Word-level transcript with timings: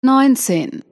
neunzehn, 0.00 0.84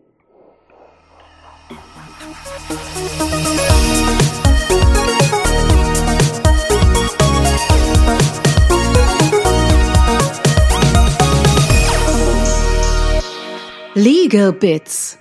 Legal 13.94 14.52
Bits. 14.52 15.18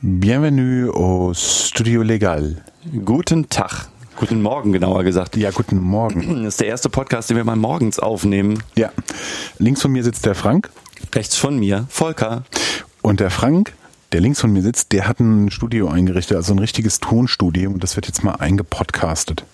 Bienvenue 0.00 0.90
au 0.94 1.34
Studio 1.34 2.00
Legal. 2.02 2.64
Guten 3.04 3.48
Tag. 3.50 3.88
Guten 4.16 4.40
Morgen, 4.40 4.72
genauer 4.72 5.04
gesagt. 5.04 5.36
Ja, 5.36 5.50
guten 5.50 5.78
Morgen. 5.78 6.42
Das 6.44 6.54
ist 6.54 6.60
der 6.60 6.68
erste 6.68 6.88
Podcast, 6.88 7.28
den 7.28 7.36
wir 7.36 7.44
mal 7.44 7.56
morgens 7.56 7.98
aufnehmen. 7.98 8.62
Ja, 8.76 8.92
links 9.58 9.82
von 9.82 9.92
mir 9.92 10.02
sitzt 10.02 10.24
der 10.24 10.34
Frank 10.34 10.70
Rechts 11.14 11.36
von 11.36 11.58
mir, 11.58 11.86
Volker. 11.88 12.44
Und 13.06 13.20
der 13.20 13.30
Frank, 13.30 13.72
der 14.10 14.20
links 14.20 14.40
von 14.40 14.52
mir 14.52 14.62
sitzt, 14.62 14.90
der 14.90 15.06
hat 15.06 15.20
ein 15.20 15.52
Studio 15.52 15.86
eingerichtet, 15.86 16.36
also 16.36 16.52
ein 16.52 16.58
richtiges 16.58 16.98
Tonstudio 16.98 17.70
und 17.70 17.84
das 17.84 17.94
wird 17.94 18.08
jetzt 18.08 18.24
mal 18.24 18.32
eingepodcastet. 18.32 19.44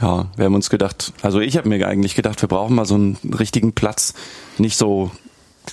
Ja, 0.00 0.28
wir 0.36 0.44
haben 0.44 0.54
uns 0.54 0.70
gedacht, 0.70 1.12
also 1.20 1.40
ich 1.40 1.56
habe 1.56 1.68
mir 1.68 1.88
eigentlich 1.88 2.14
gedacht, 2.14 2.40
wir 2.40 2.48
brauchen 2.48 2.76
mal 2.76 2.84
so 2.86 2.94
einen 2.94 3.16
richtigen 3.36 3.72
Platz. 3.72 4.14
Nicht 4.58 4.76
so 4.76 5.10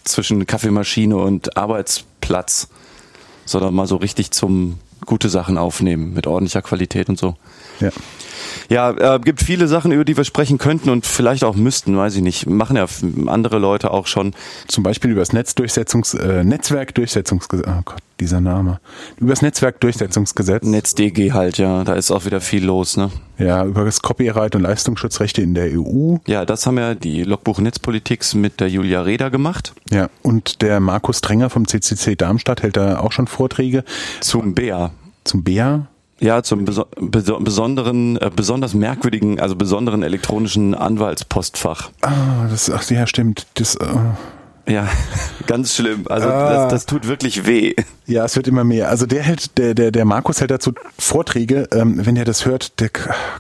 zwischen 0.04 0.48
Kaffeemaschine 0.48 1.16
und 1.16 1.58
Arbeitsplatz, 1.58 2.70
sondern 3.46 3.76
mal 3.76 3.86
so 3.86 3.98
richtig 3.98 4.32
zum 4.32 4.80
gute 5.06 5.30
Sachen 5.30 5.60
aufnehmen 5.60 6.16
mit 6.16 6.26
ordentlicher 6.26 6.64
Qualität 6.64 7.08
und 7.08 7.20
so. 7.20 7.36
Ja. 7.80 7.90
Ja, 8.70 9.16
äh, 9.16 9.20
gibt 9.20 9.42
viele 9.42 9.68
Sachen, 9.68 9.92
über 9.92 10.04
die 10.04 10.18
wir 10.18 10.24
sprechen 10.26 10.58
könnten 10.58 10.90
und 10.90 11.06
vielleicht 11.06 11.44
auch 11.44 11.56
müssten, 11.56 11.96
weiß 11.98 12.16
ich 12.16 12.22
nicht. 12.22 12.48
Machen 12.48 12.76
ja 12.76 12.86
andere 13.28 13.60
Leute 13.60 13.92
auch 13.92 14.08
schon. 14.08 14.34
Zum 14.68 14.84
Beispiel 14.84 15.12
über 15.12 15.22
das 15.22 15.32
Netzdurchsetzungs 15.32 16.14
äh, 16.16 16.44
Netzwerkdurchsetzungsgesetz. 16.44 17.66
Oh 17.68 17.82
Gott, 17.86 18.00
dieser 18.20 18.42
Name. 18.42 18.80
Über 19.18 19.30
das 19.30 19.42
Netzwerkdurchsetzungsgesetz. 19.42 20.64
NetzDG 20.64 21.32
halt, 21.32 21.58
ja, 21.58 21.84
da 21.84 21.94
ist 21.94 22.12
auch 22.12 22.26
wieder 22.26 22.42
viel 22.42 22.66
los, 22.66 22.98
ne? 22.98 23.10
Ja, 23.38 23.64
über 23.64 23.86
das 23.86 24.02
Copyright 24.02 24.56
und 24.56 24.64
Leistungsschutzrechte 24.64 25.42
in 25.42 25.54
der 25.54 25.70
EU. 25.80 26.18
Ja, 26.28 26.44
das 26.46 26.66
haben 26.66 26.78
ja 26.78 26.94
die 26.96 27.24
Logbuch 27.24 27.60
Netzpolitiks 27.60 28.34
mit 28.36 28.60
der 28.60 28.70
Julia 28.70 29.02
Reda 29.02 29.30
gemacht. 29.30 29.74
Ja, 29.92 30.10
und 30.24 30.62
der 30.62 30.80
Markus 30.80 31.22
Drenger 31.22 31.50
vom 31.50 31.68
CCC 31.68 32.16
Darmstadt 32.16 32.64
hält 32.64 32.76
da 32.78 33.00
auch 33.00 33.12
schon 33.12 33.28
Vorträge 33.28 33.84
Zum 34.20 34.54
BEA. 34.56 34.92
zum 35.24 35.44
BEA. 35.44 35.88
Ja, 36.20 36.42
zum 36.44 36.66
beso 36.66 36.86
beso 37.00 37.40
besonderen, 37.40 38.18
äh, 38.18 38.32
besonders 38.36 38.74
merkwürdigen, 38.74 39.40
also 39.40 39.56
besonderen 39.56 40.02
elektronischen 40.04 40.74
Anwaltspostfach. 40.76 41.90
Ah, 42.02 42.48
das, 42.50 42.70
ach 42.70 42.90
ja, 42.90 43.06
stimmt. 43.08 43.46
Das, 43.56 43.76
äh, 43.76 43.86
Ja, 44.70 44.88
ganz 45.48 45.76
schlimm. 45.76 46.06
Also 46.10 46.28
Ah. 46.28 46.64
das, 46.64 46.72
das 46.72 46.86
tut 46.88 47.08
wirklich 47.08 47.46
weh. 47.46 47.74
Ja, 48.06 48.26
es 48.26 48.36
wird 48.36 48.48
immer 48.50 48.64
mehr. 48.66 48.90
Also 48.90 49.06
der 49.06 49.24
hält, 49.24 49.58
der, 49.58 49.74
der, 49.74 49.92
der 49.92 50.04
Markus 50.06 50.42
hält 50.42 50.52
dazu 50.52 50.74
Vorträge. 51.00 51.68
Ähm, 51.72 52.06
wenn 52.06 52.18
er 52.18 52.26
das 52.26 52.46
hört, 52.46 52.80
der, 52.82 52.90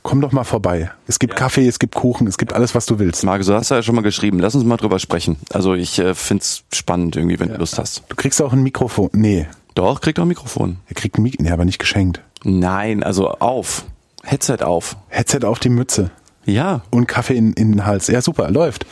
komm 0.03 0.22
doch 0.22 0.31
mal 0.31 0.45
vorbei. 0.45 0.89
Es 1.08 1.20
gibt 1.20 1.36
Kaffee, 1.36 1.67
es 1.67 1.80
gibt 1.80 1.95
Kuchen, 1.95 2.28
es 2.28 2.38
gibt 2.38 2.53
alles, 2.53 2.75
was 2.75 2.86
du 2.86 2.98
willst. 3.00 3.23
Markus, 3.25 3.48
du 3.48 3.53
hast 3.55 3.70
ja 3.72 3.81
schon 3.83 3.95
mal 3.95 4.02
geschrieben. 4.03 4.39
Lass 4.39 4.55
uns 4.55 4.64
mal 4.64 4.78
drüber 4.78 5.00
sprechen. 5.00 5.36
Also 5.52 5.73
ich 5.73 6.00
äh, 6.00 6.14
find's 6.16 6.64
spannend 6.72 7.16
irgendwie, 7.17 7.39
wenn 7.39 7.50
du 7.50 7.55
Lust 7.58 7.78
hast. 7.78 8.03
Du 8.08 8.16
kriegst 8.16 8.42
auch 8.42 8.53
ein 8.53 8.64
Mikrofon. 8.64 9.09
Nee, 9.14 9.48
Doch, 9.75 10.00
kriegt 10.00 10.20
auch 10.20 10.23
ein 10.23 10.28
Mikrofon. 10.30 10.78
er 10.88 10.95
kriegt 10.95 11.17
ein 11.17 11.23
Mikrofon, 11.23 11.45
nee, 11.45 11.52
aber 11.52 11.66
nicht 11.66 11.80
geschenkt. 11.80 12.22
Nein, 12.50 13.03
also 13.03 13.30
auf. 13.30 13.84
Headset 14.23 14.59
auf. 14.64 14.95
Headset 15.09 15.40
auf 15.44 15.59
die 15.59 15.67
Mütze 15.70 16.12
Ja. 16.45 16.81
und 16.92 17.06
Kaffee 17.08 17.36
in, 17.36 17.52
in 17.54 17.73
den 17.73 17.86
Hals. 17.86 18.08
Ja, 18.08 18.22
super, 18.22 18.50
läuft. 18.50 18.86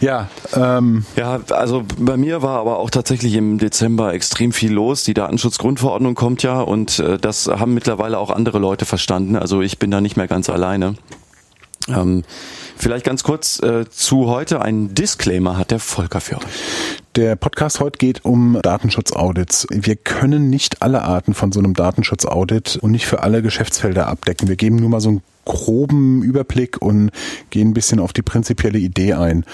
Ja, 0.00 0.28
ähm, 0.54 1.04
Ja, 1.16 1.40
also 1.50 1.82
bei 1.98 2.16
mir 2.16 2.42
war 2.42 2.60
aber 2.60 2.78
auch 2.78 2.90
tatsächlich 2.90 3.34
im 3.34 3.58
Dezember 3.58 4.14
extrem 4.14 4.52
viel 4.52 4.72
los. 4.72 5.02
Die 5.02 5.14
Datenschutzgrundverordnung 5.14 6.14
kommt 6.14 6.44
ja 6.44 6.60
und 6.60 7.00
äh, 7.00 7.18
das 7.18 7.48
haben 7.48 7.74
mittlerweile 7.74 8.18
auch 8.18 8.30
andere 8.30 8.58
Leute 8.60 8.84
verstanden. 8.84 9.34
Also 9.36 9.62
ich 9.62 9.78
bin 9.80 9.90
da 9.90 10.00
nicht 10.00 10.16
mehr 10.16 10.28
ganz 10.28 10.48
alleine. 10.48 10.94
Ähm, 11.88 12.22
vielleicht 12.76 13.04
ganz 13.04 13.24
kurz 13.24 13.60
äh, 13.60 13.88
zu 13.90 14.28
heute. 14.28 14.62
Ein 14.62 14.94
Disclaimer 14.94 15.58
hat 15.58 15.70
der 15.72 15.80
Volker 15.80 16.20
für 16.20 16.36
euch. 16.36 16.44
Der 17.16 17.34
Podcast 17.34 17.80
heute 17.80 17.96
geht 17.96 18.26
um 18.26 18.58
Datenschutzaudits. 18.60 19.66
Wir 19.70 19.96
können 19.96 20.50
nicht 20.50 20.82
alle 20.82 21.00
Arten 21.00 21.32
von 21.32 21.50
so 21.50 21.60
einem 21.60 21.72
Datenschutzaudit 21.72 22.78
und 22.82 22.90
nicht 22.90 23.06
für 23.06 23.22
alle 23.22 23.40
Geschäftsfelder 23.40 24.06
abdecken. 24.06 24.48
Wir 24.48 24.56
geben 24.56 24.76
nur 24.76 24.90
mal 24.90 25.00
so 25.00 25.08
einen 25.08 25.22
groben 25.46 26.22
Überblick 26.22 26.82
und 26.82 27.10
gehen 27.48 27.70
ein 27.70 27.74
bisschen 27.74 28.00
auf 28.00 28.12
die 28.12 28.20
prinzipielle 28.20 28.78
Idee 28.78 29.14
ein. 29.14 29.46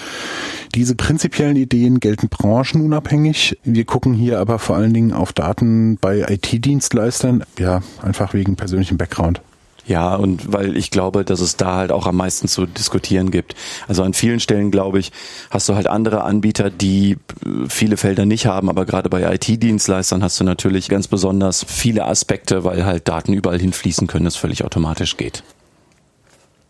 Diese 0.75 0.95
prinzipiellen 0.95 1.55
Ideen 1.55 2.01
gelten 2.01 2.27
branchenunabhängig. 2.27 3.57
Wir 3.63 3.85
gucken 3.85 4.13
hier 4.13 4.39
aber 4.39 4.59
vor 4.59 4.75
allen 4.75 4.93
Dingen 4.93 5.13
auf 5.13 5.31
Daten 5.31 5.97
bei 6.01 6.19
IT-Dienstleistern, 6.27 7.45
ja, 7.57 7.81
einfach 8.01 8.33
wegen 8.33 8.57
persönlichem 8.57 8.97
Background. 8.97 9.41
Ja, 9.85 10.15
und 10.15 10.53
weil 10.53 10.77
ich 10.77 10.91
glaube, 10.91 11.25
dass 11.25 11.41
es 11.41 11.57
da 11.57 11.75
halt 11.75 11.91
auch 11.91 12.07
am 12.07 12.15
meisten 12.15 12.47
zu 12.47 12.65
diskutieren 12.65 13.31
gibt. 13.31 13.53
Also 13.87 14.03
an 14.03 14.13
vielen 14.13 14.39
Stellen, 14.39 14.71
glaube 14.71 14.99
ich, 14.99 15.11
hast 15.49 15.67
du 15.67 15.75
halt 15.75 15.87
andere 15.87 16.23
Anbieter, 16.23 16.69
die 16.69 17.17
äh, 17.45 17.67
viele 17.67 17.97
Felder 17.97 18.25
nicht 18.25 18.45
haben, 18.45 18.69
aber 18.69 18.85
gerade 18.85 19.09
bei 19.09 19.33
IT-Dienstleistern 19.33 20.23
hast 20.23 20.39
du 20.39 20.45
natürlich 20.45 20.87
ganz 20.87 21.07
besonders 21.07 21.65
viele 21.67 22.05
Aspekte, 22.05 22.63
weil 22.63 22.85
halt 22.85 23.07
Daten 23.09 23.33
überall 23.33 23.59
hinfließen 23.59 24.07
können, 24.07 24.25
das 24.25 24.37
völlig 24.37 24.63
automatisch 24.63 25.17
geht. 25.17 25.43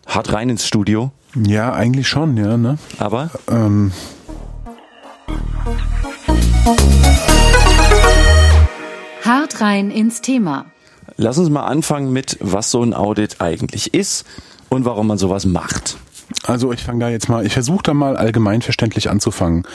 Hart 0.08 0.34
rein 0.34 0.50
ins 0.50 0.68
Studio, 0.68 1.12
Ja, 1.36 1.72
eigentlich 1.74 2.08
schon, 2.08 2.36
ja, 2.36 2.58
ne? 2.58 2.78
aber 2.98 3.30
Ähm, 3.50 3.92
Hart 9.24 9.62
rein 9.62 9.92
ins 9.92 10.22
Thema. 10.22 10.66
Lass 11.18 11.38
uns 11.38 11.50
mal 11.50 11.64
anfangen 11.66 12.12
mit, 12.14 12.38
was 12.42 12.72
so 12.72 12.82
ein 12.84 12.94
Audit 12.94 13.42
eigentlich 13.42 13.94
ist 13.94 14.26
und 14.70 14.86
warum 14.86 15.08
man 15.08 15.18
sowas 15.18 15.46
macht. 15.46 15.98
also 16.46 16.72
ich 16.72 16.82
fange 16.84 17.00
da 17.00 17.10
jetzt 17.10 17.30
mal, 17.30 17.46
ich 17.46 17.54
versuche 17.54 17.84
da 17.84 17.94
mal 17.94 18.18
allgemeinverständlich 18.18 19.10
anzufangen. 19.10 19.66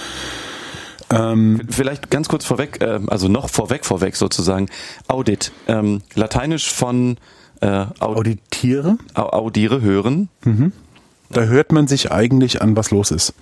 Ähm, 1.11 1.63
Vielleicht 1.71 2.11
ganz 2.11 2.29
kurz 2.29 2.45
vorweg, 2.45 2.83
äh, 2.83 3.01
also 3.07 3.29
noch 3.29 3.49
vorweg, 3.49 3.87
vorweg 3.87 4.17
sozusagen, 4.17 4.69
Audit, 5.07 5.53
ähm, 5.67 6.03
lateinisch 6.15 6.71
von 6.71 7.17
äh, 7.61 7.67
Aud 7.99 8.19
auditiere, 8.19 8.99
Au- 9.15 9.31
audiere, 9.31 9.81
hören. 9.81 10.29
da 11.31 11.41
hört 11.43 11.73
man 11.73 11.89
sich 11.89 12.13
eigentlich 12.13 12.61
an, 12.63 12.77
was 12.77 12.91
los 12.91 13.11
ist. 13.11 13.33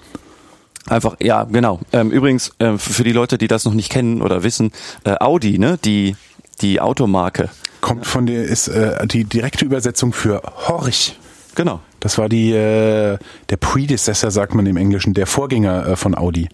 Einfach, 0.88 1.16
ja, 1.20 1.42
genau. 1.44 1.80
Ähm, 1.92 2.12
übrigens, 2.12 2.52
äh, 2.60 2.78
für 2.78 3.02
die 3.02 3.12
Leute, 3.12 3.36
die 3.38 3.48
das 3.48 3.64
noch 3.64 3.74
nicht 3.74 3.90
kennen 3.90 4.22
oder 4.22 4.44
wissen, 4.44 4.70
äh, 5.04 5.16
Audi, 5.18 5.58
ne, 5.58 5.78
die, 5.84 6.14
die 6.60 6.80
Automarke. 6.80 7.50
Kommt 7.80 8.06
von 8.06 8.26
der, 8.26 8.44
ist 8.44 8.68
äh, 8.68 9.06
die 9.06 9.24
direkte 9.24 9.64
Übersetzung 9.64 10.12
für 10.12 10.42
Horch. 10.68 11.16
Genau. 11.54 11.80
Das 12.00 12.18
war 12.18 12.28
die, 12.28 12.52
äh, 12.52 13.18
der 13.48 13.56
Predecessor, 13.56 14.30
sagt 14.30 14.54
man 14.54 14.66
im 14.66 14.76
Englischen, 14.76 15.14
der 15.14 15.26
Vorgänger 15.26 15.86
äh, 15.86 15.96
von 15.96 16.16
Audi. 16.16 16.48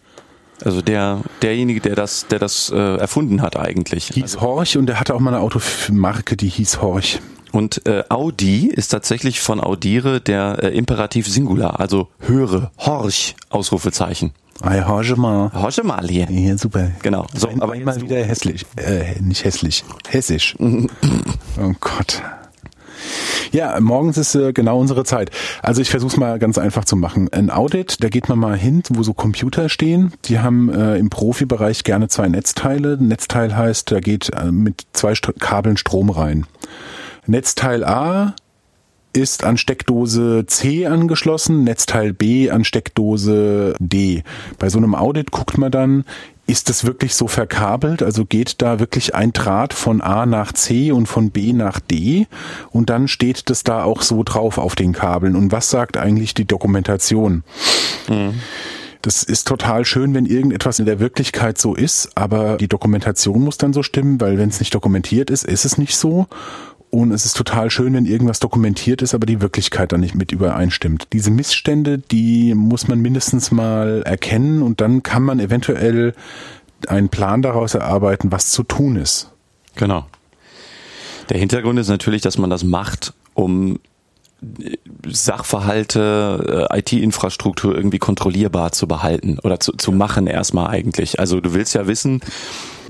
Also 0.65 0.81
der, 0.81 1.23
derjenige, 1.43 1.81
der 1.81 1.97
das, 1.97 2.27
der 2.29 2.39
das 2.39 2.71
äh, 2.71 2.97
erfunden 2.97 3.43
hat 3.43 3.57
eigentlich. 3.57 4.09
Hieß 4.09 4.41
Horch 4.41 4.77
und 4.77 4.87
der 4.87 5.01
hatte 5.01 5.15
auch 5.15 5.21
mal 5.21 5.35
eine 5.35 5.43
Automarke, 5.43 6.37
die 6.37 6.49
hieß 6.49 6.81
Horch. 6.81 7.21
Und 7.51 7.87
äh, 7.87 8.05
Audi 8.09 8.69
ist 8.69 8.89
tatsächlich 8.89 9.41
von 9.41 9.61
audiere 9.61 10.21
der 10.21 10.59
äh, 10.63 10.69
Imperativ 10.69 11.29
Singular, 11.29 11.81
also 11.81 12.09
höre, 12.21 12.71
horch, 12.79 13.37
Ausrufezeichen. 13.51 14.33
Ei, 14.61 14.83
horche 14.83 15.17
mal. 15.17 15.51
Horche 15.53 15.83
mal 15.83 16.07
hier. 16.07 16.31
Ja, 16.31 16.57
super. 16.57 16.91
Genau. 17.03 17.27
So, 17.35 17.49
Ein, 17.49 17.63
aber 17.63 17.75
jetzt 17.75 18.01
wieder 18.03 18.23
hässlich. 18.23 18.67
Äh, 18.77 19.21
nicht 19.21 19.45
hässlich. 19.45 19.85
Hessisch. 20.09 20.55
oh 20.61 21.73
Gott. 21.81 22.23
Ja, 23.51 23.79
morgens 23.81 24.17
ist 24.17 24.35
äh, 24.35 24.53
genau 24.53 24.79
unsere 24.79 25.05
Zeit. 25.05 25.31
Also 25.63 25.83
ich 25.83 25.91
versuche 25.91 26.13
es 26.13 26.17
mal 26.17 26.39
ganz 26.39 26.59
einfach 26.59 26.85
zu 26.85 26.97
machen. 26.97 27.29
Ein 27.33 27.51
Audit, 27.51 28.03
da 28.03 28.09
geht 28.09 28.29
man 28.29 28.39
mal 28.39 28.57
hin, 28.57 28.83
wo 28.91 29.03
so 29.03 29.13
Computer 29.13 29.69
stehen. 29.69 30.13
Die 30.25 30.39
haben 30.39 30.71
äh, 30.71 30.97
im 30.97 31.11
Profibereich 31.11 31.85
gerne 31.85 32.09
zwei 32.09 32.29
Netzteile. 32.29 32.97
Ein 32.99 33.09
Netzteil 33.09 33.57
heißt, 33.57 33.91
da 33.91 34.01
geht 34.01 34.31
äh, 34.35 34.51
mit 34.51 34.87
zwei 34.93 35.15
St 35.15 35.35
Kabeln 35.39 35.77
Strom 35.77 36.11
rein. 36.11 36.47
Netzteil 37.27 37.85
A 37.85 38.35
ist 39.13 39.45
an 39.45 39.57
Steckdose 39.57 40.45
C 40.47 40.87
angeschlossen, 40.87 41.65
Netzteil 41.65 42.13
B 42.13 42.51
an 42.51 42.65
Steckdose 42.65 43.75
D. 43.79 44.23
Bei 44.59 44.69
so 44.69 44.79
einem 44.79 44.95
Audit 44.95 45.31
guckt 45.31 45.59
man 45.59 45.71
dann, 45.71 46.05
ist 46.47 46.71
es 46.71 46.85
wirklich 46.85 47.15
so 47.15 47.29
verkabelt? 47.29 48.03
Also 48.03 48.25
geht 48.25 48.61
da 48.63 48.81
wirklich 48.81 49.15
ein 49.15 49.33
Draht 49.33 49.73
von 49.73 50.01
A 50.01 50.27
nach 50.27 50.53
C 50.53 50.93
und 50.93 51.07
von 51.07 51.31
B 51.31 51.53
nach 51.53 51.79
D? 51.79 52.27
Und 52.71 52.91
dann 52.91 53.09
steht 53.09 53.49
das 53.49 53.65
da 53.65 53.85
auch 53.85 54.03
so 54.03 54.23
drauf 54.23 54.59
auf 54.59 54.75
den 54.75 54.93
Kabeln. 54.93 55.37
Und 55.37 55.53
was 55.53 55.71
sagt 55.71 55.97
eigentlich 55.97 56.35
die 56.35 56.45
Dokumentation? 56.45 57.45
Das 59.03 59.25
ist 59.25 59.49
total 59.49 59.85
schön, 59.85 60.15
wenn 60.15 60.27
irgendetwas 60.27 60.79
in 60.79 60.87
der 60.87 61.01
Wirklichkeit 61.01 61.59
so 61.59 61.75
ist, 61.75 62.11
aber 62.15 62.57
die 62.57 62.69
Dokumentation 62.69 63.41
muss 63.41 63.59
dann 63.59 63.73
so 63.73 63.83
stimmen, 63.83 64.21
weil 64.21 64.39
wenn 64.39 64.49
es 64.49 64.61
nicht 64.61 64.75
dokumentiert 64.77 65.29
ist, 65.29 65.45
ist 65.45 65.65
es 65.65 65.77
nicht 65.77 65.97
so. 65.97 66.29
Und 66.95 67.11
es 67.11 67.25
ist 67.25 67.39
total 67.39 67.71
schön, 67.71 67.95
wenn 67.95 68.05
irgendwas 68.05 68.39
dokumentiert 68.39 69.01
ist, 69.01 69.15
aber 69.15 69.25
die 69.25 69.41
Wirklichkeit 69.41 69.93
dann 69.93 70.01
nicht 70.01 70.15
mit 70.15 70.31
übereinstimmt. 70.31 71.09
Diese 71.15 71.31
Missstände, 71.31 71.97
die 71.97 72.55
muss 72.55 72.87
man 72.87 73.01
mindestens 73.01 73.51
mal 73.51 74.03
erkennen 74.05 74.61
und 74.61 74.83
dann 74.83 75.03
kann 75.03 75.23
man 75.23 75.41
eventuell 75.41 76.13
einen 76.87 77.09
Plan 77.09 77.41
daraus 77.41 77.73
erarbeiten, 77.73 78.31
was 78.31 78.51
zu 78.51 78.63
tun 78.63 78.97
ist. 78.97 79.31
Genau. 79.75 80.07
Der 81.31 81.39
Hintergrund 81.39 81.79
ist 81.79 81.89
natürlich, 81.89 82.21
dass 82.21 82.37
man 82.37 82.51
das 82.51 82.63
macht, 82.63 83.15
um 83.33 83.79
Sachverhalte, 85.07 86.69
äh, 86.71 86.79
IT-Infrastruktur 86.79 87.75
irgendwie 87.75 87.99
kontrollierbar 87.99 88.73
zu 88.73 88.87
behalten 88.87 89.39
oder 89.43 89.61
zu, 89.61 89.73
zu 89.73 89.93
machen 89.93 90.27
erstmal 90.27 90.69
eigentlich. 90.69 91.21
Also 91.21 91.41
du 91.41 91.55
willst 91.55 91.75
ja 91.75 91.87
wissen, 91.87 92.21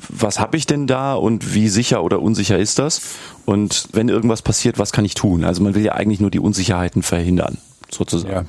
was 0.09 0.39
habe 0.39 0.57
ich 0.57 0.67
denn 0.67 0.87
da 0.87 1.15
und 1.15 1.55
wie 1.55 1.69
sicher 1.69 2.03
oder 2.03 2.21
unsicher 2.21 2.59
ist 2.59 2.79
das? 2.79 3.01
Und 3.45 3.89
wenn 3.93 4.09
irgendwas 4.09 4.43
passiert, 4.43 4.79
was 4.79 4.93
kann 4.93 5.05
ich 5.05 5.15
tun? 5.15 5.45
Also 5.45 5.63
man 5.63 5.75
will 5.75 5.85
ja 5.85 5.93
eigentlich 5.93 6.21
nur 6.21 6.31
die 6.31 6.41
Unsicherheiten 6.41 7.03
verhindern, 7.03 7.59
sozusagen. 7.91 8.33
Ja. 8.33 8.45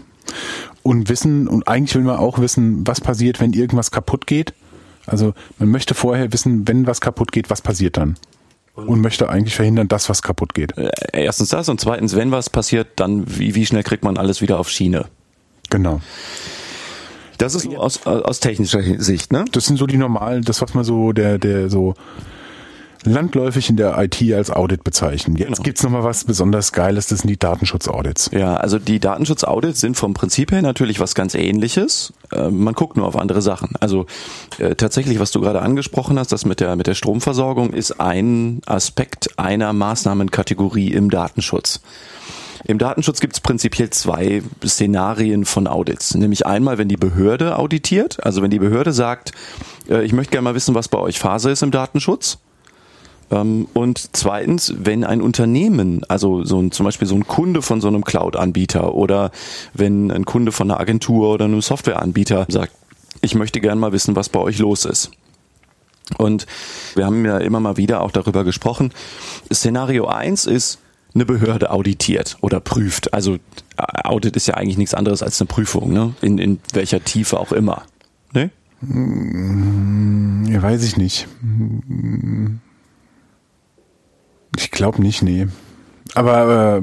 Und 0.82 1.10
wissen, 1.10 1.48
und 1.48 1.68
eigentlich 1.68 1.96
will 1.96 2.04
man 2.04 2.18
auch 2.18 2.40
wissen, 2.40 2.86
was 2.86 3.02
passiert, 3.02 3.40
wenn 3.40 3.54
irgendwas 3.54 3.92
kaputt 3.92 4.28
geht. 4.28 4.54
Also 5.06 5.34
man 5.60 5.70
möchte 5.70 5.94
vorher 5.94 6.32
wissen, 6.34 6.68
wenn 6.68 6.88
was 6.88 7.02
kaputt 7.02 7.32
geht, 7.32 7.50
was 7.50 7.62
passiert 7.62 7.98
dann? 7.98 8.16
Und 8.76 9.02
möchte 9.02 9.30
eigentlich 9.30 9.56
verhindern, 9.56 9.88
dass 9.88 10.10
was 10.10 10.22
kaputt 10.24 10.54
geht. 10.56 10.76
Äh, 10.78 10.90
Erstens 11.14 11.50
das 11.50 11.70
und 11.70 11.80
zweitens, 11.80 12.16
wenn 12.16 12.32
was 12.32 12.50
passiert, 12.50 12.88
dann 12.96 13.24
wie, 13.28 13.54
wie 13.54 13.66
schnell 13.66 13.84
kriegt 13.84 14.04
man 14.04 14.18
alles 14.18 14.42
wieder 14.42 14.60
auf 14.60 14.70
Schiene? 14.70 15.06
Genau. 15.70 16.02
Das 17.38 17.56
ist 17.56 17.66
nur 17.66 17.80
aus, 17.80 18.06
aus 18.06 18.40
technischer 18.40 18.82
Sicht, 19.00 19.32
ne? 19.32 19.46
Das 19.52 19.66
sind 19.66 19.78
so 19.78 19.86
die 19.86 19.98
normalen, 19.98 20.44
das 20.44 20.62
was 20.62 20.74
man 20.74 20.84
so 20.84 21.12
der 21.12 21.38
der 21.38 21.70
so 21.70 21.94
landläufig 23.06 23.70
in 23.70 23.78
der 23.78 23.98
IT 23.98 24.22
als 24.34 24.50
Audit 24.50 24.84
bezeichnen. 24.84 25.36
Jetzt 25.36 25.48
Genau. 25.48 25.64
gibt's 25.64 25.84
noch 25.84 25.90
mal 25.92 26.04
was 26.04 26.24
besonders 26.24 26.72
Geiles, 26.72 27.08
das 27.08 27.20
sind 27.20 27.30
die 27.30 27.38
Datenschutzaudits. 27.38 28.30
Ja, 28.34 28.56
also 28.56 28.80
die 28.80 29.00
Datenschutzaudits 29.00 29.80
sind 29.80 29.96
vom 29.98 30.14
Prinzip 30.14 30.52
her 30.52 30.62
natürlich 30.62 31.00
was 31.00 31.16
ganz 31.16 31.36
ähnliches. 31.36 32.14
Äh, 32.32 32.50
man 32.50 32.74
guckt 32.74 32.98
nur 32.98 33.06
auf 33.08 33.16
andere 33.16 33.42
Sachen. 33.42 33.72
Also 33.80 34.06
äh, 34.60 34.76
tatsächlich, 34.76 35.20
was 35.20 35.32
du 35.32 35.42
gerade 35.42 35.62
angesprochen 35.62 36.18
hast, 36.20 36.32
das 36.32 36.46
mit 36.46 36.60
der, 36.60 36.76
mit 36.76 36.88
der 36.88 36.96
Stromversorgung 36.96 37.74
ist 37.74 38.00
ein 38.00 38.62
Aspekt 38.66 39.38
einer 39.38 39.74
Maßnahmenkategorie 39.74 40.92
im 40.94 41.10
Datenschutz. 41.10 41.82
Im 42.66 42.78
Datenschutz 42.78 43.20
gibt 43.20 43.34
es 43.34 43.42
prinzipiell 43.42 43.90
zwei 43.90 44.42
Szenarien 44.66 45.44
von 45.44 45.68
Audits. 45.68 46.16
Nämlich 46.16 46.46
einmal, 46.46 46.78
wenn 46.78 46.88
die 46.88 46.96
Behörde 46.96 47.58
auditiert, 47.58 48.24
also 48.26 48.42
wenn 48.42 48.52
die 48.52 48.60
Behörde 48.60 48.94
sagt, 48.94 49.34
äh, 49.90 50.04
ich 50.06 50.14
möchte 50.14 50.32
gerne 50.32 50.44
mal 50.46 50.56
wissen, 50.56 50.74
was 50.74 50.88
bei 50.88 50.98
euch 50.98 51.20
Phase 51.20 51.52
ist 51.52 51.62
im 51.62 51.72
Datenschutz. 51.72 52.38
Ähm, 53.34 53.68
Und 53.74 54.16
zweitens, 54.16 54.74
wenn 54.78 55.04
ein 55.04 55.22
Unternehmen, 55.22 56.04
also 56.08 56.44
so 56.44 56.62
ein, 56.62 56.72
zum 56.72 56.86
Beispiel 56.86 57.08
so 57.08 57.16
ein 57.16 57.28
Kunde 57.28 57.62
von 57.62 57.82
so 57.82 57.88
einem 57.88 58.04
Cloud-Anbieter 58.04 58.94
oder 58.94 59.32
wenn 59.74 60.12
ein 60.12 60.26
Kunde 60.26 60.52
von 60.52 60.70
einer 60.70 60.80
Agentur 60.80 61.34
oder 61.34 61.46
einem 61.46 61.62
Softwareanbieter 61.62 62.46
sagt, 62.50 62.72
ich 63.22 63.36
möchte 63.36 63.60
gerne 63.60 63.80
mal 63.80 63.92
wissen, 63.92 64.16
was 64.16 64.30
bei 64.30 64.40
euch 64.40 64.60
los 64.60 64.86
ist. 64.86 65.12
Und 66.18 66.46
wir 66.96 67.06
haben 67.06 67.26
ja 67.26 67.38
immer 67.38 67.60
mal 67.60 67.78
wieder 67.78 68.02
auch 68.02 68.12
darüber 68.12 68.44
gesprochen. 68.44 68.92
Szenario 69.52 70.08
1 70.08 70.46
ist, 70.46 70.80
eine 71.16 71.26
Behörde 71.26 71.70
auditiert 71.72 72.38
oder 72.42 72.60
prüft. 72.60 73.14
Also 73.14 73.36
äh, 73.36 73.40
Audit 74.04 74.36
ist 74.36 74.48
ja 74.48 74.56
eigentlich 74.56 74.78
nichts 74.78 74.94
anderes 74.94 75.22
als 75.22 75.40
eine 75.40 75.48
Prüfung, 75.48 75.94
ne? 75.94 76.16
In, 76.22 76.40
in 76.40 76.60
welcher 76.74 77.04
Tiefe 77.04 77.40
auch 77.40 77.52
immer. 77.52 77.84
Ne? 78.34 78.50
Ja, 80.52 80.62
weiß 80.62 80.84
ich 80.84 80.98
nicht. 80.98 81.28
Ich 84.58 84.72
glaube 84.72 85.02
nicht, 85.02 85.22
nee. 85.22 85.48
Aber 86.16 86.78
äh, 86.78 86.82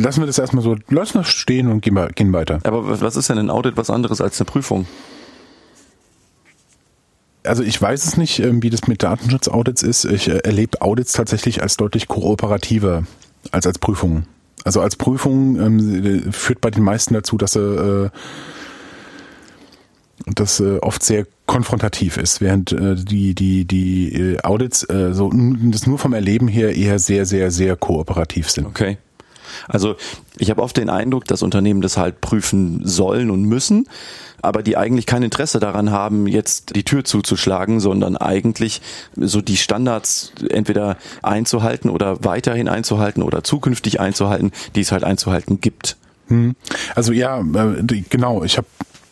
lassen 0.00 0.20
wir 0.20 0.26
das 0.26 0.38
erstmal 0.38 0.62
so, 0.62 0.76
lassen 0.88 1.14
wir 1.14 1.24
stehen 1.24 1.70
und 1.70 1.82
gehen, 1.82 1.98
gehen 2.14 2.32
weiter. 2.32 2.60
Aber 2.64 3.00
was 3.00 3.16
ist 3.16 3.28
denn 3.28 3.38
ein 3.38 3.50
Audit 3.50 3.76
was 3.76 3.90
anderes 3.90 4.20
als 4.20 4.40
eine 4.40 4.46
Prüfung? 4.46 4.86
Also 7.44 7.62
ich 7.62 7.80
weiß 7.80 8.04
es 8.04 8.16
nicht, 8.16 8.40
ähm, 8.40 8.62
wie 8.62 8.70
das 8.70 8.86
mit 8.86 9.02
Datenschutzaudits 9.02 9.82
ist. 9.82 10.04
Ich 10.04 10.28
äh, 10.28 10.38
erlebe 10.38 10.80
Audits 10.82 11.12
tatsächlich 11.12 11.62
als 11.62 11.76
deutlich 11.76 12.08
kooperativer 12.08 13.04
als 13.52 13.66
als 13.66 13.78
Prüfungen. 13.78 14.26
Also 14.64 14.80
als 14.80 14.96
Prüfung 14.96 15.58
ähm, 15.60 16.32
führt 16.32 16.60
bei 16.60 16.70
den 16.70 16.82
meisten 16.82 17.14
dazu, 17.14 17.38
dass 17.38 17.52
sie 17.52 17.60
äh, 17.60 18.10
das 20.26 20.60
äh, 20.60 20.78
oft 20.78 21.02
sehr 21.02 21.26
konfrontativ 21.46 22.16
ist, 22.16 22.40
während 22.40 22.72
äh, 22.72 22.94
die 22.94 23.34
die 23.34 23.64
die 23.64 24.12
äh, 24.12 24.40
Audits 24.42 24.88
äh, 24.88 25.12
so 25.12 25.30
das 25.32 25.86
nur 25.86 25.98
vom 25.98 26.12
Erleben 26.12 26.48
her 26.48 26.74
eher 26.76 26.98
sehr 26.98 27.26
sehr 27.26 27.50
sehr 27.50 27.76
kooperativ 27.76 28.50
sind. 28.50 28.66
Okay. 28.66 28.98
Also 29.66 29.96
ich 30.36 30.50
habe 30.50 30.62
oft 30.62 30.76
den 30.76 30.90
Eindruck, 30.90 31.24
dass 31.24 31.42
Unternehmen 31.42 31.80
das 31.80 31.96
halt 31.96 32.20
prüfen 32.20 32.82
sollen 32.84 33.30
und 33.30 33.42
müssen, 33.42 33.88
aber 34.42 34.62
die 34.62 34.76
eigentlich 34.76 35.06
kein 35.06 35.22
Interesse 35.22 35.58
daran 35.58 35.90
haben, 35.90 36.26
jetzt 36.26 36.76
die 36.76 36.84
Tür 36.84 37.04
zuzuschlagen, 37.04 37.80
sondern 37.80 38.16
eigentlich 38.16 38.80
so 39.16 39.40
die 39.40 39.56
Standards 39.56 40.32
entweder 40.48 40.96
einzuhalten 41.22 41.90
oder 41.90 42.24
weiterhin 42.24 42.68
einzuhalten 42.68 43.22
oder 43.22 43.42
zukünftig 43.42 44.00
einzuhalten, 44.00 44.52
die 44.74 44.82
es 44.82 44.92
halt 44.92 45.04
einzuhalten 45.04 45.60
gibt. 45.60 45.96
Hm. 46.28 46.54
Also 46.94 47.12
ja, 47.12 47.40
äh, 47.40 48.02
genau. 48.10 48.44
Ich 48.44 48.58
habe 48.58 48.66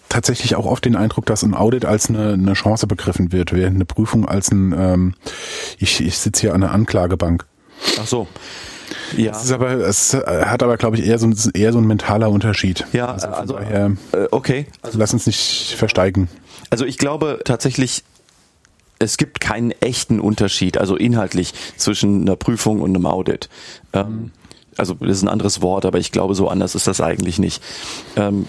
tatsächlich 0.08 0.54
auch 0.56 0.66
oft 0.66 0.84
den 0.84 0.96
Eindruck, 0.96 1.26
dass 1.26 1.42
ein 1.42 1.54
Audit 1.54 1.84
als 1.84 2.08
eine, 2.08 2.32
eine 2.34 2.52
Chance 2.54 2.86
begriffen 2.86 3.32
wird, 3.32 3.52
während 3.52 3.76
eine 3.76 3.84
Prüfung 3.84 4.26
als 4.28 4.50
ein, 4.50 4.72
ähm, 4.76 5.14
ich, 5.78 6.00
ich 6.00 6.18
sitze 6.18 6.42
hier 6.42 6.54
an 6.54 6.60
der 6.60 6.70
Anklagebank. 6.72 7.44
Ach 8.00 8.06
so. 8.06 8.26
Ja. 9.16 9.32
Es 9.32 9.44
ist 9.44 9.52
aber, 9.52 9.70
es 9.72 10.14
hat 10.14 10.62
aber, 10.62 10.76
glaube 10.76 10.96
ich, 10.96 11.06
eher 11.06 11.18
so, 11.18 11.26
ein- 11.26 11.36
eher 11.54 11.72
so 11.72 11.78
ein 11.78 11.86
mentaler 11.86 12.30
Unterschied. 12.30 12.86
Ja, 12.92 13.06
also, 13.12 13.26
also 13.28 13.54
daher, 13.54 13.92
äh, 14.12 14.26
okay. 14.30 14.66
Also, 14.82 14.98
lass 14.98 15.12
uns 15.12 15.26
nicht 15.26 15.74
versteigen. 15.76 16.28
also 16.70 16.84
ich 16.84 16.96
glaube 16.98 17.40
tatsächlich, 17.44 18.04
es 18.98 19.16
gibt 19.18 19.40
keinen 19.40 19.72
echten 19.72 20.20
Unterschied, 20.20 20.78
also 20.78 20.96
inhaltlich 20.96 21.52
zwischen 21.76 22.22
einer 22.22 22.36
Prüfung 22.36 22.80
und 22.80 22.94
einem 22.94 23.06
Audit. 23.06 23.48
Ähm, 23.92 24.30
also 24.76 24.94
das 24.94 25.18
ist 25.18 25.22
ein 25.22 25.28
anderes 25.28 25.62
Wort, 25.62 25.84
aber 25.84 25.98
ich 25.98 26.12
glaube, 26.12 26.34
so 26.34 26.48
anders 26.48 26.74
ist 26.74 26.86
das 26.86 27.00
eigentlich 27.00 27.38
nicht. 27.38 27.62
Ähm, 28.16 28.46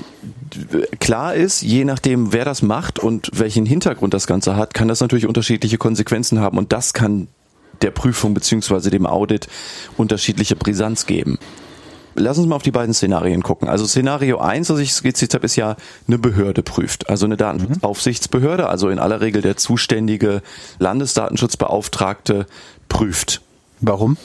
klar 0.99 1.35
ist, 1.35 1.61
je 1.61 1.85
nachdem, 1.85 2.33
wer 2.33 2.45
das 2.45 2.61
macht 2.61 2.99
und 2.99 3.29
welchen 3.33 3.65
Hintergrund 3.65 4.13
das 4.13 4.27
Ganze 4.27 4.55
hat, 4.55 4.73
kann 4.73 4.87
das 4.87 4.99
natürlich 4.99 5.27
unterschiedliche 5.27 5.77
Konsequenzen 5.77 6.39
haben 6.39 6.57
und 6.57 6.73
das 6.73 6.93
kann 6.93 7.27
der 7.81 7.91
Prüfung 7.91 8.33
beziehungsweise 8.33 8.89
dem 8.89 9.05
Audit 9.05 9.47
unterschiedliche 9.97 10.55
Brisanz 10.55 11.05
geben. 11.05 11.37
Lass 12.15 12.39
uns 12.39 12.47
mal 12.47 12.55
auf 12.55 12.63
die 12.63 12.71
beiden 12.71 12.95
Szenarien 12.95 13.43
gucken. 13.43 13.69
Also 13.69 13.85
Szenario 13.85 14.39
1, 14.39 14.69
das 14.69 14.79
ich 14.79 14.91
skizziert 14.91 15.35
habe, 15.35 15.45
ist 15.45 15.55
ja 15.55 15.75
eine 16.07 16.17
Behörde 16.17 16.63
prüft. 16.63 17.11
Also 17.11 17.27
eine 17.27 17.37
Datenschutzaufsichtsbehörde, 17.37 18.67
also 18.67 18.89
in 18.89 18.97
aller 18.97 19.21
Regel 19.21 19.43
der 19.43 19.55
zuständige 19.55 20.41
Landesdatenschutzbeauftragte 20.79 22.47
prüft. 22.89 23.41
Warum? 23.81 24.17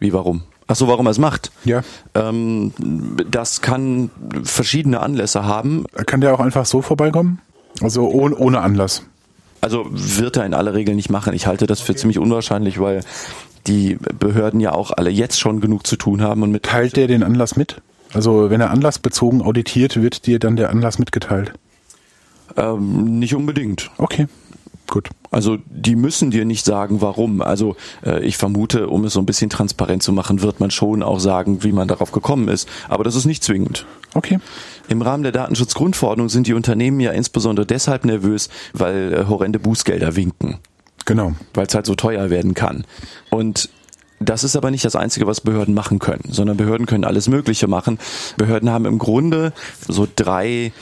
Wie, 0.00 0.12
warum? 0.12 0.42
Ach 0.68 0.76
so, 0.76 0.86
warum 0.86 1.06
er 1.06 1.10
es 1.10 1.18
macht? 1.18 1.50
Ja. 1.64 1.82
Ähm, 2.14 2.72
das 3.30 3.60
kann 3.62 4.10
verschiedene 4.44 5.00
Anlässe 5.00 5.44
haben. 5.44 5.84
Kann 6.06 6.20
der 6.20 6.34
auch 6.34 6.40
einfach 6.40 6.66
so 6.66 6.82
vorbeikommen? 6.82 7.40
Also 7.80 8.08
ohne, 8.08 8.36
ohne 8.36 8.60
Anlass. 8.60 9.02
Also 9.60 9.86
wird 9.90 10.36
er 10.36 10.46
in 10.46 10.54
aller 10.54 10.74
Regel 10.74 10.94
nicht 10.94 11.10
machen. 11.10 11.32
Ich 11.34 11.46
halte 11.46 11.66
das 11.66 11.80
für 11.80 11.96
ziemlich 11.96 12.18
unwahrscheinlich, 12.18 12.78
weil 12.78 13.00
die 13.66 13.98
Behörden 14.18 14.60
ja 14.60 14.72
auch 14.72 14.92
alle 14.92 15.10
jetzt 15.10 15.40
schon 15.40 15.60
genug 15.60 15.86
zu 15.86 15.96
tun 15.96 16.22
haben 16.22 16.42
und 16.42 16.52
mit 16.52 16.62
Teilt 16.62 16.96
der 16.96 17.08
den 17.08 17.22
Anlass 17.22 17.56
mit? 17.56 17.80
Also 18.14 18.50
wenn 18.50 18.60
er 18.60 18.70
anlassbezogen 18.70 19.42
auditiert, 19.42 20.00
wird 20.00 20.26
dir 20.26 20.38
dann 20.38 20.56
der 20.56 20.70
Anlass 20.70 20.98
mitgeteilt? 20.98 21.52
ähm, 22.56 23.18
nicht 23.18 23.34
unbedingt. 23.34 23.90
Okay, 23.98 24.26
gut. 24.88 25.08
Also 25.30 25.58
die 25.68 25.96
müssen 25.96 26.30
dir 26.30 26.44
nicht 26.44 26.64
sagen, 26.64 27.00
warum. 27.00 27.42
Also 27.42 27.76
äh, 28.04 28.24
ich 28.24 28.36
vermute, 28.36 28.88
um 28.88 29.04
es 29.04 29.12
so 29.12 29.20
ein 29.20 29.26
bisschen 29.26 29.50
transparent 29.50 30.02
zu 30.02 30.12
machen, 30.12 30.42
wird 30.42 30.60
man 30.60 30.70
schon 30.70 31.02
auch 31.02 31.20
sagen, 31.20 31.62
wie 31.62 31.72
man 31.72 31.88
darauf 31.88 32.12
gekommen 32.12 32.48
ist. 32.48 32.68
Aber 32.88 33.04
das 33.04 33.14
ist 33.14 33.24
nicht 33.26 33.44
zwingend. 33.44 33.86
Okay. 34.14 34.38
Im 34.88 35.02
Rahmen 35.02 35.22
der 35.22 35.32
Datenschutzgrundverordnung 35.32 36.28
sind 36.28 36.46
die 36.46 36.54
Unternehmen 36.54 37.00
ja 37.00 37.12
insbesondere 37.12 37.66
deshalb 37.66 38.04
nervös, 38.04 38.48
weil 38.72 39.12
äh, 39.12 39.24
horrende 39.28 39.58
Bußgelder 39.58 40.16
winken, 40.16 40.58
Genau. 41.04 41.32
weil 41.54 41.66
es 41.66 41.74
halt 41.74 41.86
so 41.86 41.94
teuer 41.94 42.30
werden 42.30 42.54
kann. 42.54 42.84
Und 43.30 43.68
das 44.20 44.42
ist 44.42 44.56
aber 44.56 44.70
nicht 44.70 44.84
das 44.84 44.96
Einzige, 44.96 45.26
was 45.26 45.40
Behörden 45.40 45.74
machen 45.74 45.98
können, 46.00 46.24
sondern 46.30 46.56
Behörden 46.56 46.86
können 46.86 47.04
alles 47.04 47.28
Mögliche 47.28 47.68
machen. 47.68 47.98
Behörden 48.36 48.70
haben 48.70 48.84
im 48.84 48.98
Grunde 48.98 49.52
so 49.86 50.08
drei 50.16 50.72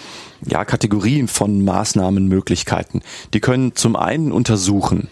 ja, 0.46 0.64
Kategorien 0.64 1.28
von 1.28 1.62
Maßnahmenmöglichkeiten. 1.64 3.02
Die 3.34 3.40
können 3.40 3.74
zum 3.74 3.96
einen 3.96 4.32
untersuchen, 4.32 5.08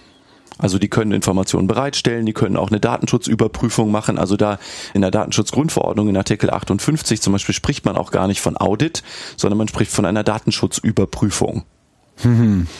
also 0.59 0.79
die 0.79 0.89
können 0.89 1.11
Informationen 1.13 1.67
bereitstellen, 1.67 2.27
die 2.27 2.33
können 2.33 2.57
auch 2.57 2.71
eine 2.71 2.79
Datenschutzüberprüfung 2.81 3.91
machen. 3.91 4.19
Also 4.19 4.37
da 4.37 4.59
in 4.95 5.01
der 5.01 5.11
Datenschutzgrundverordnung 5.11 6.09
in 6.09 6.17
Artikel 6.17 6.51
58 6.51 7.21
zum 7.21 7.33
Beispiel 7.33 7.55
spricht 7.55 7.85
man 7.85 7.97
auch 7.97 8.13
gar 8.13 8.29
nicht 8.29 8.41
von 8.41 8.57
Audit, 8.57 9.03
sondern 9.37 9.59
man 9.59 9.67
spricht 9.69 9.91
von 9.91 10.05
einer 10.07 10.23
Datenschutzüberprüfung. 10.23 11.65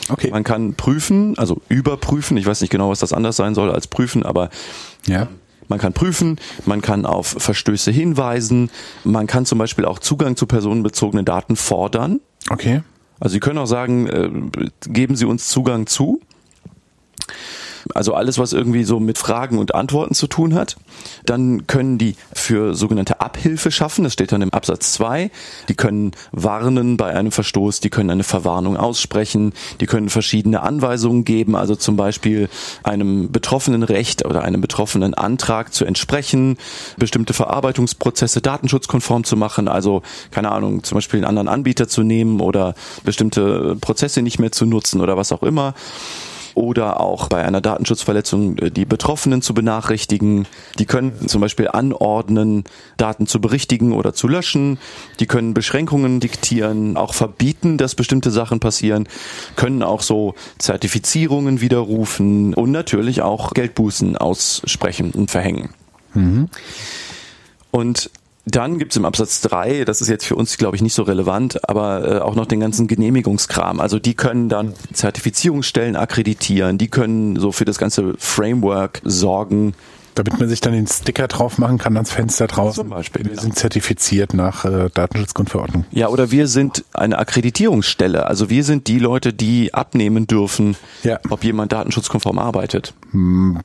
Okay. 0.09 0.31
Man 0.31 0.45
kann 0.45 0.75
prüfen, 0.75 1.37
also 1.37 1.61
überprüfen, 1.67 2.37
ich 2.37 2.45
weiß 2.45 2.61
nicht 2.61 2.69
genau, 2.69 2.89
was 2.89 2.99
das 2.99 3.11
anders 3.11 3.35
sein 3.35 3.53
soll 3.53 3.69
als 3.69 3.87
prüfen, 3.87 4.23
aber 4.23 4.49
Ja. 5.07 5.27
man 5.67 5.77
kann 5.77 5.91
prüfen, 5.91 6.39
man 6.65 6.81
kann 6.81 7.05
auf 7.05 7.35
Verstöße 7.39 7.91
hinweisen, 7.91 8.71
man 9.03 9.27
kann 9.27 9.45
zum 9.45 9.57
Beispiel 9.57 9.83
auch 9.83 9.99
Zugang 9.99 10.37
zu 10.37 10.45
personenbezogenen 10.45 11.25
Daten 11.25 11.57
fordern. 11.57 12.21
Okay. 12.49 12.81
Also 13.19 13.33
Sie 13.33 13.39
können 13.39 13.57
auch 13.57 13.65
sagen, 13.65 14.07
äh, 14.07 14.29
geben 14.87 15.15
Sie 15.15 15.25
uns 15.25 15.47
Zugang 15.47 15.87
zu. 15.87 16.21
Also 17.93 18.13
alles, 18.13 18.39
was 18.39 18.53
irgendwie 18.53 18.83
so 18.83 18.99
mit 18.99 19.17
Fragen 19.17 19.59
und 19.59 19.75
Antworten 19.75 20.15
zu 20.15 20.27
tun 20.27 20.55
hat. 20.55 20.77
Dann 21.25 21.67
können 21.67 21.97
die 21.97 22.15
für 22.33 22.73
sogenannte 22.73 23.21
Abhilfe 23.21 23.71
schaffen, 23.71 24.03
das 24.03 24.13
steht 24.13 24.31
dann 24.31 24.41
im 24.41 24.53
Absatz 24.53 24.93
2. 24.93 25.29
Die 25.69 25.75
können 25.75 26.11
warnen 26.31 26.97
bei 26.97 27.13
einem 27.13 27.31
Verstoß, 27.31 27.79
die 27.81 27.89
können 27.89 28.09
eine 28.09 28.23
Verwarnung 28.23 28.77
aussprechen, 28.77 29.53
die 29.79 29.85
können 29.85 30.09
verschiedene 30.09 30.61
Anweisungen 30.61 31.25
geben, 31.25 31.55
also 31.55 31.75
zum 31.75 31.95
Beispiel 31.95 32.49
einem 32.83 33.31
betroffenen 33.31 33.83
Recht 33.83 34.25
oder 34.25 34.43
einem 34.43 34.61
betroffenen 34.61 35.13
Antrag 35.13 35.73
zu 35.73 35.85
entsprechen, 35.85 36.57
bestimmte 36.97 37.33
Verarbeitungsprozesse 37.33 38.41
datenschutzkonform 38.41 39.23
zu 39.23 39.37
machen, 39.37 39.67
also 39.67 40.01
keine 40.31 40.51
Ahnung, 40.51 40.83
zum 40.83 40.95
Beispiel 40.95 41.19
einen 41.19 41.27
anderen 41.27 41.47
Anbieter 41.47 41.87
zu 41.87 42.03
nehmen 42.03 42.39
oder 42.39 42.73
bestimmte 43.03 43.75
Prozesse 43.79 44.21
nicht 44.21 44.39
mehr 44.39 44.51
zu 44.51 44.65
nutzen 44.65 45.01
oder 45.01 45.17
was 45.17 45.31
auch 45.31 45.43
immer 45.43 45.75
oder 46.55 46.99
auch 46.99 47.27
bei 47.27 47.43
einer 47.43 47.61
Datenschutzverletzung 47.61 48.57
äh, 48.57 48.71
die 48.71 48.85
Betroffenen 48.85 49.41
zu 49.41 49.53
benachrichtigen. 49.53 50.47
Die 50.79 50.85
können 50.85 51.27
zum 51.27 51.41
Beispiel 51.41 51.67
anordnen, 51.67 52.63
Daten 52.97 53.27
zu 53.27 53.39
berichtigen 53.39 53.93
oder 53.93 54.13
zu 54.13 54.27
löschen. 54.27 54.79
Die 55.19 55.27
können 55.27 55.53
Beschränkungen 55.53 56.19
diktieren, 56.19 56.97
auch 56.97 57.13
verbieten, 57.13 57.77
dass 57.77 57.93
bestimmte 57.95 58.31
Sachen 58.31 58.59
passieren, 58.59 59.07
können 59.55 59.83
auch 59.83 60.01
so 60.01 60.33
Zertifizierungen 60.57 61.61
widerrufen 61.61 62.53
und 62.53 62.71
natürlich 62.71 63.21
auch 63.21 63.53
Geldbußen 63.53 64.17
aussprechen 64.17 65.11
und 65.11 65.29
verhängen. 65.29 65.69
Mhm. 66.13 66.49
Und 67.71 68.09
dann 68.45 68.77
gibt's 68.77 68.95
im 68.95 69.05
Absatz 69.05 69.41
3, 69.41 69.85
das 69.85 70.01
ist 70.01 70.07
jetzt 70.07 70.25
für 70.25 70.35
uns, 70.35 70.57
glaube 70.57 70.75
ich, 70.75 70.81
nicht 70.83 70.93
so 70.93 71.03
relevant, 71.03 71.67
aber 71.67 72.17
äh, 72.17 72.19
auch 72.19 72.35
noch 72.35 72.45
den 72.45 72.59
ganzen 72.59 72.87
Genehmigungskram. 72.87 73.79
Also 73.79 73.97
die 73.97 74.13
können 74.13 74.49
dann 74.49 74.73
Zertifizierungsstellen 74.93 75.95
akkreditieren, 75.95 76.77
die 76.77 76.87
können 76.87 77.37
so 77.37 77.51
für 77.51 77.65
das 77.65 77.77
ganze 77.77 78.13
Framework 78.17 79.01
sorgen. 79.03 79.73
Damit 80.13 80.39
man 80.39 80.47
sich 80.47 80.61
dann 80.61 80.71
den 80.71 80.87
Sticker 80.87 81.27
drauf 81.27 81.57
machen 81.57 81.77
kann 81.77 81.97
ans 81.97 82.09
Fenster 82.09 82.47
draußen. 82.47 82.83
Zum 82.83 82.89
Beispiel. 82.89 83.25
Wir 83.25 83.31
genau. 83.31 83.41
sind 83.41 83.57
zertifiziert 83.57 84.33
nach 84.33 84.63
äh, 84.63 84.89
Datenschutzgrundverordnung. 84.93 85.85
Ja, 85.91 86.07
oder 86.07 86.31
wir 86.31 86.47
sind 86.47 86.85
eine 86.93 87.17
Akkreditierungsstelle. 87.17 88.25
Also 88.25 88.49
wir 88.49 88.63
sind 88.63 88.87
die 88.87 88.99
Leute, 88.99 89.33
die 89.33 89.73
abnehmen 89.73 90.25
dürfen, 90.25 90.77
ja. 91.03 91.19
ob 91.29 91.43
jemand 91.43 91.73
datenschutzkonform 91.73 92.39
arbeitet. 92.39 92.93
Hm, 93.11 93.59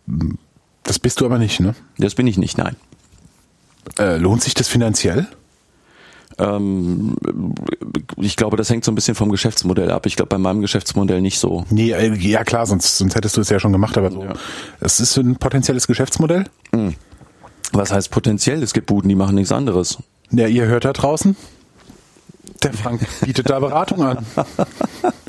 das 0.82 0.99
bist 0.99 1.20
du 1.20 1.26
aber 1.26 1.38
nicht, 1.38 1.60
ne? 1.60 1.76
Das 1.99 2.16
bin 2.16 2.26
ich 2.26 2.37
nicht, 2.37 2.58
nein. 2.58 2.75
Äh, 3.99 4.16
lohnt 4.16 4.42
sich 4.42 4.54
das 4.54 4.68
finanziell? 4.68 5.26
Ähm, 6.38 7.16
ich 8.16 8.37
glaube, 8.37 8.56
das 8.56 8.70
hängt 8.70 8.85
so 8.85 8.92
ein 8.92 8.94
bisschen 8.94 9.14
vom 9.14 9.30
Geschäftsmodell 9.30 9.90
ab. 9.90 10.06
Ich 10.06 10.16
glaube, 10.16 10.30
bei 10.30 10.38
meinem 10.38 10.61
Geschäftsmodell 10.61 11.20
nicht 11.20 11.38
so. 11.38 11.64
Nee, 11.70 11.92
äh, 11.92 12.14
ja 12.14 12.44
klar, 12.44 12.66
sonst, 12.66 12.99
sonst 12.99 13.14
hättest 13.14 13.37
du 13.37 13.40
es 13.40 13.50
ja 13.50 13.61
schon 13.61 13.73
gemacht, 13.73 13.99
aber 13.99 14.11
so. 14.11 14.23
Ja. 14.25 14.32
Es 14.80 15.00
ist 15.00 15.16
ein 15.18 15.37
potenzielles 15.37 15.87
Geschäftsmodell? 15.87 16.44
Mhm. 16.73 16.94
Was 17.73 17.92
heißt 17.92 18.11
potenziell? 18.11 18.62
Es 18.62 18.73
gibt 18.73 18.87
Buden, 18.87 19.09
die 19.09 19.14
machen 19.14 19.35
nichts 19.35 19.52
anderes. 19.52 19.99
Ja, 20.30 20.47
ihr 20.47 20.66
hört 20.66 20.85
da 20.85 20.92
draußen? 20.92 21.37
Der 22.62 22.73
Frank 22.73 23.06
bietet 23.23 23.49
da 23.50 23.59
Beratung 23.59 24.02
an. 24.02 24.26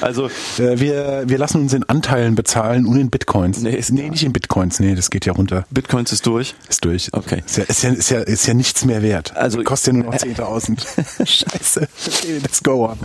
Also 0.00 0.26
äh, 0.58 0.78
wir, 0.78 1.24
wir 1.26 1.38
lassen 1.38 1.62
uns 1.62 1.72
in 1.72 1.84
Anteilen 1.84 2.34
bezahlen 2.34 2.86
und 2.86 2.98
in 2.98 3.10
Bitcoins. 3.10 3.60
Nee, 3.60 3.74
ist 3.74 3.90
nee 3.90 4.08
nicht 4.08 4.22
in 4.22 4.32
Bitcoins, 4.32 4.80
nee, 4.80 4.94
das 4.94 5.10
geht 5.10 5.26
ja 5.26 5.32
runter. 5.32 5.64
Bitcoins 5.70 6.12
ist 6.12 6.26
durch? 6.26 6.54
Ist 6.68 6.84
durch. 6.84 7.10
Okay. 7.12 7.42
Ist 7.46 7.56
ja, 7.56 7.64
ist 7.64 7.82
ja, 7.82 7.90
ist 7.90 8.10
ja, 8.10 8.20
ist 8.20 8.46
ja 8.46 8.54
nichts 8.54 8.84
mehr 8.84 9.02
wert. 9.02 9.36
Also 9.36 9.62
kostet 9.62 9.94
ja 9.94 10.02
nur 10.02 10.12
noch 10.12 10.18
10.000. 10.20 11.26
Scheiße. 11.26 11.88
Okay, 12.06 12.38
let's 12.42 12.62
go 12.62 12.86
on. 12.86 12.98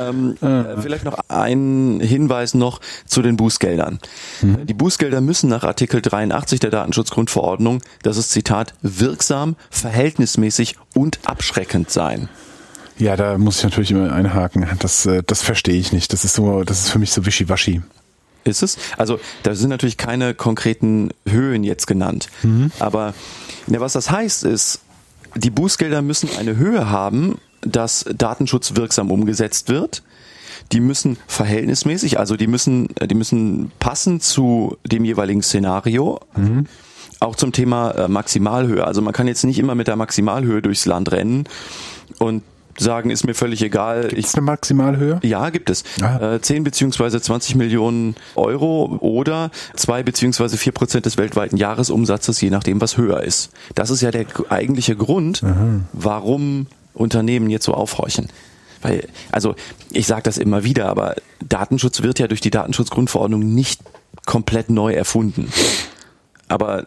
Ähm, 0.00 0.36
ah. 0.40 0.80
Vielleicht 0.80 1.04
noch 1.04 1.18
ein 1.28 2.00
Hinweis 2.00 2.54
noch 2.54 2.80
zu 3.06 3.22
den 3.22 3.36
Bußgeldern. 3.36 3.98
Hm. 4.40 4.66
Die 4.66 4.74
Bußgelder 4.74 5.20
müssen 5.20 5.48
nach 5.48 5.64
Artikel 5.64 6.00
83 6.00 6.60
der 6.60 6.70
Datenschutzgrundverordnung, 6.70 7.82
das 8.02 8.16
ist 8.16 8.30
Zitat, 8.30 8.74
wirksam, 8.82 9.56
verhältnismäßig 9.70 10.76
und 10.94 11.20
abschreckend 11.24 11.90
sein. 11.90 12.28
Ja, 13.00 13.16
da 13.16 13.38
muss 13.38 13.58
ich 13.58 13.64
natürlich 13.64 13.90
immer 13.90 14.12
einhaken. 14.12 14.66
Das, 14.78 15.06
äh, 15.06 15.22
das 15.26 15.42
verstehe 15.42 15.78
ich 15.78 15.92
nicht. 15.92 16.12
Das 16.12 16.24
ist 16.24 16.34
so, 16.34 16.64
das 16.64 16.80
ist 16.80 16.90
für 16.90 16.98
mich 16.98 17.12
so 17.12 17.24
wischiwaschi. 17.24 17.82
Ist 18.44 18.62
es? 18.62 18.76
Also 18.96 19.18
da 19.42 19.54
sind 19.54 19.70
natürlich 19.70 19.96
keine 19.96 20.34
konkreten 20.34 21.10
Höhen 21.26 21.64
jetzt 21.64 21.86
genannt. 21.86 22.28
Mhm. 22.42 22.70
Aber 22.78 23.14
ja, 23.66 23.80
was 23.80 23.94
das 23.94 24.10
heißt 24.10 24.44
ist, 24.44 24.80
die 25.34 25.50
Bußgelder 25.50 26.02
müssen 26.02 26.28
eine 26.38 26.56
Höhe 26.56 26.90
haben, 26.90 27.38
dass 27.62 28.04
Datenschutz 28.14 28.76
wirksam 28.76 29.10
umgesetzt 29.10 29.68
wird. 29.68 30.02
Die 30.72 30.80
müssen 30.80 31.16
verhältnismäßig, 31.26 32.18
also 32.18 32.36
die 32.36 32.46
müssen, 32.46 32.88
die 33.02 33.14
müssen 33.14 33.72
passen 33.78 34.20
zu 34.20 34.76
dem 34.84 35.04
jeweiligen 35.04 35.42
Szenario. 35.42 36.20
Mhm. 36.36 36.66
Auch 37.18 37.36
zum 37.36 37.52
Thema 37.52 37.90
äh, 37.92 38.08
Maximalhöhe. 38.08 38.84
Also 38.84 39.02
man 39.02 39.12
kann 39.12 39.26
jetzt 39.26 39.44
nicht 39.44 39.58
immer 39.58 39.74
mit 39.74 39.88
der 39.88 39.96
Maximalhöhe 39.96 40.62
durchs 40.62 40.86
Land 40.86 41.12
rennen 41.12 41.44
und 42.18 42.42
sagen, 42.82 43.10
ist 43.10 43.24
mir 43.24 43.34
völlig 43.34 43.62
egal. 43.62 44.08
Gibt 44.08 44.24
es 44.24 44.34
eine 44.34 44.42
Maximalhöhe? 44.42 45.20
Ja, 45.22 45.50
gibt 45.50 45.70
es. 45.70 45.84
Ah. 46.02 46.34
Äh, 46.34 46.40
10 46.40 46.64
beziehungsweise 46.64 47.20
20 47.20 47.54
Millionen 47.54 48.16
Euro 48.34 48.98
oder 49.00 49.50
2 49.76 50.02
beziehungsweise 50.02 50.56
4 50.56 50.72
Prozent 50.72 51.06
des 51.06 51.18
weltweiten 51.18 51.56
Jahresumsatzes, 51.56 52.40
je 52.40 52.50
nachdem, 52.50 52.80
was 52.80 52.96
höher 52.96 53.22
ist. 53.22 53.50
Das 53.74 53.90
ist 53.90 54.00
ja 54.00 54.10
der 54.10 54.26
eigentliche 54.48 54.96
Grund, 54.96 55.42
Aha. 55.44 55.80
warum 55.92 56.66
Unternehmen 56.94 57.50
jetzt 57.50 57.64
so 57.64 57.74
aufhorchen. 57.74 58.28
Weil, 58.82 59.08
also 59.30 59.54
ich 59.90 60.06
sage 60.06 60.22
das 60.22 60.38
immer 60.38 60.64
wieder, 60.64 60.88
aber 60.88 61.16
Datenschutz 61.46 62.02
wird 62.02 62.18
ja 62.18 62.28
durch 62.28 62.40
die 62.40 62.50
Datenschutzgrundverordnung 62.50 63.40
nicht 63.54 63.80
komplett 64.26 64.70
neu 64.70 64.92
erfunden. 64.92 65.52
Aber 66.48 66.86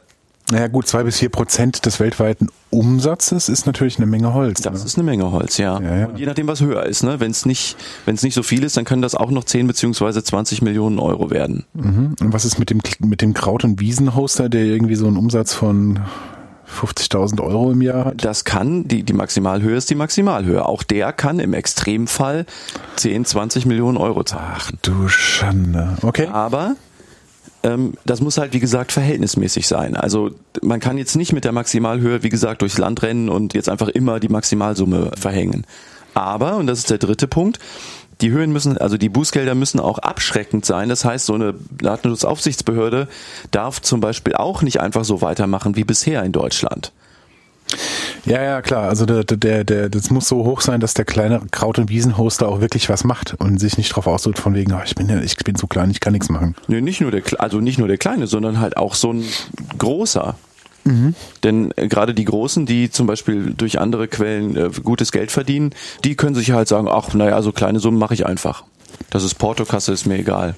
naja 0.53 0.67
gut, 0.67 0.87
zwei 0.87 1.01
bis 1.01 1.17
vier 1.17 1.29
Prozent 1.29 1.85
des 1.87 1.99
weltweiten 1.99 2.47
Umsatzes 2.69 3.49
ist 3.49 3.65
natürlich 3.65 3.97
eine 3.97 4.05
Menge 4.05 4.35
Holz. 4.35 4.61
Das 4.61 4.81
ne? 4.81 4.85
ist 4.85 4.95
eine 4.97 5.03
Menge 5.03 5.31
Holz, 5.31 5.57
ja. 5.57 5.79
ja, 5.81 5.97
ja. 5.97 6.05
Und 6.07 6.19
je 6.19 6.27
nachdem, 6.27 6.47
was 6.47 6.61
höher 6.61 6.83
ist, 6.85 7.03
ne? 7.03 7.19
wenn 7.19 7.31
es 7.31 7.47
nicht, 7.47 7.75
nicht 8.05 8.35
so 8.35 8.43
viel 8.43 8.63
ist, 8.63 8.77
dann 8.77 8.85
können 8.85 9.01
das 9.01 9.15
auch 9.15 9.31
noch 9.31 9.45
10 9.45 9.65
beziehungsweise 9.65 10.23
20 10.23 10.61
Millionen 10.61 10.99
Euro 10.99 11.31
werden. 11.31 11.65
Mhm. 11.73 12.15
Und 12.19 12.33
was 12.33 12.45
ist 12.45 12.59
mit 12.59 12.69
dem 12.69 12.81
mit 12.99 13.21
dem 13.21 13.33
Kraut- 13.33 13.63
und 13.63 13.79
Wiesenhoster, 13.79 14.47
der 14.47 14.63
irgendwie 14.63 14.95
so 14.95 15.07
einen 15.07 15.17
Umsatz 15.17 15.53
von 15.53 15.99
50.000 16.71 17.41
Euro 17.41 17.71
im 17.71 17.81
Jahr 17.81 18.05
hat? 18.05 18.23
Das 18.23 18.45
kann, 18.45 18.87
die, 18.87 19.01
die 19.01 19.13
Maximalhöhe 19.13 19.75
ist 19.75 19.89
die 19.89 19.95
Maximalhöhe. 19.95 20.65
Auch 20.65 20.83
der 20.83 21.13
kann 21.13 21.39
im 21.39 21.53
Extremfall 21.53 22.45
10, 22.97 23.25
20 23.25 23.65
Millionen 23.65 23.97
Euro 23.97 24.23
zahlen. 24.23 24.53
Ach 24.55 24.71
du 24.83 25.07
Schande. 25.07 25.97
Okay. 26.03 26.27
Aber 26.27 26.75
das 28.05 28.19
muss 28.19 28.37
halt, 28.37 28.51
wie 28.53 28.59
gesagt, 28.59 28.91
verhältnismäßig 28.91 29.67
sein. 29.67 29.95
Also 29.95 30.31
man 30.61 30.81
kann 30.81 30.97
jetzt 30.97 31.15
nicht 31.15 31.31
mit 31.31 31.45
der 31.45 31.53
Maximalhöhe, 31.53 32.21
wie 32.21 32.29
gesagt, 32.29 32.61
durchs 32.61 32.77
Land 32.77 33.01
rennen 33.03 33.29
und 33.29 33.53
jetzt 33.53 33.69
einfach 33.69 33.87
immer 33.87 34.19
die 34.19 34.27
Maximalsumme 34.27 35.11
verhängen. 35.17 35.65
Aber, 36.13 36.57
und 36.57 36.67
das 36.67 36.79
ist 36.79 36.89
der 36.89 36.97
dritte 36.97 37.27
Punkt, 37.27 37.59
die 38.21 38.31
Höhen 38.31 38.51
müssen, 38.51 38.77
also 38.77 38.97
die 38.97 39.09
Bußgelder 39.09 39.55
müssen 39.55 39.79
auch 39.79 39.97
abschreckend 39.99 40.65
sein. 40.65 40.89
Das 40.89 41.05
heißt, 41.05 41.25
so 41.25 41.33
eine 41.33 41.55
Datenschutzaufsichtsbehörde 41.81 43.07
darf 43.51 43.81
zum 43.81 44.01
Beispiel 44.01 44.35
auch 44.35 44.61
nicht 44.61 44.79
einfach 44.81 45.05
so 45.05 45.21
weitermachen 45.21 45.75
wie 45.75 45.83
bisher 45.83 46.23
in 46.23 46.31
Deutschland. 46.31 46.91
Ja, 48.25 48.41
ja, 48.41 48.61
klar. 48.61 48.87
Also 48.89 49.05
der, 49.05 49.23
der, 49.23 49.63
der, 49.63 49.89
das 49.89 50.09
muss 50.09 50.27
so 50.27 50.45
hoch 50.45 50.61
sein, 50.61 50.79
dass 50.79 50.93
der 50.93 51.05
kleine 51.05 51.41
Kraut- 51.51 51.79
und 51.79 51.89
Wiesenhoster 51.89 52.47
auch 52.47 52.61
wirklich 52.61 52.89
was 52.89 53.03
macht 53.03 53.35
und 53.39 53.59
sich 53.59 53.77
nicht 53.77 53.89
drauf 53.89 54.07
ausdrückt 54.07 54.39
von 54.39 54.55
wegen, 54.55 54.73
oh, 54.73 54.81
ich 54.85 54.95
bin 54.95 55.09
ja, 55.09 55.19
ich 55.19 55.35
bin 55.37 55.55
so 55.55 55.67
klein, 55.67 55.91
ich 55.91 55.99
kann 55.99 56.13
nichts 56.13 56.29
machen. 56.29 56.55
Nee, 56.67 56.81
nicht 56.81 57.01
nur 57.01 57.11
der, 57.11 57.21
also 57.39 57.59
nicht 57.59 57.79
nur 57.79 57.87
der 57.87 57.97
kleine, 57.97 58.27
sondern 58.27 58.59
halt 58.59 58.77
auch 58.77 58.95
so 58.95 59.11
ein 59.11 59.23
großer. 59.77 60.35
Mhm. 60.85 61.15
Denn 61.43 61.73
äh, 61.75 61.87
gerade 61.87 62.13
die 62.13 62.25
Großen, 62.25 62.65
die 62.65 62.89
zum 62.89 63.07
Beispiel 63.07 63.53
durch 63.55 63.79
andere 63.79 64.07
Quellen 64.07 64.55
äh, 64.55 64.69
gutes 64.83 65.11
Geld 65.11 65.31
verdienen, 65.31 65.71
die 66.03 66.15
können 66.15 66.35
sich 66.35 66.51
halt 66.51 66.67
sagen, 66.67 66.87
ach, 66.89 67.13
naja, 67.13 67.41
so 67.41 67.51
kleine 67.51 67.79
Summen 67.79 67.99
mache 67.99 68.13
ich 68.13 68.25
einfach. 68.25 68.63
Das 69.09 69.23
ist 69.23 69.35
Portokasse, 69.35 69.93
ist 69.93 70.05
mir 70.05 70.17
egal. 70.19 70.55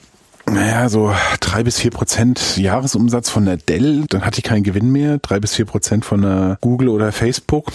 Naja, 0.47 0.89
so 0.89 1.13
drei 1.39 1.63
bis 1.63 1.79
vier 1.79 1.91
Prozent 1.91 2.57
Jahresumsatz 2.57 3.29
von 3.29 3.45
der 3.45 3.57
Dell, 3.57 4.05
dann 4.09 4.25
hatte 4.25 4.39
ich 4.39 4.43
keinen 4.43 4.63
Gewinn 4.63 4.91
mehr. 4.91 5.17
Drei 5.17 5.39
bis 5.39 5.55
vier 5.55 5.65
Prozent 5.65 6.05
von 6.05 6.21
der 6.21 6.57
Google 6.61 6.89
oder 6.89 7.11
Facebook. 7.11 7.71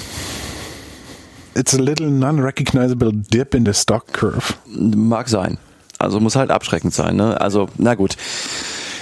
It's 1.54 1.74
a 1.74 1.78
little 1.78 2.08
non-recognizable 2.08 3.12
dip 3.12 3.54
in 3.54 3.66
the 3.66 3.74
stock 3.74 4.12
curve. 4.12 4.54
Mag 4.66 5.28
sein. 5.28 5.58
Also 5.98 6.20
muss 6.20 6.36
halt 6.36 6.50
abschreckend 6.50 6.94
sein. 6.94 7.16
Ne? 7.16 7.40
Also, 7.40 7.68
na 7.76 7.94
gut. 7.94 8.16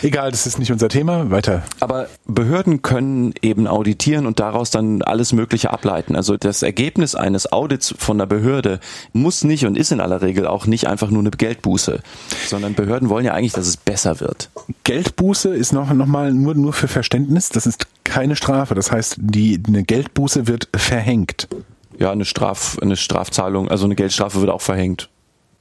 Egal, 0.02 0.30
das 0.30 0.46
ist 0.46 0.58
nicht 0.58 0.70
unser 0.70 0.88
Thema. 0.88 1.30
Weiter. 1.30 1.62
Aber 1.80 2.08
Behörden 2.26 2.82
können 2.82 3.34
eben 3.42 3.66
auditieren 3.66 4.26
und 4.26 4.40
daraus 4.40 4.70
dann 4.70 5.02
alles 5.02 5.32
Mögliche 5.32 5.70
ableiten. 5.70 6.14
Also 6.16 6.36
das 6.36 6.62
Ergebnis 6.62 7.14
eines 7.14 7.50
Audits 7.50 7.94
von 7.98 8.18
der 8.18 8.26
Behörde 8.26 8.80
muss 9.12 9.44
nicht 9.44 9.66
und 9.66 9.76
ist 9.76 9.92
in 9.92 10.00
aller 10.00 10.22
Regel 10.22 10.46
auch 10.46 10.66
nicht 10.66 10.86
einfach 10.86 11.10
nur 11.10 11.20
eine 11.20 11.30
Geldbuße, 11.30 12.00
sondern 12.46 12.74
Behörden 12.74 13.08
wollen 13.08 13.24
ja 13.24 13.34
eigentlich, 13.34 13.52
dass 13.52 13.66
es 13.66 13.76
besser 13.76 14.20
wird. 14.20 14.50
Geldbuße 14.84 15.54
ist 15.54 15.72
noch, 15.72 15.92
noch 15.92 16.06
mal 16.06 16.32
nur, 16.32 16.54
nur 16.54 16.72
für 16.72 16.88
Verständnis. 16.88 17.48
Das 17.48 17.66
ist 17.66 17.86
keine 18.04 18.36
Strafe. 18.36 18.74
Das 18.74 18.92
heißt, 18.92 19.16
die, 19.18 19.60
eine 19.66 19.82
Geldbuße 19.82 20.46
wird 20.46 20.68
verhängt. 20.74 21.48
Ja, 21.98 22.12
eine 22.12 22.24
Straf, 22.24 22.78
eine 22.80 22.96
Strafzahlung, 22.96 23.68
also 23.68 23.84
eine 23.84 23.96
Geldstrafe 23.96 24.40
wird 24.40 24.50
auch 24.50 24.60
verhängt. 24.60 25.08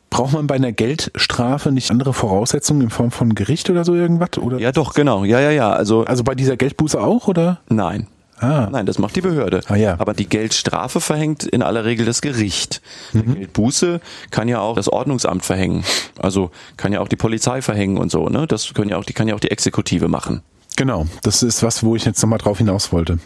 Braucht 0.09 0.33
man 0.33 0.47
bei 0.47 0.55
einer 0.55 0.71
Geldstrafe 0.71 1.71
nicht 1.71 1.91
andere 1.91 2.13
Voraussetzungen 2.13 2.81
in 2.81 2.89
Form 2.89 3.11
von 3.11 3.35
Gericht 3.35 3.69
oder 3.69 3.83
so 3.83 3.93
irgendwas? 3.93 4.37
Oder? 4.37 4.57
Ja, 4.59 4.71
doch, 4.71 4.93
genau. 4.93 5.23
Ja, 5.25 5.39
ja, 5.39 5.51
ja. 5.51 5.71
Also, 5.71 6.05
Also 6.05 6.23
bei 6.23 6.33
dieser 6.35 6.57
Geldbuße 6.57 6.99
auch, 7.01 7.27
oder? 7.27 7.59
nein. 7.69 8.07
Ah. 8.39 8.67
Nein, 8.71 8.85
das 8.85 8.99
macht 8.99 9.15
die 9.15 9.21
Behörde. 9.21 9.61
Ah, 9.67 9.75
ja. 9.75 9.95
Aber 9.97 10.13
die 10.13 10.29
Geldstrafe 10.29 11.01
verhängt 11.01 11.43
in 11.43 11.63
aller 11.63 11.85
Regel 11.85 12.05
das 12.05 12.21
Gericht. 12.21 12.83
Die 13.13 13.23
Geldbuße 13.23 13.99
kann 14.29 14.47
ja 14.47 14.59
auch 14.59 14.75
das 14.75 14.87
Ordnungsamt 14.89 15.43
verhängen. 15.43 15.83
Also 16.19 16.51
kann 16.77 16.93
ja 16.93 16.99
auch 16.99 17.07
die 17.07 17.15
Polizei 17.15 17.63
verhängen 17.63 17.97
und 17.97 18.11
so, 18.11 18.29
ne? 18.29 18.45
Das 18.45 18.75
können 18.75 18.91
ja 18.91 18.97
auch, 18.97 19.05
die 19.05 19.13
kann 19.13 19.27
ja 19.27 19.33
auch 19.33 19.39
die 19.39 19.49
Exekutive 19.49 20.07
machen. 20.07 20.41
Genau, 20.75 21.07
das 21.23 21.41
ist 21.41 21.63
was, 21.63 21.81
wo 21.83 21.95
ich 21.95 22.05
jetzt 22.05 22.21
nochmal 22.21 22.37
drauf 22.37 22.59
hinaus 22.59 22.91
wollte. 22.93 23.17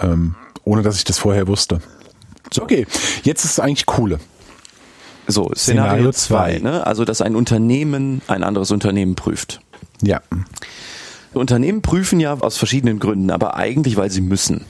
Ähm, 0.00 0.34
ohne 0.64 0.80
dass 0.80 0.96
ich 0.96 1.04
das 1.04 1.18
vorher 1.18 1.46
wusste. 1.48 1.82
So, 2.50 2.62
okay, 2.62 2.86
jetzt 3.24 3.44
ist 3.44 3.50
es 3.52 3.60
eigentlich 3.60 3.84
coole. 3.84 4.20
So, 5.28 5.50
Szenario 5.54 6.12
Szenario 6.12 6.12
2, 6.12 6.12
zwei. 6.12 6.58
ne? 6.60 6.86
Also 6.86 7.04
dass 7.04 7.20
ein 7.20 7.34
Unternehmen 7.36 8.22
ein 8.28 8.42
anderes 8.44 8.70
Unternehmen 8.70 9.14
prüft. 9.14 9.60
Ja. 10.02 10.20
Unternehmen 11.34 11.82
prüfen 11.82 12.20
ja 12.20 12.34
aus 12.40 12.56
verschiedenen 12.56 12.98
Gründen, 12.98 13.30
aber 13.30 13.56
eigentlich, 13.56 13.96
weil 13.96 14.10
sie 14.10 14.20
müssen. 14.22 14.64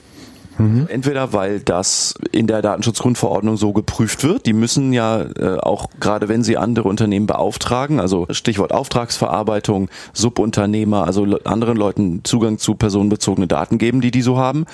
Entweder 0.88 1.34
weil 1.34 1.60
das 1.60 2.14
in 2.32 2.46
der 2.46 2.62
Datenschutzgrundverordnung 2.62 3.58
so 3.58 3.74
geprüft 3.74 4.24
wird. 4.24 4.46
Die 4.46 4.54
müssen 4.54 4.94
ja 4.94 5.20
äh, 5.20 5.58
auch 5.58 5.90
gerade 6.00 6.30
wenn 6.30 6.42
sie 6.42 6.56
andere 6.56 6.88
Unternehmen 6.88 7.26
beauftragen, 7.26 8.00
also 8.00 8.26
Stichwort 8.30 8.72
Auftragsverarbeitung, 8.72 9.90
Subunternehmer, 10.14 11.04
also 11.06 11.26
le- 11.26 11.40
anderen 11.44 11.76
Leuten 11.76 12.24
Zugang 12.24 12.56
zu 12.56 12.74
personenbezogene 12.74 13.46
Daten 13.46 13.76
geben, 13.76 14.00
die 14.00 14.10
die 14.10 14.22
so 14.22 14.38
haben, 14.38 14.64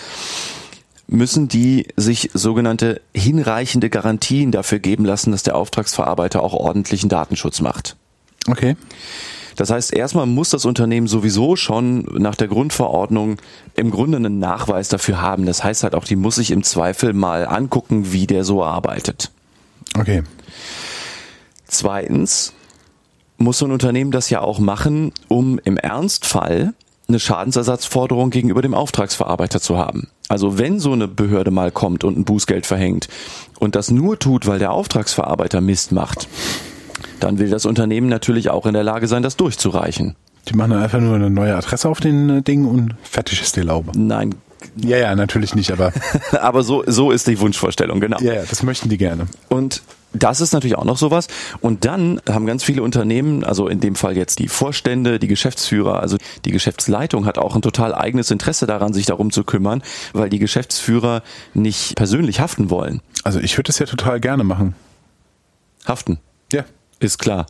müssen 1.07 1.49
die 1.49 1.89
sich 1.97 2.31
sogenannte 2.33 3.01
hinreichende 3.15 3.91
Garantien 3.91 4.53
dafür 4.53 4.79
geben 4.79 5.05
lassen, 5.05 5.33
dass 5.33 5.43
der 5.43 5.57
Auftragsverarbeiter 5.57 6.43
auch 6.43 6.55
ordentlichen 6.55 7.09
Datenschutz 7.09 7.61
macht. 7.61 7.97
Okay. 8.49 8.77
Das 9.57 9.71
heißt, 9.71 9.93
erstmal 9.93 10.27
muss 10.27 10.51
das 10.51 10.65
Unternehmen 10.65 11.07
sowieso 11.07 11.57
schon 11.57 12.07
nach 12.19 12.35
der 12.35 12.49
Grundverordnung 12.49 13.37
im 13.77 13.91
Grunde 13.91 14.17
einen 14.17 14.39
Nachweis 14.39 14.89
dafür 14.89 15.21
haben. 15.21 15.45
Das 15.45 15.63
heißt 15.63 15.83
halt 15.83 15.95
auch, 15.95 16.05
die 16.05 16.17
muss 16.17 16.37
sich 16.37 16.51
im 16.51 16.63
Zweifel 16.63 17.13
mal 17.13 17.47
angucken, 17.47 18.13
wie 18.13 18.27
der 18.27 18.45
so 18.45 18.65
arbeitet. 18.65 19.31
Okay. 19.99 20.23
Zweitens 21.67 22.55
muss 23.37 23.59
so 23.59 23.67
ein 23.67 23.73
Unternehmen 23.73 24.11
das 24.11 24.31
ja 24.31 24.41
auch 24.41 24.59
machen, 24.59 25.13
um 25.29 25.59
im 25.65 25.77
Ernstfall 25.77 26.73
eine 27.13 27.21
Schadensersatzforderung 27.21 28.31
gegenüber 28.31 28.63
dem 28.63 28.75
Auftragsverarbeiter 28.75 29.61
zu 29.61 29.79
haben. 29.79 30.09
Also 30.29 30.59
wenn 30.59 30.81
so 30.81 30.93
eine 30.93 31.09
Behörde 31.09 31.51
mal 31.51 31.71
kommt 31.71 32.05
und 32.05 32.19
ein 32.19 32.25
Bußgeld 32.25 32.67
verhängt 32.67 33.09
und 33.59 33.77
das 33.77 33.91
nur 33.91 34.19
tut, 34.19 34.47
weil 34.47 34.59
der 34.59 34.73
Auftragsverarbeiter 34.73 35.61
Mist 35.61 35.93
macht, 35.93 36.29
dann 37.21 37.39
will 37.39 37.51
das 37.51 37.67
Unternehmen 37.67 38.09
natürlich 38.09 38.51
auch 38.51 38.67
in 38.67 38.73
der 38.73 38.83
Lage 38.83 39.07
sein, 39.09 39.23
das 39.23 39.37
durchzureichen. 39.37 40.17
Die 40.49 40.55
machen 40.55 40.71
dann 40.71 40.83
einfach 40.83 41.01
nur 41.01 41.15
eine 41.15 41.31
neue 41.31 41.55
Adresse 41.55 41.89
auf 41.89 42.01
den 42.01 42.31
äh, 42.31 42.43
Ding 42.43 42.65
und 42.65 42.95
fertig 43.03 43.41
ist 43.43 43.57
die 43.57 43.61
Laube. 43.61 43.93
Nein, 43.97 44.35
Ja, 44.77 44.97
ja, 44.97 45.15
natürlich 45.15 45.55
nicht, 45.55 45.71
aber 45.71 45.93
aber 46.41 46.63
so, 46.63 46.83
so 46.87 47.11
ist 47.11 47.27
die 47.29 47.39
Wunschvorstellung, 47.39 48.01
genau. 48.01 48.19
ja, 48.21 48.35
ja, 48.35 48.43
das 48.49 48.63
möchten 48.63 48.89
die 48.89 48.99
gerne. 48.99 49.27
Und 49.49 49.83
das 50.15 50.41
ist 50.41 50.53
natürlich 50.53 50.77
auch 50.77 50.85
noch 50.85 50.97
sowas. 50.99 51.29
Und 51.61 51.85
dann 51.85 52.21
haben 52.29 52.47
ganz 52.47 52.63
viele 52.65 52.83
Unternehmen, 52.83 53.45
also 53.45 53.69
in 53.69 53.81
dem 53.81 53.95
Fall 53.95 54.17
jetzt 54.17 54.39
die 54.39 54.49
Vorstände, 54.49 55.19
die 55.19 55.29
Geschäftsführer, 55.29 56.01
also 56.01 56.17
die 56.45 56.51
Geschäftsleitung 56.53 57.27
hat 57.27 57.39
auch 57.39 57.55
ein 57.57 57.63
total 57.63 57.95
eigenes 57.95 58.31
Interesse 58.31 58.67
daran, 58.67 58.93
sich 58.93 59.07
darum 59.07 59.31
zu 59.31 59.45
kümmern, 59.45 59.83
weil 60.13 60.29
die 60.29 60.39
Geschäftsführer 60.39 61.23
nicht 61.55 61.97
persönlich 61.97 62.41
haften 62.41 62.71
wollen. 62.71 63.01
Also 63.25 63.41
ich 63.41 63.57
würde 63.57 63.69
das 63.69 63.79
ja 63.79 63.87
total 63.87 64.21
gerne 64.21 64.45
machen. 64.45 64.75
Haften, 65.87 66.19
Ja. 66.53 66.65
ist 67.01 67.19
klar. 67.19 67.47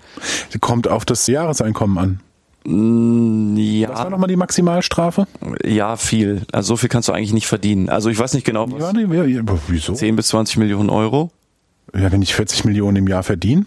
Kommt 0.61 0.88
auf 0.88 1.04
das 1.04 1.26
Jahreseinkommen 1.26 1.99
an. 1.99 2.21
Was 2.64 2.71
war 2.71 4.04
Ja, 4.04 4.11
nochmal 4.11 4.28
die 4.28 4.37
Maximalstrafe? 4.37 5.26
ja, 5.64 5.97
viel. 5.97 6.42
Also 6.52 6.69
so 6.69 6.76
viel 6.76 6.88
kannst 6.88 7.09
du 7.09 7.12
eigentlich 7.12 7.33
nicht 7.33 7.47
verdienen. 7.49 7.88
Also 7.88 8.09
ich 8.09 8.19
weiß 8.19 8.34
nicht 8.34 8.45
genau, 8.47 8.71
was? 8.71 8.93
Ja, 8.95 9.25
ja, 9.25 9.41
aber 9.41 9.58
wieso? 9.67 9.95
10 9.95 10.15
bis 10.17 10.28
20 10.28 10.58
Millionen 10.58 10.89
Euro. 10.89 11.30
Ja, 11.95 12.11
wenn 12.13 12.23
ich 12.23 12.35
40 12.35 12.65
Millionen 12.65 12.97
im 12.97 13.09
Jahr 13.09 13.23
verdiene, 13.23 13.67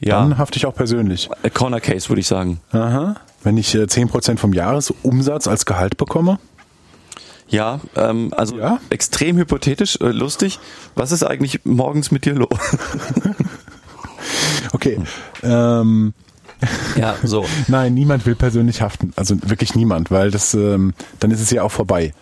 Ja, 0.00 0.20
dann 0.20 0.38
hafte 0.38 0.56
ich 0.58 0.66
auch 0.66 0.74
persönlich. 0.74 1.28
A 1.42 1.48
Corner 1.50 1.80
Case 1.80 2.08
würde 2.08 2.20
ich 2.20 2.26
sagen. 2.26 2.60
Aha. 2.72 3.16
Wenn 3.42 3.56
ich 3.56 3.74
äh, 3.74 3.82
10% 3.84 4.38
vom 4.38 4.52
Jahresumsatz 4.52 5.46
als 5.48 5.66
Gehalt 5.66 5.96
bekomme, 5.96 6.38
Ja, 7.48 7.80
ähm, 7.96 8.32
also 8.36 8.58
Ja? 8.58 8.78
extrem 8.90 9.36
hypothetisch, 9.38 9.96
äh, 10.00 10.08
lustig. 10.10 10.58
Was 10.94 11.12
ist 11.12 11.22
eigentlich 11.22 11.64
morgens 11.64 12.10
mit 12.10 12.24
dir 12.24 12.34
los? 12.34 12.48
okay. 14.72 14.98
Ähm, 15.42 16.14
Ja, 16.96 17.16
so. 17.22 17.44
nein, 17.68 17.94
niemand 17.94 18.26
will 18.26 18.34
persönlich 18.34 18.82
haften. 18.82 19.12
Also 19.16 19.36
wirklich 19.42 19.74
niemand, 19.74 20.10
weil 20.10 20.30
das, 20.30 20.54
ähm, 20.54 20.94
dann 21.20 21.30
ist 21.30 21.40
es 21.40 21.50
ja 21.50 21.62
auch 21.62 21.72
vorbei. 21.72 22.12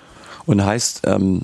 Und 0.46 0.64
heißt, 0.64 1.02
ähm, 1.06 1.42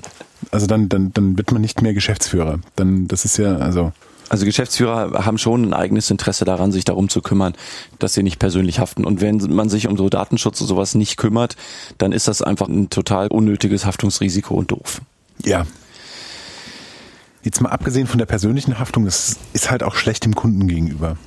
Also 0.51 0.67
dann, 0.67 0.89
dann, 0.89 1.13
dann 1.13 1.37
wird 1.37 1.51
man 1.51 1.61
nicht 1.61 1.81
mehr 1.81 1.93
Geschäftsführer. 1.93 2.59
Dann, 2.75 3.07
das 3.07 3.25
ist 3.25 3.37
ja, 3.37 3.57
also, 3.57 3.91
also 4.29 4.45
Geschäftsführer 4.45 5.25
haben 5.25 5.37
schon 5.37 5.63
ein 5.63 5.73
eigenes 5.73 6.09
Interesse 6.09 6.45
daran, 6.45 6.71
sich 6.71 6.85
darum 6.85 7.09
zu 7.09 7.21
kümmern, 7.21 7.53
dass 7.99 8.13
sie 8.13 8.23
nicht 8.23 8.39
persönlich 8.39 8.79
haften. 8.79 9.05
Und 9.05 9.21
wenn 9.21 9.37
man 9.37 9.69
sich 9.69 9.87
um 9.87 9.97
so 9.97 10.09
Datenschutz 10.09 10.61
und 10.61 10.67
sowas 10.67 10.95
nicht 10.95 11.17
kümmert, 11.17 11.55
dann 11.97 12.11
ist 12.11 12.27
das 12.27 12.41
einfach 12.41 12.67
ein 12.67 12.89
total 12.89 13.27
unnötiges 13.27 13.85
Haftungsrisiko 13.85 14.55
und 14.55 14.71
doof. 14.71 15.01
ja. 15.43 15.65
Jetzt 17.43 17.59
mal 17.59 17.71
abgesehen 17.71 18.07
von 18.07 18.19
der 18.19 18.25
persönlichen 18.25 18.79
Haftung, 18.79 19.03
das 19.03 19.35
ist 19.51 19.69
halt 19.69 19.83
auch 19.83 19.95
schlecht 19.95 20.23
dem 20.23 20.33
Kunden 20.33 20.65
gegenüber. 20.65 21.17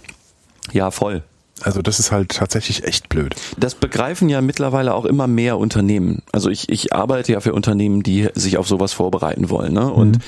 Ja, 0.72 0.90
voll. 0.90 1.22
Also 1.62 1.80
das 1.80 1.98
ist 1.98 2.12
halt 2.12 2.30
tatsächlich 2.32 2.84
echt 2.84 3.08
blöd. 3.08 3.34
Das 3.56 3.74
begreifen 3.74 4.28
ja 4.28 4.40
mittlerweile 4.42 4.94
auch 4.94 5.06
immer 5.06 5.26
mehr 5.26 5.56
Unternehmen. 5.56 6.22
Also 6.32 6.50
ich, 6.50 6.68
ich 6.68 6.92
arbeite 6.92 7.32
ja 7.32 7.40
für 7.40 7.54
Unternehmen, 7.54 8.02
die 8.02 8.28
sich 8.34 8.58
auf 8.58 8.68
sowas 8.68 8.92
vorbereiten 8.92 9.48
wollen. 9.48 9.72
Ne? 9.72 9.90
Und 9.90 10.18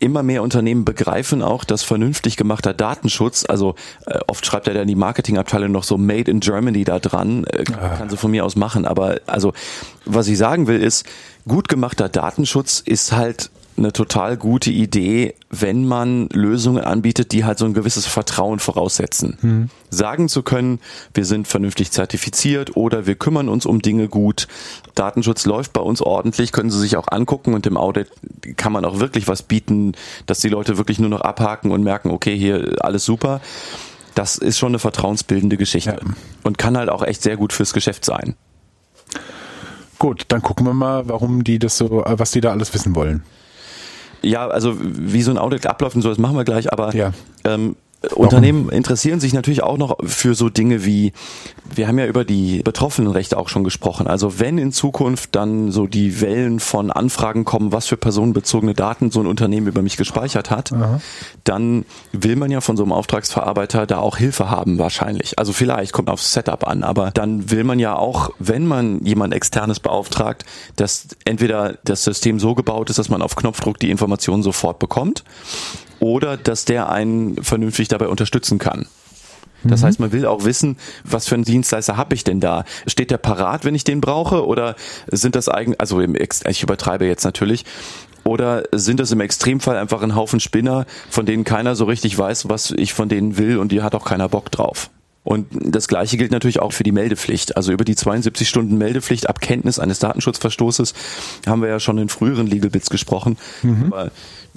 immer 0.00 0.22
mehr 0.22 0.42
Unternehmen 0.42 0.84
begreifen 0.84 1.42
auch, 1.42 1.64
dass 1.64 1.82
vernünftig 1.82 2.36
gemachter 2.36 2.74
Datenschutz, 2.74 3.44
also 3.48 3.74
äh, 4.06 4.18
oft 4.26 4.44
schreibt 4.44 4.66
ja 4.66 4.74
dann 4.74 4.88
die 4.88 4.94
Marketingabteilung 4.94 5.72
noch 5.72 5.84
so 5.84 5.96
Made 5.96 6.30
in 6.30 6.40
Germany 6.40 6.84
da 6.84 6.98
dran, 6.98 7.44
äh, 7.44 7.64
kann 7.64 8.10
sie 8.10 8.16
von 8.16 8.30
mir 8.30 8.44
aus 8.44 8.56
machen. 8.56 8.86
Aber 8.86 9.20
also 9.26 9.52
was 10.04 10.28
ich 10.28 10.38
sagen 10.38 10.66
will 10.66 10.82
ist, 10.82 11.06
gut 11.48 11.68
gemachter 11.68 12.08
Datenschutz 12.08 12.80
ist 12.80 13.12
halt 13.12 13.50
eine 13.76 13.92
total 13.92 14.36
gute 14.36 14.70
Idee, 14.70 15.34
wenn 15.50 15.84
man 15.84 16.28
Lösungen 16.28 16.84
anbietet, 16.84 17.32
die 17.32 17.44
halt 17.44 17.58
so 17.58 17.64
ein 17.64 17.74
gewisses 17.74 18.06
Vertrauen 18.06 18.60
voraussetzen. 18.60 19.70
Sagen 19.90 20.28
zu 20.28 20.42
können, 20.42 20.78
wir 21.12 21.24
sind 21.24 21.48
vernünftig 21.48 21.90
zertifiziert 21.90 22.76
oder 22.76 23.06
wir 23.06 23.16
kümmern 23.16 23.48
uns 23.48 23.66
um 23.66 23.82
Dinge 23.82 24.08
gut. 24.08 24.46
Datenschutz 24.94 25.44
läuft 25.46 25.72
bei 25.72 25.80
uns 25.80 26.00
ordentlich, 26.02 26.52
können 26.52 26.70
Sie 26.70 26.78
sich 26.78 26.96
auch 26.96 27.08
angucken 27.10 27.54
und 27.54 27.66
im 27.66 27.76
Audit 27.76 28.10
kann 28.56 28.72
man 28.72 28.84
auch 28.84 29.00
wirklich 29.00 29.26
was 29.26 29.42
bieten, 29.42 29.92
dass 30.26 30.38
die 30.40 30.48
Leute 30.48 30.78
wirklich 30.78 30.98
nur 31.00 31.10
noch 31.10 31.22
abhaken 31.22 31.72
und 31.72 31.82
merken, 31.82 32.10
okay, 32.10 32.36
hier 32.36 32.76
alles 32.80 33.04
super. 33.04 33.40
Das 34.14 34.38
ist 34.38 34.58
schon 34.58 34.68
eine 34.70 34.78
vertrauensbildende 34.78 35.56
Geschichte 35.56 35.90
Ja. 36.00 36.14
und 36.44 36.58
kann 36.58 36.76
halt 36.76 36.88
auch 36.88 37.02
echt 37.02 37.22
sehr 37.22 37.36
gut 37.36 37.52
fürs 37.52 37.72
Geschäft 37.72 38.04
sein. 38.04 38.36
Gut, 39.98 40.26
dann 40.28 40.42
gucken 40.42 40.66
wir 40.66 40.74
mal, 40.74 41.08
warum 41.08 41.44
die 41.44 41.58
das 41.58 41.76
so, 41.78 42.04
äh, 42.04 42.18
was 42.18 42.30
die 42.32 42.40
da 42.40 42.50
alles 42.50 42.72
wissen 42.74 42.94
wollen. 42.94 43.22
Ja, 44.24 44.48
also 44.48 44.74
wie 44.80 45.22
so 45.22 45.30
ein 45.30 45.38
Audit 45.38 45.66
abläuft 45.66 45.96
und 45.96 46.02
so, 46.02 46.08
das 46.08 46.18
machen 46.18 46.36
wir 46.36 46.44
gleich, 46.44 46.72
aber 46.72 46.94
Ja. 46.94 47.12
ähm, 47.44 47.76
Unternehmen 48.14 48.68
interessieren 48.70 49.20
sich 49.20 49.32
natürlich 49.32 49.62
auch 49.62 49.78
noch 49.78 49.96
für 50.04 50.34
so 50.34 50.48
Dinge 50.48 50.84
wie, 50.84 51.12
wir 51.74 51.88
haben 51.88 51.98
ja 51.98 52.06
über 52.06 52.24
die 52.24 52.62
Betroffenenrechte 52.62 53.36
auch 53.36 53.48
schon 53.48 53.64
gesprochen. 53.64 54.06
Also 54.06 54.38
wenn 54.38 54.58
in 54.58 54.72
Zukunft 54.72 55.34
dann 55.34 55.70
so 55.70 55.86
die 55.86 56.20
Wellen 56.20 56.60
von 56.60 56.90
Anfragen 56.90 57.44
kommen, 57.44 57.72
was 57.72 57.86
für 57.86 57.96
personenbezogene 57.96 58.74
Daten 58.74 59.10
so 59.10 59.20
ein 59.20 59.26
Unternehmen 59.26 59.66
über 59.66 59.82
mich 59.82 59.96
gespeichert 59.96 60.50
hat, 60.50 60.72
dann 61.44 61.84
will 62.12 62.36
man 62.36 62.50
ja 62.50 62.60
von 62.60 62.76
so 62.76 62.82
einem 62.82 62.92
Auftragsverarbeiter 62.92 63.86
da 63.86 63.98
auch 63.98 64.16
Hilfe 64.16 64.50
haben 64.50 64.78
wahrscheinlich. 64.78 65.38
Also 65.38 65.52
vielleicht 65.52 65.92
kommt 65.92 66.10
aufs 66.10 66.32
Setup 66.32 66.66
an, 66.66 66.82
aber 66.82 67.10
dann 67.10 67.50
will 67.50 67.64
man 67.64 67.78
ja 67.78 67.96
auch, 67.96 68.30
wenn 68.38 68.66
man 68.66 69.04
jemand 69.04 69.34
externes 69.34 69.80
beauftragt, 69.80 70.44
dass 70.76 71.08
entweder 71.24 71.78
das 71.84 72.04
System 72.04 72.38
so 72.38 72.54
gebaut 72.54 72.90
ist, 72.90 72.98
dass 72.98 73.08
man 73.08 73.22
auf 73.22 73.36
Knopfdruck 73.36 73.78
die 73.78 73.90
Informationen 73.90 74.42
sofort 74.42 74.78
bekommt 74.78 75.24
oder 76.04 76.36
dass 76.36 76.66
der 76.66 76.90
einen 76.90 77.42
vernünftig 77.42 77.88
dabei 77.88 78.08
unterstützen 78.08 78.58
kann. 78.58 78.86
Das 79.66 79.82
heißt, 79.82 79.98
man 79.98 80.12
will 80.12 80.26
auch 80.26 80.44
wissen, 80.44 80.76
was 81.04 81.26
für 81.26 81.36
einen 81.36 81.44
Dienstleister 81.44 81.96
habe 81.96 82.14
ich 82.14 82.22
denn 82.22 82.38
da? 82.38 82.64
Steht 82.86 83.10
der 83.10 83.16
parat, 83.16 83.64
wenn 83.64 83.74
ich 83.74 83.84
den 83.84 84.02
brauche? 84.02 84.46
Oder 84.46 84.76
sind 85.06 85.34
das 85.34 85.48
eigentlich, 85.48 85.80
also 85.80 86.02
im 86.02 86.14
Ex 86.14 86.42
ich 86.46 86.62
übertreibe 86.62 87.06
jetzt 87.06 87.24
natürlich, 87.24 87.64
oder 88.24 88.64
sind 88.72 89.00
das 89.00 89.12
im 89.12 89.22
Extremfall 89.22 89.78
einfach 89.78 90.02
ein 90.02 90.14
Haufen 90.14 90.40
Spinner, 90.40 90.84
von 91.08 91.24
denen 91.24 91.44
keiner 91.44 91.74
so 91.74 91.86
richtig 91.86 92.18
weiß, 92.18 92.50
was 92.50 92.70
ich 92.72 92.92
von 92.92 93.08
denen 93.08 93.38
will 93.38 93.56
und 93.56 93.72
die 93.72 93.80
hat 93.80 93.94
auch 93.94 94.04
keiner 94.04 94.28
Bock 94.28 94.50
drauf? 94.50 94.90
Und 95.24 95.46
das 95.52 95.88
Gleiche 95.88 96.18
gilt 96.18 96.30
natürlich 96.30 96.60
auch 96.60 96.72
für 96.72 96.84
die 96.84 96.92
Meldepflicht. 96.92 97.56
Also 97.56 97.72
über 97.72 97.84
die 97.84 97.96
72 97.96 98.48
Stunden 98.48 98.76
Meldepflicht 98.76 99.28
ab 99.28 99.40
Kenntnis 99.40 99.78
eines 99.78 99.98
Datenschutzverstoßes 99.98 100.94
haben 101.46 101.62
wir 101.62 101.68
ja 101.68 101.80
schon 101.80 101.98
in 101.98 102.10
früheren 102.10 102.46
Legal 102.46 102.70
Bits 102.70 102.90
gesprochen. 102.90 103.38
Mhm. 103.62 103.86
Aber 103.86 104.10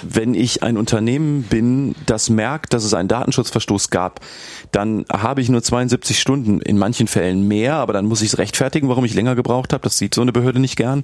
wenn 0.03 0.36
ich 0.36 0.62
ein 0.62 0.77
Unternehmen 0.77 1.43
bin, 1.43 1.95
das 2.06 2.30
merkt, 2.30 2.73
dass 2.73 2.84
es 2.84 2.93
einen 2.93 3.08
Datenschutzverstoß 3.08 3.89
gab, 3.89 4.19
dann 4.71 5.06
habe 5.12 5.41
ich 5.41 5.49
nur 5.49 5.63
72 5.63 6.19
Stunden, 6.19 6.62
in 6.62 6.77
manchen 6.77 7.08
Fällen 7.08 7.47
mehr, 7.47 7.75
aber 7.75 7.93
dann 7.93 8.06
muss 8.06 8.21
ich 8.21 8.34
es 8.34 8.38
rechtfertigen, 8.38 8.89
warum 8.89 9.06
ich 9.06 9.15
länger 9.15 9.36
gebraucht 9.36 9.73
habe. 9.73 9.84
Das 9.84 9.97
sieht 9.97 10.13
so 10.13 10.21
eine 10.21 10.34
Behörde 10.34 10.60
nicht 10.60 10.75
gern 10.75 11.01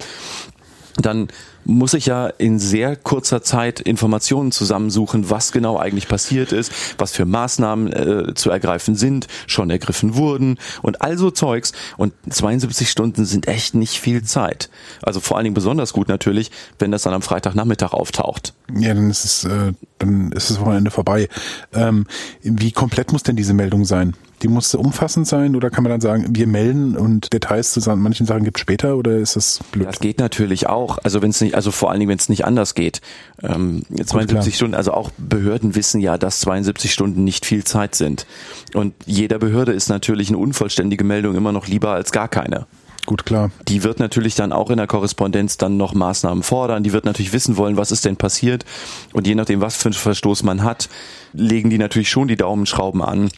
dann 0.96 1.28
muss 1.64 1.94
ich 1.94 2.06
ja 2.06 2.26
in 2.26 2.58
sehr 2.58 2.94
kurzer 2.94 3.42
Zeit 3.42 3.80
Informationen 3.80 4.52
zusammensuchen, 4.52 5.30
was 5.30 5.50
genau 5.50 5.78
eigentlich 5.78 6.08
passiert 6.08 6.52
ist, 6.52 6.72
was 6.98 7.12
für 7.12 7.24
Maßnahmen 7.24 7.92
äh, 7.92 8.34
zu 8.34 8.50
ergreifen 8.50 8.94
sind, 8.94 9.26
schon 9.46 9.70
ergriffen 9.70 10.14
wurden 10.14 10.58
und 10.82 11.02
all 11.02 11.16
so 11.18 11.30
Zeugs. 11.30 11.72
Und 11.96 12.12
72 12.28 12.90
Stunden 12.90 13.24
sind 13.24 13.48
echt 13.48 13.74
nicht 13.74 13.98
viel 13.98 14.22
Zeit. 14.24 14.68
Also 15.02 15.20
vor 15.20 15.36
allen 15.36 15.44
Dingen 15.44 15.54
besonders 15.54 15.92
gut 15.92 16.08
natürlich, 16.08 16.50
wenn 16.78 16.90
das 16.90 17.02
dann 17.02 17.14
am 17.14 17.22
Freitagnachmittag 17.22 17.92
auftaucht. 17.92 18.54
Ja, 18.74 18.94
dann 18.94 19.10
ist 19.10 19.24
es, 19.24 19.44
äh, 19.44 19.72
dann 19.98 20.32
ist 20.32 20.50
das 20.50 20.60
Wochenende 20.60 20.90
vorbei. 20.90 21.28
Ähm, 21.72 22.06
wie 22.42 22.72
komplett 22.72 23.12
muss 23.12 23.22
denn 23.22 23.36
diese 23.36 23.54
Meldung 23.54 23.84
sein? 23.84 24.14
Die 24.44 24.48
muss 24.48 24.74
umfassend 24.74 25.26
sein 25.26 25.56
oder 25.56 25.70
kann 25.70 25.84
man 25.84 25.90
dann 25.90 26.02
sagen, 26.02 26.26
wir 26.32 26.46
melden 26.46 26.98
und 26.98 27.32
Details 27.32 27.72
zu 27.72 27.96
manchen 27.96 28.26
Sachen 28.26 28.44
gibt 28.44 28.58
später 28.58 28.98
oder 28.98 29.16
ist 29.16 29.36
das 29.36 29.60
blöd? 29.72 29.88
Das 29.88 30.00
geht 30.00 30.18
natürlich 30.18 30.68
auch. 30.68 30.98
Also 31.02 31.22
wenn 31.22 31.30
es 31.30 31.40
nicht, 31.40 31.54
also 31.54 31.70
vor 31.70 31.90
allen 31.90 31.98
Dingen, 31.98 32.10
wenn 32.10 32.18
es 32.18 32.28
nicht 32.28 32.44
anders 32.44 32.74
geht. 32.74 33.00
Ähm, 33.42 33.84
72 33.88 34.52
Gut, 34.52 34.54
Stunden, 34.54 34.74
also 34.74 34.92
auch 34.92 35.10
Behörden 35.16 35.74
wissen 35.74 35.98
ja, 35.98 36.18
dass 36.18 36.40
72 36.40 36.92
Stunden 36.92 37.24
nicht 37.24 37.46
viel 37.46 37.64
Zeit 37.64 37.94
sind. 37.94 38.26
Und 38.74 38.92
jeder 39.06 39.38
Behörde 39.38 39.72
ist 39.72 39.88
natürlich 39.88 40.28
eine 40.28 40.36
unvollständige 40.36 41.04
Meldung 41.04 41.36
immer 41.36 41.52
noch 41.52 41.66
lieber 41.66 41.92
als 41.92 42.12
gar 42.12 42.28
keine. 42.28 42.66
Gut, 43.06 43.24
klar. 43.24 43.50
Die 43.68 43.82
wird 43.82 43.98
natürlich 43.98 44.34
dann 44.34 44.52
auch 44.52 44.68
in 44.68 44.76
der 44.76 44.86
Korrespondenz 44.86 45.56
dann 45.56 45.78
noch 45.78 45.94
Maßnahmen 45.94 46.42
fordern. 46.42 46.82
Die 46.82 46.92
wird 46.92 47.06
natürlich 47.06 47.32
wissen 47.32 47.56
wollen, 47.56 47.78
was 47.78 47.92
ist 47.92 48.04
denn 48.04 48.16
passiert. 48.16 48.66
Und 49.14 49.26
je 49.26 49.34
nachdem, 49.34 49.62
was 49.62 49.76
für 49.76 49.88
einen 49.88 49.94
Verstoß 49.94 50.42
man 50.42 50.62
hat, 50.62 50.90
legen 51.32 51.70
die 51.70 51.78
natürlich 51.78 52.10
schon 52.10 52.28
die 52.28 52.36
Daumenschrauben 52.36 53.00
an 53.00 53.30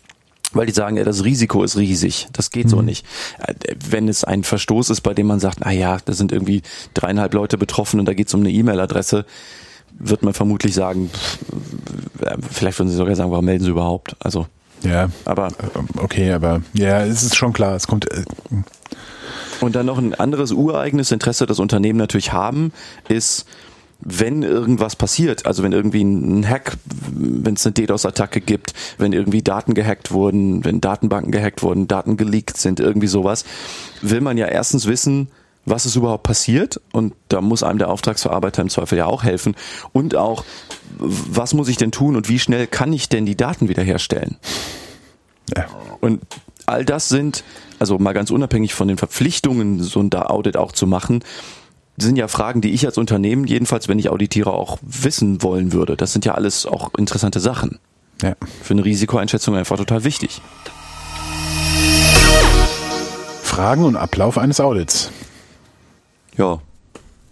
weil 0.53 0.67
die 0.67 0.73
sagen, 0.73 0.97
ja, 0.97 1.05
das 1.05 1.25
Risiko 1.25 1.63
ist 1.63 1.77
riesig. 1.77 2.29
Das 2.33 2.51
geht 2.51 2.67
mhm. 2.67 2.71
so 2.71 2.83
nicht. 2.83 3.07
Äh, 3.39 3.55
wenn 3.89 4.09
es 4.09 4.25
ein 4.25 4.45
Verstoß 4.45 4.91
ist, 4.91 5.01
bei 5.01 5.15
dem 5.15 5.27
man 5.27 5.41
sagt, 5.41 5.61
na 5.61 5.73
ja, 5.73 5.99
da 6.05 6.13
sind 6.13 6.33
irgendwie 6.33 6.63
dreieinhalb 6.95 7.35
Leute 7.35 7.59
betroffen 7.59 8.01
und 8.01 8.07
da 8.07 8.15
geht 8.15 8.29
es 8.29 8.35
um 8.35 8.41
eine 8.41 8.51
E-Mail-Adresse, 8.51 9.25
wird 9.99 10.23
man 10.23 10.35
vermutlich 10.35 10.75
sagen, 10.75 11.11
äh, 12.21 12.37
vielleicht 12.51 12.79
würden 12.79 12.91
sie 12.91 12.97
sogar 12.97 13.17
sagen, 13.17 13.31
warum 13.31 13.45
melden 13.45 13.65
sie 13.65 13.71
überhaupt? 13.71 14.17
Also. 14.19 14.47
Ja. 14.83 15.09
Aber. 15.25 15.49
Äh, 15.49 16.01
okay, 16.03 16.33
aber 16.33 16.63
ja, 16.75 17.05
es 17.05 17.23
ist 17.23 17.37
schon 17.37 17.53
klar, 17.53 17.75
es 17.75 17.87
kommt. 17.87 18.07
Und 19.61 19.75
dann 19.75 19.87
noch 19.87 19.99
ein 19.99 20.15
anderes 20.15 20.53
ureigenes 20.53 21.13
Interesse, 21.13 21.47
das 21.47 21.59
Unternehmen 21.59 21.99
natürlich 21.99 22.33
haben, 22.33 22.73
ist, 23.09 23.47
wenn 24.01 24.43
irgendwas 24.43 24.95
passiert, 24.95 25.47
also 25.47 25.63
wenn 25.63 25.73
irgendwie 25.73 26.03
ein 26.03 26.49
Hack, 26.49 26.77
wenn 27.11 27.55
es 27.55 27.67
eine 27.67 27.73
DDoS-Attacke 27.73 28.41
gibt, 28.41 28.75
wenn 28.99 29.13
irgendwie 29.13 29.43
Daten 29.43 29.75
gehackt 29.75 30.11
wurden, 30.11 30.65
wenn 30.65 30.81
Datenbanken 30.81 31.33
gehackt 31.33 31.63
wurden, 31.63 31.89
Daten 31.89 32.17
geleakt 32.17 32.57
sind, 32.57 32.79
irgendwie 32.79 33.07
sowas, 33.07 33.45
will 34.03 34.21
man 34.21 34.37
ja 34.37 34.47
erstens 34.47 34.87
wissen, 34.87 35.29
was 35.65 35.85
ist 35.85 35.97
überhaupt 35.97 36.23
passiert 36.23 36.81
und 36.93 37.15
da 37.29 37.41
muss 37.41 37.63
einem 37.63 37.79
der 37.79 37.91
Auftragsverarbeiter 37.91 38.63
im 38.63 38.69
Zweifel 38.69 38.99
ja 38.99 39.07
auch 39.07 39.25
helfen 39.25 39.57
und 39.93 40.15
auch, 40.15 40.45
was 40.99 41.55
muss 41.55 41.69
ich 41.69 41.77
denn 41.77 41.91
tun 41.91 42.17
und 42.17 42.29
wie 42.29 42.39
schnell 42.39 42.67
kann 42.67 42.93
ich 42.93 43.09
denn 43.09 43.27
die 43.27 43.37
Daten 43.37 43.69
wiederherstellen? 43.69 44.37
Ja. 45.57 45.67
Und 46.01 46.23
all 46.67 46.85
das 46.85 47.09
sind, 47.09 47.45
also 47.79 47.99
mal 47.99 48.13
ganz 48.13 48.31
unabhängig 48.31 48.75
von 48.75 48.89
den 48.89 48.97
Verpflichtungen, 48.97 49.83
so 49.83 50.01
ein 50.01 50.13
Audit 50.15 50.57
auch 50.57 50.73
zu 50.73 50.87
machen, 50.87 51.25
sind 51.97 52.17
ja 52.17 52.29
Fragen, 52.29 52.61
die 52.61 52.73
ich 52.73 52.87
als 52.87 52.99
Unternehmen, 52.99 53.47
jedenfalls 53.47 53.89
wenn 53.89 53.99
ich 53.99 54.11
auditiere, 54.11 54.53
auch 54.53 54.79
wissen 54.83 55.43
wollen 55.43 55.73
würde. 55.73 55.97
Das 55.97 56.13
sind 56.13 56.25
ja 56.25 56.35
alles 56.35 56.67
auch 56.67 56.95
interessante 56.95 57.41
Sachen. 57.41 57.79
Ja. 58.23 58.35
Für 58.63 58.75
eine 58.75 58.85
Risikoeinschätzung 58.85 59.55
einfach 59.57 59.77
total 59.77 60.05
wichtig. 60.05 60.41
Fragen 63.43 63.85
und 63.85 63.97
Ablauf 63.97 64.39
eines 64.39 64.61
Audits. 64.61 65.11
Ja. 66.37 66.61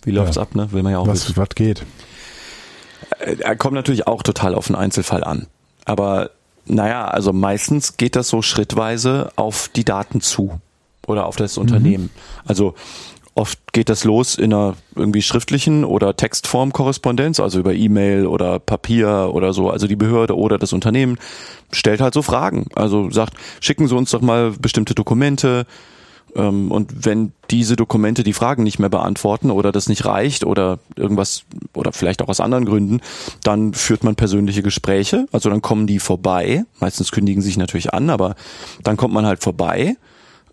Wie 0.04 0.10
läuft's 0.10 0.36
ja. 0.36 0.42
ab, 0.42 0.54
ne? 0.54 0.72
Will 0.72 0.82
man 0.82 0.92
ja 0.92 0.98
auch 0.98 1.06
was, 1.06 1.28
wissen. 1.28 1.36
Was 1.36 1.50
geht? 1.50 1.84
Äh, 3.18 3.36
er 3.40 3.56
kommt 3.56 3.74
natürlich 3.74 4.06
auch 4.06 4.22
total 4.22 4.54
auf 4.54 4.66
den 4.66 4.76
Einzelfall 4.76 5.24
an. 5.24 5.46
Aber 5.84 6.30
naja, 6.66 7.08
also 7.08 7.32
meistens 7.32 7.96
geht 7.96 8.16
das 8.16 8.28
so 8.28 8.42
schrittweise 8.42 9.32
auf 9.36 9.68
die 9.68 9.84
Daten 9.84 10.20
zu 10.20 10.60
oder 11.06 11.26
auf 11.26 11.36
das 11.36 11.58
Unternehmen. 11.58 12.04
Mhm. 12.04 12.10
Also 12.46 12.74
Oft 13.36 13.72
geht 13.72 13.88
das 13.88 14.04
los 14.04 14.36
in 14.36 14.54
einer 14.54 14.74
irgendwie 14.94 15.22
schriftlichen 15.22 15.84
oder 15.84 16.14
Textform-Korrespondenz, 16.14 17.40
also 17.40 17.58
über 17.58 17.74
E-Mail 17.74 18.26
oder 18.26 18.60
Papier 18.60 19.30
oder 19.32 19.52
so. 19.52 19.70
Also 19.70 19.88
die 19.88 19.96
Behörde 19.96 20.36
oder 20.36 20.56
das 20.56 20.72
Unternehmen 20.72 21.18
stellt 21.72 22.00
halt 22.00 22.14
so 22.14 22.22
Fragen. 22.22 22.66
Also 22.76 23.10
sagt, 23.10 23.34
schicken 23.60 23.88
Sie 23.88 23.96
uns 23.96 24.12
doch 24.12 24.20
mal 24.20 24.52
bestimmte 24.52 24.94
Dokumente. 24.94 25.66
Ähm, 26.36 26.70
und 26.70 27.06
wenn 27.06 27.32
diese 27.50 27.74
Dokumente 27.74 28.22
die 28.22 28.32
Fragen 28.32 28.62
nicht 28.62 28.78
mehr 28.78 28.88
beantworten 28.88 29.50
oder 29.50 29.72
das 29.72 29.88
nicht 29.88 30.04
reicht 30.04 30.44
oder 30.44 30.78
irgendwas 30.94 31.42
oder 31.74 31.92
vielleicht 31.92 32.22
auch 32.22 32.28
aus 32.28 32.38
anderen 32.38 32.64
Gründen, 32.64 33.00
dann 33.42 33.74
führt 33.74 34.04
man 34.04 34.14
persönliche 34.14 34.62
Gespräche. 34.62 35.26
Also 35.32 35.50
dann 35.50 35.60
kommen 35.62 35.88
die 35.88 35.98
vorbei. 35.98 36.64
Meistens 36.78 37.10
kündigen 37.10 37.42
sich 37.42 37.56
natürlich 37.56 37.92
an, 37.92 38.10
aber 38.10 38.36
dann 38.84 38.96
kommt 38.96 39.14
man 39.14 39.26
halt 39.26 39.42
vorbei. 39.42 39.96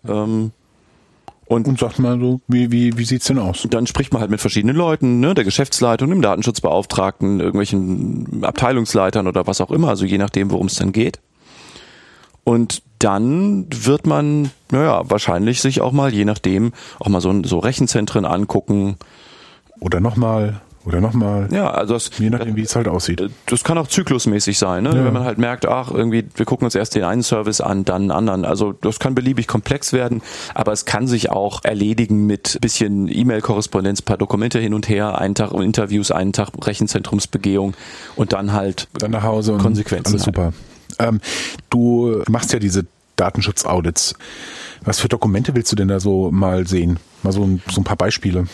Ähm, 0.08 0.50
und, 1.52 1.68
und 1.68 1.78
sagt 1.78 1.98
mal 1.98 2.18
so, 2.18 2.40
wie, 2.48 2.72
wie, 2.72 2.96
wie 2.96 3.04
sieht's 3.04 3.26
denn 3.26 3.38
aus? 3.38 3.66
Dann 3.68 3.86
spricht 3.86 4.10
man 4.12 4.22
halt 4.22 4.30
mit 4.30 4.40
verschiedenen 4.40 4.74
Leuten, 4.74 5.20
ne, 5.20 5.34
der 5.34 5.44
Geschäftsleitung, 5.44 6.08
dem 6.08 6.22
Datenschutzbeauftragten, 6.22 7.40
irgendwelchen 7.40 8.42
Abteilungsleitern 8.42 9.26
oder 9.26 9.46
was 9.46 9.60
auch 9.60 9.70
immer, 9.70 9.88
also 9.88 10.06
je 10.06 10.16
nachdem, 10.16 10.50
worum 10.50 10.68
es 10.68 10.76
dann 10.76 10.92
geht. 10.92 11.20
Und 12.42 12.82
dann 12.98 13.66
wird 13.70 14.06
man, 14.06 14.50
naja, 14.70 15.02
wahrscheinlich 15.04 15.60
sich 15.60 15.82
auch 15.82 15.92
mal, 15.92 16.14
je 16.14 16.24
nachdem, 16.24 16.72
auch 16.98 17.08
mal 17.08 17.20
so, 17.20 17.42
so 17.44 17.58
Rechenzentren 17.58 18.24
angucken. 18.24 18.96
Oder 19.78 20.00
nochmal 20.00 20.62
oder 20.84 21.00
nochmal. 21.00 21.48
Ja, 21.52 21.70
also 21.70 21.94
das, 21.94 22.10
je 22.18 22.30
nachdem, 22.30 22.56
wie 22.56 22.62
es 22.62 22.74
halt 22.74 22.88
aussieht. 22.88 23.20
Äh, 23.20 23.28
das 23.46 23.62
kann 23.62 23.78
auch 23.78 23.86
zyklusmäßig 23.86 24.58
sein, 24.58 24.84
ne? 24.84 24.90
Ja. 24.90 25.04
wenn 25.04 25.12
man 25.12 25.24
halt 25.24 25.38
merkt, 25.38 25.66
ach, 25.66 25.90
irgendwie, 25.90 26.24
wir 26.34 26.44
gucken 26.44 26.64
uns 26.64 26.74
erst 26.74 26.94
den 26.94 27.04
einen 27.04 27.22
Service 27.22 27.60
an, 27.60 27.84
dann 27.84 28.02
einen 28.02 28.10
anderen. 28.10 28.44
Also 28.44 28.72
das 28.72 28.98
kann 28.98 29.14
beliebig 29.14 29.46
komplex 29.46 29.92
werden, 29.92 30.22
aber 30.54 30.72
es 30.72 30.84
kann 30.84 31.06
sich 31.06 31.30
auch 31.30 31.60
erledigen 31.62 32.26
mit 32.26 32.58
bisschen 32.60 33.08
E-Mail-Korrespondenz, 33.08 34.02
paar 34.02 34.18
Dokumente 34.18 34.58
hin 34.58 34.74
und 34.74 34.88
her, 34.88 35.18
einen 35.18 35.34
Tag 35.34 35.52
Interviews, 35.52 36.10
einen 36.10 36.32
Tag 36.32 36.50
Rechenzentrumsbegehung 36.60 37.74
und 38.16 38.32
dann 38.32 38.52
halt 38.52 38.88
dann 38.98 39.12
nach 39.12 39.22
Hause 39.22 39.52
und 39.54 39.62
Konsequenzen. 39.62 40.14
Alles 40.14 40.24
super. 40.24 40.52
Ähm, 40.98 41.20
du 41.70 42.22
machst 42.28 42.52
ja 42.52 42.58
diese 42.58 42.86
Datenschutzaudits. 43.16 44.14
Was 44.84 44.98
für 44.98 45.08
Dokumente 45.08 45.54
willst 45.54 45.70
du 45.70 45.76
denn 45.76 45.88
da 45.88 46.00
so 46.00 46.30
mal 46.32 46.66
sehen? 46.66 46.98
Mal 47.22 47.32
so 47.32 47.44
ein, 47.44 47.62
so 47.70 47.80
ein 47.80 47.84
paar 47.84 47.96
Beispiele 47.96 48.46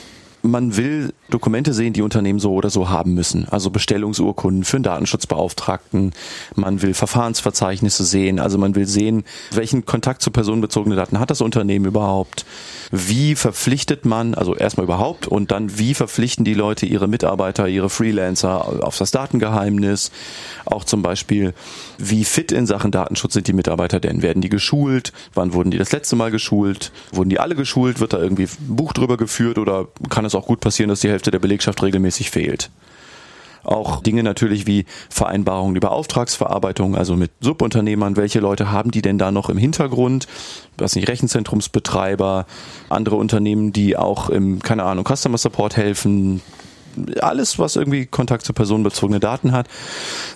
man 0.50 0.76
will 0.76 1.12
Dokumente 1.30 1.74
sehen, 1.74 1.92
die 1.92 2.02
Unternehmen 2.02 2.38
so 2.38 2.52
oder 2.52 2.70
so 2.70 2.88
haben 2.88 3.14
müssen. 3.14 3.46
Also 3.50 3.70
Bestellungsurkunden 3.70 4.64
für 4.64 4.78
einen 4.78 4.84
Datenschutzbeauftragten. 4.84 6.12
Man 6.54 6.82
will 6.82 6.94
Verfahrensverzeichnisse 6.94 8.04
sehen. 8.04 8.38
Also 8.40 8.58
man 8.58 8.74
will 8.74 8.86
sehen, 8.86 9.24
welchen 9.52 9.84
Kontakt 9.84 10.22
zu 10.22 10.30
personenbezogenen 10.30 10.96
Daten 10.96 11.20
hat 11.20 11.30
das 11.30 11.40
Unternehmen 11.40 11.84
überhaupt. 11.84 12.46
Wie 12.90 13.34
verpflichtet 13.34 14.06
man, 14.06 14.34
also 14.34 14.54
erstmal 14.54 14.84
überhaupt 14.84 15.26
und 15.26 15.50
dann 15.50 15.78
wie 15.78 15.92
verpflichten 15.94 16.44
die 16.44 16.54
Leute 16.54 16.86
ihre 16.86 17.08
Mitarbeiter, 17.08 17.68
ihre 17.68 17.90
Freelancer 17.90 18.84
auf 18.84 18.96
das 18.96 19.10
Datengeheimnis. 19.10 20.10
Auch 20.64 20.84
zum 20.84 21.02
Beispiel, 21.02 21.52
wie 21.98 22.24
fit 22.24 22.52
in 22.52 22.66
Sachen 22.66 22.90
Datenschutz 22.90 23.34
sind 23.34 23.46
die 23.48 23.52
Mitarbeiter 23.52 24.00
denn? 24.00 24.22
Werden 24.22 24.40
die 24.40 24.48
geschult? 24.48 25.12
Wann 25.34 25.52
wurden 25.52 25.70
die 25.70 25.78
das 25.78 25.92
letzte 25.92 26.16
Mal 26.16 26.30
geschult? 26.30 26.92
Wurden 27.12 27.28
die 27.28 27.40
alle 27.40 27.54
geschult? 27.54 28.00
Wird 28.00 28.14
da 28.14 28.18
irgendwie 28.18 28.44
ein 28.44 28.76
Buch 28.76 28.94
drüber 28.94 29.18
geführt 29.18 29.58
oder 29.58 29.88
kann 30.08 30.24
es 30.24 30.34
auch 30.38 30.46
gut 30.46 30.60
passieren, 30.60 30.88
dass 30.88 31.00
die 31.00 31.10
Hälfte 31.10 31.30
der 31.30 31.38
Belegschaft 31.38 31.82
regelmäßig 31.82 32.30
fehlt? 32.30 32.70
Auch 33.64 34.00
Dinge 34.00 34.22
natürlich 34.22 34.66
wie 34.66 34.86
Vereinbarungen 35.10 35.76
über 35.76 35.90
Auftragsverarbeitung, 35.90 36.96
also 36.96 37.16
mit 37.16 37.30
Subunternehmern. 37.40 38.16
Welche 38.16 38.40
Leute 38.40 38.70
haben 38.70 38.90
die 38.90 39.02
denn 39.02 39.18
da 39.18 39.30
noch 39.30 39.50
im 39.50 39.58
Hintergrund? 39.58 40.26
Was 40.78 40.96
nicht, 40.96 41.08
Rechenzentrumsbetreiber, 41.08 42.46
andere 42.88 43.16
Unternehmen, 43.16 43.72
die 43.72 43.96
auch 43.96 44.30
im, 44.30 44.60
keine 44.60 44.84
Ahnung, 44.84 45.04
Customer 45.04 45.36
Support 45.36 45.76
helfen, 45.76 46.40
alles, 47.20 47.58
was 47.58 47.76
irgendwie 47.76 48.06
Kontakt 48.06 48.44
zu 48.44 48.52
personenbezogenen 48.52 49.20
Daten 49.20 49.52
hat. 49.52 49.68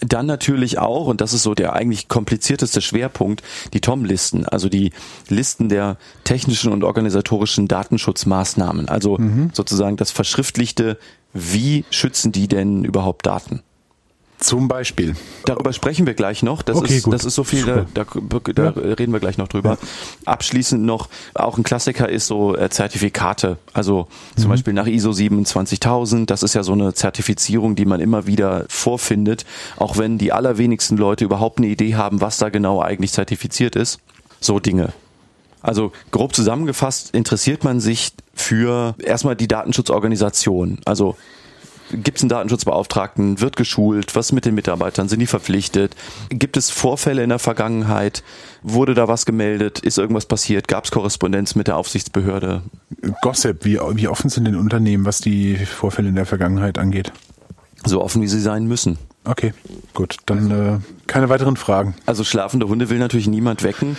Dann 0.00 0.26
natürlich 0.26 0.78
auch, 0.78 1.06
und 1.06 1.20
das 1.20 1.32
ist 1.32 1.42
so 1.42 1.54
der 1.54 1.72
eigentlich 1.72 2.08
komplizierteste 2.08 2.80
Schwerpunkt, 2.80 3.42
die 3.72 3.80
TOM-Listen, 3.80 4.46
also 4.46 4.68
die 4.68 4.92
Listen 5.28 5.68
der 5.68 5.96
technischen 6.24 6.72
und 6.72 6.84
organisatorischen 6.84 7.68
Datenschutzmaßnahmen. 7.68 8.88
Also 8.88 9.18
mhm. 9.18 9.50
sozusagen 9.52 9.96
das 9.96 10.10
verschriftlichte, 10.10 10.98
wie 11.32 11.84
schützen 11.90 12.32
die 12.32 12.48
denn 12.48 12.84
überhaupt 12.84 13.26
Daten? 13.26 13.62
Zum 14.42 14.66
Beispiel. 14.66 15.14
Darüber 15.44 15.72
sprechen 15.72 16.06
wir 16.06 16.14
gleich 16.14 16.42
noch. 16.42 16.62
Das, 16.62 16.76
Okay, 16.76 16.96
ist, 16.96 17.04
gut. 17.04 17.14
das 17.14 17.24
ist 17.24 17.34
so 17.36 17.44
viel, 17.44 17.64
da, 17.64 17.86
da, 17.94 18.04
da 18.52 18.68
reden 18.70 19.12
wir 19.12 19.20
gleich 19.20 19.38
noch 19.38 19.48
drüber. 19.48 19.78
Abschließend 20.24 20.84
noch, 20.84 21.08
auch 21.34 21.58
ein 21.58 21.62
Klassiker 21.62 22.08
ist 22.08 22.26
so 22.26 22.56
äh, 22.56 22.68
Zertifikate. 22.68 23.58
Also 23.72 24.08
zum 24.36 24.48
Beispiel 24.50 24.72
nach 24.72 24.86
ISO 24.86 25.12
27000. 25.12 26.28
Das 26.28 26.42
ist 26.42 26.54
ja 26.54 26.62
so 26.62 26.72
eine 26.72 26.92
Zertifizierung, 26.92 27.76
die 27.76 27.84
man 27.84 28.00
immer 28.00 28.26
wieder 28.26 28.66
vorfindet, 28.68 29.44
auch 29.76 29.96
wenn 29.96 30.18
die 30.18 30.32
allerwenigsten 30.32 30.96
Leute 30.96 31.24
überhaupt 31.24 31.58
eine 31.58 31.68
Idee 31.68 31.94
haben, 31.94 32.20
was 32.20 32.38
da 32.38 32.48
genau 32.48 32.80
eigentlich 32.80 33.12
zertifiziert 33.12 33.76
ist. 33.76 34.00
So 34.40 34.58
Dinge. 34.58 34.92
Also 35.60 35.92
grob 36.10 36.34
zusammengefasst 36.34 37.14
interessiert 37.14 37.62
man 37.62 37.78
sich 37.78 38.12
für 38.34 38.96
erstmal 38.98 39.36
die 39.36 39.46
Datenschutzorganisation. 39.46 40.80
Also 40.84 41.16
gibt 41.92 42.18
es 42.18 42.22
einen 42.22 42.30
Datenschutzbeauftragten, 42.30 43.40
wird 43.40 43.56
geschult, 43.56 44.16
was 44.16 44.32
mit 44.32 44.44
den 44.44 44.54
Mitarbeitern, 44.54 45.08
sind 45.08 45.20
die 45.20 45.26
verpflichtet? 45.26 45.94
Gibt 46.28 46.56
es 46.56 46.70
Vorfälle 46.70 47.22
in 47.22 47.28
der 47.28 47.38
Vergangenheit? 47.38 48.22
Wurde 48.62 48.94
da 48.94 49.08
was 49.08 49.26
gemeldet? 49.26 49.80
Ist 49.80 49.98
irgendwas 49.98 50.26
passiert? 50.26 50.68
Gab 50.68 50.84
es 50.84 50.90
Korrespondenz 50.90 51.54
mit 51.54 51.68
der 51.68 51.76
Aufsichtsbehörde? 51.76 52.62
Gossip, 53.22 53.64
wie, 53.64 53.78
wie 53.78 54.08
offen 54.08 54.30
sind 54.30 54.44
denn 54.44 54.56
Unternehmen, 54.56 55.04
was 55.04 55.20
die 55.20 55.56
Vorfälle 55.56 56.08
in 56.08 56.14
der 56.14 56.26
Vergangenheit 56.26 56.78
angeht? 56.78 57.12
So 57.84 58.02
offen, 58.02 58.22
wie 58.22 58.28
sie 58.28 58.40
sein 58.40 58.66
müssen. 58.66 58.98
Okay, 59.24 59.52
gut. 59.94 60.16
Dann 60.26 60.50
äh, 60.50 60.78
keine 61.06 61.28
weiteren 61.28 61.56
Fragen. 61.56 61.94
Also 62.06 62.24
schlafende 62.24 62.68
Hunde 62.68 62.90
will 62.90 62.98
natürlich 62.98 63.28
niemand 63.28 63.62
wecken. 63.62 63.96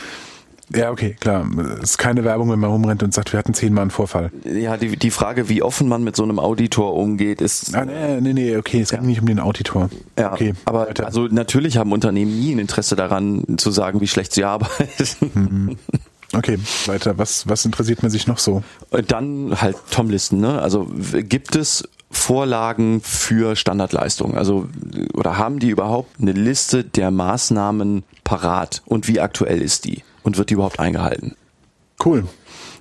Ja, 0.73 0.91
okay, 0.91 1.15
klar. 1.19 1.45
Es 1.82 1.91
ist 1.91 1.97
keine 1.97 2.23
Werbung, 2.23 2.49
wenn 2.52 2.60
man 2.60 2.69
rumrennt 2.69 3.04
und 3.04 3.13
sagt, 3.13 3.34
wir 3.34 3.38
hatten 3.39 3.54
zehnmal 3.54 3.84
einen 3.84 3.91
Vorfall. 3.91 4.32
Ja, 4.45 4.78
die, 4.78 4.95
die 4.97 5.12
Frage, 5.12 5.49
wie 5.49 5.62
offen 5.62 5.88
man 5.88 6.04
mit 6.04 6.15
so 6.15 6.23
einem 6.23 6.39
Auditor 6.39 6.93
umgeht, 6.93 7.41
ist 7.41 7.76
Ah, 7.76 7.86
nee, 7.86 8.21
nee, 8.21 8.34
nee, 8.34 8.58
okay, 8.58 8.82
es 8.82 8.91
ging 8.91 9.02
nicht 9.02 9.21
um 9.21 9.28
den 9.28 9.39
Auditor. 9.39 9.89
Ja, 10.17 10.32
okay, 10.34 10.54
aber 10.65 10.88
weiter. 10.88 11.06
also 11.06 11.28
natürlich 11.28 11.78
haben 11.78 11.91
Unternehmen 11.91 12.39
nie 12.39 12.54
ein 12.54 12.60
Interesse 12.60 12.95
daran 12.95 13.43
zu 13.58 13.71
sagen, 13.71 14.02
wie 14.02 14.08
schlecht 14.08 14.34
sie 14.34 14.45
arbeiten. 14.45 15.78
okay, 16.34 16.58
weiter. 16.86 17.17
Was, 17.17 17.47
was 17.47 17.65
interessiert 17.65 18.02
man 18.02 18.12
sich 18.12 18.28
noch 18.28 18.38
so? 18.39 18.63
Dann 19.08 19.62
halt 19.62 19.78
Tom-Listen, 19.91 20.39
ne? 20.39 20.62
Also 20.62 20.88
gibt 21.12 21.56
es 21.56 21.88
Vorlagen 22.10 23.02
für 23.02 23.56
Standardleistungen? 23.56 24.38
Also 24.38 24.67
oder 25.13 25.38
haben 25.38 25.60
die 25.60 25.69
überhaupt 25.69 26.21
eine 26.21 26.32
Liste 26.32 26.84
der 26.84 27.12
Maßnahmen 27.12 28.04
parat 28.23 28.82
und 28.86 29.08
wie 29.08 29.19
aktuell 29.19 29.62
ist 29.62 29.86
die? 29.86 30.04
Und 30.24 30.38
wird 30.38 30.50
die 30.50 30.56
überhaupt 30.56 30.80
eingehalten? 30.80 31.36
Cool. 32.04 32.26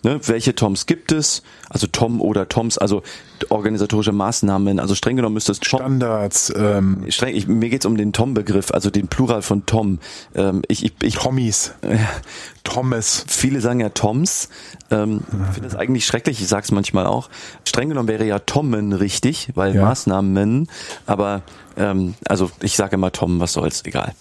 Ne, 0.05 0.19
welche 0.27 0.53
Toms 0.57 0.87
gibt 0.87 1.13
es? 1.13 1.45
Also 1.71 1.87
Tom 1.87 2.21
oder 2.21 2.49
Toms, 2.49 2.77
also 2.77 3.05
organisatorische 3.51 4.11
Maßnahmen. 4.11 4.81
Also 4.81 4.97
streng 4.97 5.15
genommen 5.15 5.35
müsste 5.35 5.53
es 5.53 5.61
Tom, 5.61 5.79
Standards, 5.79 6.53
ähm, 6.57 7.05
streng, 7.09 7.37
ich, 7.37 7.47
mir 7.47 7.69
geht's 7.69 7.87
um 7.87 7.97
den 7.97 8.13
Tom-Begriff, 8.13 8.73
also 8.73 8.91
den 8.91 9.07
Plural 9.07 9.43
von 9.43 9.65
Tom. 9.65 10.01
Ähm, 10.35 10.63
ich, 10.67 10.85
ich, 10.85 10.93
ich, 11.03 11.15
Tommys, 11.15 11.73
Thomas. 12.65 13.25
viele 13.29 13.61
sagen 13.61 13.79
ja 13.79 13.91
Toms. 13.91 14.49
Ähm, 14.91 15.21
Ich 15.49 15.55
finde 15.55 15.69
das 15.69 15.77
eigentlich 15.77 16.05
schrecklich, 16.05 16.41
ich 16.41 16.49
sag's 16.49 16.73
manchmal 16.73 17.07
auch. 17.07 17.31
Streng 17.65 17.89
genommen 17.89 18.09
wäre 18.09 18.25
ja 18.25 18.41
Tommen 18.41 18.93
richtig, 18.93 19.51
weil 19.55 19.73
Ja. 19.75 19.83
Maßnahmen, 19.83 20.67
aber 21.07 21.43
ähm, 21.77 22.15
also 22.27 22.51
ich 22.61 22.75
sage 22.77 22.95
immer 22.97 23.13
Tom, 23.13 23.39
was 23.39 23.53
soll's, 23.53 23.85
egal. 23.85 24.15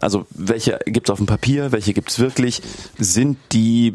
Also 0.00 0.26
welche 0.30 0.78
gibt's 0.86 1.10
auf 1.10 1.18
dem 1.18 1.26
Papier, 1.26 1.72
welche 1.72 1.94
gibt's 1.94 2.18
wirklich? 2.18 2.62
Sind 2.98 3.38
die 3.52 3.94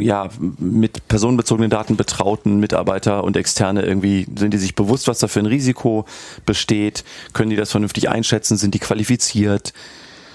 ja 0.00 0.28
mit 0.58 1.06
personenbezogenen 1.08 1.70
Daten 1.70 1.96
betrauten 1.96 2.58
Mitarbeiter 2.58 3.24
und 3.24 3.36
Externe 3.36 3.82
irgendwie, 3.82 4.26
sind 4.36 4.52
die 4.52 4.58
sich 4.58 4.74
bewusst, 4.74 5.06
was 5.08 5.18
da 5.18 5.28
für 5.28 5.40
ein 5.40 5.46
Risiko 5.46 6.06
besteht? 6.46 7.04
Können 7.32 7.50
die 7.50 7.56
das 7.56 7.70
vernünftig 7.70 8.08
einschätzen? 8.08 8.56
Sind 8.56 8.74
die 8.74 8.78
qualifiziert? 8.78 9.72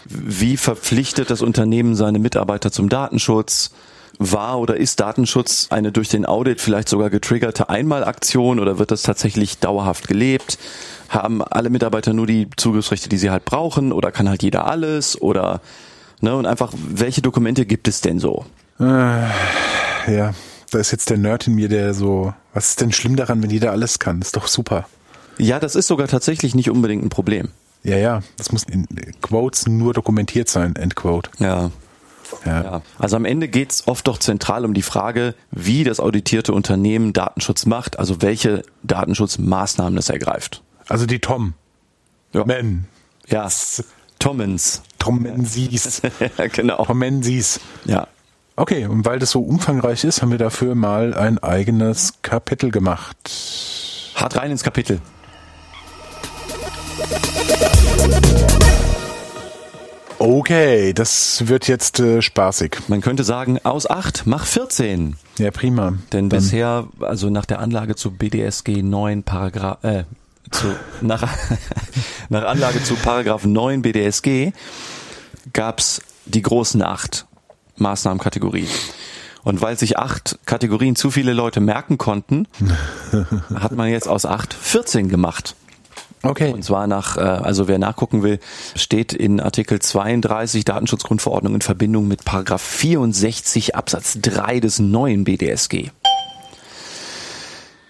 Wie 0.06 0.58
verpflichtet 0.58 1.30
das 1.30 1.42
Unternehmen 1.42 1.96
seine 1.96 2.20
Mitarbeiter 2.20 2.72
zum 2.72 2.90
Datenschutz? 2.90 3.72
War 4.18 4.60
oder 4.60 4.76
ist 4.76 5.00
Datenschutz 5.00 5.68
eine 5.70 5.94
durch 5.94 6.10
den 6.10 6.26
Audit 6.26 6.60
vielleicht 6.60 6.90
sogar 6.90 7.10
getriggerte 7.10 7.70
Einmalaktion 7.70 8.60
oder 8.60 8.78
wird 8.78 8.92
das 8.92 9.02
tatsächlich 9.02 9.60
dauerhaft 9.60 10.08
gelebt? 10.08 10.58
Haben 11.10 11.42
alle 11.42 11.70
Mitarbeiter 11.70 12.14
nur 12.14 12.28
die 12.28 12.48
Zugriffsrechte, 12.56 13.10
die 13.10 13.18
sie 13.18 13.30
halt 13.30 13.46
brauchen 13.46 13.92
oder 13.92 14.12
kann 14.12 14.30
halt 14.30 14.44
jeder 14.44 14.66
alles 14.66 15.20
oder 15.22 15.62
ne 16.22 16.36
und 16.36 16.46
einfach 16.46 16.72
welche 16.74 17.22
Dokumente 17.22 17.66
gibt 17.66 17.88
es 17.88 18.02
denn 18.02 18.20
so? 18.20 18.46
Ja, 18.80 20.34
da 20.72 20.80
ist 20.80 20.92
jetzt 20.92 21.10
der 21.10 21.18
Nerd 21.18 21.48
in 21.48 21.56
mir, 21.56 21.68
der 21.68 21.94
so, 21.94 22.34
was 22.54 22.70
ist 22.70 22.82
denn 22.82 22.92
schlimm 22.92 23.16
daran, 23.16 23.44
wenn 23.44 23.50
jeder 23.50 23.72
alles 23.72 24.00
kann? 24.00 24.22
Ist 24.22 24.36
doch 24.36 24.48
super. 24.48 24.88
Ja, 25.38 25.60
das 25.60 25.76
ist 25.76 25.88
sogar 25.88 26.08
tatsächlich 26.08 26.56
nicht 26.56 26.70
unbedingt 26.70 27.04
ein 27.04 27.10
Problem. 27.10 27.50
Ja, 27.84 27.98
ja, 27.98 28.22
das 28.38 28.52
muss 28.52 28.64
in 28.64 28.88
Quotes 29.22 29.68
nur 29.68 29.94
dokumentiert 29.94 30.50
sein, 30.50 30.76
Endquote. 30.76 31.30
Ja. 31.40 31.72
Ja. 32.46 32.64
Ja, 32.64 32.82
also 33.00 33.16
am 33.16 33.26
Ende 33.26 33.48
geht's 33.48 33.88
oft 33.88 34.08
doch 34.08 34.20
zentral 34.20 34.64
um 34.64 34.76
die 34.76 34.84
Frage, 34.84 35.34
wie 35.50 35.84
das 35.84 36.00
auditierte 36.00 36.54
Unternehmen 36.54 37.12
Datenschutz 37.12 37.66
macht, 37.66 37.98
also 37.98 38.22
welche 38.22 38.62
Datenschutzmaßnahmen 38.84 39.98
es 39.98 40.10
ergreift. 40.10 40.62
Also 40.90 41.06
die 41.06 41.20
Tom. 41.20 41.54
Ja. 42.34 42.46
Men. 42.46 42.86
Ja, 43.28 43.48
Tommens. 44.18 44.82
Tomensis. 44.98 46.02
ja, 46.38 46.48
genau. 46.52 46.84
Tomensis. 46.86 47.60
Ja. 47.86 48.08
Okay, 48.56 48.86
und 48.88 49.06
weil 49.06 49.20
das 49.20 49.32
so 49.32 49.42
umfangreich 49.42 50.04
ist, 50.04 50.22
haben 50.22 50.32
wir 50.32 50.38
dafür 50.38 50.76
mal 50.76 51.14
ein 51.14 51.38
eigenes 51.38 52.16
Kapitel 52.22 52.72
gemacht. 52.72 53.16
Hart 54.16 54.36
rein 54.36 54.52
ins 54.52 54.64
Kapitel. 54.64 55.00
Okay, 60.22 60.92
das 60.94 61.48
wird 61.48 61.70
jetzt 61.70 62.02
äh, 62.02 62.22
spaßig. 62.22 62.78
Man 62.90 63.00
könnte 63.00 63.24
sagen, 63.24 63.58
aus 63.64 63.90
8 63.90 64.24
mach 64.26 64.46
14. 64.46 65.16
Ja, 65.38 65.50
prima. 65.52 65.94
Denn 66.12 66.28
Dann- 66.30 66.40
bisher, 66.42 66.88
also 67.00 67.30
nach 67.30 67.46
der 67.46 67.60
Anlage 67.60 67.96
zu 67.96 68.12
BDSG 68.12 68.82
9 68.84 69.24
Paragraph, 69.24 69.82
äh, 69.86 70.04
zu, 70.52 70.76
nach, 71.02 71.28
nach 72.30 72.44
Anlage 72.44 72.84
zu 72.84 72.96
Paragraph 72.96 73.46
9 73.46 73.82
BDSG 73.82 74.52
gab's 75.54 76.02
die 76.26 76.42
großen 76.42 76.82
acht 76.82 77.26
Maßnahmenkategorien. 77.78 78.68
Und 79.44 79.62
weil 79.62 79.80
sich 79.80 79.98
acht 79.98 80.38
Kategorien 80.46 80.96
zu 80.96 81.12
viele 81.12 81.34
Leute 81.34 81.60
merken 81.60 81.98
konnten, 81.98 82.48
hat 83.56 83.72
man 83.72 83.90
jetzt 83.90 84.08
aus 84.08 84.26
acht 84.26 84.54
14 84.54 85.08
gemacht. 85.10 85.56
Okay. 86.22 86.52
Und 86.52 86.64
zwar 86.64 86.88
nach, 86.88 87.16
äh, 87.16 87.22
also 87.22 87.68
wer 87.68 87.80
nachgucken 87.80 88.24
will, 88.24 88.40
steht 88.76 89.14
in 89.14 89.40
Artikel 89.40 89.80
32 89.80 90.66
Datenschutzgrundverordnung 90.66 91.56
in 91.56 91.62
Verbindung 91.62 92.08
mit 92.08 92.26
Paragraph 92.26 92.62
64 92.62 93.76
Absatz 93.76 94.18
3 94.22 94.60
des 94.60 94.80
neuen 94.80 95.24
BDSG. 95.24 95.92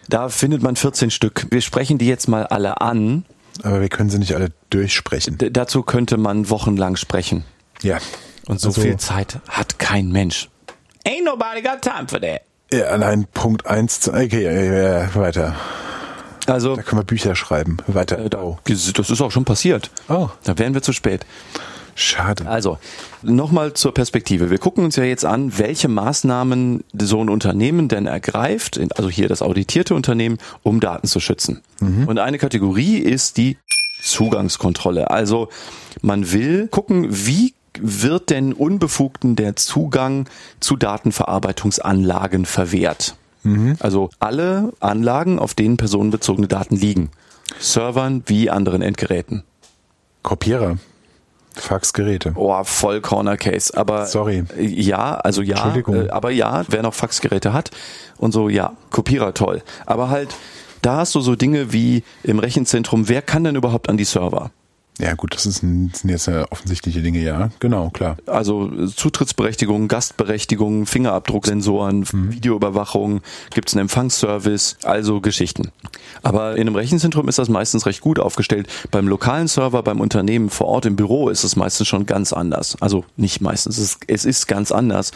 Da 0.09 0.29
findet 0.29 0.61
man 0.63 0.75
14 0.75 1.11
Stück. 1.11 1.45
Wir 1.51 1.61
sprechen 1.61 1.97
die 1.99 2.07
jetzt 2.07 2.27
mal 2.27 2.45
alle 2.47 2.81
an. 2.81 3.25
Aber 3.63 3.81
wir 3.81 3.89
können 3.89 4.09
sie 4.09 4.17
nicht 4.19 4.33
alle 4.35 4.49
durchsprechen. 4.69 5.37
D 5.37 5.49
dazu 5.51 5.83
könnte 5.83 6.17
man 6.17 6.49
wochenlang 6.49 6.95
sprechen. 6.95 7.43
Ja. 7.81 7.99
Und 8.47 8.59
so 8.59 8.69
Also- 8.69 8.81
viel 8.81 8.97
Zeit 8.97 9.39
hat 9.47 9.77
kein 9.79 10.11
Mensch. 10.11 10.49
Ain't 11.05 11.23
nobody 11.23 11.61
got 11.61 11.81
time 11.81 12.07
for 12.07 12.19
that. 12.21 12.41
Ja, 12.71 12.85
allein 12.85 13.25
Punkt 13.33 13.65
eins. 13.65 13.99
zu- 13.99 14.11
Okay, 14.13 14.43
ja, 14.43 15.13
weiter. 15.15 15.55
Also, 16.47 16.75
Da 16.75 16.81
können 16.81 17.01
wir 17.01 17.05
Bücher 17.05 17.35
schreiben. 17.35 17.77
Weiter. 17.87 18.17
äh, 18.17 18.29
da- 18.29 18.57
das 18.65 19.09
ist 19.09 19.21
auch 19.21 19.31
schon 19.31 19.45
passiert. 19.45 19.91
Oh. 20.07 20.29
Da 20.43 20.57
wären 20.57 20.73
wir 20.73 20.81
zu 20.81 20.93
spät. 20.93 21.25
Schade. 22.01 22.47
Also, 22.47 22.77
nochmal 23.21 23.73
zur 23.73 23.93
Perspektive. 23.93 24.49
Wir 24.49 24.57
gucken 24.57 24.85
uns 24.85 24.95
ja 24.95 25.03
jetzt 25.03 25.25
an, 25.25 25.57
welche 25.57 25.89
Maßnahmen 25.89 26.83
so 26.97 27.21
ein 27.21 27.27
Unternehmen 27.27 27.89
denn 27.89 28.05
ergreift, 28.05 28.79
also 28.95 29.09
hier 29.09 29.27
das 29.27 29.41
auditierte 29.41 29.93
Unternehmen, 29.95 30.37
um 30.63 30.79
Daten 30.79 31.07
zu 31.07 31.19
schützen. 31.19 31.61
Und 32.07 32.17
eine 32.17 32.37
Kategorie 32.37 32.99
ist 32.99 33.35
die 33.35 33.57
Zugangskontrolle. 34.01 35.11
Also, 35.11 35.49
man 36.01 36.31
will 36.31 36.69
gucken, 36.69 37.07
wie 37.09 37.53
wird 37.81 38.29
denn 38.29 38.53
Unbefugten 38.53 39.35
der 39.35 39.57
Zugang 39.57 40.29
zu 40.61 40.77
Datenverarbeitungsanlagen 40.77 42.45
verwehrt. 42.45 43.15
Also 43.79 44.09
alle 44.19 44.71
Anlagen, 44.79 45.37
auf 45.37 45.53
denen 45.53 45.77
personenbezogene 45.77 46.47
Daten 46.47 46.75
liegen. 46.75 47.11
Servern 47.59 48.23
wie 48.25 48.49
anderen 48.49 48.81
Endgeräten. 48.81 49.43
Kopierer. 50.23 50.77
Faxgeräte. 51.61 52.33
Oh, 52.35 52.63
voll 52.63 53.01
Corner 53.01 53.37
Case. 53.37 53.75
Aber 53.75 54.05
Sorry. 54.05 54.43
ja, 54.57 55.15
also 55.15 55.41
ja, 55.41 55.55
Entschuldigung. 55.55 56.07
äh, 56.07 56.09
aber 56.09 56.31
ja, 56.31 56.63
wer 56.67 56.83
noch 56.83 56.93
Faxgeräte 56.93 57.53
hat 57.53 57.71
und 58.17 58.31
so, 58.31 58.49
ja, 58.49 58.73
Kopierer 58.91 59.33
toll. 59.33 59.61
Aber 59.85 60.09
halt, 60.09 60.35
da 60.81 60.97
hast 60.97 61.15
du 61.15 61.21
so 61.21 61.35
Dinge 61.35 61.73
wie 61.73 62.03
im 62.23 62.39
Rechenzentrum, 62.39 63.09
wer 63.09 63.21
kann 63.21 63.43
denn 63.43 63.55
überhaupt 63.55 63.89
an 63.89 63.97
die 63.97 64.05
Server? 64.05 64.51
Ja 64.99 65.13
gut, 65.15 65.33
das, 65.33 65.45
ist 65.45 65.63
ein, 65.63 65.91
das 65.91 66.01
sind 66.01 66.09
jetzt 66.09 66.27
äh, 66.27 66.43
offensichtliche 66.49 67.01
Dinge, 67.01 67.19
ja. 67.19 67.51
Genau, 67.59 67.89
klar. 67.89 68.17
Also 68.25 68.87
Zutrittsberechtigung, 68.87 69.87
Gastberechtigung, 69.87 70.85
Fingerabdrucksensoren, 70.85 72.05
Mhm. 72.11 72.33
Videoüberwachung, 72.33 73.21
gibt 73.53 73.69
es 73.69 73.75
einen 73.75 73.83
Empfangsservice, 73.83 74.77
also 74.83 75.21
Geschichten. 75.21 75.71
Aber 76.21 76.55
in 76.55 76.61
einem 76.61 76.75
Rechenzentrum 76.75 77.29
ist 77.29 77.39
das 77.39 77.47
meistens 77.47 77.85
recht 77.85 78.01
gut 78.01 78.19
aufgestellt. 78.19 78.67
Beim 78.91 79.07
lokalen 79.07 79.47
Server, 79.47 79.83
beim 79.83 80.01
Unternehmen 80.01 80.49
vor 80.49 80.67
Ort 80.67 80.85
im 80.85 80.97
Büro 80.97 81.29
ist 81.29 81.45
es 81.45 81.55
meistens 81.55 81.87
schon 81.87 82.05
ganz 82.05 82.33
anders. 82.33 82.75
Also 82.81 83.05
nicht 83.15 83.39
meistens, 83.39 83.77
es 83.77 83.83
ist, 83.83 83.99
es 84.07 84.25
ist 84.25 84.47
ganz 84.47 84.71
anders. 84.71 85.11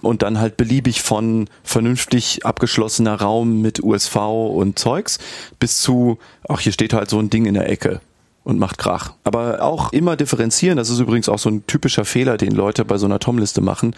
Und 0.00 0.22
dann 0.22 0.40
halt 0.40 0.56
beliebig 0.56 1.00
von 1.00 1.48
vernünftig 1.62 2.44
abgeschlossener 2.44 3.20
Raum 3.20 3.62
mit 3.62 3.84
USV 3.84 4.16
und 4.16 4.78
Zeugs 4.78 5.20
bis 5.60 5.78
zu, 5.78 6.18
ach, 6.48 6.58
hier 6.58 6.72
steht 6.72 6.92
halt 6.92 7.08
so 7.08 7.20
ein 7.20 7.30
Ding 7.30 7.46
in 7.46 7.54
der 7.54 7.68
Ecke 7.68 8.00
und 8.44 8.58
macht 8.58 8.78
Krach. 8.78 9.12
Aber 9.24 9.62
auch 9.62 9.92
immer 9.92 10.16
differenzieren, 10.16 10.76
das 10.76 10.90
ist 10.90 10.98
übrigens 10.98 11.28
auch 11.28 11.38
so 11.38 11.48
ein 11.50 11.66
typischer 11.66 12.04
Fehler, 12.04 12.36
den 12.36 12.52
Leute 12.52 12.84
bei 12.84 12.98
so 12.98 13.06
einer 13.06 13.18
Tom-Liste 13.18 13.60
machen. 13.60 13.94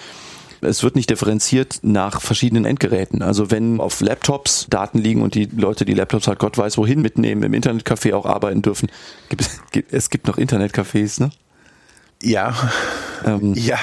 Es 0.61 0.83
wird 0.83 0.97
nicht 0.97 1.11
differenziert 1.11 1.81
nach 1.83 2.23
verschiedenen 2.23 2.65
Endgeräten. 2.65 3.21
Also 3.21 3.51
wenn 3.51 3.81
auf 3.81 4.01
Laptops 4.01 4.67
Daten 4.71 4.99
liegen 4.99 5.21
und 5.21 5.35
die 5.35 5.45
Leute 5.45 5.85
die 5.85 5.93
Laptops 5.93 6.27
halt 6.27 6.39
Gott 6.39 6.57
weiß 6.57 6.79
wohin 6.79 7.03
mitnehmen, 7.03 7.43
im 7.43 7.53
Internetcafé 7.53 8.15
auch 8.15 8.25
arbeiten 8.25 8.63
dürfen. 8.63 8.89
Gibt, 9.29 9.43
es- 9.43 9.61
gibt, 9.73 9.93
es 9.93 10.09
gibt 10.11 10.27
noch 10.27 10.39
Internetcafés, 10.39 11.21
ne? 11.21 11.31
Ja, 12.23 12.55
Ähm, 13.27 13.53
ja, 13.55 13.79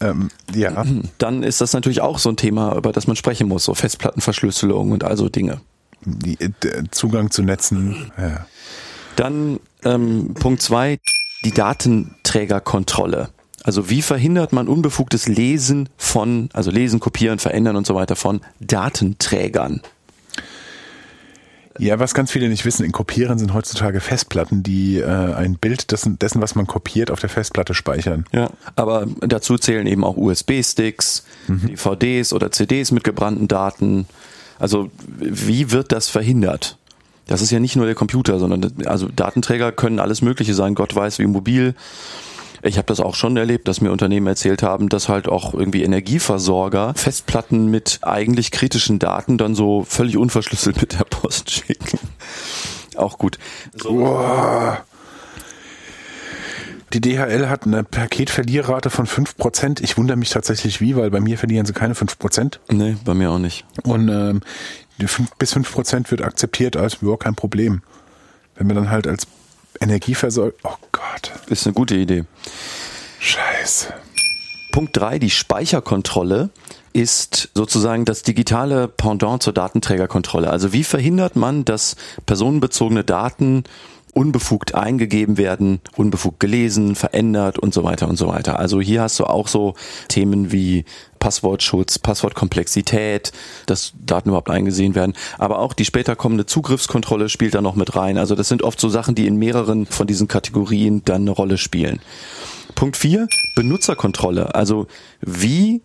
ähm, 0.00 0.28
ja. 0.54 0.84
dann 1.18 1.42
ist 1.42 1.60
das 1.60 1.72
natürlich 1.74 2.00
auch 2.00 2.18
so 2.18 2.30
ein 2.30 2.36
Thema, 2.36 2.74
über 2.76 2.92
das 2.92 3.06
man 3.06 3.16
sprechen 3.16 3.48
muss. 3.48 3.64
So 3.64 3.74
Festplattenverschlüsselung 3.74 4.92
und 4.92 5.04
also 5.04 5.28
Dinge. 5.28 5.60
Die, 6.04 6.36
der 6.62 6.90
Zugang 6.92 7.30
zu 7.30 7.42
Netzen. 7.42 8.10
Ja. 8.16 8.46
Dann 9.16 9.60
ähm, 9.84 10.34
Punkt 10.34 10.62
zwei, 10.62 10.98
die 11.44 11.52
Datenträgerkontrolle. 11.52 13.30
Also 13.64 13.90
wie 13.90 14.02
verhindert 14.02 14.52
man 14.52 14.68
unbefugtes 14.68 15.26
Lesen 15.26 15.88
von, 15.96 16.50
also 16.52 16.70
Lesen, 16.70 17.00
Kopieren, 17.00 17.38
Verändern 17.38 17.76
und 17.76 17.86
so 17.86 17.94
weiter 17.94 18.14
von 18.14 18.40
Datenträgern? 18.60 19.80
ja, 21.78 21.98
was 21.98 22.14
ganz 22.14 22.30
viele 22.30 22.48
nicht 22.48 22.64
wissen, 22.64 22.84
in 22.84 22.92
Kopieren 22.92 23.38
sind 23.38 23.52
heutzutage 23.52 24.00
Festplatten, 24.00 24.62
die 24.62 24.98
äh, 24.98 25.04
ein 25.06 25.56
Bild 25.56 25.90
dessen, 25.92 26.18
dessen, 26.18 26.40
was 26.40 26.54
man 26.54 26.66
kopiert, 26.66 27.10
auf 27.10 27.20
der 27.20 27.28
Festplatte 27.28 27.74
speichern. 27.74 28.24
Ja. 28.32 28.50
Aber 28.76 29.06
dazu 29.20 29.58
zählen 29.58 29.86
eben 29.86 30.04
auch 30.04 30.16
USB-Sticks, 30.16 31.24
DVDs 31.48 32.32
oder 32.32 32.50
CDs 32.50 32.92
mit 32.92 33.04
gebrannten 33.04 33.48
Daten. 33.48 34.06
Also 34.58 34.90
wie 35.18 35.70
wird 35.70 35.92
das 35.92 36.08
verhindert? 36.08 36.78
Das 37.26 37.42
ist 37.42 37.50
ja 37.50 37.58
nicht 37.58 37.76
nur 37.76 37.86
der 37.86 37.94
Computer, 37.94 38.38
sondern 38.38 38.72
also 38.86 39.08
Datenträger 39.08 39.72
können 39.72 39.98
alles 39.98 40.22
Mögliche 40.22 40.54
sein. 40.54 40.74
Gott 40.74 40.94
weiß, 40.94 41.18
wie 41.18 41.26
mobil. 41.26 41.74
Ich 42.62 42.78
habe 42.78 42.86
das 42.86 43.00
auch 43.00 43.14
schon 43.14 43.36
erlebt, 43.36 43.68
dass 43.68 43.80
mir 43.80 43.92
Unternehmen 43.92 44.26
erzählt 44.26 44.62
haben, 44.62 44.88
dass 44.88 45.08
halt 45.08 45.28
auch 45.28 45.54
irgendwie 45.54 45.82
Energieversorger 45.82 46.94
Festplatten 46.96 47.66
mit 47.66 48.00
eigentlich 48.02 48.50
kritischen 48.50 48.98
Daten 48.98 49.38
dann 49.38 49.54
so 49.54 49.84
völlig 49.88 50.16
unverschlüsselt 50.16 50.80
mit 50.80 50.92
der 50.98 51.04
Post 51.04 51.50
schicken. 51.50 51.98
Auch 52.96 53.18
gut. 53.18 53.38
So, 53.76 54.18
Die 56.92 57.00
DHL 57.00 57.48
hat 57.48 57.66
eine 57.66 57.84
Paketverlierrate 57.84 58.90
von 58.90 59.06
5%. 59.06 59.82
Ich 59.82 59.98
wundere 59.98 60.16
mich 60.16 60.30
tatsächlich 60.30 60.80
wie, 60.80 60.96
weil 60.96 61.10
bei 61.10 61.20
mir 61.20 61.36
verlieren 61.36 61.66
sie 61.66 61.72
keine 61.72 61.94
5%. 61.94 62.58
nee, 62.70 62.96
bei 63.04 63.14
mir 63.14 63.30
auch 63.30 63.38
nicht. 63.38 63.64
Und 63.82 64.08
ähm, 64.08 64.40
die 64.98 65.06
fünf, 65.08 65.34
bis 65.36 65.54
5% 65.54 66.10
wird 66.10 66.22
akzeptiert 66.22 66.76
als 66.76 66.94
überhaupt 66.94 67.24
kein 67.24 67.34
Problem. 67.34 67.82
Wenn 68.54 68.66
man 68.66 68.76
dann 68.76 68.90
halt 68.90 69.06
als 69.06 69.26
Energieversorger... 69.80 70.54
Oh 70.64 70.76
Gott, 70.92 71.32
Ist 71.48 71.66
eine 71.66 71.74
gute 71.74 71.96
Idee. 71.96 72.24
scheiße. 73.18 73.92
Punkt 74.72 74.96
drei, 74.96 75.18
die 75.18 75.30
Speicherkontrolle 75.30 76.50
ist 76.92 77.50
sozusagen 77.54 78.04
das 78.04 78.22
digitale 78.22 78.88
Pendant 78.88 79.42
zur 79.42 79.52
Datenträgerkontrolle. 79.52 80.50
Also 80.50 80.72
wie 80.72 80.84
verhindert 80.84 81.36
man, 81.36 81.64
dass 81.64 81.96
personenbezogene 82.24 83.04
Daten 83.04 83.64
unbefugt 84.16 84.74
eingegeben 84.74 85.36
werden, 85.36 85.80
unbefugt 85.94 86.40
gelesen, 86.40 86.94
verändert 86.94 87.58
und 87.58 87.74
so 87.74 87.84
weiter 87.84 88.08
und 88.08 88.16
so 88.16 88.28
weiter. 88.28 88.58
Also 88.58 88.80
hier 88.80 89.02
hast 89.02 89.18
du 89.18 89.24
auch 89.24 89.46
so 89.46 89.74
Themen 90.08 90.52
wie 90.52 90.86
Passwortschutz, 91.18 91.98
Passwortkomplexität, 91.98 93.32
dass 93.66 93.92
Daten 94.00 94.30
überhaupt 94.30 94.48
eingesehen 94.48 94.94
werden, 94.94 95.12
aber 95.36 95.58
auch 95.58 95.74
die 95.74 95.84
später 95.84 96.16
kommende 96.16 96.46
Zugriffskontrolle 96.46 97.28
spielt 97.28 97.54
da 97.54 97.60
noch 97.60 97.74
mit 97.74 97.94
rein. 97.94 98.16
Also 98.16 98.34
das 98.34 98.48
sind 98.48 98.62
oft 98.62 98.80
so 98.80 98.88
Sachen, 98.88 99.14
die 99.14 99.26
in 99.26 99.36
mehreren 99.36 99.84
von 99.84 100.06
diesen 100.06 100.28
Kategorien 100.28 101.02
dann 101.04 101.22
eine 101.22 101.32
Rolle 101.32 101.58
spielen. 101.58 102.00
Punkt 102.74 102.96
4, 102.96 103.28
Benutzerkontrolle. 103.54 104.54
Also 104.54 104.86
wie 105.20 105.82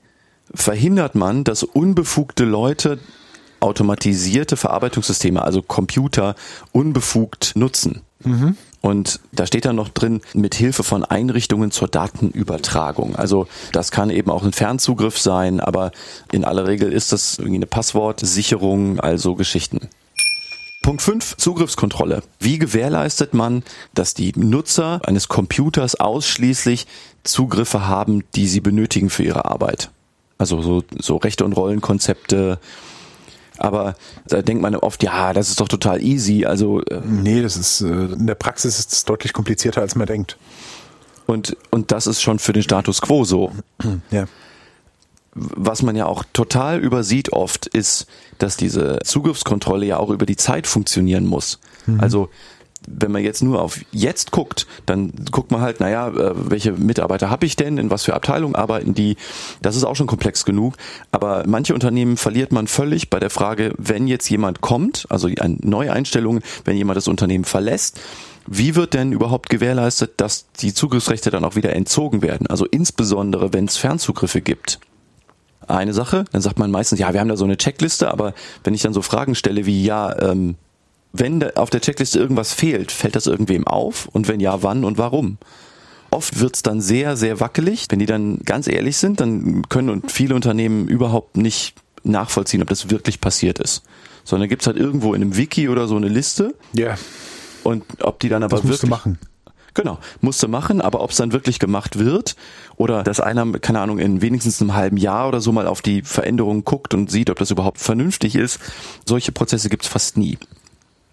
verhindert 0.53 1.15
man, 1.15 1.43
dass 1.43 1.63
unbefugte 1.63 2.45
Leute 2.45 2.97
automatisierte 3.61 4.57
Verarbeitungssysteme, 4.57 5.41
also 5.41 5.61
Computer, 5.61 6.35
unbefugt 6.71 7.53
nutzen? 7.55 8.01
Und 8.81 9.19
da 9.31 9.45
steht 9.45 9.65
dann 9.65 9.75
noch 9.75 9.89
drin, 9.89 10.21
mit 10.33 10.55
Hilfe 10.55 10.83
von 10.83 11.05
Einrichtungen 11.05 11.71
zur 11.71 11.87
Datenübertragung. 11.87 13.15
Also 13.15 13.47
das 13.71 13.91
kann 13.91 14.09
eben 14.09 14.31
auch 14.31 14.43
ein 14.43 14.53
Fernzugriff 14.53 15.19
sein, 15.19 15.59
aber 15.59 15.91
in 16.31 16.43
aller 16.43 16.67
Regel 16.67 16.91
ist 16.91 17.11
das 17.11 17.37
irgendwie 17.37 17.57
eine 17.57 17.67
Passwortsicherung, 17.67 18.99
also 18.99 19.35
Geschichten. 19.35 19.89
Punkt 20.81 21.03
5, 21.03 21.37
Zugriffskontrolle. 21.37 22.23
Wie 22.39 22.57
gewährleistet 22.57 23.35
man, 23.35 23.61
dass 23.93 24.15
die 24.15 24.33
Nutzer 24.35 24.99
eines 25.05 25.27
Computers 25.27 25.93
ausschließlich 25.95 26.87
Zugriffe 27.23 27.87
haben, 27.87 28.23
die 28.33 28.47
sie 28.47 28.61
benötigen 28.61 29.11
für 29.11 29.23
ihre 29.23 29.45
Arbeit? 29.45 29.91
Also 30.39 30.59
so, 30.63 30.83
so 30.97 31.17
Rechte- 31.17 31.45
und 31.45 31.53
Rollenkonzepte. 31.53 32.57
Aber 33.61 33.95
da 34.27 34.41
denkt 34.41 34.61
man 34.61 34.75
oft, 34.75 35.03
ja, 35.03 35.33
das 35.33 35.49
ist 35.49 35.61
doch 35.61 35.67
total 35.67 36.01
easy. 36.01 36.45
Also 36.45 36.81
äh, 36.81 36.99
Nee, 37.05 37.41
das 37.43 37.57
ist, 37.57 37.81
äh, 37.81 37.85
in 37.85 38.25
der 38.25 38.35
Praxis 38.35 38.79
ist 38.79 38.91
es 38.91 39.05
deutlich 39.05 39.33
komplizierter, 39.33 39.81
als 39.81 39.95
man 39.95 40.07
denkt. 40.07 40.37
und, 41.27 41.55
und 41.69 41.91
das 41.91 42.07
ist 42.07 42.21
schon 42.21 42.39
für 42.39 42.53
den 42.53 42.63
Status 42.63 43.01
quo 43.01 43.23
so. 43.23 43.51
Ja. 44.11 44.25
was 45.33 45.81
man 45.81 45.95
ja 45.95 46.07
auch 46.07 46.23
total 46.33 46.79
übersieht 46.79 47.31
oft, 47.31 47.67
ist, 47.67 48.07
dass 48.39 48.57
diese 48.57 48.99
Zugriffskontrolle 49.05 49.85
ja 49.85 49.97
auch 49.97 50.09
über 50.09 50.25
die 50.25 50.35
Zeit 50.35 50.67
funktionieren 50.67 51.25
muss. 51.25 51.59
Also 51.99 52.29
wenn 52.87 53.11
man 53.11 53.23
jetzt 53.23 53.43
nur 53.43 53.61
auf 53.61 53.79
jetzt 53.91 54.31
guckt, 54.31 54.67
dann 54.85 55.13
guckt 55.31 55.51
man 55.51 55.61
halt, 55.61 55.79
naja, 55.79 56.07
äh, 56.07 56.31
welche 56.35 56.71
Mitarbeiter 56.71 57.29
habe 57.29 57.45
ich 57.45 57.55
denn, 57.55 57.77
in 57.77 57.89
was 57.89 58.03
für 58.03 58.13
Abteilungen 58.13 58.55
arbeiten 58.55 58.93
die, 58.93 59.17
das 59.61 59.75
ist 59.75 59.83
auch 59.83 59.95
schon 59.95 60.07
komplex 60.07 60.45
genug. 60.45 60.75
Aber 61.11 61.43
manche 61.45 61.73
Unternehmen 61.73 62.17
verliert 62.17 62.51
man 62.51 62.67
völlig 62.67 63.09
bei 63.09 63.19
der 63.19 63.29
Frage, 63.29 63.73
wenn 63.77 64.07
jetzt 64.07 64.29
jemand 64.29 64.61
kommt, 64.61 65.05
also 65.09 65.27
eine 65.27 65.57
neue 65.61 65.93
Einstellung, 65.93 66.41
wenn 66.65 66.77
jemand 66.77 66.97
das 66.97 67.07
Unternehmen 67.07 67.45
verlässt, 67.45 67.99
wie 68.47 68.75
wird 68.75 68.95
denn 68.95 69.11
überhaupt 69.11 69.49
gewährleistet, 69.49 70.13
dass 70.17 70.47
die 70.51 70.73
Zugriffsrechte 70.73 71.29
dann 71.29 71.45
auch 71.45 71.55
wieder 71.55 71.73
entzogen 71.73 72.23
werden? 72.23 72.47
Also 72.47 72.65
insbesondere, 72.65 73.53
wenn 73.53 73.65
es 73.65 73.77
Fernzugriffe 73.77 74.41
gibt 74.41 74.79
eine 75.67 75.93
Sache. 75.93 76.25
Dann 76.31 76.41
sagt 76.41 76.59
man 76.59 76.71
meistens, 76.71 76.99
ja, 76.99 77.13
wir 77.13 77.19
haben 77.19 77.29
da 77.29 77.37
so 77.37 77.45
eine 77.45 77.55
Checkliste, 77.55 78.11
aber 78.11 78.33
wenn 78.63 78.73
ich 78.73 78.81
dann 78.81 78.93
so 78.93 79.01
Fragen 79.01 79.35
stelle 79.35 79.65
wie, 79.65 79.83
ja, 79.83 80.19
ähm, 80.19 80.55
wenn 81.13 81.39
da 81.39 81.51
auf 81.55 81.69
der 81.69 81.81
Checkliste 81.81 82.19
irgendwas 82.19 82.53
fehlt, 82.53 82.91
fällt 82.91 83.15
das 83.15 83.27
irgendwem 83.27 83.67
auf? 83.67 84.07
Und 84.11 84.27
wenn 84.27 84.39
ja, 84.39 84.63
wann 84.63 84.83
und 84.83 84.97
warum? 84.97 85.37
Oft 86.09 86.39
wird's 86.39 86.61
dann 86.61 86.81
sehr, 86.81 87.15
sehr 87.15 87.39
wackelig. 87.39 87.87
Wenn 87.89 87.99
die 87.99 88.05
dann 88.05 88.39
ganz 88.45 88.67
ehrlich 88.67 88.97
sind, 88.97 89.19
dann 89.21 89.63
können 89.69 89.89
und 89.89 90.11
viele 90.11 90.35
Unternehmen 90.35 90.87
überhaupt 90.87 91.37
nicht 91.37 91.73
nachvollziehen, 92.03 92.61
ob 92.61 92.69
das 92.69 92.89
wirklich 92.89 93.21
passiert 93.21 93.59
ist. 93.59 93.83
Sondern 94.23 94.49
gibt's 94.49 94.67
halt 94.67 94.77
irgendwo 94.77 95.13
in 95.13 95.21
einem 95.21 95.37
Wiki 95.37 95.69
oder 95.69 95.87
so 95.87 95.95
eine 95.95 96.07
Liste 96.07 96.53
Ja, 96.73 96.95
und 97.63 97.83
ob 98.01 98.19
die 98.19 98.29
dann 98.29 98.43
aber 98.43 98.57
das 98.57 98.67
wirklich 98.67 98.89
machen. 98.89 99.17
Genau, 99.73 99.99
musste 100.19 100.49
machen, 100.49 100.81
aber 100.81 101.01
ob 101.01 101.11
es 101.11 101.17
dann 101.17 101.31
wirklich 101.31 101.57
gemacht 101.57 101.97
wird 101.97 102.35
oder 102.75 103.03
dass 103.03 103.21
einer, 103.21 103.49
keine 103.59 103.79
Ahnung, 103.79 103.99
in 103.99 104.21
wenigstens 104.21 104.61
einem 104.61 104.73
halben 104.73 104.97
Jahr 104.97 105.29
oder 105.29 105.39
so 105.39 105.53
mal 105.53 105.65
auf 105.65 105.81
die 105.81 106.01
Veränderungen 106.01 106.65
guckt 106.65 106.93
und 106.93 107.09
sieht, 107.09 107.29
ob 107.29 107.39
das 107.39 107.51
überhaupt 107.51 107.77
vernünftig 107.77 108.35
ist, 108.35 108.59
solche 109.05 109.31
Prozesse 109.31 109.69
gibt's 109.69 109.87
fast 109.87 110.17
nie. 110.17 110.37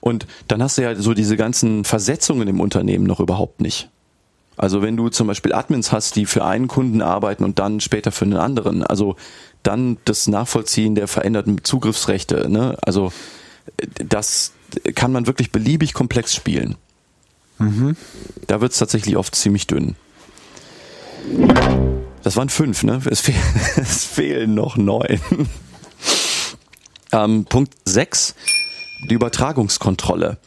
Und 0.00 0.26
dann 0.46 0.62
hast 0.62 0.78
du 0.78 0.82
ja 0.82 0.94
so 0.94 1.14
diese 1.14 1.36
ganzen 1.36 1.84
Versetzungen 1.84 2.48
im 2.48 2.60
Unternehmen 2.60 3.04
noch 3.04 3.20
überhaupt 3.20 3.60
nicht. 3.60 3.88
Also 4.56 4.82
wenn 4.82 4.96
du 4.96 5.08
zum 5.08 5.26
Beispiel 5.26 5.52
Admins 5.52 5.92
hast, 5.92 6.16
die 6.16 6.26
für 6.26 6.44
einen 6.44 6.66
Kunden 6.66 7.00
arbeiten 7.00 7.44
und 7.44 7.58
dann 7.58 7.80
später 7.80 8.10
für 8.10 8.24
einen 8.24 8.36
anderen, 8.36 8.82
also 8.82 9.16
dann 9.62 9.98
das 10.04 10.26
Nachvollziehen 10.26 10.94
der 10.94 11.08
veränderten 11.08 11.62
Zugriffsrechte, 11.62 12.48
ne? 12.50 12.76
also 12.82 13.12
äh, 13.76 13.86
das 14.04 14.52
kann 14.94 15.12
man 15.12 15.26
wirklich 15.26 15.52
beliebig 15.52 15.94
komplex 15.94 16.34
spielen. 16.34 16.76
Da 18.46 18.60
wird's 18.60 18.78
tatsächlich 18.78 19.16
oft 19.16 19.34
ziemlich 19.34 19.66
dünn. 19.66 19.96
Das 22.22 22.36
waren 22.36 22.48
fünf, 22.48 22.84
ne? 22.84 23.00
Es, 23.10 23.20
fehl, 23.20 23.34
es 23.76 24.04
fehlen 24.04 24.54
noch 24.54 24.76
neun. 24.76 25.20
Ähm, 27.10 27.46
Punkt 27.46 27.74
sechs: 27.86 28.34
die 29.08 29.14
Übertragungskontrolle. 29.14 30.38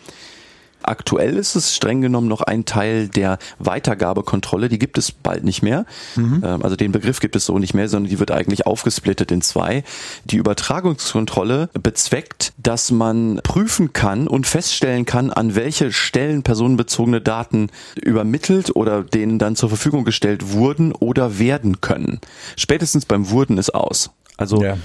Aktuell 0.84 1.38
ist 1.38 1.56
es 1.56 1.76
streng 1.76 2.02
genommen 2.02 2.28
noch 2.28 2.42
ein 2.42 2.66
Teil 2.66 3.08
der 3.08 3.38
Weitergabekontrolle. 3.60 4.68
Die 4.68 4.80
gibt 4.80 4.98
es 4.98 5.12
bald 5.12 5.44
nicht 5.44 5.62
mehr. 5.62 5.86
Mhm. 6.16 6.44
Also 6.44 6.76
den 6.76 6.92
Begriff 6.92 7.20
gibt 7.20 7.36
es 7.36 7.46
so 7.46 7.60
nicht 7.60 7.76
mehr, 7.76 7.88
sondern 7.88 8.10
die 8.10 8.20
wird 8.20 8.32
eigentlich 8.32 8.66
aufgesplittet 8.66 9.32
in 9.32 9.44
zwei. 9.44 9.84
Die 10.26 10.38
Übertragungskontrolle 10.38 11.70
bezweckt, 11.74 12.54
dass 12.58 12.90
man 12.90 13.42
prüfen 13.44 13.94
kann 13.94 14.28
und 14.28 14.48
feststellen 14.48 15.06
kann, 15.06 15.30
an 15.30 15.54
welche 15.54 15.92
Stellen 15.92 16.42
personenbezogene 16.42 17.22
Daten 17.22 17.70
übermittelt 18.02 18.76
oder 18.76 19.04
denen 19.04 19.38
dann 19.38 19.56
zur 19.56 19.70
Verfügung 19.70 20.04
gestellt 20.04 20.52
wurden 20.52 20.94
oder 20.94 21.38
werden 21.38 21.82
können. 21.82 22.22
Spätestens 22.58 23.06
beim 23.06 23.30
Wurden 23.30 23.60
ist 23.60 23.76
aus. 23.76 24.10
Also 24.38 24.64
ja. 24.64 24.78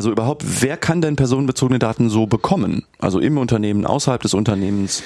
Also 0.00 0.10
überhaupt, 0.10 0.62
wer 0.62 0.78
kann 0.78 1.02
denn 1.02 1.16
personenbezogene 1.16 1.78
Daten 1.78 2.08
so 2.08 2.26
bekommen? 2.26 2.86
Also 3.00 3.20
im 3.20 3.36
Unternehmen, 3.36 3.84
außerhalb 3.84 4.22
des 4.22 4.32
Unternehmens? 4.32 5.02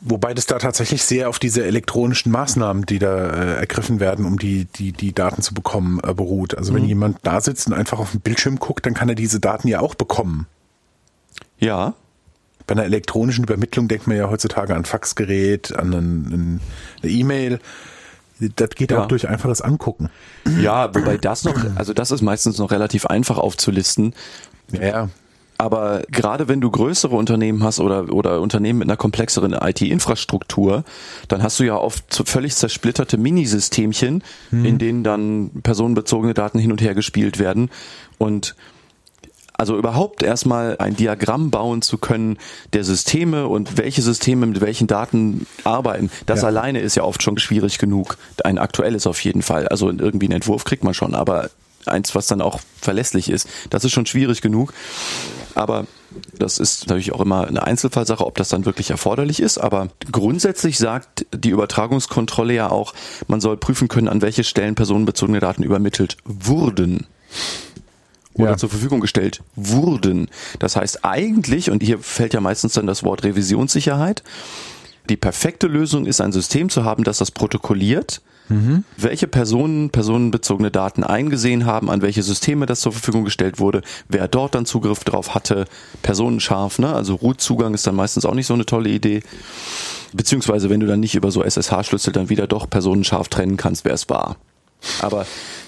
Wobei 0.00 0.32
das 0.32 0.46
da 0.46 0.58
tatsächlich 0.58 1.02
sehr 1.02 1.28
auf 1.28 1.38
diese 1.38 1.62
elektronischen 1.62 2.32
Maßnahmen, 2.32 2.86
die 2.86 2.98
da 2.98 3.28
äh, 3.28 3.56
ergriffen 3.56 4.00
werden, 4.00 4.24
um 4.24 4.38
die, 4.38 4.64
die, 4.64 4.92
die 4.92 5.12
Daten 5.12 5.42
zu 5.42 5.52
bekommen, 5.52 6.00
äh, 6.02 6.14
beruht. 6.14 6.56
Also 6.56 6.72
mhm. 6.72 6.76
wenn 6.76 6.84
jemand 6.86 7.18
da 7.22 7.38
sitzt 7.42 7.66
und 7.66 7.74
einfach 7.74 7.98
auf 7.98 8.12
den 8.12 8.22
Bildschirm 8.22 8.58
guckt, 8.58 8.86
dann 8.86 8.94
kann 8.94 9.10
er 9.10 9.14
diese 9.14 9.40
Daten 9.40 9.68
ja 9.68 9.80
auch 9.80 9.94
bekommen. 9.94 10.46
Ja. 11.58 11.92
Bei 12.66 12.72
einer 12.72 12.84
elektronischen 12.84 13.44
Übermittlung 13.44 13.88
denkt 13.88 14.06
man 14.06 14.16
ja 14.16 14.30
heutzutage 14.30 14.74
an 14.74 14.86
Faxgerät, 14.86 15.76
an 15.76 16.60
eine 17.02 17.12
E-Mail. 17.12 17.60
Das 18.40 18.70
geht 18.70 18.90
ja. 18.90 19.02
auch 19.02 19.08
durch 19.08 19.28
einfaches 19.28 19.60
Angucken. 19.60 20.10
Ja, 20.60 20.94
wobei 20.94 21.16
das 21.16 21.44
noch, 21.44 21.56
also 21.76 21.92
das 21.92 22.10
ist 22.10 22.22
meistens 22.22 22.58
noch 22.58 22.70
relativ 22.70 23.06
einfach 23.06 23.38
aufzulisten. 23.38 24.14
Ja. 24.72 25.08
Aber 25.56 26.02
gerade 26.10 26.48
wenn 26.48 26.60
du 26.60 26.68
größere 26.70 27.14
Unternehmen 27.14 27.62
hast 27.62 27.78
oder, 27.78 28.12
oder 28.12 28.40
Unternehmen 28.40 28.80
mit 28.80 28.88
einer 28.88 28.96
komplexeren 28.96 29.52
IT-Infrastruktur, 29.52 30.84
dann 31.28 31.44
hast 31.44 31.60
du 31.60 31.64
ja 31.64 31.76
oft 31.76 32.22
völlig 32.28 32.56
zersplitterte 32.56 33.18
Minisystemchen, 33.18 34.24
hm. 34.50 34.64
in 34.64 34.78
denen 34.78 35.04
dann 35.04 35.50
personenbezogene 35.62 36.34
Daten 36.34 36.58
hin 36.58 36.72
und 36.72 36.80
her 36.80 36.94
gespielt 36.94 37.38
werden. 37.38 37.70
Und 38.18 38.56
also 39.56 39.78
überhaupt 39.78 40.22
erstmal 40.22 40.76
ein 40.78 40.96
Diagramm 40.96 41.50
bauen 41.50 41.80
zu 41.80 41.96
können 41.96 42.38
der 42.72 42.84
Systeme 42.84 43.46
und 43.46 43.78
welche 43.78 44.02
Systeme 44.02 44.46
mit 44.46 44.60
welchen 44.60 44.88
Daten 44.88 45.46
arbeiten, 45.62 46.10
das 46.26 46.42
ja. 46.42 46.48
alleine 46.48 46.80
ist 46.80 46.96
ja 46.96 47.04
oft 47.04 47.22
schon 47.22 47.38
schwierig 47.38 47.78
genug. 47.78 48.18
Ein 48.42 48.58
aktuelles 48.58 49.06
auf 49.06 49.22
jeden 49.22 49.42
Fall. 49.42 49.68
Also 49.68 49.88
irgendwie 49.90 50.26
einen 50.26 50.36
Entwurf 50.36 50.64
kriegt 50.64 50.82
man 50.82 50.92
schon, 50.92 51.14
aber 51.14 51.50
eins, 51.86 52.14
was 52.14 52.26
dann 52.26 52.40
auch 52.40 52.60
verlässlich 52.80 53.30
ist, 53.30 53.48
das 53.70 53.84
ist 53.84 53.92
schon 53.92 54.06
schwierig 54.06 54.40
genug. 54.40 54.72
Aber 55.54 55.86
das 56.36 56.58
ist 56.58 56.88
natürlich 56.88 57.12
auch 57.12 57.20
immer 57.20 57.46
eine 57.46 57.62
Einzelfallsache, 57.62 58.26
ob 58.26 58.36
das 58.36 58.48
dann 58.48 58.64
wirklich 58.64 58.90
erforderlich 58.90 59.40
ist. 59.40 59.58
Aber 59.58 59.88
grundsätzlich 60.10 60.78
sagt 60.78 61.26
die 61.32 61.50
Übertragungskontrolle 61.50 62.54
ja 62.54 62.70
auch, 62.70 62.92
man 63.28 63.40
soll 63.40 63.56
prüfen 63.56 63.86
können, 63.86 64.08
an 64.08 64.22
welche 64.22 64.42
Stellen 64.42 64.74
personenbezogene 64.74 65.38
Daten 65.38 65.62
übermittelt 65.62 66.16
wurden 66.24 67.06
oder 68.34 68.50
ja. 68.50 68.56
zur 68.56 68.68
Verfügung 68.68 69.00
gestellt 69.00 69.42
wurden. 69.56 70.28
Das 70.58 70.76
heißt 70.76 71.04
eigentlich, 71.04 71.70
und 71.70 71.82
hier 71.82 71.98
fällt 71.98 72.34
ja 72.34 72.40
meistens 72.40 72.74
dann 72.74 72.86
das 72.86 73.04
Wort 73.04 73.24
Revisionssicherheit, 73.24 74.22
die 75.08 75.16
perfekte 75.16 75.66
Lösung 75.66 76.06
ist, 76.06 76.20
ein 76.20 76.32
System 76.32 76.68
zu 76.68 76.84
haben, 76.84 77.04
das 77.04 77.18
das 77.18 77.30
protokolliert, 77.30 78.22
mhm. 78.48 78.84
welche 78.96 79.26
Personen 79.26 79.90
personenbezogene 79.90 80.70
Daten 80.70 81.04
eingesehen 81.04 81.66
haben, 81.66 81.90
an 81.90 82.02
welche 82.02 82.22
Systeme 82.22 82.66
das 82.66 82.80
zur 82.80 82.92
Verfügung 82.92 83.24
gestellt 83.24 83.58
wurde, 83.58 83.82
wer 84.08 84.28
dort 84.28 84.54
dann 84.54 84.66
Zugriff 84.66 85.04
drauf 85.04 85.34
hatte, 85.34 85.66
personenscharf, 86.02 86.78
ne? 86.78 86.92
also 86.92 87.16
Root-Zugang 87.16 87.74
ist 87.74 87.86
dann 87.86 87.96
meistens 87.96 88.24
auch 88.24 88.34
nicht 88.34 88.46
so 88.46 88.54
eine 88.54 88.66
tolle 88.66 88.88
Idee. 88.88 89.22
Beziehungsweise 90.14 90.70
wenn 90.70 90.80
du 90.80 90.86
dann 90.86 91.00
nicht 91.00 91.16
über 91.16 91.30
so 91.30 91.42
SSH-Schlüssel 91.42 92.12
dann 92.12 92.28
wieder 92.28 92.46
doch 92.46 92.70
personenscharf 92.70 93.28
trennen 93.28 93.56
kannst, 93.56 93.84
wer 93.84 93.94
es 93.94 94.08
war. 94.08 94.36
Aber 95.00 95.26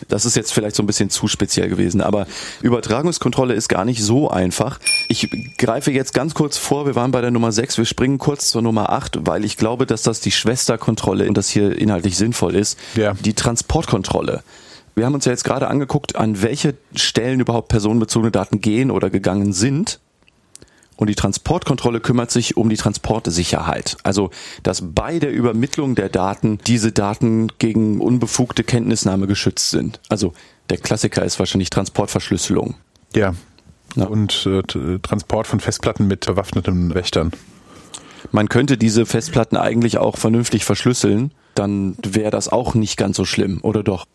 das 0.08 0.24
ist 0.24 0.36
jetzt 0.36 0.52
vielleicht 0.52 0.76
so 0.76 0.82
ein 0.82 0.86
bisschen 0.86 1.10
zu 1.10 1.28
speziell 1.28 1.68
gewesen. 1.68 2.00
Aber 2.00 2.26
Übertragungskontrolle 2.62 3.54
ist 3.54 3.68
gar 3.68 3.84
nicht 3.84 4.02
so 4.02 4.30
einfach. 4.30 4.78
Ich 5.08 5.28
greife 5.58 5.90
jetzt 5.90 6.14
ganz 6.14 6.34
kurz 6.34 6.56
vor, 6.56 6.86
wir 6.86 6.94
waren 6.94 7.10
bei 7.10 7.20
der 7.20 7.30
Nummer 7.30 7.52
6, 7.52 7.78
wir 7.78 7.84
springen 7.86 8.18
kurz 8.18 8.50
zur 8.50 8.62
Nummer 8.62 8.90
8, 8.90 9.26
weil 9.26 9.44
ich 9.44 9.56
glaube, 9.56 9.86
dass 9.86 10.02
das 10.02 10.20
die 10.20 10.30
Schwesterkontrolle 10.30 11.28
und 11.28 11.36
das 11.36 11.48
hier 11.48 11.76
inhaltlich 11.78 12.16
sinnvoll 12.16 12.54
ist. 12.54 12.78
Ja. 12.94 13.14
Die 13.14 13.34
Transportkontrolle. 13.34 14.42
Wir 14.94 15.04
haben 15.04 15.14
uns 15.14 15.26
ja 15.26 15.32
jetzt 15.32 15.44
gerade 15.44 15.68
angeguckt, 15.68 16.16
an 16.16 16.40
welche 16.40 16.74
Stellen 16.94 17.40
überhaupt 17.40 17.68
personenbezogene 17.68 18.30
Daten 18.30 18.62
gehen 18.62 18.90
oder 18.90 19.10
gegangen 19.10 19.52
sind. 19.52 20.00
Und 20.96 21.08
die 21.08 21.14
Transportkontrolle 21.14 22.00
kümmert 22.00 22.30
sich 22.30 22.56
um 22.56 22.70
die 22.70 22.76
Transportsicherheit. 22.76 23.96
Also, 24.02 24.30
dass 24.62 24.82
bei 24.82 25.18
der 25.18 25.32
Übermittlung 25.32 25.94
der 25.94 26.08
Daten 26.08 26.58
diese 26.66 26.92
Daten 26.92 27.48
gegen 27.58 28.00
unbefugte 28.00 28.64
Kenntnisnahme 28.64 29.26
geschützt 29.26 29.70
sind. 29.70 30.00
Also, 30.08 30.32
der 30.70 30.78
Klassiker 30.78 31.24
ist 31.24 31.38
wahrscheinlich 31.38 31.70
Transportverschlüsselung. 31.70 32.74
Ja. 33.14 33.34
ja. 33.94 34.04
Und 34.06 34.46
äh, 34.46 34.62
Transport 35.00 35.46
von 35.46 35.60
Festplatten 35.60 36.06
mit 36.06 36.26
bewaffneten 36.26 36.94
Wächtern. 36.94 37.32
Man 38.32 38.48
könnte 38.48 38.76
diese 38.76 39.06
Festplatten 39.06 39.56
eigentlich 39.56 39.98
auch 39.98 40.16
vernünftig 40.16 40.64
verschlüsseln, 40.64 41.32
dann 41.54 41.96
wäre 42.02 42.30
das 42.30 42.48
auch 42.48 42.74
nicht 42.74 42.96
ganz 42.96 43.16
so 43.16 43.24
schlimm, 43.24 43.60
oder 43.62 43.82
doch? 43.82 44.06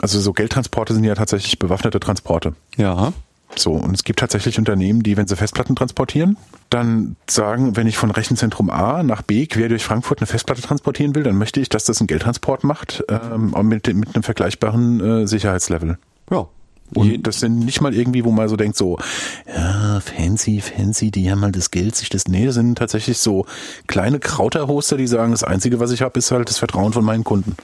Also 0.00 0.20
so 0.20 0.32
Geldtransporte 0.32 0.94
sind 0.94 1.04
ja 1.04 1.14
tatsächlich 1.14 1.58
bewaffnete 1.58 2.00
Transporte. 2.00 2.54
Ja. 2.76 3.12
So, 3.56 3.72
und 3.72 3.94
es 3.94 4.04
gibt 4.04 4.18
tatsächlich 4.18 4.58
Unternehmen, 4.58 5.02
die, 5.02 5.16
wenn 5.16 5.26
sie 5.26 5.36
Festplatten 5.36 5.76
transportieren, 5.76 6.36
dann 6.70 7.16
sagen, 7.28 7.76
wenn 7.76 7.86
ich 7.86 7.98
von 7.98 8.10
Rechenzentrum 8.10 8.70
A 8.70 9.02
nach 9.02 9.22
B 9.22 9.46
quer 9.46 9.68
durch 9.68 9.84
Frankfurt 9.84 10.20
eine 10.20 10.26
Festplatte 10.26 10.62
transportieren 10.62 11.14
will, 11.14 11.22
dann 11.22 11.36
möchte 11.36 11.60
ich, 11.60 11.68
dass 11.68 11.84
das 11.84 12.00
einen 12.00 12.06
Geldtransport 12.06 12.64
macht, 12.64 13.04
ähm, 13.08 13.54
mit, 13.68 13.92
mit 13.94 14.14
einem 14.14 14.22
vergleichbaren 14.22 15.00
äh, 15.22 15.26
Sicherheitslevel. 15.26 15.98
Ja. 16.30 16.46
Und 16.94 17.26
das 17.26 17.40
sind 17.40 17.60
nicht 17.60 17.80
mal 17.80 17.94
irgendwie, 17.94 18.24
wo 18.24 18.30
man 18.30 18.48
so 18.48 18.56
denkt, 18.56 18.76
so, 18.76 18.98
ja, 19.46 20.00
fancy, 20.00 20.60
fancy, 20.60 21.10
die 21.10 21.30
haben 21.30 21.40
halt 21.42 21.56
das 21.56 21.70
Geld, 21.70 21.96
sich 21.96 22.10
das, 22.10 22.28
nee, 22.28 22.44
das 22.44 22.54
sind 22.54 22.76
tatsächlich 22.76 23.18
so 23.18 23.46
kleine 23.86 24.18
Krauterhoster, 24.18 24.98
die 24.98 25.06
sagen, 25.06 25.32
das 25.32 25.42
Einzige, 25.42 25.80
was 25.80 25.90
ich 25.90 26.02
habe, 26.02 26.18
ist 26.18 26.30
halt 26.30 26.50
das 26.50 26.58
Vertrauen 26.58 26.92
von 26.92 27.04
meinen 27.04 27.24
Kunden. 27.24 27.56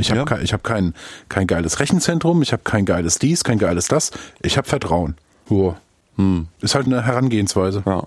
Ich 0.00 0.10
habe 0.10 0.20
ja. 0.20 0.24
kein, 0.24 0.42
ich 0.42 0.52
hab 0.52 0.64
kein, 0.64 0.94
kein 1.28 1.46
geiles 1.46 1.80
Rechenzentrum, 1.80 2.42
ich 2.42 2.52
habe 2.52 2.62
kein 2.64 2.84
geiles 2.84 3.18
dies, 3.18 3.44
kein 3.44 3.58
geiles 3.58 3.88
das. 3.88 4.10
Ich 4.42 4.56
habe 4.56 4.68
Vertrauen. 4.68 5.16
Oh. 5.48 5.74
Hm. 6.16 6.48
Ist 6.60 6.74
halt 6.74 6.86
eine 6.86 7.04
Herangehensweise. 7.04 7.82
Ja. 7.86 8.06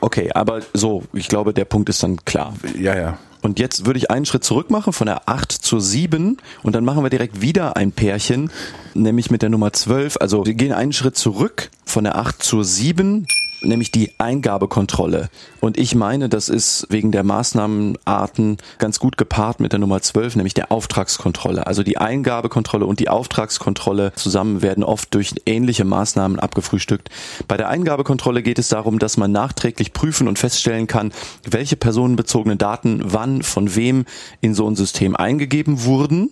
Okay, 0.00 0.30
aber 0.34 0.60
so, 0.74 1.04
ich 1.12 1.28
glaube, 1.28 1.54
der 1.54 1.64
Punkt 1.64 1.88
ist 1.88 2.02
dann 2.02 2.24
klar. 2.24 2.54
Ja, 2.78 2.96
ja. 2.96 3.18
Und 3.42 3.58
jetzt 3.58 3.84
würde 3.84 3.98
ich 3.98 4.10
einen 4.10 4.24
Schritt 4.24 4.42
zurück 4.44 4.70
machen 4.70 4.92
von 4.92 5.06
der 5.06 5.28
8 5.28 5.52
zur 5.52 5.80
7 5.80 6.38
und 6.62 6.74
dann 6.74 6.84
machen 6.84 7.02
wir 7.02 7.10
direkt 7.10 7.42
wieder 7.42 7.76
ein 7.76 7.92
Pärchen, 7.92 8.50
nämlich 8.94 9.30
mit 9.30 9.42
der 9.42 9.50
Nummer 9.50 9.72
12. 9.72 10.16
Also 10.18 10.46
wir 10.46 10.54
gehen 10.54 10.72
einen 10.72 10.92
Schritt 10.92 11.16
zurück 11.16 11.70
von 11.84 12.04
der 12.04 12.16
8 12.16 12.42
zur 12.42 12.64
7 12.64 13.26
nämlich 13.66 13.90
die 13.90 14.12
Eingabekontrolle. 14.18 15.28
Und 15.60 15.78
ich 15.78 15.94
meine, 15.94 16.28
das 16.28 16.48
ist 16.48 16.86
wegen 16.90 17.12
der 17.12 17.24
Maßnahmenarten 17.24 18.58
ganz 18.78 18.98
gut 18.98 19.16
gepaart 19.16 19.60
mit 19.60 19.72
der 19.72 19.78
Nummer 19.78 20.00
12, 20.00 20.36
nämlich 20.36 20.54
der 20.54 20.70
Auftragskontrolle. 20.70 21.66
Also 21.66 21.82
die 21.82 21.98
Eingabekontrolle 21.98 22.86
und 22.86 23.00
die 23.00 23.08
Auftragskontrolle 23.08 24.12
zusammen 24.14 24.62
werden 24.62 24.84
oft 24.84 25.14
durch 25.14 25.34
ähnliche 25.46 25.84
Maßnahmen 25.84 26.38
abgefrühstückt. 26.38 27.10
Bei 27.48 27.56
der 27.56 27.68
Eingabekontrolle 27.68 28.42
geht 28.42 28.58
es 28.58 28.68
darum, 28.68 28.98
dass 28.98 29.16
man 29.16 29.32
nachträglich 29.32 29.92
prüfen 29.92 30.28
und 30.28 30.38
feststellen 30.38 30.86
kann, 30.86 31.12
welche 31.48 31.76
personenbezogenen 31.76 32.58
Daten 32.58 33.00
wann 33.04 33.42
von 33.42 33.74
wem 33.74 34.04
in 34.40 34.54
so 34.54 34.68
ein 34.68 34.76
System 34.76 35.16
eingegeben 35.16 35.84
wurden 35.84 36.30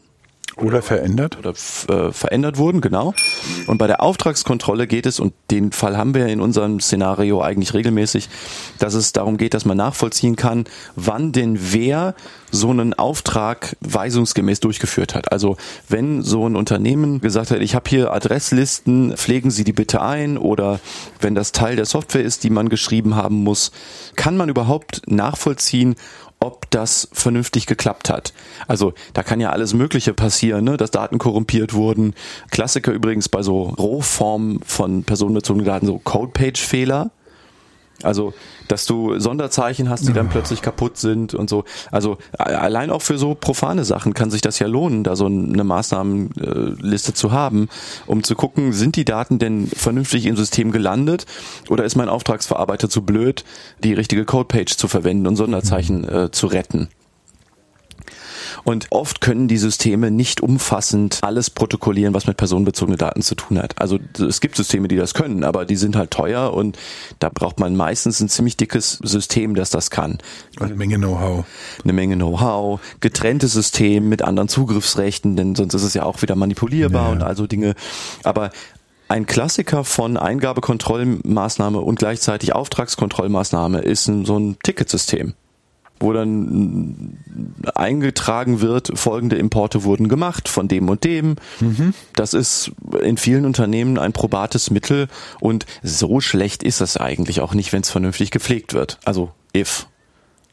oder 0.57 0.83
verändert? 0.83 1.39
Oder 1.39 1.51
äh, 1.51 2.13
verändert 2.13 2.59
wurden, 2.59 2.81
genau. 2.81 3.15
Und 3.67 3.79
bei 3.79 3.87
der 3.87 4.03
Auftragskontrolle 4.03 4.87
geht 4.87 5.07
es, 5.07 5.21
und 5.21 5.33
den 5.51 5.73
Fall 5.73 5.97
haben 5.97 6.15
wir 6.15 6.27
in 6.27 6.41
unserem 6.41 6.81
Szenario 6.81 7.41
eigentlich 7.41 7.75
regelmäßig, 7.75 8.29
dass 8.79 8.95
es 8.95 9.13
darum 9.13 9.37
geht, 9.37 9.55
dass 9.55 9.65
man 9.65 9.77
nachvollziehen 9.77 10.37
kann, 10.37 10.65
wann 10.95 11.33
denn 11.33 11.59
wer 11.73 12.15
so 12.51 12.71
einen 12.71 12.93
Auftrag 12.93 13.77
weisungsgemäß 13.81 14.61
durchgeführt 14.61 15.15
hat. 15.15 15.33
Also 15.33 15.57
wenn 15.89 16.23
so 16.23 16.47
ein 16.47 16.55
Unternehmen 16.55 17.21
gesagt 17.21 17.51
hat, 17.51 17.61
ich 17.61 17.75
habe 17.75 17.89
hier 17.89 18.13
Adresslisten, 18.13 19.17
pflegen 19.17 19.51
Sie 19.51 19.65
die 19.65 19.73
bitte 19.73 20.03
ein, 20.03 20.37
oder 20.37 20.81
wenn 21.21 21.35
das 21.35 21.53
Teil 21.53 21.77
der 21.77 21.87
Software 21.87 22.23
ist, 22.23 22.45
die 22.45 22.51
man 22.51 22.69
geschrieben 22.69 23.17
haben 23.17 23.37
muss, 23.43 23.73
kann 24.17 24.37
man 24.37 24.51
überhaupt 24.51 25.03
nachvollziehen, 25.07 25.97
ob 26.43 26.69
das 26.71 27.09
vernünftig 27.13 27.67
geklappt 27.67 28.11
hat. 28.11 28.33
Also 28.67 28.95
da 29.15 29.23
kann 29.23 29.41
ja 29.41 29.51
alles 29.51 29.75
Mögliche 29.75 30.13
passieren, 30.13 30.65
ne? 30.65 30.77
dass 30.77 30.91
Daten 30.91 31.19
korrumpiert 31.19 31.73
wurden. 31.73 32.15
Klassiker 32.51 32.91
übrigens 32.93 33.29
bei 33.29 33.43
so 33.43 33.63
Rohformen 33.63 34.61
von 34.65 35.05
personenbezogenen 35.05 35.67
Daten, 35.67 35.87
so 35.87 35.99
Codepage-Fehler. 35.99 37.11
Also, 38.05 38.35
dass 38.69 38.87
du 38.87 39.19
Sonderzeichen 39.19 39.89
hast, 39.89 40.09
die 40.09 40.13
dann 40.13 40.29
plötzlich 40.29 40.63
kaputt 40.63 40.97
sind 40.97 41.35
und 41.35 41.51
so. 41.51 41.65
Also 41.91 42.19
allein 42.39 42.91
auch 42.91 43.03
für 43.03 43.19
so 43.19 43.35
profane 43.35 43.85
Sachen 43.85 44.15
kann 44.15 44.31
sich 44.31 44.41
das 44.41 44.59
ja 44.59 44.67
lohnen, 44.67 45.05
da 45.05 45.17
so 45.17 45.27
eine 45.27 45.65
Maßnahmenliste 45.65 47.15
zu 47.15 47.33
haben, 47.33 47.69
um 48.07 48.23
zu 48.23 48.35
gucken, 48.35 48.73
sind 48.73 48.97
die 48.97 49.05
Daten 49.05 49.39
denn 49.39 49.67
vernünftig 49.67 50.27
im 50.27 50.37
System 50.37 50.73
gelandet 50.73 51.27
oder 51.69 51.85
ist 51.85 51.97
mein 51.97 52.09
Auftragsverarbeiter 52.09 52.89
zu 52.89 53.03
blöd, 53.03 53.45
die 53.83 53.93
richtige 53.93 54.25
Codepage 54.25 54.77
zu 54.77 54.89
verwenden 54.89 55.27
und 55.27 55.37
Sonderzeichen 55.37 56.09
äh, 56.09 56.31
zu 56.31 56.47
retten. 56.47 56.89
Und 58.65 58.87
oft 58.91 59.21
können 59.21 59.49
die 59.49 59.57
Systeme 59.59 60.11
nicht 60.11 60.41
umfassend 60.41 61.19
alles 61.23 61.51
protokollieren, 61.51 62.15
was 62.15 62.27
mit 62.27 62.37
personenbezogenen 62.37 62.99
Daten 62.99 63.23
zu 63.23 63.35
tun 63.35 63.59
hat. 63.59 63.81
Also 63.81 63.99
es 64.19 64.41
gibt 64.41 64.57
Systeme, 64.57 64.89
die 64.89 64.97
das 64.97 65.15
können, 65.15 65.45
aber 65.45 65.65
die 65.65 65.77
sind 65.77 65.97
halt 65.97 66.11
teuer 66.11 66.53
und 66.53 66.79
da 67.19 67.29
braucht 67.29 67.59
man 67.61 67.77
meistens 67.77 68.21
ein 68.21 68.29
ziemlich 68.29 68.57
dickes 68.57 68.99
System, 69.03 69.55
das 69.55 69.71
das 69.71 69.91
kann. 69.91 70.19
Eine 70.61 70.75
Menge 70.75 70.97
Know-how. 70.99 71.45
Eine 71.83 71.93
Menge 71.93 72.17
Know-how, 72.17 72.81
getrenntes 73.01 73.53
System 73.53 74.09
mit 74.09 74.23
anderen 74.23 74.49
Zugriffsrechten, 74.49 75.37
denn 75.37 75.55
sonst 75.55 75.75
ist 75.75 75.83
es 75.83 75.95
ja 75.95 76.05
auch 76.05 76.23
wieder 76.23 76.35
manipulierbar 76.37 77.07
Ja. 77.07 77.13
und 77.13 77.23
also 77.23 77.47
Dinge. 77.47 77.75
Aber 78.25 78.51
ein 79.09 79.27
Klassiker 79.27 79.85
von 79.85 80.17
Eingabekontrollmaßnahme 80.17 81.81
und 81.81 81.99
gleichzeitig 81.99 82.55
Auftragskontrollmaßnahme 82.55 83.81
ist 83.81 84.09
ein, 84.09 84.25
so 84.25 84.39
ein 84.39 84.57
Ticketsystem 84.63 85.35
wo 86.03 86.13
dann 86.13 87.19
eingetragen 87.75 88.61
wird, 88.61 88.91
folgende 88.99 89.37
Importe 89.37 89.85
wurden 89.85 90.09
gemacht 90.09 90.49
von 90.49 90.69
dem 90.69 90.89
und 90.89 91.05
dem. 91.05 91.37
Das 92.15 92.35
ist 92.35 92.73
in 93.03 93.17
vielen 93.17 93.47
Unternehmen 93.47 93.99
ein 93.99 94.13
probates 94.13 94.71
Mittel 94.71 95.09
und 95.41 95.67
so 95.83 96.21
schlecht 96.21 96.63
ist 96.63 96.81
es 96.81 96.97
eigentlich 96.97 97.41
auch 97.41 97.55
nicht, 97.55 97.73
wenn 97.73 97.83
es 97.83 97.91
vernünftig 97.91 98.31
gepflegt 98.31 98.75
wird. 98.75 98.99
Also 99.05 99.31
if. 99.57 99.87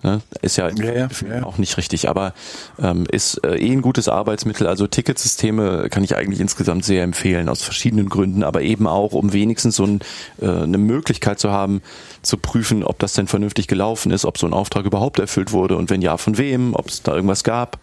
Ne? 0.01 0.21
Ist 0.41 0.55
ja, 0.55 0.69
Ja, 0.69 0.93
ja, 0.93 1.09
ja. 1.27 1.43
auch 1.43 1.57
nicht 1.57 1.75
richtig, 1.75 2.07
aber 2.07 2.33
ähm, 2.81 3.05
ist 3.11 3.43
äh, 3.43 3.57
eh 3.57 3.71
ein 3.71 3.81
gutes 3.81 4.07
Arbeitsmittel. 4.07 4.65
Also 4.65 4.87
Ticketsysteme 4.87 5.89
kann 5.89 6.05
ich 6.05 6.15
eigentlich 6.15 6.39
insgesamt 6.39 6.85
sehr 6.85 7.03
empfehlen, 7.03 7.49
aus 7.49 7.63
verschiedenen 7.63 8.07
Gründen, 8.07 8.43
aber 8.43 8.61
eben 8.61 8.87
auch, 8.87 9.11
um 9.11 9.33
wenigstens 9.33 9.75
so 9.75 9.83
ein, 9.83 9.99
äh, 10.41 10.47
eine 10.47 10.77
Möglichkeit 10.77 11.39
zu 11.39 11.51
haben, 11.51 11.81
zu 12.21 12.37
prüfen, 12.37 12.85
ob 12.85 12.99
das 12.99 13.11
denn 13.13 13.27
vernünftig 13.27 13.67
gelaufen 13.67 14.11
ist, 14.11 14.23
ob 14.23 14.37
so 14.37 14.47
ein 14.47 14.53
Auftrag 14.53 14.85
überhaupt 14.85 15.19
erfüllt 15.19 15.51
wurde 15.51 15.75
und 15.75 15.89
wenn 15.89 16.01
ja, 16.01 16.15
von 16.15 16.37
wem, 16.37 16.75
ob 16.75 16.87
es 16.87 17.03
da 17.03 17.13
irgendwas 17.13 17.43
gab. 17.43 17.77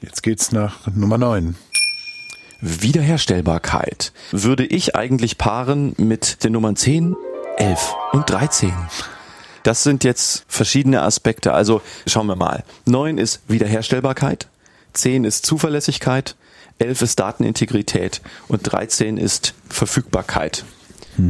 Jetzt 0.00 0.22
geht's 0.22 0.52
nach 0.52 0.86
Nummer 0.94 1.18
9. 1.18 1.56
Wiederherstellbarkeit 2.60 4.12
würde 4.30 4.64
ich 4.64 4.94
eigentlich 4.94 5.36
paaren 5.36 5.94
mit 5.96 6.44
den 6.44 6.52
Nummern 6.52 6.76
10, 6.76 7.16
11 7.56 7.94
und 8.12 8.30
13. 8.30 8.72
Das 9.62 9.82
sind 9.82 10.04
jetzt 10.04 10.44
verschiedene 10.48 11.02
Aspekte. 11.02 11.52
Also 11.52 11.82
schauen 12.06 12.26
wir 12.26 12.36
mal. 12.36 12.64
9 12.86 13.18
ist 13.18 13.40
Wiederherstellbarkeit, 13.48 14.48
10 14.94 15.24
ist 15.24 15.46
Zuverlässigkeit, 15.46 16.36
11 16.78 17.02
ist 17.02 17.20
Datenintegrität 17.20 18.20
und 18.48 18.62
13 18.62 19.16
ist 19.16 19.54
Verfügbarkeit. 19.68 20.64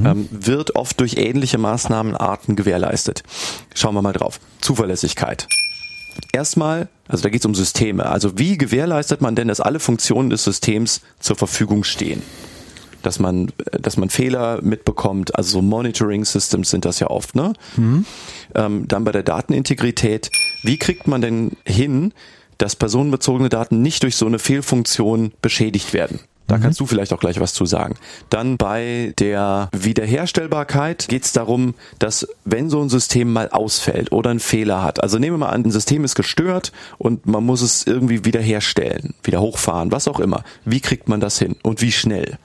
Ähm, 0.06 0.28
wird 0.30 0.76
oft 0.76 1.00
durch 1.00 1.16
ähnliche 1.16 1.58
Maßnahmenarten 1.58 2.54
gewährleistet. 2.54 3.24
Schauen 3.74 3.94
wir 3.94 4.02
mal 4.02 4.12
drauf. 4.12 4.38
Zuverlässigkeit. 4.60 5.48
Erstmal, 6.32 6.88
also 7.08 7.24
da 7.24 7.30
geht 7.30 7.40
es 7.40 7.46
um 7.46 7.54
Systeme. 7.54 8.06
Also 8.06 8.38
wie 8.38 8.58
gewährleistet 8.58 9.20
man 9.20 9.34
denn, 9.34 9.48
dass 9.48 9.60
alle 9.60 9.80
Funktionen 9.80 10.30
des 10.30 10.44
Systems 10.44 11.00
zur 11.18 11.36
Verfügung 11.36 11.84
stehen? 11.84 12.22
Dass 13.02 13.18
man, 13.18 13.52
dass 13.72 13.96
man 13.96 14.08
Fehler 14.10 14.60
mitbekommt, 14.62 15.36
also 15.36 15.50
so 15.58 15.62
Monitoring 15.62 16.24
Systems 16.24 16.70
sind 16.70 16.84
das 16.84 17.00
ja 17.00 17.08
oft, 17.08 17.34
ne? 17.34 17.52
Ähm, 18.54 18.86
dann 18.88 19.04
bei 19.04 19.12
der 19.12 19.22
Datenintegrität, 19.22 20.30
wie 20.62 20.78
kriegt 20.78 21.06
man 21.08 21.20
denn 21.20 21.52
hin, 21.66 22.12
dass 22.58 22.76
personenbezogene 22.76 23.48
Daten 23.48 23.82
nicht 23.82 24.02
durch 24.04 24.16
so 24.16 24.26
eine 24.26 24.38
Fehlfunktion 24.38 25.32
beschädigt 25.42 25.92
werden? 25.92 26.20
Da 26.48 26.58
kannst 26.58 26.80
du 26.80 26.86
vielleicht 26.86 27.14
auch 27.14 27.20
gleich 27.20 27.40
was 27.40 27.54
zu 27.54 27.64
sagen. 27.64 27.94
Dann 28.28 28.58
bei 28.58 29.14
der 29.18 29.70
Wiederherstellbarkeit 29.72 31.08
geht 31.08 31.24
es 31.24 31.32
darum, 31.32 31.74
dass 31.98 32.28
wenn 32.44 32.68
so 32.68 32.82
ein 32.82 32.90
System 32.90 33.32
mal 33.32 33.48
ausfällt 33.48 34.12
oder 34.12 34.30
einen 34.30 34.40
Fehler 34.40 34.82
hat, 34.82 35.02
also 35.02 35.18
nehmen 35.18 35.34
wir 35.34 35.46
mal 35.46 35.50
an, 35.50 35.64
ein 35.64 35.70
System 35.70 36.04
ist 36.04 36.14
gestört 36.14 36.72
und 36.98 37.26
man 37.26 37.44
muss 37.44 37.62
es 37.62 37.86
irgendwie 37.86 38.26
wiederherstellen, 38.26 39.14
wieder 39.22 39.40
hochfahren, 39.40 39.92
was 39.92 40.08
auch 40.08 40.20
immer. 40.20 40.44
Wie 40.66 40.80
kriegt 40.80 41.08
man 41.08 41.20
das 41.20 41.38
hin 41.38 41.56
und 41.62 41.80
wie 41.80 41.92
schnell? 41.92 42.38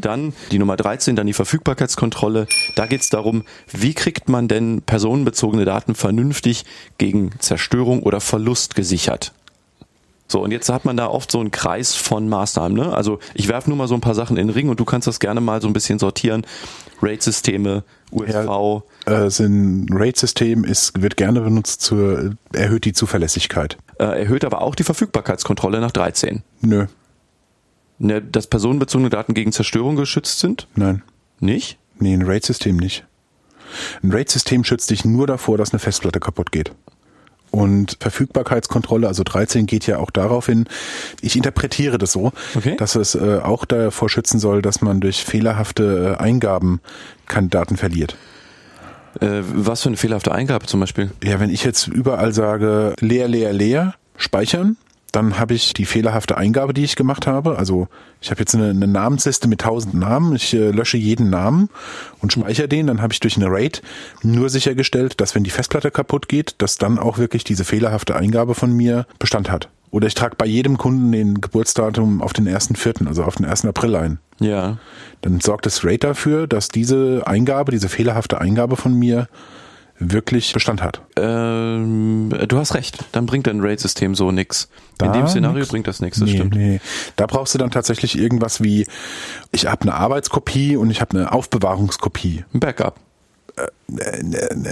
Dann 0.00 0.32
die 0.50 0.58
Nummer 0.58 0.76
13, 0.76 1.16
dann 1.16 1.26
die 1.26 1.32
Verfügbarkeitskontrolle. 1.32 2.46
Da 2.74 2.86
geht 2.86 3.00
es 3.00 3.10
darum, 3.10 3.44
wie 3.72 3.94
kriegt 3.94 4.28
man 4.28 4.48
denn 4.48 4.82
personenbezogene 4.82 5.64
Daten 5.64 5.94
vernünftig 5.94 6.64
gegen 6.98 7.30
Zerstörung 7.38 8.02
oder 8.02 8.20
Verlust 8.20 8.74
gesichert? 8.74 9.32
So, 10.28 10.42
und 10.42 10.50
jetzt 10.50 10.68
hat 10.68 10.84
man 10.84 10.96
da 10.96 11.06
oft 11.06 11.30
so 11.30 11.38
einen 11.38 11.52
Kreis 11.52 11.94
von 11.94 12.28
Maßnahmen. 12.28 12.76
Ne? 12.76 12.92
Also 12.92 13.20
ich 13.34 13.48
werfe 13.48 13.70
nur 13.70 13.76
mal 13.76 13.86
so 13.86 13.94
ein 13.94 14.00
paar 14.00 14.14
Sachen 14.14 14.36
in 14.36 14.48
den 14.48 14.54
Ring 14.54 14.68
und 14.68 14.80
du 14.80 14.84
kannst 14.84 15.06
das 15.06 15.20
gerne 15.20 15.40
mal 15.40 15.60
so 15.60 15.68
ein 15.68 15.72
bisschen 15.72 15.98
sortieren. 15.98 16.44
RAID-Systeme, 17.00 17.84
USV. 18.10 18.82
Äh, 19.06 19.30
sind 19.30 19.88
RAID-System 19.92 20.64
ist, 20.64 21.00
wird 21.00 21.16
gerne 21.16 21.42
benutzt 21.42 21.82
zur, 21.82 22.34
erhöht 22.52 22.86
die 22.86 22.92
Zuverlässigkeit. 22.92 23.76
Äh, 23.98 24.22
erhöht 24.22 24.44
aber 24.44 24.62
auch 24.62 24.74
die 24.74 24.82
Verfügbarkeitskontrolle 24.82 25.80
nach 25.80 25.92
13. 25.92 26.42
Nö, 26.62 26.86
Ne, 27.98 28.20
dass 28.20 28.46
personenbezogene 28.46 29.08
Daten 29.10 29.32
gegen 29.34 29.52
Zerstörung 29.52 29.96
geschützt 29.96 30.38
sind? 30.40 30.68
nein. 30.74 31.02
Nicht? 31.38 31.78
Nee, 31.98 32.14
ein 32.14 32.22
RAID-System 32.22 32.76
nicht. 32.78 33.04
Ein 34.02 34.10
RAID-System 34.10 34.64
schützt 34.64 34.88
dich 34.90 35.04
nur 35.04 35.26
davor, 35.26 35.58
dass 35.58 35.72
eine 35.72 35.78
Festplatte 35.80 36.18
kaputt 36.20 36.50
geht. 36.52 36.72
Und 37.50 37.96
Verfügbarkeitskontrolle, 38.00 39.06
also 39.06 39.22
13 39.22 39.66
geht 39.66 39.86
ja 39.86 39.98
auch 39.98 40.10
darauf 40.10 40.46
hin, 40.46 40.66
ich 41.20 41.36
interpretiere 41.36 41.96
das 41.98 42.12
so, 42.12 42.32
Okay. 42.54 42.76
dass 42.78 42.96
es 42.96 43.14
äh, 43.14 43.40
auch 43.42 43.64
davor 43.66 44.08
schützen 44.08 44.38
soll, 44.40 44.62
dass 44.62 44.80
man 44.80 45.00
durch 45.00 45.24
fehlerhafte 45.24 46.16
äh, 46.18 46.22
Eingaben 46.22 46.80
keine 47.26 47.48
Daten 47.48 47.76
verliert. 47.76 48.16
Äh, 49.20 49.42
was 49.54 49.82
für 49.82 49.88
eine 49.90 49.96
fehlerhafte 49.96 50.32
Eingabe 50.32 50.66
zum 50.66 50.80
Beispiel? 50.80 51.10
Ja, 51.22 51.38
wenn 51.40 51.50
ich 51.50 51.64
jetzt 51.64 51.86
überall 51.86 52.32
sage, 52.34 52.94
leer, 53.00 53.28
leer, 53.28 53.52
leer, 53.52 53.94
speichern, 54.16 54.76
dann 55.16 55.38
habe 55.38 55.54
ich 55.54 55.72
die 55.72 55.86
fehlerhafte 55.86 56.36
Eingabe, 56.36 56.74
die 56.74 56.84
ich 56.84 56.94
gemacht 56.94 57.26
habe. 57.26 57.56
Also 57.56 57.88
ich 58.20 58.30
habe 58.30 58.40
jetzt 58.40 58.54
eine, 58.54 58.68
eine 58.68 58.86
Namensliste 58.86 59.48
mit 59.48 59.62
tausend 59.62 59.94
Namen. 59.94 60.36
Ich 60.36 60.52
äh, 60.52 60.70
lösche 60.70 60.98
jeden 60.98 61.30
Namen 61.30 61.70
und 62.20 62.34
speichere 62.34 62.68
den. 62.68 62.86
Dann 62.86 63.00
habe 63.00 63.14
ich 63.14 63.20
durch 63.20 63.38
eine 63.38 63.46
RAID 63.46 63.80
nur 64.22 64.50
sichergestellt, 64.50 65.18
dass 65.18 65.34
wenn 65.34 65.42
die 65.42 65.50
Festplatte 65.50 65.90
kaputt 65.90 66.28
geht, 66.28 66.56
dass 66.58 66.76
dann 66.76 66.98
auch 66.98 67.16
wirklich 67.16 67.44
diese 67.44 67.64
fehlerhafte 67.64 68.14
Eingabe 68.14 68.54
von 68.54 68.72
mir 68.72 69.06
Bestand 69.18 69.50
hat. 69.50 69.70
Oder 69.90 70.06
ich 70.06 70.14
trage 70.14 70.36
bei 70.36 70.44
jedem 70.44 70.76
Kunden 70.76 71.12
den 71.12 71.40
Geburtsdatum 71.40 72.20
auf 72.20 72.34
den 72.34 72.46
1.4., 72.46 73.06
also 73.06 73.24
auf 73.24 73.36
den 73.36 73.46
1. 73.46 73.64
April 73.64 73.96
ein. 73.96 74.18
Ja. 74.38 74.76
Dann 75.22 75.40
sorgt 75.40 75.64
das 75.64 75.82
RAID 75.82 76.04
dafür, 76.04 76.46
dass 76.46 76.68
diese 76.68 77.22
Eingabe, 77.26 77.72
diese 77.72 77.88
fehlerhafte 77.88 78.38
Eingabe 78.38 78.76
von 78.76 78.92
mir 78.92 79.28
wirklich 79.98 80.52
Bestand 80.52 80.82
hat. 80.82 81.00
Ähm, 81.16 82.32
du 82.48 82.58
hast 82.58 82.74
recht, 82.74 82.98
dann 83.12 83.26
bringt 83.26 83.46
dein 83.46 83.60
RAID-System 83.60 84.14
so 84.14 84.30
nix. 84.30 84.68
In 85.02 85.12
dem 85.12 85.28
Szenario 85.28 85.58
nix? 85.58 85.68
bringt 85.68 85.86
das 85.86 86.00
nichts, 86.00 86.18
das 86.20 86.28
nee, 86.28 86.36
stimmt. 86.36 86.54
Nee. 86.54 86.80
Da 87.16 87.26
brauchst 87.26 87.54
du 87.54 87.58
dann 87.58 87.70
tatsächlich 87.70 88.18
irgendwas 88.18 88.62
wie, 88.62 88.86
ich 89.52 89.66
habe 89.66 89.82
eine 89.82 89.94
Arbeitskopie 89.94 90.76
und 90.76 90.90
ich 90.90 91.00
habe 91.00 91.16
eine 91.16 91.32
Aufbewahrungskopie. 91.32 92.44
Ein 92.52 92.60
Backup. 92.60 92.98
Äh, 93.56 93.68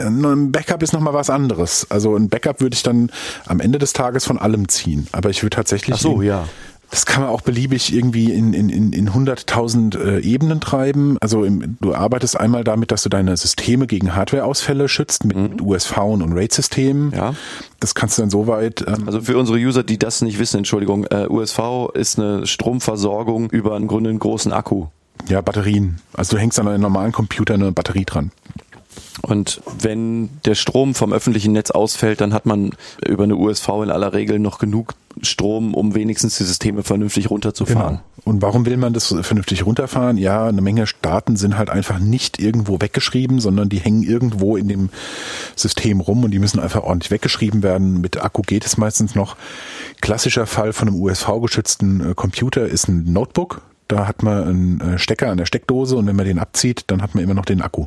Ein 0.07 0.53
Backup 0.53 0.83
ist 0.83 0.93
nochmal 0.93 1.15
was 1.15 1.31
anderes. 1.31 1.87
Also 1.91 2.17
ein 2.17 2.29
Backup 2.29 2.61
würde 2.61 2.75
ich 2.75 2.83
dann 2.83 3.11
am 3.47 3.61
Ende 3.61 3.79
des 3.79 3.93
Tages 3.93 4.25
von 4.25 4.39
allem 4.39 4.69
ziehen. 4.69 5.07
Aber 5.13 5.31
ich 5.31 5.43
würde 5.43 5.57
tatsächlich. 5.57 5.97
Ach 5.97 6.01
so, 6.01 6.23
ja. 6.23 6.47
Das 6.95 7.07
kann 7.07 7.25
man 7.25 7.31
auch 7.33 7.41
beliebig 7.41 7.93
irgendwie 7.93 8.33
in, 8.33 8.55
in, 8.55 8.69
in, 8.69 8.93
in 8.93 9.11
100.000 9.11 9.99
äh, 9.99 10.21
Ebenen 10.21 10.61
treiben. 10.61 11.19
Also 11.21 11.43
im, 11.43 11.77
du 11.81 11.93
arbeitest 11.93 12.39
einmal 12.39 12.63
damit, 12.63 12.93
dass 12.93 13.03
du 13.03 13.09
deine 13.09 13.37
Systeme 13.37 13.89
gegen 13.89 14.15
Hardwareausfälle 14.15 14.89
schützt 14.89 15.25
mit, 15.25 15.37
mit 15.37 15.61
USV 15.61 15.97
und 15.99 16.33
RAID-Systemen. 16.33 17.11
Ja. 17.11 17.35
Das 17.81 17.97
kannst 17.97 18.17
du 18.17 18.23
dann 18.23 18.31
so 18.31 18.47
weit. 18.47 18.85
Ähm, 18.87 19.03
Also 19.07 19.23
für 19.23 19.37
unsere 19.37 19.59
User, 19.59 19.83
die 19.83 19.99
das 19.99 20.23
nicht 20.23 20.39
wissen, 20.39 20.59
Entschuldigung, 20.59 21.05
äh, 21.11 21.27
USV 21.29 21.89
ist 21.95 22.17
eine 22.21 22.47
Stromversorgung 22.47 23.51
über 23.51 23.77
im 23.77 23.89
Grunde 23.89 24.11
einen 24.11 24.21
großen 24.21 24.53
Akku. 24.53 24.87
ja, 25.27 25.41
Batterien. 25.41 25.99
Also 26.13 26.37
du 26.37 26.41
hängst 26.41 26.61
an 26.61 26.69
einem 26.69 26.83
normalen 26.83 27.11
Computer 27.11 27.55
eine 27.55 27.73
Batterie 27.73 28.05
dran. 28.05 28.31
Und 29.23 29.61
wenn 29.79 30.29
der 30.45 30.55
Strom 30.55 30.95
vom 30.95 31.13
öffentlichen 31.13 31.53
Netz 31.53 31.71
ausfällt, 31.71 32.21
dann 32.21 32.35
hat 32.35 32.47
man 32.47 32.71
über 33.07 33.25
eine 33.25 33.37
USV 33.37 33.69
in 33.83 33.91
aller 33.91 34.13
Regel 34.13 34.39
noch 34.39 34.59
genug 34.59 34.95
Strom, 35.23 35.75
um 35.75 35.95
wenigstens 35.95 36.37
die 36.39 36.45
Systeme 36.45 36.83
vernünftig 36.83 37.31
runterzufahren. 37.31 38.01
Und 38.25 38.43
warum 38.43 38.67
will 38.67 38.77
man 38.77 38.93
das 38.93 39.15
vernünftig 39.23 39.65
runterfahren? 39.65 40.17
Ja, 40.17 40.47
eine 40.47 40.61
Menge 40.61 40.85
Daten 41.03 41.37
sind 41.37 41.57
halt 41.57 41.71
einfach 41.71 41.99
nicht 41.99 42.41
irgendwo 42.41 42.81
weggeschrieben, 42.81 43.39
sondern 43.39 43.69
die 43.69 43.79
hängen 43.79 44.03
irgendwo 44.03 44.57
in 44.57 44.67
dem 44.67 44.89
System 45.57 46.01
rum 46.01 46.25
und 46.25 46.31
die 46.31 46.39
müssen 46.39 46.59
einfach 46.59 46.83
ordentlich 46.83 47.11
weggeschrieben 47.11 47.63
werden. 47.63 48.01
Mit 48.01 48.23
Akku 48.23 48.43
geht 48.43 48.65
es 48.65 48.77
meistens 48.77 49.15
noch. 49.15 49.37
Klassischer 50.01 50.47
Fall 50.47 50.73
von 50.73 50.89
einem 50.89 51.01
USV-geschützten 51.01 52.11
äh, 52.11 52.15
Computer 52.15 52.67
ist 52.67 52.89
ein 52.89 53.13
Notebook. 53.13 53.63
Da 53.89 54.09
hat 54.09 54.23
man 54.23 54.43
einen 54.43 54.81
äh, 54.81 54.99
Stecker 54.99 55.31
an 55.31 55.39
der 55.39 55.47
Steckdose 55.47 55.97
und 55.97 56.07
wenn 56.07 56.17
man 56.17 56.27
den 56.27 56.39
abzieht, 56.39 56.85
dann 56.89 57.03
hat 57.03 57.15
man 57.15 57.23
immer 57.23 57.35
noch 57.35 57.45
den 57.45 57.61
Akku. 57.61 57.87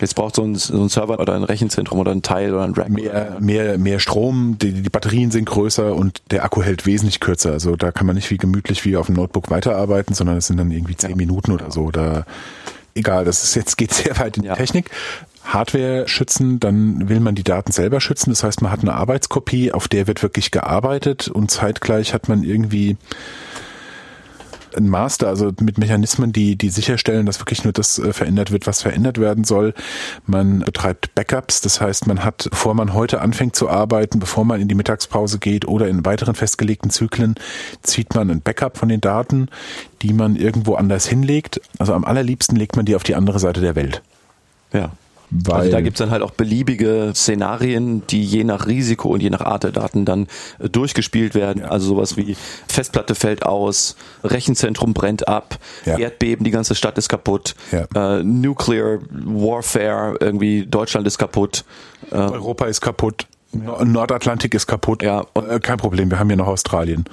Jetzt 0.00 0.14
braucht 0.14 0.34
so 0.34 0.42
ein, 0.42 0.56
so 0.56 0.82
ein 0.82 0.88
Server 0.88 1.20
oder 1.20 1.34
ein 1.34 1.44
Rechenzentrum 1.44 2.00
oder 2.00 2.10
ein 2.10 2.22
Teil 2.22 2.52
oder 2.52 2.64
ein 2.64 2.74
Rack. 2.74 2.88
Mehr, 2.90 3.36
mehr, 3.40 3.78
mehr 3.78 3.98
Strom, 4.00 4.56
die, 4.60 4.72
die 4.72 4.90
Batterien 4.90 5.30
sind 5.30 5.44
größer 5.44 5.94
und 5.94 6.20
der 6.30 6.44
Akku 6.44 6.62
hält 6.62 6.84
wesentlich 6.84 7.20
kürzer. 7.20 7.52
Also 7.52 7.76
da 7.76 7.92
kann 7.92 8.06
man 8.06 8.16
nicht 8.16 8.30
wie 8.30 8.36
gemütlich 8.36 8.84
wie 8.84 8.96
auf 8.96 9.06
dem 9.06 9.14
Notebook 9.14 9.50
weiterarbeiten, 9.50 10.14
sondern 10.14 10.36
es 10.36 10.48
sind 10.48 10.56
dann 10.56 10.70
irgendwie 10.70 10.96
zehn 10.96 11.16
Minuten 11.16 11.52
oder 11.52 11.70
so. 11.70 11.90
Da, 11.90 12.24
egal, 12.94 13.24
das 13.24 13.44
ist 13.44 13.54
jetzt 13.54 13.76
geht 13.76 13.92
sehr 13.94 14.18
weit 14.18 14.36
in 14.36 14.42
die 14.42 14.48
Ja. 14.48 14.56
Technik. 14.56 14.90
Hardware 15.44 16.08
schützen, 16.08 16.58
dann 16.58 17.08
will 17.08 17.20
man 17.20 17.34
die 17.34 17.44
Daten 17.44 17.70
selber 17.70 18.00
schützen. 18.00 18.30
Das 18.30 18.42
heißt, 18.42 18.62
man 18.62 18.72
hat 18.72 18.80
eine 18.80 18.94
Arbeitskopie, 18.94 19.72
auf 19.72 19.88
der 19.88 20.06
wird 20.06 20.22
wirklich 20.22 20.50
gearbeitet 20.50 21.28
und 21.28 21.50
zeitgleich 21.50 22.14
hat 22.14 22.28
man 22.28 22.42
irgendwie 22.42 22.96
ein 24.76 24.88
Master, 24.88 25.28
also 25.28 25.52
mit 25.60 25.78
Mechanismen, 25.78 26.32
die, 26.32 26.56
die 26.56 26.70
sicherstellen, 26.70 27.26
dass 27.26 27.40
wirklich 27.40 27.64
nur 27.64 27.72
das 27.72 27.98
äh, 27.98 28.12
verändert 28.12 28.50
wird, 28.50 28.66
was 28.66 28.82
verändert 28.82 29.18
werden 29.18 29.44
soll. 29.44 29.74
Man 30.26 30.60
betreibt 30.60 31.14
Backups, 31.14 31.60
das 31.60 31.80
heißt, 31.80 32.06
man 32.06 32.24
hat, 32.24 32.48
bevor 32.50 32.74
man 32.74 32.94
heute 32.94 33.20
anfängt 33.20 33.56
zu 33.56 33.68
arbeiten, 33.68 34.18
bevor 34.18 34.44
man 34.44 34.60
in 34.60 34.68
die 34.68 34.74
Mittagspause 34.74 35.38
geht 35.38 35.66
oder 35.66 35.88
in 35.88 36.04
weiteren 36.04 36.34
festgelegten 36.34 36.90
Zyklen, 36.90 37.34
zieht 37.82 38.14
man 38.14 38.30
ein 38.30 38.40
Backup 38.40 38.76
von 38.76 38.88
den 38.88 39.00
Daten, 39.00 39.48
die 40.02 40.12
man 40.12 40.36
irgendwo 40.36 40.74
anders 40.74 41.06
hinlegt. 41.06 41.60
Also 41.78 41.94
am 41.94 42.04
allerliebsten 42.04 42.56
legt 42.56 42.76
man 42.76 42.84
die 42.84 42.96
auf 42.96 43.02
die 43.02 43.14
andere 43.14 43.38
Seite 43.38 43.60
der 43.60 43.74
Welt. 43.74 44.02
Ja. 44.72 44.90
Weil 45.30 45.56
also 45.56 45.70
da 45.72 45.80
gibt's 45.80 45.98
dann 45.98 46.10
halt 46.10 46.22
auch 46.22 46.30
beliebige 46.30 47.12
Szenarien, 47.14 48.06
die 48.06 48.22
je 48.24 48.44
nach 48.44 48.66
Risiko 48.66 49.08
und 49.08 49.20
je 49.22 49.30
nach 49.30 49.40
Art 49.40 49.64
der 49.64 49.72
Daten 49.72 50.04
dann 50.04 50.26
äh, 50.58 50.68
durchgespielt 50.68 51.34
werden. 51.34 51.62
Also 51.64 51.88
sowas 51.88 52.16
wie 52.16 52.36
Festplatte 52.68 53.14
fällt 53.14 53.44
aus, 53.44 53.96
Rechenzentrum 54.22 54.94
brennt 54.94 55.26
ab, 55.26 55.58
Ja. 55.86 55.98
Erdbeben, 55.98 56.44
die 56.44 56.50
ganze 56.50 56.74
Stadt 56.74 56.98
ist 56.98 57.08
kaputt, 57.08 57.54
Ja. 57.72 58.18
äh, 58.18 58.22
Nuclear 58.22 58.98
Warfare, 59.10 60.16
irgendwie 60.20 60.66
Deutschland 60.66 61.06
ist 61.06 61.18
kaputt. 61.18 61.64
Äh, 62.10 62.16
Europa 62.16 62.66
ist 62.66 62.80
kaputt. 62.80 63.26
Nord- 63.54 63.86
Nordatlantik 63.86 64.54
ist 64.54 64.66
kaputt. 64.66 65.02
Ja, 65.02 65.24
äh, 65.34 65.60
kein 65.60 65.78
Problem, 65.78 66.10
wir 66.10 66.18
haben 66.18 66.28
hier 66.28 66.36
noch 66.36 66.46
Australien. 66.48 67.04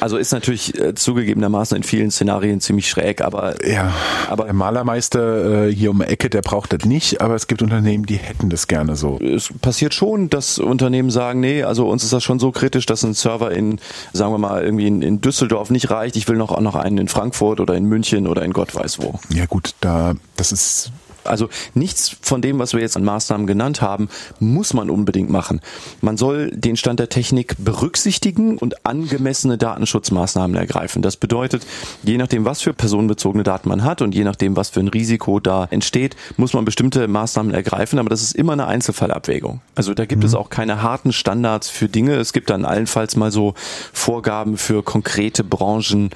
also 0.00 0.16
ist 0.16 0.32
natürlich 0.32 0.78
äh, 0.80 0.94
zugegebenermaßen 0.94 1.76
in 1.76 1.82
vielen 1.84 2.10
Szenarien 2.10 2.60
ziemlich 2.60 2.88
schräg, 2.88 3.20
aber 3.20 3.54
Ja, 3.66 3.92
Aber- 4.28 4.44
der 4.44 4.52
Malermeister 4.54 5.66
äh, 5.68 5.72
hier 5.74 5.90
um 5.90 5.98
die 6.00 6.04
Ecke, 6.06 6.28
der 6.28 6.42
braucht 6.42 6.72
das 6.72 6.84
nicht, 6.84 7.20
aber 7.20 7.34
es 7.36 7.46
gibt 7.46 7.62
Unternehmen, 7.62 8.04
die 8.06 8.16
hätten 8.16 8.48
das 8.50 8.66
gerne 8.66 8.96
so. 8.96 9.18
es 9.20 9.50
passiert 9.60 9.94
schon, 9.94 10.28
dass 10.30 10.58
Unternehmen 10.58 11.10
sagen, 11.10 11.40
nee, 11.40 11.62
also 11.62 11.88
uns 11.88 12.02
ist 12.04 12.12
das 12.12 12.22
schon 12.24 12.38
so 12.40 12.50
kritisch, 12.50 12.86
dass 12.86 13.02
ein 13.04 13.14
Server 13.14 13.52
in, 13.52 13.78
sagen 14.12 14.32
wir 14.32 14.38
mal, 14.38 14.62
irgendwie 14.62 14.86
in, 14.88 15.02
in 15.02 15.20
Düsseldorf 15.20 15.70
nicht 15.70 15.90
reicht. 15.90 16.16
Ich 16.16 16.26
will 16.28 16.36
noch, 16.36 16.50
auch 16.50 16.60
noch 16.60 16.74
einen 16.74 16.98
in 16.98 17.08
Frankfurt 17.08 17.60
oder 17.60 17.74
in 17.74 17.84
München 17.84 18.26
oder 18.26 18.42
in 18.44 18.52
Gott 18.52 18.74
weiß 18.74 19.00
wo. 19.00 19.18
Ja 19.32 19.46
gut, 19.46 19.74
da 19.80 20.14
das 20.36 20.50
ist 20.52 20.90
Also 21.24 21.48
nichts 21.74 22.16
von 22.20 22.42
dem, 22.42 22.58
was 22.58 22.72
wir 22.74 22.80
jetzt 22.80 22.96
an 22.96 23.04
Maßnahmen 23.04 23.46
genannt 23.46 23.80
haben, 23.82 24.08
muss 24.40 24.74
man 24.74 24.90
unbedingt 24.90 25.30
machen. 25.30 25.60
Man 26.00 26.16
soll 26.16 26.50
den 26.50 26.76
Stand 26.76 27.00
der 27.00 27.08
Technik 27.08 27.56
berücksichtigen 27.58 28.58
und 28.58 28.86
angemessene 28.86 29.58
Datenschutzmaßnahmen 29.58 30.56
ergreifen. 30.56 31.02
Das 31.02 31.16
bedeutet, 31.16 31.66
je 32.02 32.18
nachdem, 32.18 32.44
was 32.44 32.62
für 32.62 32.72
personenbezogene 32.72 33.44
Daten 33.44 33.68
man 33.68 33.84
hat 33.84 34.02
und 34.02 34.14
je 34.14 34.24
nachdem, 34.24 34.56
was 34.56 34.70
für 34.70 34.80
ein 34.80 34.88
Risiko 34.88 35.40
da 35.40 35.66
entsteht, 35.70 36.16
muss 36.36 36.52
man 36.52 36.64
bestimmte 36.64 37.08
Maßnahmen 37.08 37.54
ergreifen, 37.54 37.98
aber 37.98 38.08
das 38.08 38.22
ist 38.22 38.34
immer 38.34 38.52
eine 38.52 38.66
Einzelfallabwägung. 38.66 39.60
Also 39.74 39.94
da 39.94 40.06
gibt 40.06 40.24
es 40.24 40.34
auch 40.34 40.50
keine 40.50 40.82
harten 40.82 41.12
Standards 41.12 41.68
für 41.68 41.88
Dinge. 41.88 42.14
Es 42.16 42.32
gibt 42.32 42.50
dann 42.50 42.64
allenfalls 42.64 43.16
mal 43.16 43.30
so 43.30 43.54
Vorgaben 43.92 44.56
für 44.56 44.82
konkrete 44.82 45.44
Branchen, 45.44 46.10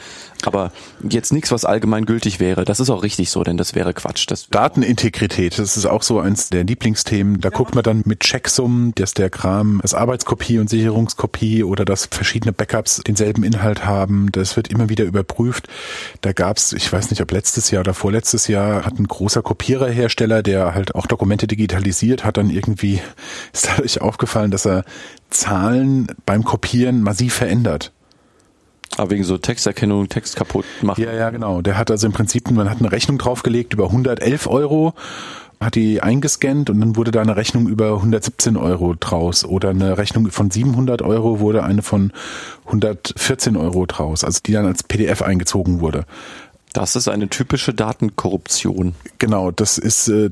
aber 0.45 0.73
jetzt 1.09 1.33
nichts, 1.33 1.51
was 1.51 1.65
allgemein 1.65 2.05
gültig 2.05 2.41
wäre. 2.41 2.65
Das 2.65 2.81
ist 2.81 2.91
auch 2.91 3.03
richtig 3.03 3.31
so, 3.31 3.43
denn 3.43 3.57
das 3.57 3.75
wäre 3.75 3.95
Quatsch. 3.95 4.27
Das 4.29 4.49
Datenintegrität, 4.49 5.59
das 5.59 5.77
ist 5.77 5.87
auch 5.87 6.03
so 6.03 6.21
eins 6.21 6.51
der 6.51 6.65
Lieblingsthemen. 6.65 7.41
Da 7.41 7.51
guckt 7.51 7.75
man 7.75 7.85
dann 7.85 8.03
mit 8.05 8.21
Checksummen, 8.21 8.95
dass 8.95 9.15
der 9.15 9.31
Kram, 9.31 9.81
das 9.83 9.95
Arbeitskopie 9.95 10.59
und 10.59 10.69
Sicherungskopie 10.69 11.65
oder 11.65 11.85
dass 11.85 12.07
verschiedene 12.07 12.53
Backups 12.53 13.03
denselben 13.07 13.45
Inhalt 13.45 13.85
haben. 13.85 14.31
Das 14.33 14.57
wird 14.57 14.69
immer 14.69 14.89
wieder 14.89 15.05
überprüft. 15.05 15.69
Da 16.21 16.33
gab's, 16.33 16.73
ich 16.73 16.93
weiß 16.93 17.11
nicht, 17.11 17.23
ob 17.23 17.33
letztes 17.33 17.71
Jahr 17.71 17.81
oder 17.81 17.95
vorletztes 17.95 18.49
Jahr, 18.49 18.85
hat 18.85 18.99
ein 18.99 19.07
großer 19.07 19.43
Kopiererhersteller, 19.43 20.43
der 20.43 20.75
halt 20.75 20.95
auch 20.95 21.07
Dokumente 21.07 21.47
digitalisiert, 21.47 22.25
hat 22.25 22.37
dann 22.37 22.51
irgendwie, 22.51 23.01
ist 23.53 23.69
dadurch 23.69 24.01
aufgefallen, 24.01 24.51
dass 24.51 24.67
er 24.67 24.85
Zahlen 25.31 26.09
beim 26.25 26.45
Kopieren 26.45 27.03
massiv 27.03 27.35
verändert. 27.35 27.93
Aber 28.97 29.11
wegen 29.11 29.25
so 29.25 29.37
Texterkennung, 29.37 30.09
Text 30.09 30.37
kaputt 30.37 30.65
machen. 30.83 31.03
Ja, 31.03 31.13
ja, 31.13 31.31
genau. 31.31 31.61
Der 31.61 31.77
hat 31.77 31.91
also 31.91 32.07
im 32.07 32.13
Prinzip, 32.13 32.51
man 32.51 32.71
hat 32.71 32.79
eine 32.81 32.93
Rechnung 32.93 33.19
draufgelegt 33.19 33.75
über 33.75 33.87
111 33.87 34.47
Euro, 34.47 34.95
hat 35.61 35.75
die 35.75 36.03
eingescannt 36.03 36.71
und 36.71 36.81
dann 36.81 36.97
wurde 36.97 37.11
da 37.11 37.21
eine 37.21 37.37
Rechnung 37.37 37.69
über 37.69 37.95
117 37.95 38.57
Euro 38.57 38.95
draus 38.99 39.45
oder 39.45 39.71
eine 39.71 39.99
Rechnung 39.99 40.31
von 40.31 40.51
700 40.51 41.03
Euro 41.03 41.41
wurde 41.41 41.63
eine 41.63 41.83
von 41.83 42.13
114 42.67 43.57
Euro 43.57 43.87
draus, 43.87 44.25
also 44.25 44.41
die 44.45 44.53
dann 44.53 44.67
als 44.67 44.83
PDF 44.83 45.23
eingezogen 45.23 45.81
wurde. 45.81 46.05
Das 46.73 46.95
ist 46.95 47.09
eine 47.09 47.29
typische 47.29 47.73
Datenkorruption. 47.73 48.95
Genau, 49.19 49.51
das 49.51 49.79
ist, 49.79 50.09
äh, 50.09 50.31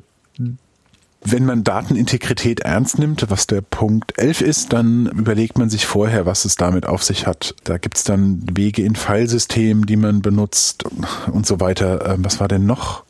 wenn 1.25 1.47
man 1.47 1.64
Datenintegrität 1.64 2.61
ernst 2.61 2.99
nimmt, 2.99 3.31
was 3.31 3.47
der 3.47 3.62
Punkt 3.62 4.18
11 4.18 4.43
ist, 4.43 4.72
dann 4.72 5.07
überlegt 5.07 5.59
man 5.59 5.70
sich 5.70 5.87
vorher, 5.87 6.27
was 6.27 6.45
es 6.45 6.57
damit 6.57 6.87
auf 6.87 7.03
sich 7.03 7.27
hat. 7.27 7.55
Da 7.64 7.79
gibt's 7.79 8.05
dann 8.05 8.43
Wege 8.53 8.83
in 8.83 8.95
Filesystemen, 8.95 9.87
die 9.87 9.97
man 9.97 10.20
benutzt 10.20 10.85
und 11.33 11.47
so 11.47 11.61
weiter. 11.61 12.14
Ähm, 12.14 12.25
Was 12.25 12.41
war 12.41 12.49
denn 12.49 12.66
noch? 12.66 13.05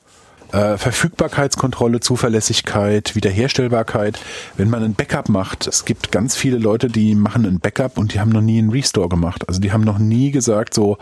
Äh, 0.52 0.78
Verfügbarkeitskontrolle, 0.78 1.98
Zuverlässigkeit, 1.98 3.16
Wiederherstellbarkeit. 3.16 4.20
Wenn 4.56 4.70
man 4.70 4.84
ein 4.84 4.94
Backup 4.94 5.28
macht, 5.28 5.66
es 5.66 5.84
gibt 5.84 6.12
ganz 6.12 6.36
viele 6.36 6.58
Leute, 6.58 6.86
die 6.86 7.16
machen 7.16 7.44
ein 7.44 7.58
Backup 7.58 7.98
und 7.98 8.14
die 8.14 8.20
haben 8.20 8.30
noch 8.30 8.42
nie 8.42 8.58
einen 8.58 8.70
Restore 8.70 9.08
gemacht. 9.08 9.48
Also 9.48 9.60
die 9.60 9.72
haben 9.72 9.82
noch 9.82 9.98
nie 9.98 10.30
gesagt 10.30 10.72
so, 10.72 10.98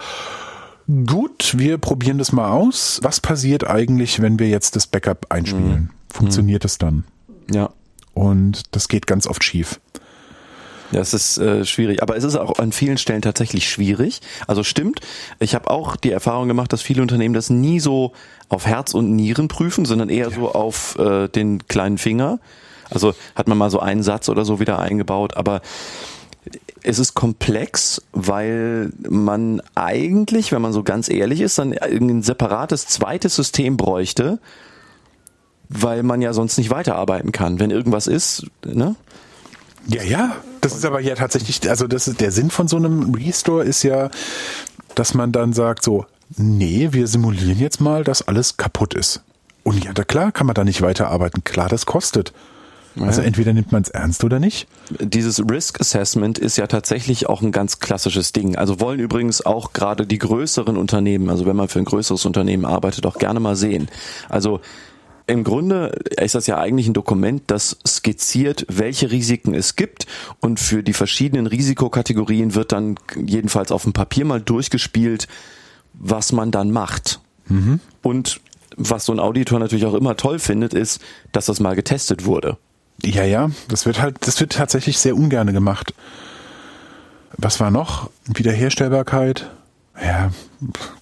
Gut, 1.07 1.55
wir 1.57 1.79
probieren 1.79 2.19
das 2.19 2.33
mal 2.33 2.51
aus. 2.51 3.01
Was 3.03 3.21
passiert 3.21 3.67
eigentlich, 3.67 4.21
wenn 4.21 4.39
wir 4.39 4.49
jetzt 4.49 4.77
das 4.77 4.87
Backup 4.87 5.27
einspielen? 5.31 5.91
Funktioniert 6.13 6.65
es 6.65 6.79
dann? 6.79 7.05
Ja. 7.51 7.71
Und 8.15 8.75
das 8.75 8.89
geht 8.89 9.07
ganz 9.07 9.27
oft 9.27 9.43
schief. 9.43 9.81
Ja, 10.93 11.01
es 11.01 11.15
ist 11.15 11.39
äh, 11.39 11.65
schwierig, 11.65 12.03
aber 12.03 12.17
es 12.17 12.25
ist 12.25 12.37
auch 12.37 12.59
an 12.59 12.71
vielen 12.71 12.99
Stellen 12.99 13.23
tatsächlich 13.23 13.69
schwierig. 13.69 14.21
Also 14.47 14.63
stimmt, 14.63 15.01
ich 15.39 15.55
habe 15.55 15.71
auch 15.71 15.97
die 15.97 16.11
Erfahrung 16.11 16.49
gemacht, 16.49 16.71
dass 16.73 16.83
viele 16.83 17.01
Unternehmen 17.01 17.35
das 17.35 17.49
nie 17.49 17.81
so 17.81 18.13
auf 18.51 18.67
Herz 18.67 18.93
und 18.93 19.17
Nieren 19.17 19.49
prüfen, 19.49 19.87
sondern 19.87 20.11
eher 20.11 20.31
so 20.31 20.53
auf 20.53 20.99
äh, 20.99 21.29
den 21.29 21.67
kleinen 21.67 21.97
Finger. 21.97 22.41
Also 22.91 23.15
hat 23.35 23.49
man 23.49 23.57
mal 23.57 23.71
so 23.71 23.81
einen 23.81 24.03
Satz 24.03 24.29
oder 24.29 24.45
so 24.45 24.61
wieder 24.61 24.81
eingebaut, 24.81 25.35
aber 25.35 25.63
es 26.85 26.99
ist 26.99 27.15
komplex, 27.15 28.03
weil 28.13 28.93
man 29.09 29.63
eigentlich, 29.75 30.53
wenn 30.53 30.63
man 30.63 30.73
so 30.73 30.83
ganz 30.83 31.09
ehrlich 31.09 31.41
ist, 31.41 31.59
dann 31.59 31.73
ein 31.73 32.23
separates 32.23 32.87
zweites 32.87 33.37
System 33.37 33.77
bräuchte, 33.77 34.39
weil 35.69 36.03
man 36.03 36.21
ja 36.23 36.33
sonst 36.33 36.59
nicht 36.59 36.71
weiterarbeiten 36.71 37.33
kann. 37.33 37.61
Wenn 37.61 37.71
irgendwas 37.71 38.07
ist, 38.07 38.47
ne? 38.65 38.97
Ja, 39.87 40.03
ja. 40.03 40.37
Das 40.61 40.75
ist 40.75 40.85
aber 40.85 41.01
ja 41.01 41.15
tatsächlich, 41.17 41.69
also 41.69 41.89
das 41.89 42.07
ist 42.07 42.21
der 42.21 42.31
Sinn 42.31 42.51
von 42.51 42.69
so 42.69 42.77
einem 42.77 43.15
Restore 43.15 43.65
ist 43.65 43.83
ja, 43.83 44.11
dass 44.95 45.15
man 45.15 45.33
dann 45.33 45.53
sagt 45.53 45.83
so, 45.83 46.07
nee, 46.37 46.89
wir 46.93 47.07
simulieren 47.09 47.59
jetzt 47.59 47.81
mal, 47.81 48.05
dass 48.05 48.27
alles 48.27 48.57
kaputt 48.57 48.95
ist. 48.95 49.23
Und 49.65 49.85
ja, 49.85 49.93
da 49.93 50.05
klar 50.05 50.33
kann 50.33 50.47
man 50.47 50.55
da 50.55 50.65
nicht 50.65 50.83
weiterarbeiten. 50.83 51.45
Klar, 51.45 51.69
das 51.69 51.87
kostet. 51.87 52.33
Also 53.01 53.23
entweder 53.23 53.53
nimmt 53.53 53.73
man 53.73 53.83
es 53.83 53.89
ernst 53.89 54.23
oder 54.25 54.39
nicht. 54.39 54.69
Dieses 55.01 55.41
Risk 55.49 55.81
Assessment 55.81 56.39
ist 56.39 56.59
ja 56.59 56.67
tatsächlich 56.67 57.29
auch 57.29 57.43
ein 57.43 57.53
ganz 57.53 57.81
klassisches 57.81 58.33
Ding. 58.33 58.57
Also 58.57 58.81
wollen 58.81 59.01
übrigens 59.01 59.45
auch 59.45 59.73
gerade 59.73 60.07
die 60.07 60.19
größeren 60.19 60.77
Unternehmen, 60.77 61.31
also 61.31 61.47
wenn 61.47 61.57
man 61.57 61.69
für 61.69 61.79
ein 61.79 61.85
größeres 61.85 62.25
Unternehmen 62.27 62.65
arbeitet, 62.65 63.07
auch 63.07 63.17
gerne 63.17 63.41
mal 63.41 63.57
sehen. 63.57 63.89
Also 64.29 64.61
im 65.27 65.45
Grunde 65.45 65.99
ist 66.19 66.35
das 66.35 66.47
ja 66.47 66.59
eigentlich 66.59 66.89
ein 66.89 66.95
Dokument, 66.95 67.45
das 67.47 67.79
skizziert, 67.87 68.67
welche 68.69 69.11
Risiken 69.11 69.55
es 69.55 69.77
gibt 69.77 70.07
und 70.41 70.59
für 70.59 70.83
die 70.83 70.93
verschiedenen 70.93 71.47
Risikokategorien 71.47 72.55
wird 72.55 72.73
dann 72.73 72.97
jedenfalls 73.17 73.73
auf 73.73 73.85
dem 73.85 73.93
Papier 73.93 74.25
mal 74.25 74.41
durchgespielt, 74.41 75.29
was 75.95 76.33
man 76.33 76.51
dann 76.51 76.73
macht. 76.73 77.21
Und 78.03 78.41
was 78.77 79.05
so 79.05 79.13
ein 79.13 79.21
Auditor 79.21 79.59
natürlich 79.59 79.87
auch 79.87 79.95
immer 79.95 80.17
toll 80.17 80.39
findet, 80.39 80.75
ist, 80.75 81.01
dass 81.31 81.47
das 81.47 81.61
mal 81.61 81.77
getestet 81.77 82.25
wurde. 82.25 82.59
Ja, 83.05 83.25
ja, 83.25 83.51
das 83.69 83.85
wird 83.87 84.01
halt, 84.01 84.17
das 84.21 84.41
wird 84.41 84.53
tatsächlich 84.53 84.99
sehr 84.99 85.17
ungern 85.17 85.53
gemacht. 85.53 85.93
Was 87.37 87.61
war 87.61 87.71
noch? 87.71 88.11
Wiederherstellbarkeit. 88.27 89.51
Ja, 90.01 90.31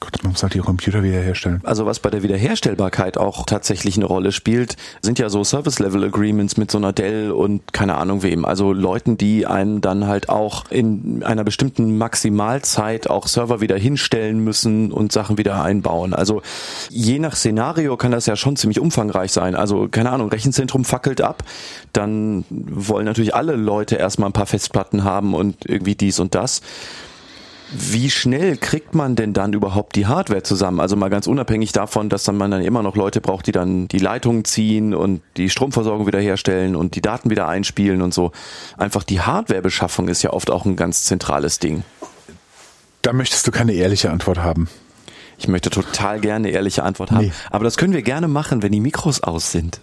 Gott, 0.00 0.22
man 0.22 0.32
muss 0.32 0.42
halt 0.42 0.54
die 0.54 0.58
Computer 0.58 1.02
wiederherstellen. 1.02 1.60
Also 1.64 1.86
was 1.86 2.00
bei 2.00 2.10
der 2.10 2.24
Wiederherstellbarkeit 2.24 3.18
auch 3.18 3.46
tatsächlich 3.46 3.96
eine 3.96 4.04
Rolle 4.06 4.32
spielt, 4.32 4.76
sind 5.00 5.18
ja 5.20 5.28
so 5.28 5.44
Service-Level-Agreements 5.44 6.56
mit 6.56 6.72
so 6.72 6.78
einer 6.78 6.92
Dell 6.92 7.30
und 7.30 7.72
keine 7.72 7.96
Ahnung 7.96 8.24
wem. 8.24 8.44
Also 8.44 8.72
Leuten, 8.72 9.16
die 9.16 9.46
einen 9.46 9.80
dann 9.80 10.08
halt 10.08 10.28
auch 10.28 10.64
in 10.70 11.22
einer 11.22 11.44
bestimmten 11.44 11.98
Maximalzeit 11.98 13.08
auch 13.08 13.28
Server 13.28 13.60
wieder 13.60 13.76
hinstellen 13.76 14.42
müssen 14.42 14.90
und 14.90 15.12
Sachen 15.12 15.38
wieder 15.38 15.62
einbauen. 15.62 16.12
Also 16.12 16.42
je 16.88 17.20
nach 17.20 17.36
Szenario 17.36 17.96
kann 17.96 18.10
das 18.10 18.26
ja 18.26 18.34
schon 18.34 18.56
ziemlich 18.56 18.80
umfangreich 18.80 19.30
sein. 19.30 19.54
Also 19.54 19.86
keine 19.88 20.10
Ahnung, 20.10 20.30
Rechenzentrum 20.30 20.84
fackelt 20.84 21.20
ab, 21.20 21.44
dann 21.92 22.44
wollen 22.50 23.04
natürlich 23.04 23.36
alle 23.36 23.54
Leute 23.54 23.96
erstmal 23.96 24.30
ein 24.30 24.34
paar 24.34 24.46
Festplatten 24.46 25.04
haben 25.04 25.34
und 25.34 25.64
irgendwie 25.68 25.94
dies 25.94 26.18
und 26.18 26.34
das. 26.34 26.60
Wie 27.72 28.10
schnell 28.10 28.56
kriegt 28.56 28.94
man 28.94 29.16
denn 29.16 29.32
dann 29.32 29.52
überhaupt 29.52 29.94
die 29.96 30.06
Hardware 30.06 30.42
zusammen? 30.42 30.80
Also 30.80 30.96
mal 30.96 31.10
ganz 31.10 31.26
unabhängig 31.26 31.72
davon, 31.72 32.08
dass 32.08 32.24
dann 32.24 32.36
man 32.36 32.50
dann 32.50 32.62
immer 32.62 32.82
noch 32.82 32.96
Leute 32.96 33.20
braucht, 33.20 33.46
die 33.46 33.52
dann 33.52 33.86
die 33.88 33.98
Leitungen 33.98 34.44
ziehen 34.44 34.94
und 34.94 35.22
die 35.36 35.50
Stromversorgung 35.50 36.06
wiederherstellen 36.06 36.74
und 36.74 36.96
die 36.96 37.00
Daten 37.00 37.30
wieder 37.30 37.48
einspielen 37.48 38.02
und 38.02 38.12
so. 38.12 38.32
Einfach 38.76 39.04
die 39.04 39.20
Hardwarebeschaffung 39.20 40.08
ist 40.08 40.22
ja 40.22 40.32
oft 40.32 40.50
auch 40.50 40.64
ein 40.64 40.76
ganz 40.76 41.04
zentrales 41.04 41.58
Ding. 41.58 41.84
Da 43.02 43.12
möchtest 43.12 43.46
du 43.46 43.50
keine 43.50 43.72
ehrliche 43.72 44.10
Antwort 44.10 44.38
haben. 44.38 44.68
Ich 45.38 45.48
möchte 45.48 45.70
total 45.70 46.20
gerne 46.20 46.48
eine 46.48 46.50
ehrliche 46.50 46.82
Antwort 46.82 47.12
haben. 47.12 47.26
Nee. 47.26 47.32
Aber 47.50 47.64
das 47.64 47.78
können 47.78 47.94
wir 47.94 48.02
gerne 48.02 48.28
machen, 48.28 48.62
wenn 48.62 48.72
die 48.72 48.80
Mikros 48.80 49.22
aus 49.22 49.52
sind 49.52 49.80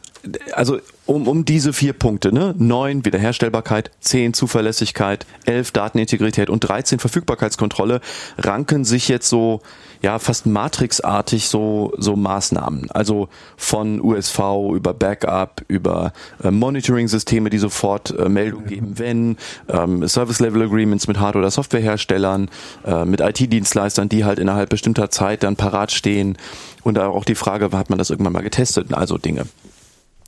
also 0.54 0.80
um, 1.08 1.28
um 1.28 1.45
diese 1.45 1.74
vier 1.74 1.93
Punkte, 1.93 2.34
ne? 2.34 2.53
Neun 2.58 3.05
Wiederherstellbarkeit, 3.05 3.91
zehn 3.99 4.34
Zuverlässigkeit, 4.34 5.26
elf 5.45 5.72
Datenintegrität 5.72 6.49
und 6.49 6.60
13 6.60 6.99
Verfügbarkeitskontrolle 6.99 8.01
ranken 8.38 8.86
sich 8.86 9.08
jetzt 9.08 9.30
so 9.30 9.62
ja 10.01 10.20
fast 10.20 10.45
matrixartig 10.45 11.47
so 11.47 11.93
so 11.97 12.16
Maßnahmen. 12.16 12.91
Also 12.91 13.30
von 13.55 14.01
USV 14.01 14.39
über 14.76 14.93
Backup 14.93 15.64
über 15.68 16.14
äh, 16.43 16.51
Monitoring-Systeme, 16.51 17.49
die 17.49 17.58
sofort 17.58 18.18
äh, 18.18 18.30
Meldung 18.30 18.66
geben, 18.66 18.99
wenn 18.99 19.38
ähm, 19.70 20.08
Service 20.08 20.39
Level 20.39 20.62
Agreements 20.62 21.08
mit 21.08 21.20
Hard- 21.20 21.38
oder 21.38 21.49
Softwareherstellern, 21.49 22.49
äh, 22.86 23.05
mit 23.05 23.22
IT-Dienstleistern, 23.22 24.10
die 24.10 24.26
halt 24.26 24.39
innerhalb 24.39 24.70
bestimmter 24.70 25.10
Zeit 25.10 25.43
dann 25.43 25.55
parat 25.55 25.91
stehen 25.91 26.38
und 26.84 26.99
auch 26.99 27.26
die 27.26 27.36
Frage, 27.36 27.70
hat 27.72 27.89
man 27.89 27.97
das 27.97 28.10
irgendwann 28.10 28.34
mal 28.34 28.43
getestet? 28.43 28.93
Also 28.93 29.18
Dinge. 29.18 29.45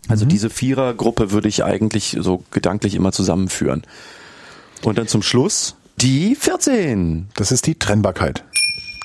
Also 0.08 0.26
mhm. 0.26 0.30
diese 0.30 0.50
Vierergruppe 0.50 1.32
würde 1.32 1.48
ich 1.48 1.64
eigentlich 1.64 2.18
so 2.20 2.44
gedanklich 2.52 2.96
immer 2.96 3.12
zusammenführen. 3.12 3.84
Und 4.84 4.98
dann 4.98 5.08
zum 5.08 5.22
Schluss 5.22 5.76
die 5.98 6.36
14. 6.36 7.28
Das 7.36 7.52
ist 7.52 7.68
die 7.68 7.76
Trennbarkeit. 7.76 8.44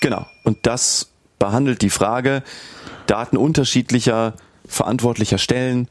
Genau. 0.00 0.26
Und 0.44 0.58
das 0.62 1.08
behandelt 1.38 1.82
die 1.82 1.90
Frage 1.90 2.42
Daten 3.06 3.36
unterschiedlicher 3.36 4.34
verantwortlicher 4.66 5.38
Stellen. 5.38 5.88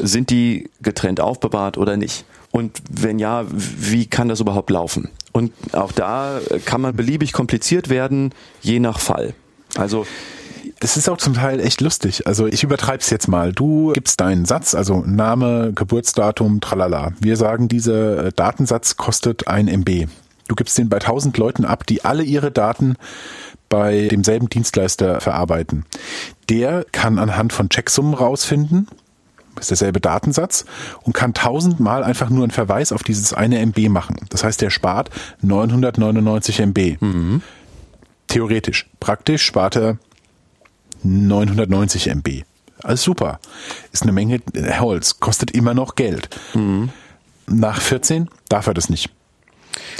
Sind 0.00 0.30
die 0.30 0.70
getrennt 0.80 1.20
aufbewahrt 1.20 1.76
oder 1.76 1.96
nicht? 1.96 2.24
Und 2.50 2.80
wenn 2.90 3.18
ja, 3.18 3.44
wie 3.50 4.06
kann 4.06 4.28
das 4.28 4.40
überhaupt 4.40 4.70
laufen? 4.70 5.10
Und 5.32 5.52
auch 5.72 5.92
da 5.92 6.40
kann 6.64 6.80
man 6.80 6.96
beliebig 6.96 7.32
kompliziert 7.34 7.90
werden, 7.90 8.32
je 8.62 8.80
nach 8.80 8.98
Fall. 8.98 9.34
Also 9.76 10.06
es 10.80 10.96
ist 10.96 11.08
auch 11.08 11.16
zum 11.16 11.34
Teil 11.34 11.60
echt 11.60 11.80
lustig. 11.80 12.26
Also 12.26 12.46
ich 12.46 12.62
übertreib's 12.62 13.08
jetzt 13.10 13.28
mal. 13.28 13.52
Du 13.52 13.92
gibst 13.92 14.20
deinen 14.20 14.44
Satz, 14.44 14.74
also 14.74 15.02
Name, 15.06 15.72
Geburtsdatum, 15.74 16.60
tralala. 16.60 17.12
Wir 17.18 17.36
sagen, 17.36 17.68
dieser 17.68 18.26
äh, 18.26 18.32
Datensatz 18.32 18.96
kostet 18.96 19.48
ein 19.48 19.68
MB. 19.68 20.08
Du 20.48 20.54
gibst 20.54 20.76
den 20.78 20.88
bei 20.88 20.98
1000 20.98 21.36
Leuten 21.38 21.64
ab, 21.64 21.86
die 21.86 22.04
alle 22.04 22.22
ihre 22.22 22.50
Daten 22.50 22.96
bei 23.68 24.08
demselben 24.08 24.48
Dienstleister 24.48 25.20
verarbeiten. 25.20 25.84
Der 26.48 26.84
kann 26.92 27.18
anhand 27.18 27.52
von 27.52 27.68
Checksummen 27.68 28.14
rausfinden, 28.14 28.86
ist 29.58 29.70
derselbe 29.70 30.00
Datensatz 30.00 30.66
und 31.02 31.14
kann 31.14 31.34
tausendmal 31.34 32.04
einfach 32.04 32.28
nur 32.30 32.44
einen 32.44 32.52
Verweis 32.52 32.92
auf 32.92 33.02
dieses 33.02 33.32
eine 33.32 33.58
MB 33.58 33.88
machen. 33.88 34.16
Das 34.28 34.44
heißt, 34.44 34.60
der 34.60 34.70
spart 34.70 35.10
999 35.40 36.60
MB. 36.60 37.00
Mhm. 37.00 37.42
Theoretisch. 38.28 38.88
Praktisch 39.00 39.42
spart 39.42 39.76
er 39.76 39.98
990 41.06 42.08
MB. 42.08 42.42
Alles 42.82 43.02
super. 43.02 43.40
Ist 43.92 44.02
eine 44.02 44.12
Menge 44.12 44.40
Holz, 44.78 45.18
kostet 45.20 45.50
immer 45.52 45.74
noch 45.74 45.94
Geld. 45.94 46.28
Mhm. 46.54 46.90
Nach 47.46 47.80
14 47.80 48.28
darf 48.48 48.66
er 48.66 48.74
das 48.74 48.90
nicht. 48.90 49.10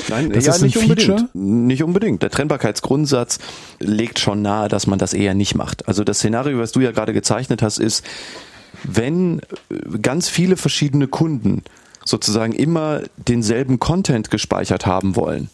Nein, 0.08 0.30
das 0.30 0.46
ja, 0.46 0.54
ist 0.54 0.62
nicht 0.62 0.76
unbedingt. 0.76 1.34
Nicht 1.34 1.82
unbedingt. 1.82 2.22
Der 2.22 2.30
Trennbarkeitsgrundsatz 2.30 3.38
legt 3.78 4.18
schon 4.18 4.42
nahe, 4.42 4.68
dass 4.68 4.86
man 4.86 4.98
das 4.98 5.12
eher 5.12 5.34
nicht 5.34 5.54
macht. 5.54 5.88
Also 5.88 6.04
das 6.04 6.18
Szenario, 6.18 6.58
was 6.58 6.72
du 6.72 6.80
ja 6.80 6.92
gerade 6.92 7.12
gezeichnet 7.12 7.62
hast, 7.62 7.78
ist, 7.78 8.04
wenn 8.84 9.40
ganz 10.02 10.28
viele 10.28 10.56
verschiedene 10.56 11.08
Kunden 11.08 11.62
sozusagen 12.04 12.52
immer 12.52 13.02
denselben 13.16 13.80
Content 13.80 14.30
gespeichert 14.30 14.86
haben 14.86 15.16
wollen, 15.16 15.50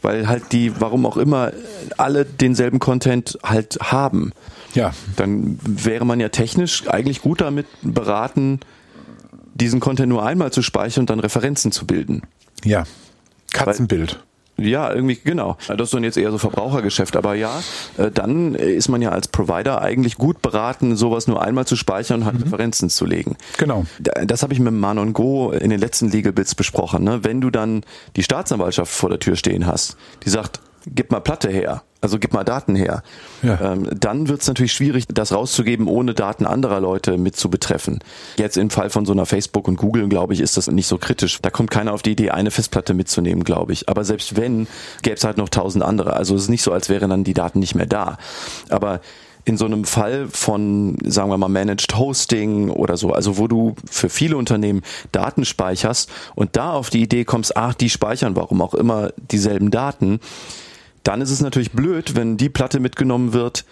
weil 0.00 0.26
halt 0.26 0.52
die, 0.52 0.80
warum 0.80 1.04
auch 1.06 1.16
immer, 1.16 1.52
alle 1.98 2.24
denselben 2.24 2.78
Content 2.78 3.38
halt 3.42 3.78
haben, 3.80 4.32
ja. 4.74 4.92
Dann 5.16 5.58
wäre 5.62 6.04
man 6.04 6.20
ja 6.20 6.28
technisch 6.28 6.88
eigentlich 6.88 7.22
gut 7.22 7.40
damit 7.40 7.66
beraten, 7.82 8.60
diesen 9.54 9.80
Content 9.80 10.08
nur 10.08 10.24
einmal 10.24 10.52
zu 10.52 10.62
speichern 10.62 11.02
und 11.02 11.10
dann 11.10 11.20
Referenzen 11.20 11.72
zu 11.72 11.86
bilden. 11.86 12.22
Ja. 12.64 12.84
Katzenbild. 13.52 14.14
Weil, 14.56 14.66
ja, 14.66 14.92
irgendwie, 14.92 15.16
genau. 15.16 15.56
Das 15.66 15.80
ist 15.80 15.94
dann 15.94 16.04
jetzt 16.04 16.16
eher 16.16 16.30
so 16.30 16.38
Verbrauchergeschäft. 16.38 17.16
Aber 17.16 17.34
ja, 17.34 17.62
äh, 17.98 18.10
dann 18.10 18.54
ist 18.54 18.88
man 18.88 19.02
ja 19.02 19.10
als 19.10 19.28
Provider 19.28 19.80
eigentlich 19.80 20.16
gut 20.16 20.42
beraten, 20.42 20.96
sowas 20.96 21.26
nur 21.26 21.42
einmal 21.42 21.66
zu 21.66 21.76
speichern 21.76 22.20
und 22.20 22.26
halt 22.26 22.36
mhm. 22.36 22.44
Referenzen 22.44 22.90
zu 22.90 23.04
legen. 23.04 23.36
Genau. 23.58 23.86
Das 23.98 24.42
habe 24.42 24.52
ich 24.52 24.60
mit 24.60 24.72
Manon 24.72 25.12
Go 25.12 25.50
in 25.50 25.70
den 25.70 25.80
letzten 25.80 26.10
Legal 26.10 26.32
Bits 26.32 26.54
besprochen. 26.54 27.04
Ne? 27.04 27.24
Wenn 27.24 27.40
du 27.40 27.50
dann 27.50 27.82
die 28.16 28.22
Staatsanwaltschaft 28.22 28.92
vor 28.92 29.10
der 29.10 29.18
Tür 29.18 29.36
stehen 29.36 29.66
hast, 29.66 29.96
die 30.24 30.30
sagt, 30.30 30.60
gib 30.86 31.10
mal 31.10 31.20
Platte 31.20 31.50
her 31.50 31.82
also 32.02 32.18
gib 32.18 32.34
mal 32.34 32.44
Daten 32.44 32.74
her. 32.74 33.02
Ja. 33.42 33.72
Ähm, 33.72 33.88
dann 33.98 34.28
wird 34.28 34.42
es 34.42 34.48
natürlich 34.48 34.72
schwierig, 34.72 35.04
das 35.08 35.32
rauszugeben, 35.32 35.86
ohne 35.86 36.14
Daten 36.14 36.46
anderer 36.46 36.80
Leute 36.80 37.16
mit 37.16 37.36
zu 37.36 37.48
betreffen. 37.48 38.00
Jetzt 38.36 38.56
im 38.56 38.70
Fall 38.70 38.90
von 38.90 39.06
so 39.06 39.12
einer 39.12 39.24
Facebook 39.24 39.68
und 39.68 39.76
Google, 39.76 40.08
glaube 40.08 40.34
ich, 40.34 40.40
ist 40.40 40.56
das 40.56 40.66
nicht 40.66 40.88
so 40.88 40.98
kritisch. 40.98 41.40
Da 41.40 41.50
kommt 41.50 41.70
keiner 41.70 41.92
auf 41.92 42.02
die 42.02 42.12
Idee, 42.12 42.30
eine 42.30 42.50
Festplatte 42.50 42.92
mitzunehmen, 42.92 43.44
glaube 43.44 43.72
ich. 43.72 43.88
Aber 43.88 44.04
selbst 44.04 44.36
wenn, 44.36 44.66
gäbe 45.02 45.16
es 45.16 45.24
halt 45.24 45.38
noch 45.38 45.48
tausend 45.48 45.84
andere. 45.84 46.14
Also 46.14 46.34
es 46.34 46.42
ist 46.42 46.48
nicht 46.48 46.62
so, 46.62 46.72
als 46.72 46.88
wären 46.88 47.08
dann 47.08 47.24
die 47.24 47.34
Daten 47.34 47.60
nicht 47.60 47.76
mehr 47.76 47.86
da. 47.86 48.18
Aber 48.68 49.00
in 49.44 49.56
so 49.56 49.64
einem 49.64 49.84
Fall 49.84 50.28
von, 50.28 50.96
sagen 51.04 51.30
wir 51.30 51.38
mal, 51.38 51.48
Managed 51.48 51.96
Hosting 51.96 52.70
oder 52.70 52.96
so, 52.96 53.12
also 53.12 53.38
wo 53.38 53.48
du 53.48 53.74
für 53.90 54.08
viele 54.08 54.36
Unternehmen 54.36 54.82
Daten 55.10 55.44
speicherst 55.44 56.10
und 56.34 56.56
da 56.56 56.72
auf 56.72 56.90
die 56.90 57.02
Idee 57.02 57.24
kommst, 57.24 57.56
ach, 57.56 57.74
die 57.74 57.90
speichern 57.90 58.36
warum 58.36 58.62
auch 58.62 58.74
immer 58.74 59.10
dieselben 59.16 59.70
Daten, 59.70 60.20
dann 61.02 61.20
ist 61.20 61.30
es 61.30 61.40
natürlich 61.40 61.72
blöd, 61.72 62.16
wenn 62.16 62.36
die 62.36 62.48
Platte 62.48 62.80
mitgenommen 62.80 63.32
wird, 63.32 63.64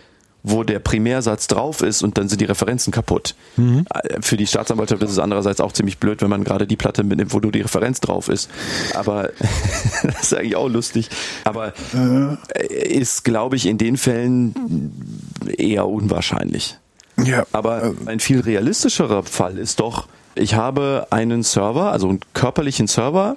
wo 0.42 0.64
der 0.64 0.78
Primärsatz 0.78 1.46
drauf 1.48 1.82
ist 1.82 2.02
und 2.02 2.16
dann 2.16 2.28
sind 2.28 2.40
die 2.40 2.46
Referenzen 2.46 2.92
kaputt. 2.92 3.34
Mhm. 3.56 3.84
Für 4.20 4.36
die 4.36 4.46
Staatsanwaltschaft 4.46 5.02
ist 5.02 5.10
es 5.10 5.18
andererseits 5.18 5.60
auch 5.60 5.72
ziemlich 5.72 5.98
blöd, 5.98 6.22
wenn 6.22 6.30
man 6.30 6.44
gerade 6.44 6.66
die 6.66 6.76
Platte 6.76 7.04
mitnimmt, 7.04 7.32
wo 7.32 7.40
nur 7.40 7.52
die 7.52 7.60
Referenz 7.60 8.00
drauf 8.00 8.28
ist. 8.28 8.50
Aber 8.94 9.30
das 10.02 10.22
ist 10.22 10.34
eigentlich 10.34 10.56
auch 10.56 10.68
lustig. 10.68 11.10
Aber 11.44 11.74
äh. 11.94 12.66
ist, 12.66 13.24
glaube 13.24 13.56
ich, 13.56 13.66
in 13.66 13.76
den 13.76 13.96
Fällen 13.96 15.34
eher 15.58 15.86
unwahrscheinlich. 15.86 16.78
Ja. 17.22 17.44
Aber 17.52 17.84
äh. 17.84 17.92
ein 18.06 18.20
viel 18.20 18.40
realistischerer 18.40 19.22
Fall 19.24 19.58
ist 19.58 19.80
doch, 19.80 20.08
ich 20.34 20.54
habe 20.54 21.08
einen 21.10 21.42
Server, 21.42 21.92
also 21.92 22.08
einen 22.08 22.20
körperlichen 22.32 22.86
Server, 22.86 23.36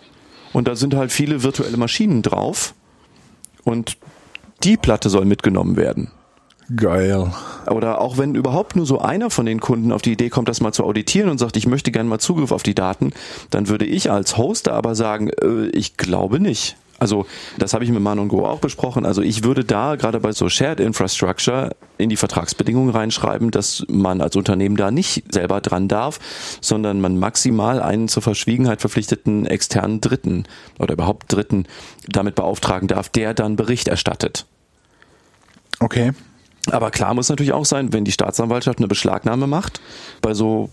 und 0.54 0.68
da 0.68 0.76
sind 0.76 0.96
halt 0.96 1.12
viele 1.12 1.44
virtuelle 1.44 1.78
Maschinen 1.78 2.22
drauf 2.22 2.76
und 3.64 3.98
die 4.64 4.78
Platte 4.78 5.10
soll 5.10 5.26
mitgenommen 5.26 5.76
werden. 5.76 6.12
Geil. 6.76 7.32
Oder 7.70 8.00
auch 8.00 8.18
wenn 8.18 8.36
überhaupt 8.36 8.76
nur 8.76 8.86
so 8.86 9.00
einer 9.00 9.30
von 9.30 9.46
den 9.46 9.60
Kunden 9.60 9.92
auf 9.92 10.02
die 10.02 10.14
Idee 10.14 10.30
kommt, 10.30 10.48
das 10.48 10.62
mal 10.62 10.72
zu 10.72 10.86
auditieren 10.86 11.30
und 11.30 11.38
sagt, 11.38 11.58
ich 11.58 11.68
möchte 11.68 11.92
gerne 11.92 12.10
mal 12.10 12.20
Zugriff 12.20 12.52
auf 12.52 12.64
die 12.64 12.76
Daten, 12.76 13.12
dann 13.50 13.68
würde 13.68 13.86
ich 13.86 14.10
als 14.10 14.38
Hoster 14.38 14.74
aber 14.74 14.96
sagen, 14.96 15.30
äh, 15.30 15.68
ich 15.68 15.98
glaube 15.98 16.40
nicht. 16.40 16.78
Also 17.00 17.26
das 17.58 17.74
habe 17.74 17.84
ich 17.84 17.92
mit 17.92 18.02
Manon 18.02 18.28
Go 18.28 18.46
auch 18.46 18.60
besprochen. 18.60 19.06
Also 19.06 19.22
ich 19.22 19.44
würde 19.44 19.64
da 19.64 19.96
gerade 19.96 20.20
bei 20.20 20.32
so 20.32 20.48
Shared 20.48 20.80
Infrastructure 20.80 21.76
in 21.98 22.10
die 22.10 22.16
Vertragsbedingungen 22.16 22.92
reinschreiben, 22.92 23.52
dass 23.52 23.84
man 23.90 24.22
als 24.22 24.36
Unternehmen 24.36 24.78
da 24.78 24.92
nicht 24.92 25.34
selber 25.34 25.60
dran 25.60 25.88
darf, 25.88 26.20
sondern 26.62 27.02
man 27.02 27.18
maximal 27.18 27.82
einen 27.82 28.08
zur 28.08 28.24
Verschwiegenheit 28.24 28.82
verpflichteten 28.82 29.46
externen 29.46 30.02
Dritten 30.02 30.46
oder 30.80 30.94
überhaupt 30.94 31.32
Dritten 31.32 31.66
damit 32.08 32.36
beauftragen 32.36 32.88
darf, 32.88 33.10
der 33.10 33.34
dann 33.34 33.56
Bericht 33.56 33.88
erstattet. 33.88 34.46
Okay. 35.80 36.14
Aber 36.72 36.92
klar 36.92 37.14
muss 37.14 37.30
natürlich 37.30 37.54
auch 37.54 37.66
sein, 37.66 37.92
wenn 37.92 38.06
die 38.06 38.12
Staatsanwaltschaft 38.12 38.80
eine 38.80 38.88
Beschlagnahme 38.88 39.48
macht, 39.48 39.82
bei 40.22 40.34
so 40.34 40.70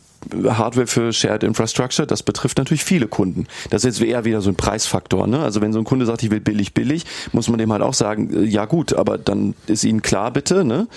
Hardware 0.46 0.86
für 0.86 1.12
Shared 1.12 1.42
Infrastructure, 1.42 2.06
das 2.06 2.22
betrifft 2.22 2.58
natürlich 2.58 2.84
viele 2.84 3.08
Kunden. 3.08 3.46
Das 3.70 3.84
ist 3.84 3.98
jetzt 3.98 4.08
eher 4.08 4.24
wieder 4.24 4.40
so 4.40 4.50
ein 4.50 4.54
Preisfaktor. 4.54 5.26
Ne? 5.26 5.40
Also 5.40 5.60
wenn 5.60 5.72
so 5.72 5.78
ein 5.78 5.84
Kunde 5.84 6.06
sagt, 6.06 6.22
ich 6.22 6.30
will 6.30 6.40
billig, 6.40 6.74
billig, 6.74 7.06
muss 7.32 7.48
man 7.48 7.58
dem 7.58 7.72
halt 7.72 7.82
auch 7.82 7.94
sagen, 7.94 8.32
äh, 8.32 8.44
ja 8.44 8.66
gut, 8.66 8.92
aber 8.92 9.18
dann 9.18 9.54
ist 9.66 9.84
Ihnen 9.84 10.02
klar 10.02 10.30
bitte, 10.30 10.64
ne? 10.64 10.88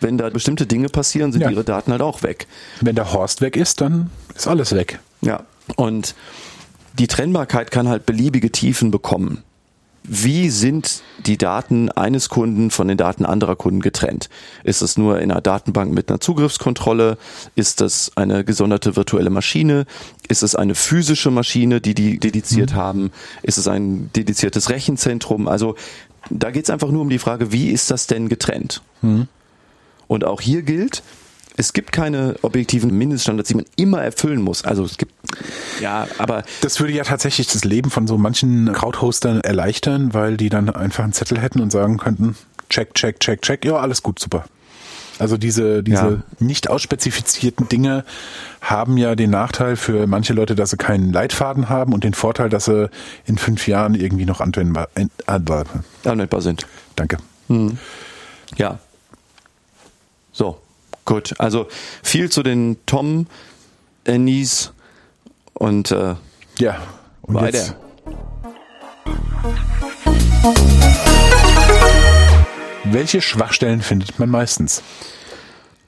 wenn 0.00 0.18
da 0.18 0.28
bestimmte 0.30 0.66
Dinge 0.66 0.88
passieren, 0.88 1.32
sind 1.32 1.42
Ja. 1.42 1.50
Ihre 1.50 1.64
Daten 1.64 1.90
halt 1.90 2.02
auch 2.02 2.22
weg. 2.22 2.46
Wenn 2.80 2.94
der 2.94 3.12
Horst 3.12 3.40
weg 3.40 3.56
ist, 3.56 3.80
dann 3.80 4.10
ist 4.36 4.46
alles 4.46 4.74
weg. 4.74 5.00
Ja. 5.22 5.44
Und 5.76 6.14
die 6.98 7.06
Trennbarkeit 7.06 7.70
kann 7.70 7.88
halt 7.88 8.06
beliebige 8.06 8.52
Tiefen 8.52 8.90
bekommen. 8.90 9.42
Wie 10.10 10.48
sind 10.48 11.02
die 11.26 11.36
Daten 11.36 11.90
eines 11.90 12.30
Kunden 12.30 12.70
von 12.70 12.88
den 12.88 12.96
Daten 12.96 13.26
anderer 13.26 13.56
Kunden 13.56 13.80
getrennt? 13.80 14.30
Ist 14.64 14.80
es 14.80 14.96
nur 14.96 15.20
in 15.20 15.30
einer 15.30 15.42
Datenbank 15.42 15.92
mit 15.92 16.08
einer 16.08 16.18
Zugriffskontrolle? 16.18 17.18
Ist 17.56 17.82
es 17.82 18.12
eine 18.16 18.42
gesonderte 18.42 18.96
virtuelle 18.96 19.28
Maschine? 19.28 19.84
Ist 20.26 20.42
es 20.42 20.54
eine 20.54 20.74
physische 20.74 21.30
Maschine, 21.30 21.82
die 21.82 21.94
die 21.94 22.18
dediziert 22.18 22.72
haben? 22.74 23.10
Ist 23.42 23.58
es 23.58 23.68
ein 23.68 24.10
dediziertes 24.16 24.70
Rechenzentrum? 24.70 25.46
Also 25.46 25.76
da 26.30 26.50
geht 26.50 26.64
es 26.64 26.70
einfach 26.70 26.90
nur 26.90 27.02
um 27.02 27.10
die 27.10 27.18
Frage, 27.18 27.52
wie 27.52 27.68
ist 27.68 27.90
das 27.90 28.06
denn 28.06 28.30
getrennt? 28.30 28.82
Und 30.06 30.24
auch 30.24 30.40
hier 30.40 30.62
gilt, 30.62 31.02
es 31.58 31.72
gibt 31.72 31.92
keine 31.92 32.36
objektiven 32.42 32.96
Mindeststandards, 32.96 33.48
die 33.48 33.56
man 33.56 33.64
immer 33.76 34.00
erfüllen 34.00 34.40
muss. 34.40 34.64
Also 34.64 34.84
es 34.84 34.96
gibt, 34.96 35.12
ja, 35.80 36.06
aber 36.18 36.44
Das 36.62 36.80
würde 36.80 36.92
ja 36.94 37.04
tatsächlich 37.04 37.48
das 37.48 37.64
Leben 37.64 37.90
von 37.90 38.06
so 38.06 38.16
manchen 38.16 38.72
Crowdhostern 38.72 39.40
erleichtern, 39.40 40.14
weil 40.14 40.36
die 40.36 40.48
dann 40.48 40.70
einfach 40.70 41.04
einen 41.04 41.12
Zettel 41.12 41.38
hätten 41.40 41.60
und 41.60 41.70
sagen 41.70 41.98
könnten, 41.98 42.36
check, 42.70 42.94
check, 42.94 43.20
check, 43.20 43.42
check, 43.42 43.64
ja, 43.64 43.74
alles 43.76 44.02
gut, 44.02 44.18
super. 44.18 44.44
Also 45.18 45.36
diese, 45.36 45.82
diese 45.82 45.96
Ja. 46.04 46.22
nicht 46.38 46.70
ausspezifizierten 46.70 47.68
Dinge 47.68 48.04
haben 48.60 48.96
ja 48.96 49.16
den 49.16 49.30
Nachteil 49.30 49.74
für 49.74 50.06
manche 50.06 50.32
Leute, 50.32 50.54
dass 50.54 50.70
sie 50.70 50.76
keinen 50.76 51.12
Leitfaden 51.12 51.68
haben 51.68 51.92
und 51.92 52.04
den 52.04 52.14
Vorteil, 52.14 52.48
dass 52.48 52.66
sie 52.66 52.88
in 53.26 53.36
fünf 53.36 53.66
Jahren 53.66 53.96
irgendwie 53.96 54.26
noch 54.26 54.40
anwendbar, 54.40 54.88
anwendbar 56.04 56.40
sind. 56.40 56.66
danke. 56.94 57.18
Ja. 58.56 58.78
Gut. 61.08 61.34
Also 61.38 61.68
viel 62.02 62.30
zu 62.30 62.42
den 62.42 62.76
Tom, 62.84 63.28
Anis 64.06 64.74
und 65.54 65.90
äh, 65.90 66.16
Ja. 66.58 66.82
Und 67.22 67.34
weiter. 67.34 67.56
jetzt, 67.56 67.76
welche 72.84 73.22
Schwachstellen 73.22 73.80
findet 73.80 74.18
man 74.18 74.28
meistens? 74.28 74.82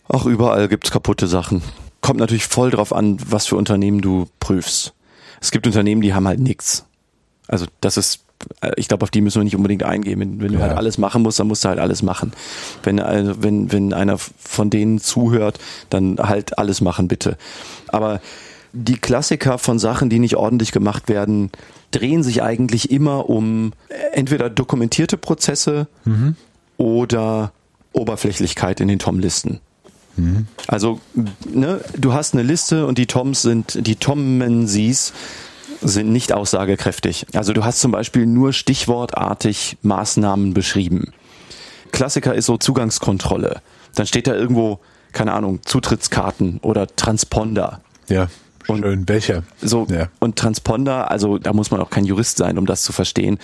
Auch 0.09 0.25
überall 0.25 0.69
gibt's 0.69 0.91
kaputte 0.91 1.27
Sachen. 1.27 1.61
Kommt 2.01 2.21
natürlich 2.21 2.47
voll 2.47 2.71
drauf 2.71 2.95
an, 2.95 3.19
was 3.27 3.47
für 3.47 3.57
Unternehmen 3.57 4.01
du 4.01 4.27
prüfst. 4.41 4.95
Es 5.43 5.51
gibt 5.51 5.67
Unternehmen, 5.67 6.01
die 6.01 6.15
haben 6.15 6.27
halt 6.27 6.41
nichts. 6.41 6.87
Also 7.47 7.67
das 7.83 7.99
ist, 7.99 8.21
ich 8.77 8.89
glaube, 8.89 9.03
auf 9.03 9.11
die 9.11 9.21
müssen 9.21 9.41
wir 9.41 9.45
nicht 9.45 9.57
unbedingt 9.57 9.83
eingehen. 9.83 10.19
Wenn, 10.21 10.41
wenn 10.41 10.53
du 10.53 10.59
Ja. 10.59 10.67
halt 10.67 10.77
alles 10.77 10.99
machen 10.99 11.23
musst, 11.23 11.39
dann 11.41 11.47
musst 11.49 11.65
du 11.65 11.69
halt 11.69 11.79
alles 11.79 12.03
machen. 12.03 12.33
Wenn, 12.83 12.99
also, 13.01 13.43
wenn, 13.43 13.71
wenn 13.73 13.93
einer 13.93 14.19
von 14.19 14.71
denen 14.71 14.99
zuhört, 15.01 15.59
dann 15.91 16.19
halt 16.19 16.59
alles 16.59 16.81
machen, 16.81 17.09
bitte. 17.09 17.37
Aber 17.89 18.21
die 18.73 18.97
Klassiker 18.97 19.59
von 19.59 19.79
Sachen, 19.79 20.11
die 20.11 20.19
nicht 20.19 20.37
ordentlich 20.37 20.73
gemacht 20.73 21.09
werden, 21.09 21.51
drehen 21.91 22.23
sich 22.23 22.43
eigentlich 22.43 22.91
immer 22.91 23.29
um 23.29 23.73
entweder 24.13 24.49
dokumentierte 24.49 25.17
Prozesse 25.17 25.89
oder 26.77 27.53
Oberflächlichkeit 27.93 28.81
in 28.81 28.89
den 28.89 28.99
Tom-Listen. 28.99 29.61
Also, 30.67 31.01
ne, 31.53 31.81
du 31.97 32.13
hast 32.13 32.35
eine 32.35 32.43
Liste 32.43 32.87
und 32.87 32.99
die 32.99 33.07
Toms 33.07 33.43
sind, 33.43 33.87
die 33.87 33.97
Tommensies 33.97 35.13
sind 35.83 36.13
nicht 36.13 36.33
aussagekräftig. 36.33 37.27
Also 37.35 37.53
du 37.53 37.65
hast 37.65 37.81
zum 37.81 37.93
Beispiel 37.93 38.27
nur 38.27 38.53
stichwortartig 38.53 39.79
Maßnahmen 39.83 40.55
beschrieben. 40.55 41.13
Klassiker 41.93 42.35
ist 42.35 42.47
so 42.47 42.57
Zugangskontrolle. 42.57 43.61
Dann 43.95 44.07
steht 44.07 44.27
da 44.27 44.35
irgendwo, 44.35 44.79
keine 45.13 45.33
Ahnung, 45.33 45.61
Zutrittskarten 45.65 46.59
oder 46.63 46.87
Transponder. 46.87 47.81
Ja, 48.09 48.29
Und- 48.69 48.83
schön. 48.83 49.09
Welcher? 49.09 49.43
So, 49.61 49.87
Ja. 49.91 50.09
und 50.21 50.37
Transponder, 50.37 51.11
also 51.11 51.39
da 51.39 51.53
muss 51.53 51.71
man 51.71 51.81
auch 51.81 51.91
kein 51.91 52.05
Jurist 52.05 52.37
sein, 52.37 52.59
um 52.59 52.67
das 52.67 52.83
zu 52.83 52.93
verstehen. 52.93 53.39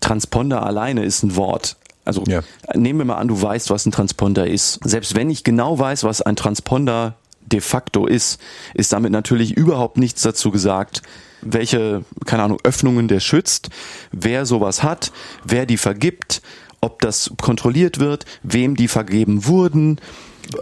Transponder 0.00 0.64
alleine 0.64 1.04
ist 1.04 1.22
ein 1.24 1.34
Wort. 1.36 1.76
Also 2.04 2.22
Ja. 2.26 2.42
nehmen 2.74 3.00
wir 3.00 3.04
mal 3.06 3.16
an, 3.16 3.28
du 3.28 3.40
weißt, 3.40 3.70
was 3.70 3.84
ein 3.84 3.92
Transponder 3.92 4.46
ist. 4.46 4.78
Selbst 4.84 5.14
wenn 5.14 5.28
ich 5.30 5.42
genau 5.44 5.78
weiß, 5.78 6.04
was 6.04 6.22
ein 6.22 6.36
Transponder 6.36 7.14
de 7.44 7.60
facto 7.60 8.06
ist, 8.06 8.40
ist 8.74 8.92
damit 8.92 9.10
natürlich 9.10 9.52
überhaupt 9.56 9.96
nichts 9.96 10.22
dazu 10.22 10.50
gesagt, 10.50 11.02
welche, 11.42 12.04
keine 12.26 12.42
Ahnung, 12.44 12.58
Öffnungen 12.64 13.08
der 13.08 13.20
schützt, 13.20 13.70
wer 14.12 14.46
sowas 14.46 14.82
hat, 14.82 15.12
wer 15.44 15.66
die 15.66 15.76
vergibt, 15.76 16.42
ob 16.80 17.00
das 17.00 17.32
kontrolliert 17.40 17.98
wird, 17.98 18.24
wem 18.42 18.76
die 18.76 18.88
vergeben 18.88 19.46
wurden. 19.46 20.00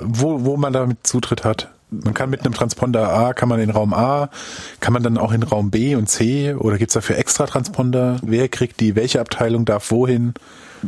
wo, 0.01 0.45
wo 0.45 0.57
man 0.57 0.73
damit 0.73 1.07
Zutritt 1.07 1.45
hat. 1.45 1.71
Man 1.91 2.15
kann 2.15 2.31
mit 2.31 2.45
einem 2.45 2.53
Transponder 2.53 3.13
A, 3.13 3.33
kann 3.33 3.49
man 3.49 3.61
in 3.61 3.71
Raum 3.71 3.95
A, 3.95 4.29
kann 4.81 4.93
man 4.93 5.03
dann 5.03 5.19
auch 5.19 5.33
in 5.33 5.45
Raum 5.45 5.71
B 5.71 5.95
und 5.95 6.09
C 6.09 6.55
oder 6.55 6.79
gibt's 6.79 6.95
dafür 6.95 7.17
extra 7.17 7.47
Transponder? 7.47 8.17
Wer 8.23 8.49
kriegt 8.49 8.81
die, 8.81 8.97
welche 8.97 9.21
Abteilung 9.21 9.65
darf 9.65 9.91
wohin? 9.91 10.35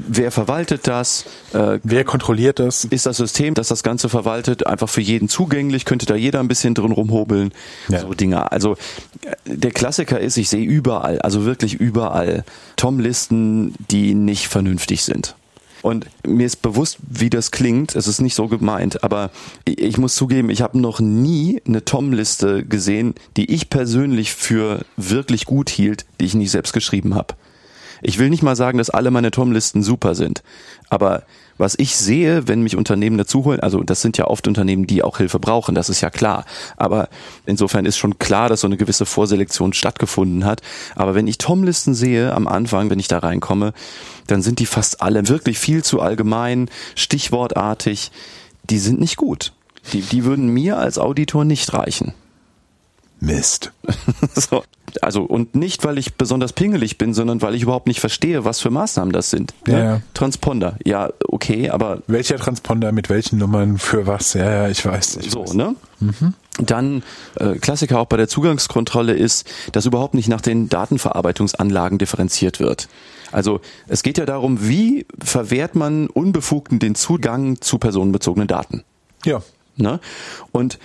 Wer 0.06 0.30
verwaltet 0.30 0.86
das? 0.86 1.24
Äh, 1.52 1.78
Wer 1.82 2.04
kontrolliert 2.04 2.58
das? 2.58 2.84
ist 2.84 3.06
das 3.06 3.16
System, 3.16 3.54
das 3.54 3.68
das 3.68 3.82
Ganze 3.82 4.08
verwaltet, 4.08 4.66
einfach 4.66 4.88
für 4.88 5.00
jeden 5.00 5.28
zugänglich? 5.28 5.84
Könnte 5.84 6.06
da 6.06 6.14
jeder 6.14 6.40
ein 6.40 6.48
bisschen 6.48 6.74
drin 6.74 6.92
rumhobeln? 6.92 7.52
Ja. 7.88 8.00
So 8.00 8.14
Dinger. 8.14 8.52
Also 8.52 8.74
äh, 9.22 9.34
der 9.46 9.70
Klassiker 9.70 10.20
ist, 10.20 10.36
ich 10.36 10.48
sehe 10.48 10.64
überall, 10.64 11.18
also 11.20 11.44
wirklich 11.44 11.74
überall, 11.74 12.44
Tom-Listen, 12.76 13.74
die 13.90 14.14
nicht 14.14 14.48
vernünftig 14.48 15.04
sind. 15.04 15.34
Und 15.82 16.06
mir 16.26 16.46
ist 16.46 16.62
bewusst, 16.62 16.98
wie 17.08 17.30
das 17.30 17.50
klingt. 17.50 17.94
Es 17.94 18.08
ist 18.08 18.20
nicht 18.20 18.34
so 18.34 18.48
gemeint, 18.48 19.04
aber 19.04 19.30
ich 19.64 19.78
ich 19.80 19.96
muss 19.96 20.14
zugeben, 20.14 20.50
ich 20.50 20.62
habe 20.62 20.78
noch 20.78 21.00
nie 21.00 21.62
eine 21.66 21.84
Tom-Liste 21.84 22.64
gesehen, 22.64 23.14
die 23.36 23.50
ich 23.52 23.70
persönlich 23.70 24.32
für 24.32 24.84
wirklich 24.96 25.44
gut 25.44 25.70
hielt, 25.70 26.04
die 26.20 26.26
ich 26.26 26.34
nicht 26.34 26.50
selbst 26.50 26.72
geschrieben 26.72 27.14
habe. 27.14 27.34
Ich 28.02 28.18
will 28.18 28.30
nicht 28.30 28.42
mal 28.42 28.56
sagen, 28.56 28.78
dass 28.78 28.90
alle 28.90 29.10
meine 29.10 29.30
Tom-Listen 29.30 29.82
super 29.82 30.14
sind, 30.14 30.42
aber 30.88 31.24
was 31.58 31.74
ich 31.76 31.96
sehe, 31.96 32.46
wenn 32.46 32.62
mich 32.62 32.76
Unternehmen 32.76 33.18
dazu 33.18 33.44
holen, 33.44 33.58
also 33.60 33.82
das 33.82 34.00
sind 34.00 34.16
ja 34.16 34.28
oft 34.28 34.46
Unternehmen, 34.46 34.86
die 34.86 35.02
auch 35.02 35.18
Hilfe 35.18 35.40
brauchen, 35.40 35.74
das 35.74 35.90
ist 35.90 36.00
ja 36.00 36.08
klar. 36.08 36.44
Aber 36.76 37.08
insofern 37.46 37.84
ist 37.84 37.98
schon 37.98 38.18
klar, 38.18 38.48
dass 38.48 38.60
so 38.60 38.68
eine 38.68 38.76
gewisse 38.76 39.04
Vorselektion 39.04 39.72
stattgefunden 39.72 40.44
hat. 40.44 40.62
Aber 40.94 41.16
wenn 41.16 41.26
ich 41.26 41.36
Tom-Listen 41.38 41.94
sehe 41.94 42.32
am 42.32 42.46
Anfang, 42.46 42.90
wenn 42.90 43.00
ich 43.00 43.08
da 43.08 43.18
reinkomme, 43.18 43.72
dann 44.28 44.40
sind 44.40 44.60
die 44.60 44.66
fast 44.66 45.02
alle 45.02 45.28
wirklich 45.28 45.58
viel 45.58 45.82
zu 45.82 46.00
allgemein, 46.00 46.70
stichwortartig. 46.94 48.12
Die 48.70 48.78
sind 48.78 49.00
nicht 49.00 49.16
gut. 49.16 49.52
Die, 49.92 50.02
die 50.02 50.24
würden 50.24 50.48
mir 50.48 50.78
als 50.78 50.98
Auditor 50.98 51.44
nicht 51.44 51.72
reichen. 51.72 52.14
Mist. 53.20 53.72
So. 54.34 54.64
Also, 55.02 55.22
und 55.22 55.54
nicht, 55.54 55.84
weil 55.84 55.98
ich 55.98 56.14
besonders 56.14 56.54
pingelig 56.54 56.96
bin, 56.96 57.12
sondern 57.12 57.42
weil 57.42 57.54
ich 57.54 57.62
überhaupt 57.62 57.86
nicht 57.86 58.00
verstehe, 58.00 58.44
was 58.46 58.58
für 58.60 58.70
Maßnahmen 58.70 59.12
das 59.12 59.28
sind. 59.28 59.52
Ja, 59.66 59.74
Ne? 59.74 59.84
ja. 59.84 60.00
Transponder. 60.14 60.76
Ja, 60.84 61.10
okay, 61.28 61.68
aber 61.68 62.02
Welcher 62.06 62.36
Transponder 62.38 62.90
mit 62.92 63.10
welchen 63.10 63.38
Nummern 63.38 63.76
für 63.78 64.06
was? 64.06 64.32
Ja, 64.32 64.50
ja, 64.50 64.68
ich 64.68 64.84
weiß. 64.84 65.18
Ich 65.20 65.30
so, 65.30 65.42
weiß. 65.42 65.54
ne? 65.54 65.74
Dann 66.58 67.02
äh, 67.36 67.56
Klassiker 67.56 68.00
auch 68.00 68.06
bei 68.06 68.16
der 68.16 68.28
Zugangskontrolle 68.28 69.12
ist, 69.12 69.46
dass 69.72 69.84
überhaupt 69.84 70.14
nicht 70.14 70.28
nach 70.28 70.40
den 70.40 70.68
Datenverarbeitungsanlagen 70.70 71.98
differenziert 71.98 72.58
wird. 72.58 72.88
Also 73.30 73.60
es 73.88 74.02
geht 74.02 74.16
ja 74.16 74.24
darum, 74.24 74.66
wie 74.68 75.06
verwehrt 75.22 75.74
man 75.74 76.06
Unbefugten 76.06 76.78
den 76.78 76.94
Zugang 76.94 77.60
zu 77.60 77.76
personenbezogenen 77.78 78.48
Daten. 78.48 78.84
Ja. 79.24 79.42
Ne? 79.76 80.00
Und 80.50 80.78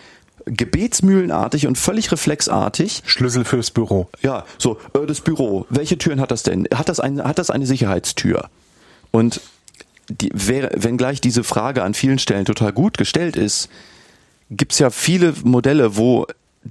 gebetsmühlenartig 0.45 1.67
und 1.67 1.77
völlig 1.77 2.11
reflexartig 2.11 3.03
Schlüssel 3.05 3.45
fürs 3.45 3.71
Büro. 3.71 4.09
Ja, 4.21 4.45
so, 4.57 4.77
äh, 4.93 5.05
das 5.05 5.21
Büro. 5.21 5.65
Welche 5.69 5.97
Türen 5.97 6.19
hat 6.19 6.31
das 6.31 6.43
denn? 6.43 6.67
Hat 6.73 6.89
das, 6.89 6.99
ein, 6.99 7.23
hat 7.23 7.39
das 7.39 7.49
eine 7.49 7.65
Sicherheitstür? 7.65 8.49
Und 9.11 9.41
die, 10.09 10.31
wäre, 10.33 10.71
wenngleich 10.75 11.21
diese 11.21 11.43
Frage 11.43 11.83
an 11.83 11.93
vielen 11.93 12.19
Stellen 12.19 12.45
total 12.45 12.73
gut 12.73 12.97
gestellt 12.97 13.35
ist, 13.35 13.69
gibt's 14.49 14.79
ja 14.79 14.89
viele 14.89 15.33
Modelle, 15.43 15.97
wo 15.97 16.27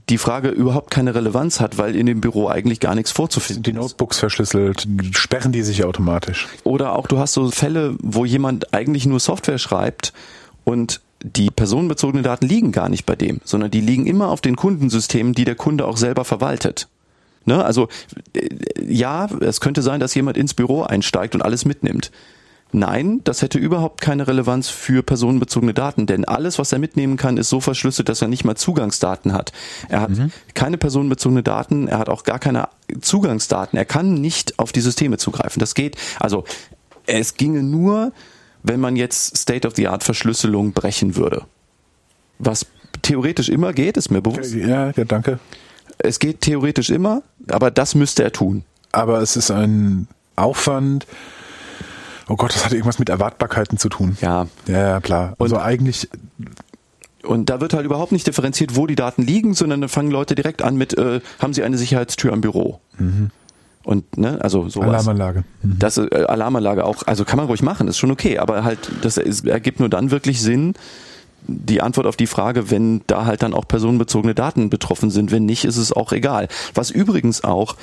die 0.09 0.19
Frage 0.19 0.49
überhaupt 0.49 0.91
keine 0.91 1.15
Relevanz 1.15 1.61
hat, 1.61 1.77
weil 1.77 1.97
in 1.97 2.07
dem 2.07 2.21
Büro 2.21 2.49
eigentlich 2.49 2.81
gar 2.81 2.95
nichts 2.95 3.11
vorzufinden 3.11 3.63
Die 3.63 3.71
ist. 3.71 3.77
Notebooks 3.77 4.19
verschlüsselt, 4.19 4.87
sperren 5.13 5.53
die 5.53 5.63
sich 5.63 5.85
automatisch. 5.85 6.49
Oder 6.65 6.95
auch 6.95 7.07
du 7.07 7.19
hast 7.19 7.35
so 7.35 7.51
Fälle, 7.51 7.95
wo 8.01 8.25
jemand 8.25 8.73
eigentlich 8.73 9.07
nur 9.07 9.21
Software 9.21 9.59
schreibt 9.59 10.13
und 10.65 11.01
die 11.23 11.51
personenbezogenen 11.51 12.25
Daten 12.25 12.47
liegen 12.47 12.73
gar 12.73 12.89
nicht 12.89 13.07
bei 13.07 13.17
dem, 13.17 13.41
sondern 13.45 13.71
die 13.71 13.81
liegen 13.81 14.07
immer 14.07 14.29
auf 14.29 14.41
den 14.41 14.57
Kundensystemen, 14.57 15.35
die 15.35 15.45
der 15.45 15.55
Kunde 15.55 15.87
auch 15.87 15.97
selber 15.97 16.25
verwaltet. 16.25 16.89
Ne? 17.45 17.65
Also 17.65 17.89
äh, 18.35 18.49
ja, 18.81 19.27
es 19.41 19.61
könnte 19.61 19.83
sein, 19.83 20.01
dass 20.01 20.15
jemand 20.15 20.37
ins 20.37 20.55
Büro 20.55 20.83
einsteigt 20.83 21.35
und 21.35 21.43
alles 21.43 21.65
mitnimmt. 21.65 22.11
Nein, 22.75 23.21
das 23.25 23.43
hätte 23.43 23.59
überhaupt 23.59 24.01
keine 24.01 24.27
Relevanz 24.27 24.71
für 24.71 25.03
personenbezogene 25.03 25.75
Daten, 25.75 26.07
denn 26.07 26.25
alles, 26.25 26.59
was 26.59 26.73
er 26.73 26.79
mitnehmen 26.79 27.19
kann, 27.19 27.37
ist 27.37 27.51
so 27.51 27.61
verschlüsselt, 27.61 28.09
dass 28.09 28.23
er 28.23 28.29
nicht 28.29 28.45
mal 28.45 28.57
Zugangsdaten 28.57 29.35
hat. 29.35 29.53
Er 29.91 30.01
hat 30.01 30.11
mhm. 30.11 30.33
keine 30.55 30.79
personenbezogene 30.79 31.43
Daten, 31.43 31.87
er 31.87 31.99
hat 31.99 32.09
auch 32.09 32.25
gar 32.25 32.39
keine 32.39 32.69
Zugangsdaten. 33.03 33.77
Er 33.77 33.85
kann 33.85 34.15
nicht 34.15 34.59
auf 34.59 34.73
die 34.73 34.81
Systeme 34.81 35.19
zugreifen. 35.19 35.61
Das 35.61 35.75
geht, 35.75 35.97
also 36.19 36.45
es 37.05 37.35
ginge 37.35 37.63
nur, 37.63 38.13
wenn 38.63 38.81
man 38.81 38.97
jetzt 38.97 39.37
State-of-the-Art 39.37 40.05
Verschlüsselung 40.05 40.73
brechen 40.73 41.17
würde. 41.17 41.43
Was 42.39 42.67
theoretisch 43.03 43.49
immer 43.49 43.73
geht, 43.73 43.97
ist 43.97 44.11
mir 44.11 44.23
bewusst. 44.23 44.55
Ja, 44.55 44.91
ja, 44.91 45.05
danke. 45.05 45.39
Es 45.99 46.19
geht 46.19 46.41
theoretisch 46.41 46.91
immer, 46.91 47.23
aber 47.49 47.71
das 47.71 47.95
müsste 47.95 48.23
er 48.23 48.33
tun. 48.33 48.65
Aber 48.93 49.21
es 49.21 49.37
ist 49.37 49.51
ein 49.51 50.09
Aufwand. 50.37 51.07
Oh 52.29 52.37
Gott, 52.37 52.55
das 52.55 52.65
hat 52.65 52.73
irgendwas 52.73 52.99
mit 52.99 53.09
Erwartbarkeiten 53.09 53.79
zu 53.79 53.89
tun. 53.89 54.17
Ja. 54.21 54.47
Ja, 54.67 55.01
klar. 55.01 55.35
Also 55.39 55.57
und 55.57 55.63
eigentlich. 55.63 56.09
Und 57.23 57.51
da 57.51 57.61
wird 57.61 57.73
halt 57.73 57.85
überhaupt 57.85 58.11
nicht 58.11 58.27
differenziert, 58.27 58.75
wo 58.75 58.87
die 58.87 58.97
Daten 58.97 59.23
liegen, 59.23 59.55
sondern 59.55 59.81
dann 59.81 59.89
fangen 59.89 60.11
Leute 60.11 60.35
direkt 60.35 60.61
an 60.61 60.77
mit, 60.77 60.99
äh, 60.99 61.21
haben 61.39 61.55
sie 61.55 61.63
eine 61.63 61.79
Sicherheitstür 61.79 62.33
am 62.33 62.41
Büro? 62.41 62.81
Mhm. 62.99 63.31
Und 63.85 64.17
ne, 64.17 64.39
also 64.41 64.69
sowas. 64.69 64.89
Alarmanlage. 64.89 65.45
Mhm. 65.63 65.79
Das 65.79 65.99
äh, 65.99 66.25
Alarmanlage 66.29 66.85
auch, 66.85 67.03
also 67.07 67.25
kann 67.25 67.37
man 67.37 67.47
ruhig 67.47 67.63
machen, 67.63 67.89
ist 67.89 67.99
schon 67.99 68.11
okay, 68.11 68.39
aber 68.39 68.65
halt 68.65 68.79
das 69.03 69.17
ist, 69.17 69.47
ergibt 69.47 69.81
nur 69.81 69.89
dann 69.89 70.11
wirklich 70.11 70.41
Sinn, 70.41 70.75
die 71.47 71.83
Antwort 71.83 72.07
auf 72.07 72.17
die 72.17 72.29
Frage, 72.29 72.71
wenn 72.71 73.03
da 73.07 73.25
halt 73.27 73.43
dann 73.43 73.55
auch 73.55 73.67
personenbezogene 73.67 74.35
Daten 74.35 74.71
betroffen 74.71 75.11
sind. 75.11 75.33
Wenn 75.33 75.45
nicht, 75.45 75.65
ist 75.65 75.77
es 75.77 75.93
auch 75.93 76.13
egal. 76.13 76.49
Was 76.75 76.91
übrigens 76.91 77.43
auch 77.43 77.77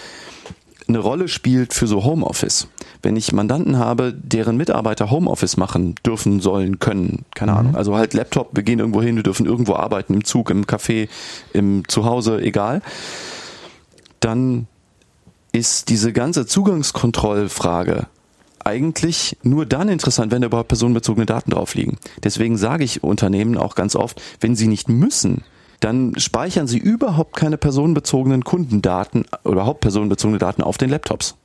eine 0.89 0.99
Rolle 0.99 1.27
spielt 1.27 1.73
für 1.73 1.87
so 1.87 2.03
Homeoffice. 2.03 2.67
Wenn 3.01 3.15
ich 3.15 3.31
Mandanten 3.31 3.77
habe, 3.77 4.13
deren 4.13 4.57
Mitarbeiter 4.57 5.11
Homeoffice 5.11 5.55
machen 5.55 5.95
dürfen, 6.05 6.39
sollen, 6.39 6.79
können, 6.79 7.25
keine 7.35 7.51
mhm. 7.51 7.57
Ahnung, 7.57 7.75
also 7.75 7.95
halt 7.95 8.13
Laptop, 8.13 8.49
wir 8.53 8.63
gehen 8.63 8.79
irgendwo 8.79 9.01
hin, 9.01 9.15
wir 9.15 9.23
dürfen 9.23 9.45
irgendwo 9.45 9.75
arbeiten, 9.75 10.15
im 10.15 10.23
Zug, 10.23 10.49
im 10.49 10.65
Café, 10.65 11.07
im 11.53 11.87
Zuhause, 11.87 12.41
egal, 12.41 12.81
dann 14.19 14.67
ist 15.51 15.89
diese 15.89 16.13
ganze 16.13 16.45
Zugangskontrollfrage 16.45 18.07
eigentlich 18.63 19.37
nur 19.41 19.65
dann 19.65 19.89
interessant, 19.89 20.31
wenn 20.31 20.41
da 20.41 20.47
überhaupt 20.47 20.67
personenbezogene 20.67 21.25
Daten 21.25 21.51
drauf 21.51 21.75
liegen. 21.75 21.97
Deswegen 22.23 22.57
sage 22.57 22.83
ich 22.83 23.03
Unternehmen 23.03 23.57
auch 23.57 23.75
ganz 23.75 23.95
oft, 23.95 24.21
wenn 24.41 24.55
sie 24.55 24.67
nicht 24.67 24.89
müssen, 24.89 25.43
dann 25.79 26.13
speichern 26.17 26.67
sie 26.67 26.77
überhaupt 26.77 27.35
keine 27.35 27.57
personenbezogenen 27.57 28.43
Kundendaten 28.43 29.25
oder 29.43 29.53
überhaupt 29.53 29.81
personenbezogene 29.81 30.39
Daten 30.39 30.61
auf 30.61 30.77
den 30.77 30.89
Laptops. 30.89 31.35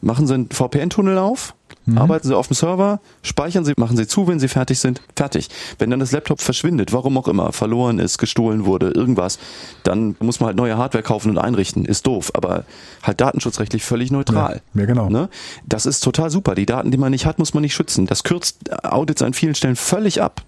Machen 0.00 0.26
Sie 0.26 0.34
einen 0.34 0.50
VPN-Tunnel 0.50 1.16
auf, 1.16 1.54
mhm. 1.86 1.98
arbeiten 1.98 2.28
Sie 2.28 2.36
auf 2.36 2.48
dem 2.48 2.54
Server, 2.54 3.00
speichern 3.22 3.64
Sie, 3.64 3.72
machen 3.76 3.96
Sie 3.96 4.06
zu, 4.06 4.28
wenn 4.28 4.38
Sie 4.38 4.48
fertig 4.48 4.78
sind, 4.78 5.00
fertig. 5.14 5.48
Wenn 5.78 5.90
dann 5.90 6.00
das 6.00 6.12
Laptop 6.12 6.40
verschwindet, 6.40 6.92
warum 6.92 7.16
auch 7.18 7.28
immer, 7.28 7.52
verloren 7.52 7.98
ist, 7.98 8.18
gestohlen 8.18 8.66
wurde, 8.66 8.90
irgendwas, 8.90 9.38
dann 9.82 10.16
muss 10.20 10.40
man 10.40 10.48
halt 10.48 10.56
neue 10.56 10.76
Hardware 10.76 11.02
kaufen 11.02 11.30
und 11.30 11.38
einrichten. 11.38 11.84
Ist 11.84 12.06
doof, 12.06 12.32
aber 12.34 12.64
halt 13.02 13.20
datenschutzrechtlich 13.20 13.84
völlig 13.84 14.10
neutral. 14.10 14.62
Ja, 14.74 14.80
ja 14.80 14.86
genau. 14.86 15.08
Ne? 15.08 15.28
Das 15.66 15.86
ist 15.86 16.00
total 16.00 16.30
super. 16.30 16.54
Die 16.54 16.66
Daten, 16.66 16.90
die 16.90 16.98
man 16.98 17.10
nicht 17.10 17.26
hat, 17.26 17.38
muss 17.38 17.54
man 17.54 17.62
nicht 17.62 17.74
schützen. 17.74 18.06
Das 18.06 18.24
kürzt 18.24 18.84
Audits 18.84 19.22
an 19.22 19.34
vielen 19.34 19.54
Stellen 19.54 19.76
völlig 19.76 20.22
ab. 20.22 20.42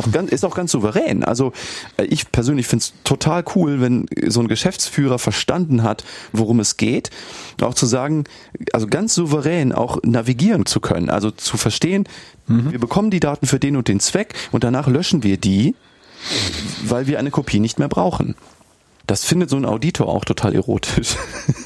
Auch 0.00 0.10
ganz, 0.10 0.30
ist 0.30 0.44
auch 0.44 0.54
ganz 0.54 0.72
souverän. 0.72 1.24
Also 1.24 1.52
äh, 1.96 2.04
ich 2.04 2.30
persönlich 2.32 2.66
finde 2.66 2.84
es 2.84 2.92
total 3.04 3.44
cool, 3.54 3.80
wenn 3.80 4.06
so 4.26 4.40
ein 4.40 4.48
Geschäftsführer 4.48 5.18
verstanden 5.18 5.82
hat, 5.82 6.04
worum 6.32 6.60
es 6.60 6.76
geht. 6.76 7.10
Auch 7.60 7.74
zu 7.74 7.86
sagen, 7.86 8.24
also 8.72 8.86
ganz 8.86 9.14
souverän 9.14 9.72
auch 9.72 9.98
navigieren 10.02 10.66
zu 10.66 10.80
können. 10.80 11.10
Also 11.10 11.30
zu 11.30 11.56
verstehen, 11.56 12.08
mhm. 12.46 12.72
wir 12.72 12.78
bekommen 12.78 13.10
die 13.10 13.20
Daten 13.20 13.46
für 13.46 13.58
den 13.58 13.76
und 13.76 13.88
den 13.88 14.00
Zweck 14.00 14.34
und 14.50 14.64
danach 14.64 14.86
löschen 14.86 15.22
wir 15.22 15.36
die, 15.36 15.74
weil 16.84 17.06
wir 17.06 17.18
eine 17.18 17.30
Kopie 17.30 17.60
nicht 17.60 17.78
mehr 17.78 17.88
brauchen. 17.88 18.34
Das 19.06 19.24
findet 19.24 19.50
so 19.50 19.56
ein 19.56 19.64
Auditor 19.64 20.08
auch 20.08 20.24
total 20.24 20.54
erotisch. 20.54 21.16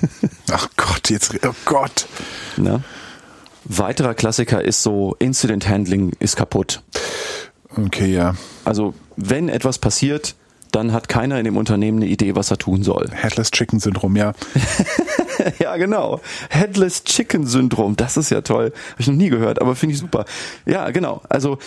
Ach 0.50 0.68
Gott, 0.76 1.10
jetzt, 1.10 1.34
oh 1.46 1.54
Gott. 1.64 2.06
Na? 2.56 2.82
Weiterer 3.64 4.14
Klassiker 4.14 4.64
ist 4.64 4.82
so, 4.82 5.16
Incident 5.18 5.68
Handling 5.68 6.12
ist 6.18 6.36
kaputt. 6.36 6.82
Okay, 7.74 8.12
ja. 8.12 8.34
Also, 8.64 8.94
wenn 9.16 9.48
etwas 9.48 9.78
passiert, 9.78 10.34
dann 10.72 10.92
hat 10.92 11.08
keiner 11.08 11.38
in 11.38 11.44
dem 11.44 11.56
Unternehmen 11.56 11.98
eine 11.98 12.10
Idee, 12.10 12.34
was 12.34 12.50
er 12.50 12.58
tun 12.58 12.82
soll. 12.82 13.08
Headless 13.12 13.50
Chicken 13.50 13.80
Syndrom, 13.80 14.16
ja. 14.16 14.32
ja, 15.58 15.76
genau. 15.76 16.20
Headless 16.50 17.04
Chicken 17.04 17.46
Syndrom, 17.46 17.96
das 17.96 18.16
ist 18.16 18.30
ja 18.30 18.42
toll. 18.42 18.72
Habe 18.90 19.00
ich 19.00 19.06
noch 19.06 19.14
nie 19.14 19.30
gehört, 19.30 19.60
aber 19.60 19.74
finde 19.74 19.94
ich 19.94 20.00
super. 20.00 20.24
Ja, 20.66 20.90
genau. 20.90 21.22
Also 21.28 21.58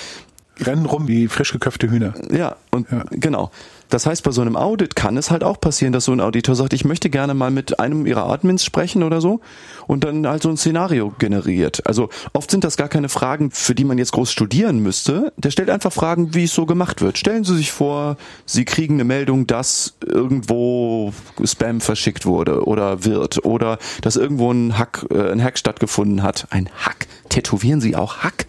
rennen 0.59 0.85
rum 0.85 1.07
wie 1.07 1.27
frisch 1.27 1.51
geköpfte 1.51 1.89
Hühner. 1.89 2.13
Ja, 2.31 2.57
und 2.71 2.91
ja. 2.91 3.03
genau. 3.11 3.51
Das 3.89 4.05
heißt, 4.05 4.23
bei 4.23 4.31
so 4.31 4.41
einem 4.41 4.55
Audit 4.55 4.95
kann 4.95 5.17
es 5.17 5.31
halt 5.31 5.43
auch 5.43 5.59
passieren, 5.59 5.93
dass 5.93 6.05
so 6.05 6.11
ein 6.11 6.21
Auditor 6.21 6.55
sagt, 6.55 6.73
ich 6.73 6.85
möchte 6.85 7.09
gerne 7.09 7.33
mal 7.33 7.51
mit 7.51 7.79
einem 7.79 8.05
ihrer 8.05 8.29
Admins 8.29 8.63
sprechen 8.63 9.03
oder 9.03 9.19
so 9.19 9.41
und 9.87 10.03
dann 10.03 10.27
halt 10.27 10.43
so 10.43 10.49
ein 10.49 10.57
Szenario 10.57 11.13
generiert. 11.17 11.85
Also 11.87 12.09
oft 12.33 12.51
sind 12.51 12.63
das 12.63 12.77
gar 12.77 12.87
keine 12.87 13.09
Fragen, 13.09 13.51
für 13.51 13.73
die 13.73 13.83
man 13.83 13.97
jetzt 13.97 14.11
groß 14.11 14.31
studieren 14.31 14.79
müsste. 14.79 15.33
Der 15.37 15.51
stellt 15.51 15.69
einfach 15.69 15.91
Fragen, 15.91 16.35
wie 16.35 16.43
es 16.43 16.53
so 16.53 16.65
gemacht 16.65 17.01
wird. 17.01 17.17
Stellen 17.17 17.43
Sie 17.43 17.57
sich 17.57 17.71
vor, 17.71 18.17
Sie 18.45 18.65
kriegen 18.65 18.95
eine 18.95 19.03
Meldung, 19.03 19.47
dass 19.47 19.95
irgendwo 20.05 21.11
Spam 21.43 21.81
verschickt 21.81 22.25
wurde 22.25 22.65
oder 22.65 23.03
wird 23.05 23.43
oder 23.43 23.79
dass 24.01 24.15
irgendwo 24.15 24.51
ein 24.51 24.77
Hack, 24.77 25.05
äh, 25.11 25.31
ein 25.31 25.43
Hack 25.43 25.57
stattgefunden 25.57 26.21
hat. 26.21 26.47
Ein 26.51 26.69
Hack. 26.79 27.07
Tätowieren 27.29 27.81
Sie 27.81 27.95
auch 27.95 28.17
Hack? 28.17 28.45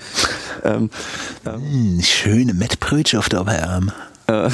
Ähm, 0.65 0.91
ähm, 1.47 2.01
schöne 2.03 2.55
Mettbrötchen 2.55 3.19
auf 3.19 3.29
der 3.29 3.43
Oberarm. 3.43 3.93
Äh, 4.31 4.51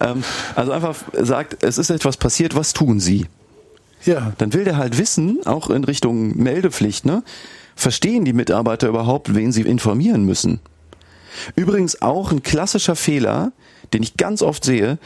ähm, 0.00 0.24
also 0.54 0.72
einfach 0.72 0.96
sagt, 1.12 1.62
es 1.62 1.78
ist 1.78 1.90
etwas 1.90 2.16
passiert, 2.16 2.56
was 2.56 2.72
tun 2.72 3.00
Sie? 3.00 3.26
Ja. 4.04 4.32
Dann 4.38 4.52
will 4.52 4.64
der 4.64 4.76
halt 4.78 4.98
wissen, 4.98 5.40
auch 5.44 5.70
in 5.70 5.84
Richtung 5.84 6.36
Meldepflicht, 6.36 7.04
ne? 7.04 7.22
Verstehen 7.76 8.24
die 8.24 8.32
Mitarbeiter 8.32 8.88
überhaupt, 8.88 9.34
wen 9.34 9.52
sie 9.52 9.62
informieren 9.62 10.24
müssen? 10.24 10.60
Übrigens 11.56 12.02
auch 12.02 12.30
ein 12.30 12.42
klassischer 12.42 12.96
Fehler, 12.96 13.52
den 13.92 14.02
ich 14.02 14.16
ganz 14.16 14.42
oft 14.42 14.64
sehe. 14.64 14.98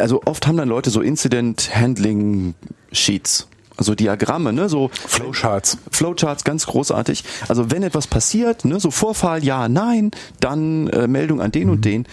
Also 0.00 0.22
oft 0.24 0.46
haben 0.46 0.56
dann 0.56 0.68
Leute 0.68 0.90
so 0.90 1.00
Incident 1.00 1.70
Handling 1.74 2.54
Sheets 2.90 3.46
also 3.76 3.94
Diagramme, 3.94 4.52
ne, 4.52 4.68
so 4.68 4.90
Flowcharts. 5.06 5.78
Flowcharts, 5.90 6.44
ganz 6.44 6.66
großartig. 6.66 7.24
Also 7.48 7.70
wenn 7.70 7.82
etwas 7.82 8.06
passiert, 8.06 8.64
ne, 8.64 8.80
so 8.80 8.90
Vorfall, 8.90 9.44
ja, 9.44 9.68
nein, 9.68 10.10
dann 10.40 10.88
äh, 10.88 11.06
Meldung 11.06 11.40
an 11.40 11.52
den 11.52 11.68
mhm. 11.68 11.72
und 11.74 11.84
den. 11.84 12.06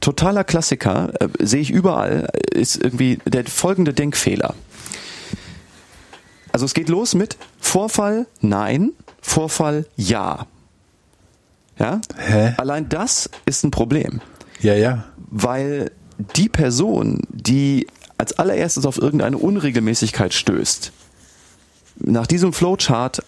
Totaler 0.00 0.44
Klassiker, 0.44 1.12
äh, 1.20 1.28
sehe 1.38 1.60
ich 1.60 1.70
überall, 1.70 2.28
äh, 2.32 2.58
ist 2.58 2.76
irgendwie 2.82 3.18
der 3.24 3.46
folgende 3.46 3.92
Denkfehler. 3.92 4.54
Also 6.52 6.66
es 6.66 6.74
geht 6.74 6.88
los 6.88 7.14
mit 7.14 7.36
Vorfall, 7.58 8.26
nein, 8.40 8.92
Vorfall, 9.20 9.86
ja. 9.96 10.46
Ja? 11.78 12.00
Hä? 12.16 12.54
Allein 12.56 12.88
das 12.88 13.30
ist 13.46 13.64
ein 13.64 13.70
Problem. 13.70 14.20
Ja, 14.60 14.74
ja. 14.74 15.04
Weil 15.30 15.92
die 16.36 16.48
Person, 16.48 17.20
die 17.28 17.86
als 18.16 18.32
allererstes 18.32 18.84
auf 18.84 18.98
irgendeine 18.98 19.38
Unregelmäßigkeit 19.38 20.34
stößt, 20.34 20.92
nach 22.00 22.26
diesem 22.26 22.52
Flowchart 22.52 23.22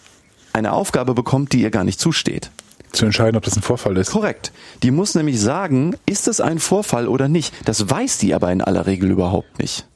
eine 0.53 0.73
Aufgabe 0.73 1.13
bekommt, 1.13 1.53
die 1.53 1.61
ihr 1.61 1.71
gar 1.71 1.83
nicht 1.83 1.99
zusteht. 1.99 2.51
Zu 2.91 3.05
entscheiden, 3.05 3.37
ob 3.37 3.43
das 3.43 3.55
ein 3.55 3.61
Vorfall 3.61 3.95
ist. 3.97 4.11
Korrekt. 4.11 4.51
Die 4.83 4.91
muss 4.91 5.15
nämlich 5.15 5.39
sagen, 5.39 5.95
ist 6.05 6.27
es 6.27 6.41
ein 6.41 6.59
Vorfall 6.59 7.07
oder 7.07 7.29
nicht. 7.29 7.53
Das 7.65 7.89
weiß 7.89 8.17
die 8.17 8.33
aber 8.33 8.51
in 8.51 8.61
aller 8.61 8.85
Regel 8.85 9.11
überhaupt 9.11 9.59
nicht. 9.59 9.87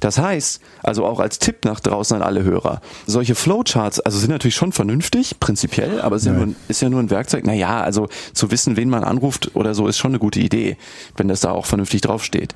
Das 0.00 0.18
heißt, 0.18 0.60
also 0.82 1.04
auch 1.04 1.20
als 1.20 1.38
Tipp 1.38 1.64
nach 1.64 1.80
draußen 1.80 2.16
an 2.16 2.22
alle 2.22 2.42
Hörer, 2.42 2.80
solche 3.06 3.34
Flowcharts, 3.34 4.00
also 4.00 4.18
sind 4.18 4.30
natürlich 4.30 4.54
schon 4.54 4.72
vernünftig, 4.72 5.38
prinzipiell, 5.38 6.00
aber 6.00 6.16
ist 6.16 6.26
ja, 6.26 6.32
nur, 6.32 6.54
ist 6.68 6.80
ja 6.80 6.88
nur 6.88 7.00
ein 7.00 7.10
Werkzeug. 7.10 7.44
Naja, 7.46 7.82
also 7.82 8.08
zu 8.32 8.50
wissen, 8.50 8.76
wen 8.76 8.88
man 8.88 9.04
anruft 9.04 9.54
oder 9.54 9.74
so, 9.74 9.86
ist 9.86 9.98
schon 9.98 10.12
eine 10.12 10.18
gute 10.18 10.40
Idee, 10.40 10.76
wenn 11.16 11.28
das 11.28 11.40
da 11.40 11.50
auch 11.50 11.66
vernünftig 11.66 12.00
draufsteht. 12.00 12.54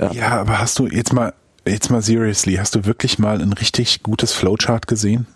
Ja, 0.00 0.12
ja 0.12 0.28
aber 0.40 0.58
hast 0.58 0.78
du 0.78 0.86
jetzt 0.86 1.12
mal, 1.12 1.34
jetzt 1.68 1.90
mal 1.90 2.02
seriously, 2.02 2.54
hast 2.54 2.74
du 2.74 2.84
wirklich 2.84 3.18
mal 3.18 3.40
ein 3.40 3.52
richtig 3.52 4.02
gutes 4.02 4.32
Flowchart 4.32 4.86
gesehen? 4.86 5.26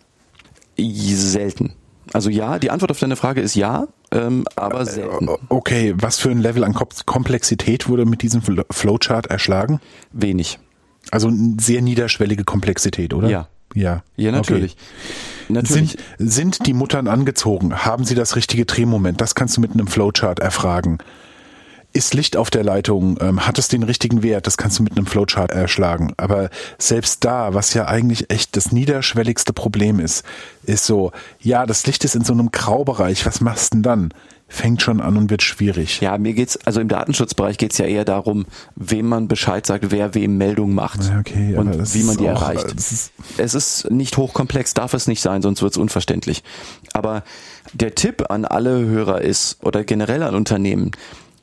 Selten. 0.79 1.73
Also 2.13 2.31
ja, 2.31 2.59
die 2.59 2.71
Antwort 2.71 2.91
auf 2.91 2.99
deine 2.99 3.17
Frage 3.17 3.41
ist 3.41 3.55
ja, 3.55 3.87
ähm, 4.11 4.45
aber 4.57 4.81
äh, 4.83 4.87
selten. 4.87 5.29
Okay, 5.49 5.95
was 5.97 6.19
für 6.19 6.31
ein 6.31 6.39
Level 6.39 6.65
an 6.65 6.75
Komplexität 6.75 7.89
wurde 7.89 8.05
mit 8.05 8.23
diesem 8.23 8.43
Flowchart 8.43 9.27
erschlagen? 9.27 9.81
Wenig. 10.13 10.59
Also 11.11 11.31
sehr 11.59 11.83
niederschwellige 11.83 12.45
Komplexität, 12.45 13.15
oder? 13.15 13.29
Ja. 13.29 13.49
Ja. 13.75 14.03
Ja, 14.17 14.33
natürlich. 14.33 14.77
Okay. 15.45 15.53
natürlich. 15.55 15.97
Sind, 16.19 16.33
sind 16.33 16.67
die 16.67 16.75
Muttern 16.75 17.09
angezogen? 17.09 17.85
Haben 17.85 18.05
sie 18.05 18.15
das 18.15 18.37
richtige 18.37 18.67
Drehmoment? 18.67 19.21
Das 19.21 19.35
kannst 19.35 19.57
du 19.57 19.61
mit 19.61 19.73
einem 19.73 19.87
Flowchart 19.87 20.41
erfragen. 20.41 20.99
Ist 21.93 22.15
Licht 22.15 22.37
auf 22.37 22.51
der 22.51 22.65
Leitung, 22.65 23.19
ähm, 23.21 23.47
hat 23.47 23.59
es 23.59 23.69
den 23.69 23.83
richtigen 23.83 24.23
Wert, 24.23 24.47
das 24.47 24.57
kannst 24.57 24.79
du 24.79 24.83
mit 24.83 24.97
einem 24.97 25.07
Flowchart 25.07 25.51
erschlagen. 25.53 26.13
Aber 26.17 26.49
selbst 26.79 27.25
da, 27.25 27.55
was 27.55 27.75
ja 27.75 27.87
eigentlich 27.87 28.31
echt 28.31 28.57
das 28.57 28.73
niederschwelligste 28.73 29.53
Problem 29.53 30.01
ist, 30.01 30.25
ist 30.65 30.87
so, 30.87 31.13
ja, 31.41 31.67
das 31.67 31.87
Licht 31.87 32.05
ist 32.05 32.15
in 32.15 32.25
so 32.25 32.33
einem 32.33 32.51
Graubereich, 32.51 33.27
was 33.27 33.41
machst 33.41 33.73
du 33.75 33.77
denn 33.79 33.83
dann? 33.83 34.15
Fängt 34.49 34.83
schon 34.83 35.01
an 35.01 35.17
und 35.17 35.31
wird 35.31 35.41
schwierig. 35.43 36.03
Ja, 36.03 36.19
mir 36.19 36.35
geht's, 36.35 36.59
also 36.67 36.79
im 36.81 36.89
Datenschutzbereich 36.89 37.57
geht's 37.57 37.79
ja 37.79 37.87
eher 37.87 38.05
darum, 38.05 38.45
wem 38.77 39.09
man 39.09 39.27
Bescheid 39.27 39.65
sagt, 39.67 39.91
wer 39.91 40.15
wem 40.15 40.37
Meldungen 40.37 40.75
macht 40.75 41.01
okay, 41.19 41.57
und 41.57 41.95
wie 41.95 42.03
man 42.03 42.19
die 42.19 42.29
auch- 42.29 42.43
erreicht. 42.43 42.67
das 42.77 42.93
ist- 42.93 43.13
es 43.39 43.55
ist 43.55 43.91
nicht 43.91 44.19
hochkomplex, 44.19 44.75
darf 44.75 44.93
es 44.93 45.07
nicht 45.07 45.23
sein, 45.23 45.41
sonst 45.41 45.63
wird's 45.63 45.79
unverständlich. 45.79 46.43
Aber 46.93 47.23
der 47.73 47.95
Tipp 47.95 48.27
an 48.31 48.45
alle 48.45 48.85
Hörer 48.85 49.23
ist, 49.23 49.57
oder 49.63 49.85
generell 49.85 50.23
an 50.23 50.35
Unternehmen, 50.35 50.91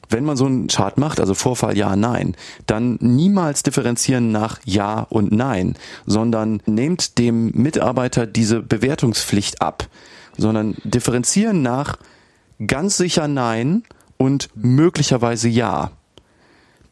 wenn 0.09 0.25
man 0.25 0.35
so 0.35 0.45
einen 0.45 0.67
Chart 0.67 0.97
macht, 0.97 1.19
also 1.19 1.33
Vorfall 1.33 1.77
ja, 1.77 1.95
nein, 1.95 2.35
dann 2.65 2.97
niemals 2.99 3.63
differenzieren 3.63 4.31
nach 4.31 4.59
ja 4.65 5.05
und 5.09 5.31
nein, 5.31 5.75
sondern 6.05 6.61
nehmt 6.65 7.17
dem 7.17 7.51
Mitarbeiter 7.51 8.25
diese 8.25 8.61
Bewertungspflicht 8.61 9.61
ab, 9.61 9.87
sondern 10.37 10.75
differenzieren 10.83 11.61
nach 11.61 11.97
ganz 12.65 12.97
sicher 12.97 13.27
nein 13.27 13.83
und 14.17 14.49
möglicherweise 14.55 15.47
ja. 15.47 15.91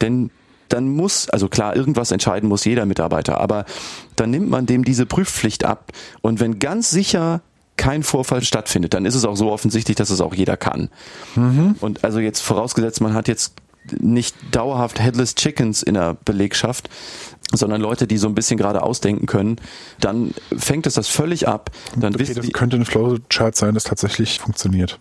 Denn 0.01 0.30
dann 0.70 0.89
muss, 0.89 1.30
also 1.30 1.47
klar, 1.47 1.76
irgendwas 1.76 2.11
entscheiden 2.11 2.49
muss 2.49 2.65
jeder 2.65 2.86
Mitarbeiter, 2.86 3.39
aber 3.39 3.65
dann 4.15 4.30
nimmt 4.30 4.49
man 4.49 4.65
dem 4.65 4.84
diese 4.84 5.05
Prüfpflicht 5.05 5.63
ab 5.63 5.91
und 6.22 6.39
wenn 6.39 6.59
ganz 6.59 6.89
sicher 6.89 7.41
kein 7.78 8.04
Vorfall 8.04 8.44
stattfindet, 8.44 8.94
dann 8.94 9.06
ist 9.06 9.16
es 9.16 9.26
auch 9.26 9.36
so 9.36 9.52
offensichtlich, 9.52 9.96
dass 9.96 10.10
es 10.10 10.22
auch 10.22 10.34
jeder 10.34 10.58
kann. 10.58 10.90
Und 11.80 12.04
also 12.04 12.20
jetzt 12.20 12.42
vorausgesetzt, 12.42 13.02
man 13.02 13.14
hat 13.14 13.28
jetzt 13.28 13.54
nicht 14.00 14.36
dauerhaft 14.52 15.00
Headless 15.00 15.36
Chickens 15.36 15.82
in 15.84 15.94
der 15.94 16.18
Belegschaft, 16.26 16.90
sondern 17.54 17.80
Leute, 17.80 18.08
die 18.08 18.18
so 18.18 18.28
ein 18.28 18.36
bisschen 18.36 18.58
gerade 18.58 18.84
ausdenken 18.84 19.26
können, 19.26 19.58
dann 20.00 20.34
fängt 20.56 20.86
es 20.88 20.96
das 20.96 21.08
völlig 21.08 21.48
ab. 21.48 21.72
Dann 21.96 22.14
Okay, 22.16 22.34
das 22.34 22.52
könnte 22.52 22.76
ein 22.76 22.86
Flowchart 22.86 23.56
sein, 23.56 23.74
das 23.74 23.86
tatsächlich 23.86 24.40
funktioniert. 24.40 25.00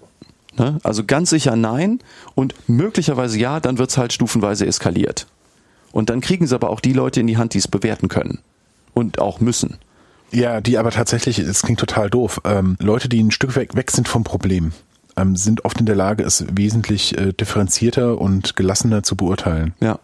Ne? 0.57 0.79
Also 0.85 1.05
ganz 1.05 1.31
sicher 1.31 1.57
nein 1.57 1.99
und 2.35 2.55
möglicherweise 2.69 3.39
ja, 3.39 3.61
dann 3.61 3.79
wird's 3.79 3.99
halt 3.99 4.13
stufenweise 4.13 4.67
eskaliert. 4.67 5.27
Und 5.93 6.11
dann 6.11 6.21
kriegen 6.21 6.47
sie 6.47 6.55
aber 6.55 6.71
auch 6.71 6.81
die 6.81 6.93
Leute 6.93 7.21
in 7.21 7.27
die 7.27 7.37
Hand, 7.37 7.55
die 7.55 7.59
es 7.59 7.69
bewerten 7.69 8.09
können. 8.09 8.39
Und 8.95 9.19
auch 9.19 9.41
müssen. 9.41 9.79
Ja, 10.33 10.61
die 10.61 10.79
aber 10.79 10.91
tatsächlich, 10.91 11.39
es 11.39 11.63
klingt 11.63 11.81
total 11.81 12.11
doof, 12.11 12.41
ähm, 12.45 12.77
Leute, 12.81 13.09
die 13.09 13.23
ein 13.23 13.31
Stück 13.31 13.57
weg, 13.57 13.77
weg 13.77 13.91
sind 13.91 14.09
vom 14.09 14.25
Problem, 14.25 14.73
ähm, 15.17 15.37
sind 15.37 15.65
oft 15.65 15.79
in 15.81 15.87
der 15.87 15.95
Lage, 15.97 16.25
es 16.25 16.45
wesentlich 16.53 17.17
äh, 17.17 17.33
differenzierter 17.33 18.19
und 18.21 18.57
gelassener 18.57 19.03
zu 19.03 19.17
beurteilen. 19.17 19.75
Ja. 19.81 19.99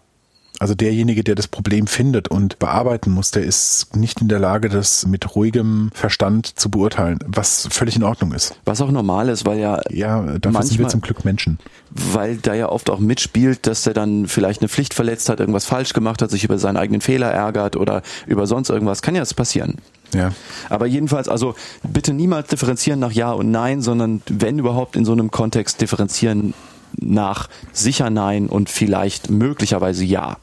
Also 0.59 0.75
derjenige, 0.75 1.23
der 1.23 1.35
das 1.35 1.47
Problem 1.47 1.87
findet 1.87 2.29
und 2.29 2.57
bearbeiten 2.59 3.11
muss, 3.11 3.31
der 3.31 3.43
ist 3.43 3.95
nicht 3.97 4.21
in 4.21 4.27
der 4.29 4.39
Lage, 4.39 4.69
das 4.69 5.05
mit 5.05 5.35
ruhigem 5.35 5.89
Verstand 5.93 6.57
zu 6.57 6.69
beurteilen, 6.69 7.19
was 7.25 7.67
völlig 7.71 7.95
in 7.97 8.03
Ordnung 8.03 8.31
ist. 8.33 8.55
Was 8.63 8.79
auch 8.79 8.91
normal 8.91 9.29
ist, 9.29 9.45
weil 9.45 9.59
ja, 9.59 9.81
Ja, 9.89 10.21
dafür 10.21 10.39
sind 10.39 10.43
wir 10.43 10.51
Manchmal- 10.51 10.89
zum 10.91 11.01
Glück 11.01 11.25
Menschen. 11.25 11.57
weil 11.89 12.37
da 12.37 12.53
ja 12.53 12.69
oft 12.69 12.89
auch 12.91 12.99
mitspielt, 12.99 13.67
dass 13.67 13.85
er 13.87 13.93
dann 13.93 14.27
vielleicht 14.27 14.61
eine 14.61 14.69
Pflicht 14.69 14.93
verletzt 14.93 15.27
hat, 15.27 15.39
irgendwas 15.39 15.65
falsch 15.65 15.91
gemacht 15.91 16.21
hat, 16.21 16.31
sich 16.31 16.43
über 16.45 16.57
seinen 16.59 16.77
eigenen 16.77 17.01
Fehler 17.01 17.31
ärgert 17.31 17.75
oder 17.75 18.01
über 18.27 18.47
sonst 18.47 18.69
irgendwas. 18.69 19.01
Kann 19.01 19.15
ja 19.15 19.21
das 19.21 19.33
passieren. 19.33 19.75
Ja. 20.13 20.31
Aber 20.69 20.85
jedenfalls, 20.85 21.27
also 21.27 21.55
bitte 21.83 22.13
niemals 22.13 22.47
differenzieren 22.49 22.99
nach 22.99 23.11
Ja 23.11 23.31
und 23.31 23.51
Nein, 23.51 23.81
sondern 23.81 24.21
wenn 24.29 24.59
überhaupt 24.59 24.95
in 24.95 25.05
so 25.05 25.11
einem 25.11 25.31
Kontext 25.31 25.81
differenzieren 25.81 26.53
nach 26.99 27.49
sicher 27.71 28.09
Nein 28.09 28.47
und 28.47 28.69
vielleicht 28.69 29.29
möglicherweise 29.29 30.03
Ja. 30.05 30.37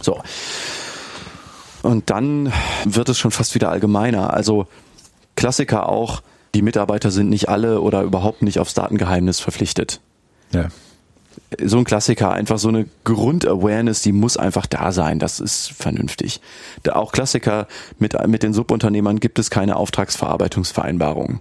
So. 0.00 0.20
Und 1.82 2.08
dann 2.10 2.52
wird 2.84 3.10
es 3.10 3.18
schon 3.18 3.30
fast 3.30 3.54
wieder 3.54 3.70
allgemeiner. 3.70 4.32
Also 4.32 4.66
Klassiker 5.36 5.88
auch, 5.88 6.22
die 6.54 6.62
Mitarbeiter 6.62 7.10
sind 7.10 7.28
nicht 7.28 7.48
alle 7.48 7.80
oder 7.80 8.02
überhaupt 8.02 8.42
nicht 8.42 8.58
aufs 8.58 8.74
Datengeheimnis 8.74 9.40
verpflichtet 9.40 10.00
Ja. 10.52 10.68
So 11.62 11.78
ein 11.78 11.84
Klassiker, 11.84 12.32
einfach 12.32 12.58
so 12.58 12.68
eine 12.68 12.86
Grundawareness, 13.04 14.02
die 14.02 14.12
muss 14.12 14.36
einfach 14.36 14.66
da 14.66 14.92
sein. 14.92 15.18
Das 15.18 15.40
ist 15.40 15.72
vernünftig. 15.72 16.40
Da 16.82 16.94
auch 16.94 17.12
Klassiker, 17.12 17.66
mit, 17.98 18.14
mit 18.28 18.42
den 18.42 18.52
Subunternehmern 18.52 19.20
gibt 19.20 19.38
es 19.38 19.50
keine 19.50 19.76
Auftragsverarbeitungsvereinbarung. 19.76 21.40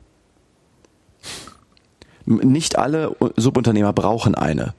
Nicht 2.26 2.78
alle 2.78 3.16
Subunternehmer 3.36 3.93
brauchen 3.93 4.36
eine. 4.36 4.74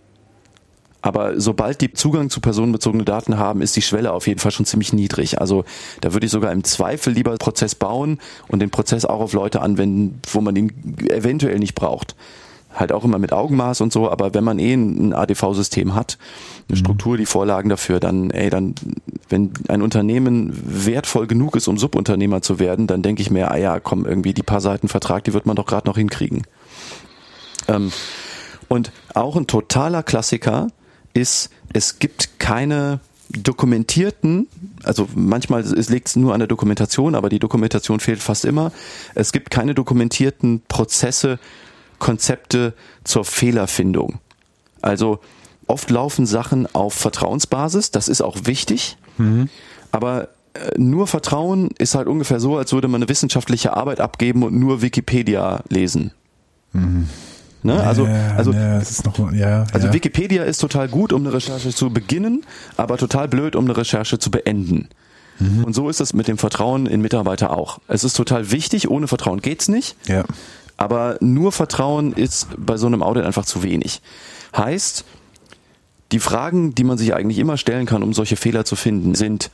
Aber 1.04 1.38
sobald 1.38 1.82
die 1.82 1.92
Zugang 1.92 2.30
zu 2.30 2.40
personenbezogenen 2.40 3.04
Daten 3.04 3.36
haben, 3.36 3.60
ist 3.60 3.76
die 3.76 3.82
Schwelle 3.82 4.12
auf 4.12 4.26
jeden 4.26 4.40
Fall 4.40 4.52
schon 4.52 4.64
ziemlich 4.64 4.94
niedrig. 4.94 5.38
Also 5.38 5.64
da 6.00 6.14
würde 6.14 6.24
ich 6.24 6.32
sogar 6.32 6.50
im 6.50 6.64
Zweifel 6.64 7.12
lieber 7.12 7.36
Prozess 7.36 7.74
bauen 7.74 8.18
und 8.48 8.60
den 8.60 8.70
Prozess 8.70 9.04
auch 9.04 9.20
auf 9.20 9.34
Leute 9.34 9.60
anwenden, 9.60 10.20
wo 10.32 10.40
man 10.40 10.56
ihn 10.56 10.72
eventuell 11.10 11.58
nicht 11.58 11.74
braucht. 11.74 12.16
Halt 12.74 12.92
auch 12.92 13.04
immer 13.04 13.18
mit 13.18 13.32
Augenmaß 13.32 13.80
und 13.80 13.92
so, 13.92 14.10
aber 14.10 14.34
wenn 14.34 14.44
man 14.44 14.58
eh 14.58 14.74
ein 14.74 15.12
ADV-System 15.12 15.94
hat, 15.94 16.18
eine 16.68 16.76
Struktur, 16.76 17.16
die 17.16 17.26
Vorlagen 17.26 17.68
dafür, 17.68 18.00
dann, 18.00 18.30
ey, 18.30 18.50
dann, 18.50 18.74
wenn 19.28 19.52
ein 19.68 19.82
Unternehmen 19.82 20.52
wertvoll 20.64 21.26
genug 21.26 21.56
ist, 21.56 21.68
um 21.68 21.78
Subunternehmer 21.78 22.42
zu 22.42 22.58
werden, 22.58 22.86
dann 22.86 23.02
denke 23.02 23.22
ich 23.22 23.30
mir, 23.30 23.50
ah 23.50 23.56
ja, 23.56 23.80
komm, 23.80 24.06
irgendwie 24.06 24.34
die 24.34 24.42
paar 24.42 24.60
Seiten 24.60 24.88
Vertrag, 24.88 25.24
die 25.24 25.34
wird 25.34 25.46
man 25.46 25.56
doch 25.56 25.66
gerade 25.66 25.86
noch 25.86 25.96
hinkriegen. 25.96 26.42
Ähm, 27.68 27.92
und 28.68 28.92
auch 29.14 29.36
ein 29.36 29.46
totaler 29.46 30.02
Klassiker 30.02 30.68
ist, 31.12 31.50
es 31.72 31.98
gibt 31.98 32.40
keine 32.40 33.00
dokumentierten, 33.30 34.48
also 34.82 35.08
manchmal 35.14 35.62
liegt 35.64 36.08
es 36.08 36.16
nur 36.16 36.34
an 36.34 36.40
der 36.40 36.46
Dokumentation, 36.46 37.14
aber 37.14 37.28
die 37.28 37.38
Dokumentation 37.38 38.00
fehlt 38.00 38.22
fast 38.22 38.44
immer. 38.44 38.72
Es 39.14 39.32
gibt 39.32 39.50
keine 39.50 39.74
dokumentierten 39.74 40.62
Prozesse, 40.68 41.38
Konzepte 42.04 42.74
zur 43.02 43.24
Fehlerfindung. 43.24 44.18
Also 44.82 45.20
oft 45.66 45.90
laufen 45.90 46.26
Sachen 46.26 46.68
auf 46.74 46.92
Vertrauensbasis, 46.92 47.92
das 47.92 48.08
ist 48.08 48.20
auch 48.20 48.36
wichtig, 48.44 48.98
aber 49.90 50.28
äh, 50.52 50.72
nur 50.76 51.06
Vertrauen 51.06 51.70
ist 51.78 51.94
halt 51.94 52.06
ungefähr 52.06 52.40
so, 52.40 52.58
als 52.58 52.74
würde 52.74 52.88
man 52.88 53.00
eine 53.00 53.08
wissenschaftliche 53.08 53.74
Arbeit 53.74 54.00
abgeben 54.00 54.42
und 54.42 54.54
nur 54.54 54.82
Wikipedia 54.82 55.62
lesen. 55.70 56.10
Ne? 57.62 57.82
Also, 57.82 58.04
ja, 58.06 58.34
also 58.36 58.52
ja, 58.52 58.82
noch, 59.04 59.32
ja, 59.32 59.64
also. 59.72 59.90
Wikipedia 59.94 60.44
ist 60.44 60.58
total 60.58 60.88
gut, 60.88 61.10
um 61.14 61.22
eine 61.22 61.32
Recherche 61.32 61.70
zu 61.70 61.88
beginnen, 61.88 62.44
aber 62.76 62.98
total 62.98 63.28
blöd, 63.28 63.56
um 63.56 63.64
eine 63.64 63.78
Recherche 63.78 64.18
zu 64.18 64.30
beenden. 64.30 64.88
Mhm. 65.38 65.64
Und 65.64 65.72
so 65.72 65.88
ist 65.88 66.02
es 66.02 66.12
mit 66.12 66.28
dem 66.28 66.36
Vertrauen 66.36 66.84
in 66.84 67.00
Mitarbeiter 67.00 67.56
auch. 67.56 67.78
Es 67.88 68.04
ist 68.04 68.14
total 68.14 68.50
wichtig, 68.50 68.90
ohne 68.90 69.08
Vertrauen 69.08 69.40
geht's 69.40 69.68
nicht. 69.68 69.96
ja. 70.06 70.24
Aber 70.84 71.16
nur 71.20 71.50
Vertrauen 71.50 72.12
ist 72.12 72.48
bei 72.58 72.76
so 72.76 72.86
einem 72.86 73.02
Audit 73.02 73.24
einfach 73.24 73.46
zu 73.46 73.62
wenig. 73.62 74.02
Heißt, 74.54 75.06
die 76.12 76.18
Fragen, 76.18 76.74
die 76.74 76.84
man 76.84 76.98
sich 76.98 77.14
eigentlich 77.14 77.38
immer 77.38 77.56
stellen 77.56 77.86
kann, 77.86 78.02
um 78.02 78.12
solche 78.12 78.36
Fehler 78.36 78.66
zu 78.66 78.76
finden, 78.76 79.14
sind, 79.14 79.50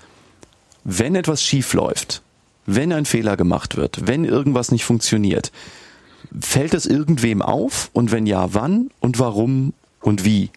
wenn 0.83 1.15
etwas 1.15 1.45
schief 1.45 1.73
läuft, 1.73 2.23
wenn 2.67 2.93
ein 2.93 3.05
Fehler 3.05 3.37
gemacht 3.37 3.77
wird, 3.77 4.09
wenn 4.09 4.25
irgendwas 4.25 4.73
nicht 4.73 4.85
funktioniert, 4.85 5.53
fällt 6.41 6.75
es 6.75 6.85
irgendwem 6.85 7.43
auf 7.43 7.91
und 7.93 8.11
wenn 8.11 8.27
ja, 8.27 8.53
wann 8.53 8.91
und 8.99 9.21
warum 9.21 9.73
und 10.01 10.25
wie? 10.25 10.51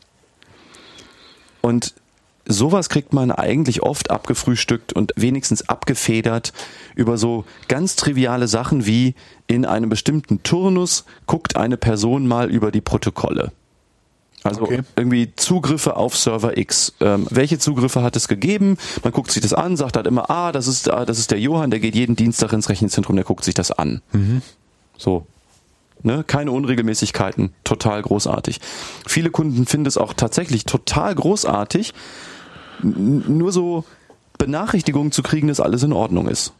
Und 1.61 1.93
sowas 2.45 2.89
kriegt 2.89 3.13
man 3.13 3.31
eigentlich 3.31 3.83
oft 3.83 4.11
abgefrühstückt 4.11 4.93
und 4.93 5.13
wenigstens 5.15 5.69
abgefedert 5.69 6.53
über 6.95 7.17
so 7.17 7.45
ganz 7.67 7.95
triviale 7.95 8.47
Sachen 8.47 8.85
wie 8.85 9.15
in 9.47 9.65
einem 9.65 9.89
bestimmten 9.89 10.43
Turnus 10.43 11.05
guckt 11.25 11.55
eine 11.55 11.77
Person 11.77 12.27
mal 12.27 12.49
über 12.49 12.71
die 12.71 12.81
Protokolle. 12.81 13.51
Also 14.43 14.63
Okay. 14.63 14.81
irgendwie 14.97 15.33
Zugriffe 15.37 15.95
auf 15.95 16.17
Server 16.17 16.57
X. 16.57 16.93
Ähm, 16.99 17.27
welche 17.29 17.59
Zugriffe 17.59 18.03
hat 18.03 18.17
es 18.17 18.27
gegeben? 18.27 18.77
Man 19.01 19.13
guckt 19.13 19.31
sich 19.31 19.41
das 19.41 19.53
an, 19.53 19.77
sagt 19.77 19.95
halt 19.95 20.05
immer, 20.05 20.29
ah, 20.29 20.51
das 20.51 20.67
ist, 20.67 20.89
ah, 20.89 21.05
das 21.05 21.17
ist 21.17 21.31
der 21.31 21.39
Johann, 21.39 21.71
der 21.71 21.79
geht 21.79 21.95
jeden 21.95 22.17
Dienstag 22.17 22.51
ins 22.51 22.67
Rechenzentrum, 22.67 23.15
der 23.15 23.23
guckt 23.23 23.45
sich 23.45 23.53
das 23.53 23.71
an. 23.71 24.01
So. 24.97 25.25
Ne? 26.01 26.25
Keine 26.27 26.51
Unregelmäßigkeiten, 26.51 27.53
total 27.63 28.01
großartig. 28.01 28.59
Viele 29.07 29.29
Kunden 29.29 29.65
finden 29.65 29.85
es 29.85 29.97
auch 29.97 30.11
tatsächlich 30.13 30.65
total 30.65 31.15
großartig, 31.15 31.93
nur 32.83 33.51
so 33.51 33.85
Benachrichtigungen 34.37 35.11
zu 35.11 35.23
kriegen, 35.23 35.47
dass 35.47 35.59
alles 35.59 35.83
in 35.83 35.93
Ordnung 35.93 36.27
ist. 36.27 36.53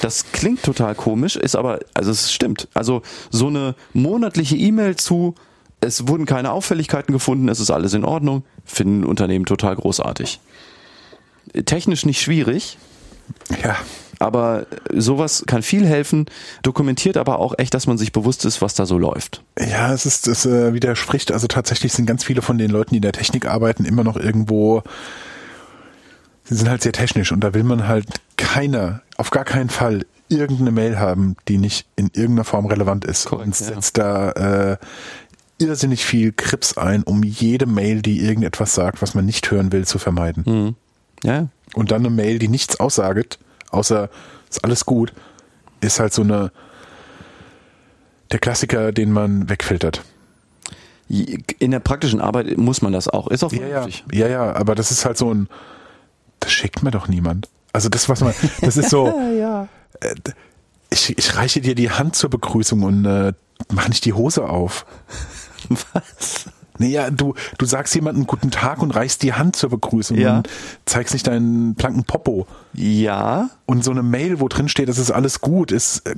Das 0.00 0.32
klingt 0.32 0.62
total 0.62 0.94
komisch, 0.94 1.36
ist 1.36 1.56
aber, 1.56 1.80
also 1.94 2.10
es 2.10 2.32
stimmt. 2.32 2.68
Also 2.72 3.02
so 3.30 3.48
eine 3.48 3.74
monatliche 3.92 4.56
E-Mail 4.56 4.96
zu, 4.96 5.34
es 5.80 6.08
wurden 6.08 6.26
keine 6.26 6.52
Auffälligkeiten 6.52 7.12
gefunden, 7.12 7.48
es 7.48 7.60
ist 7.60 7.70
alles 7.70 7.92
in 7.92 8.04
Ordnung, 8.04 8.44
finden 8.64 9.04
Unternehmen 9.04 9.44
total 9.44 9.76
großartig. 9.76 10.40
Technisch 11.66 12.06
nicht 12.06 12.20
schwierig, 12.20 12.78
Ja, 13.62 13.76
Aber 14.20 14.66
sowas 14.92 15.44
kann 15.46 15.62
viel 15.62 15.86
helfen, 15.86 16.26
dokumentiert 16.62 17.16
aber 17.16 17.38
auch 17.38 17.54
echt, 17.56 17.72
dass 17.72 17.86
man 17.86 17.96
sich 17.96 18.12
bewusst 18.12 18.44
ist, 18.44 18.60
was 18.60 18.74
da 18.74 18.84
so 18.84 18.98
läuft. 18.98 19.42
Ja, 19.58 19.94
es 19.94 20.04
ist, 20.04 20.28
es 20.28 20.44
äh, 20.44 20.74
widerspricht. 20.74 21.32
Also 21.32 21.46
tatsächlich 21.46 21.94
sind 21.94 22.04
ganz 22.04 22.22
viele 22.22 22.42
von 22.42 22.58
den 22.58 22.70
Leuten, 22.70 22.90
die 22.90 22.96
in 22.96 23.02
der 23.02 23.12
Technik 23.12 23.46
arbeiten, 23.46 23.86
immer 23.86 24.04
noch 24.04 24.18
irgendwo, 24.18 24.82
sie 26.44 26.54
sind 26.54 26.68
halt 26.68 26.82
sehr 26.82 26.92
technisch 26.92 27.32
und 27.32 27.40
da 27.40 27.54
will 27.54 27.64
man 27.64 27.88
halt 27.88 28.06
keiner, 28.36 29.00
auf 29.16 29.30
gar 29.30 29.44
keinen 29.44 29.70
Fall 29.70 30.04
irgendeine 30.28 30.70
Mail 30.70 30.98
haben, 30.98 31.36
die 31.48 31.56
nicht 31.56 31.86
in 31.96 32.10
irgendeiner 32.12 32.44
Form 32.44 32.66
relevant 32.66 33.06
ist. 33.06 33.24
Korrekt, 33.24 33.46
und 33.46 33.58
ja. 33.58 33.66
setzt 33.66 33.96
da 33.96 34.32
äh, 34.32 34.76
irrsinnig 35.56 36.04
viel 36.04 36.32
Krips 36.32 36.76
ein, 36.76 37.04
um 37.04 37.22
jede 37.22 37.64
Mail, 37.64 38.02
die 38.02 38.20
irgendetwas 38.20 38.74
sagt, 38.74 39.00
was 39.00 39.14
man 39.14 39.24
nicht 39.24 39.50
hören 39.50 39.72
will, 39.72 39.86
zu 39.86 39.98
vermeiden. 39.98 40.44
Mhm. 40.46 40.74
Ja, 41.22 41.48
Und 41.72 41.90
dann 41.90 42.02
eine 42.02 42.10
Mail, 42.10 42.38
die 42.38 42.48
nichts 42.48 42.78
aussaget, 42.78 43.38
außer 43.70 44.08
ist 44.48 44.64
alles 44.64 44.84
gut, 44.86 45.12
ist 45.80 46.00
halt 46.00 46.12
so 46.12 46.22
eine 46.22 46.52
der 48.32 48.38
Klassiker, 48.38 48.92
den 48.92 49.12
man 49.12 49.48
wegfiltert. 49.48 50.02
in 51.08 51.70
der 51.72 51.80
praktischen 51.80 52.20
Arbeit 52.20 52.56
muss 52.56 52.82
man 52.82 52.92
das 52.92 53.08
auch. 53.08 53.26
Ist 53.28 53.42
auch 53.42 53.52
Ja, 53.52 53.60
ja, 53.62 53.68
vernünftig. 53.82 54.04
ja, 54.12 54.28
ja, 54.28 54.52
aber 54.54 54.74
das 54.76 54.90
ist 54.92 55.04
halt 55.04 55.18
so 55.18 55.32
ein, 55.34 55.48
das 56.38 56.52
schickt 56.52 56.82
mir 56.82 56.92
doch 56.92 57.08
niemand. 57.08 57.48
Also 57.72 57.88
das, 57.88 58.08
was 58.08 58.20
man, 58.20 58.34
das 58.60 58.76
ist 58.76 58.90
so, 58.90 59.08
äh, 60.00 60.14
ich, 60.90 61.16
ich 61.18 61.36
reiche 61.36 61.60
dir 61.60 61.74
die 61.74 61.90
Hand 61.90 62.14
zur 62.16 62.30
Begrüßung 62.30 62.82
und 62.82 63.04
äh, 63.04 63.32
mach 63.72 63.88
nicht 63.88 64.04
die 64.04 64.12
Hose 64.12 64.44
auf. 64.48 64.86
Was? 65.92 66.46
Naja, 66.80 67.10
du, 67.10 67.34
du 67.58 67.66
sagst 67.66 67.94
jemandem 67.94 68.26
guten 68.26 68.50
Tag 68.50 68.82
und 68.82 68.90
reichst 68.92 69.22
die 69.22 69.34
Hand 69.34 69.54
zur 69.54 69.70
Begrüßung 69.70 70.16
Ja. 70.18 70.38
und 70.38 70.48
zeigst 70.86 71.12
nicht 71.14 71.26
deinen 71.26 71.74
blanken 71.74 72.04
Popo. 72.04 72.46
Ja, 72.72 73.50
Und 73.66 73.84
so 73.84 73.90
eine 73.90 74.02
Mail, 74.02 74.40
wo 74.40 74.48
drin 74.48 74.68
steht, 74.68 74.88
das 74.88 74.98
ist 74.98 75.10
alles 75.10 75.40
gut, 75.40 75.72
ist 75.72 76.06
äh, 76.08 76.14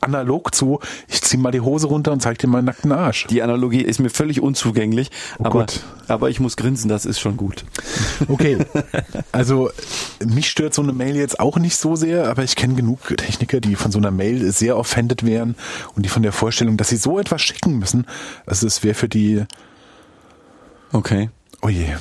analog 0.00 0.54
zu, 0.54 0.80
ich 1.08 1.22
zieh 1.22 1.36
mal 1.38 1.50
die 1.50 1.60
Hose 1.62 1.86
runter 1.86 2.12
und 2.12 2.20
zeig 2.20 2.36
dir 2.38 2.46
meinen 2.48 2.66
nackten 2.66 2.92
Arsch. 2.92 3.26
die 3.28 3.42
Analogie 3.42 3.80
ist 3.80 4.00
mir 4.00 4.10
völlig 4.10 4.40
unzugänglich, 4.42 5.10
Oh 5.38 5.44
aber, 5.44 5.60
Gott. 5.60 5.80
aber 6.08 6.28
ich 6.28 6.40
muss 6.40 6.56
grinsen, 6.56 6.88
das 6.90 7.06
ist 7.06 7.18
schon 7.20 7.36
gut. 7.36 7.64
Okay. 8.28 8.58
Also 9.32 9.70
mich 10.24 10.48
stört 10.48 10.74
so 10.74 10.82
eine 10.82 10.92
Mail 10.92 11.16
jetzt 11.16 11.40
auch 11.40 11.58
nicht 11.58 11.76
so 11.76 11.96
sehr, 11.96 12.28
aber 12.30 12.44
ich 12.44 12.54
kenne 12.54 12.74
genug 12.74 13.16
Techniker, 13.16 13.60
die 13.60 13.74
von 13.74 13.90
so 13.90 13.98
einer 13.98 14.10
Mail 14.12 14.52
sehr 14.52 14.76
offended 14.76 15.24
wären 15.26 15.56
und 15.96 16.04
die 16.04 16.08
von 16.08 16.22
der 16.22 16.30
Vorstellung, 16.32 16.76
dass 16.76 16.88
sie 16.90 16.96
so 16.96 17.18
etwas 17.18 17.42
schicken 17.42 17.78
müssen, 17.78 18.06
also 18.46 18.66
es 18.66 18.84
wäre 18.84 18.94
für 18.94 19.08
die, 19.08 19.42
Okay. 20.94 21.28
oh 21.60 21.68
je, 21.68 21.96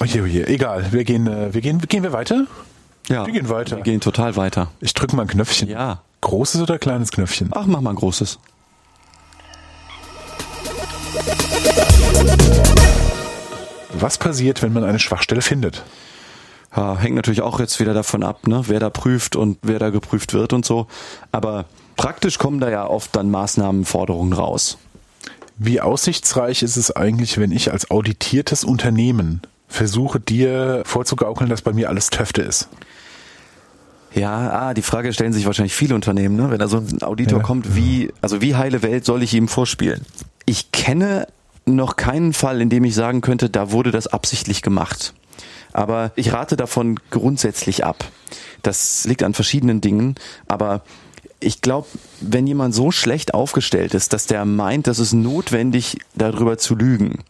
oh 0.00 0.06
je, 0.06 0.22
oh 0.22 0.26
je, 0.26 0.46
egal, 0.46 0.92
wir 0.92 1.04
gehen, 1.04 1.26
äh, 1.26 1.52
wir 1.52 1.60
gehen, 1.60 1.78
gehen 1.78 2.02
wir 2.02 2.14
weiter? 2.14 2.46
Ja. 3.06 3.26
Wir 3.26 3.34
gehen 3.34 3.50
weiter. 3.50 3.76
Wir 3.76 3.82
gehen 3.82 4.00
total 4.00 4.34
weiter. 4.34 4.70
Ich 4.80 4.94
drücke 4.94 5.14
mal 5.14 5.22
ein 5.22 5.28
Knöpfchen. 5.28 5.68
Ja. 5.68 6.00
Großes 6.22 6.62
oder 6.62 6.78
kleines 6.78 7.10
Knöpfchen? 7.10 7.50
Ach, 7.52 7.66
mach 7.66 7.82
mal 7.82 7.90
ein 7.90 7.96
großes. 7.96 8.38
Was 13.92 14.16
passiert, 14.16 14.62
wenn 14.62 14.72
man 14.72 14.84
eine 14.84 14.98
Schwachstelle 14.98 15.42
findet? 15.42 15.84
Ja, 16.74 16.96
hängt 16.96 17.16
natürlich 17.16 17.42
auch 17.42 17.60
jetzt 17.60 17.78
wieder 17.78 17.92
davon 17.92 18.22
ab, 18.22 18.46
ne, 18.46 18.62
wer 18.68 18.80
da 18.80 18.88
prüft 18.88 19.36
und 19.36 19.58
wer 19.60 19.78
da 19.78 19.90
geprüft 19.90 20.32
wird 20.32 20.54
und 20.54 20.64
so. 20.64 20.86
Aber 21.30 21.66
praktisch 21.96 22.38
kommen 22.38 22.58
da 22.58 22.70
ja 22.70 22.86
oft 22.86 23.14
dann 23.14 23.30
Maßnahmenforderungen 23.30 24.32
raus. 24.32 24.78
Wie 25.62 25.78
aussichtsreich 25.82 26.62
ist 26.62 26.78
es 26.78 26.90
eigentlich, 26.96 27.36
wenn 27.36 27.52
ich 27.52 27.70
als 27.70 27.90
auditiertes 27.90 28.64
Unternehmen 28.64 29.42
versuche, 29.68 30.18
dir 30.18 30.80
vorzugaukeln, 30.86 31.50
dass 31.50 31.60
bei 31.60 31.74
mir 31.74 31.90
alles 31.90 32.08
Töfte 32.08 32.40
ist? 32.40 32.68
Ja, 34.14 34.50
ah, 34.50 34.74
die 34.74 34.80
Frage 34.80 35.12
stellen 35.12 35.34
sich 35.34 35.44
wahrscheinlich 35.44 35.74
viele 35.74 35.94
Unternehmen, 35.94 36.34
ne? 36.34 36.50
wenn 36.50 36.58
da 36.58 36.66
so 36.66 36.78
ein 36.78 37.02
Auditor 37.02 37.40
Ja. 37.40 37.44
kommt, 37.44 37.76
wie, 37.76 38.10
also 38.22 38.40
wie 38.40 38.54
heile 38.56 38.82
Welt 38.82 39.04
soll 39.04 39.22
ich 39.22 39.34
ihm 39.34 39.48
vorspielen? 39.48 40.06
Ich 40.46 40.72
kenne 40.72 41.26
noch 41.66 41.96
keinen 41.96 42.32
Fall, 42.32 42.62
in 42.62 42.70
dem 42.70 42.82
ich 42.84 42.94
sagen 42.94 43.20
könnte, 43.20 43.50
da 43.50 43.70
wurde 43.70 43.90
das 43.90 44.06
absichtlich 44.06 44.62
gemacht. 44.62 45.12
Aber 45.74 46.12
ich 46.16 46.32
rate 46.32 46.56
davon 46.56 46.98
grundsätzlich 47.10 47.84
ab. 47.84 48.10
Das 48.62 49.04
liegt 49.04 49.22
an 49.22 49.34
verschiedenen 49.34 49.82
Dingen, 49.82 50.14
aber 50.48 50.80
ich 51.40 51.62
glaube, 51.62 51.88
wenn 52.20 52.46
jemand 52.46 52.74
so 52.74 52.90
schlecht 52.90 53.34
aufgestellt 53.34 53.94
ist, 53.94 54.12
dass 54.12 54.26
der 54.26 54.44
meint, 54.44 54.86
dass 54.86 54.98
es 54.98 55.12
notwendig, 55.12 55.98
darüber 56.14 56.58
zu 56.58 56.74
lügen, 56.74 57.20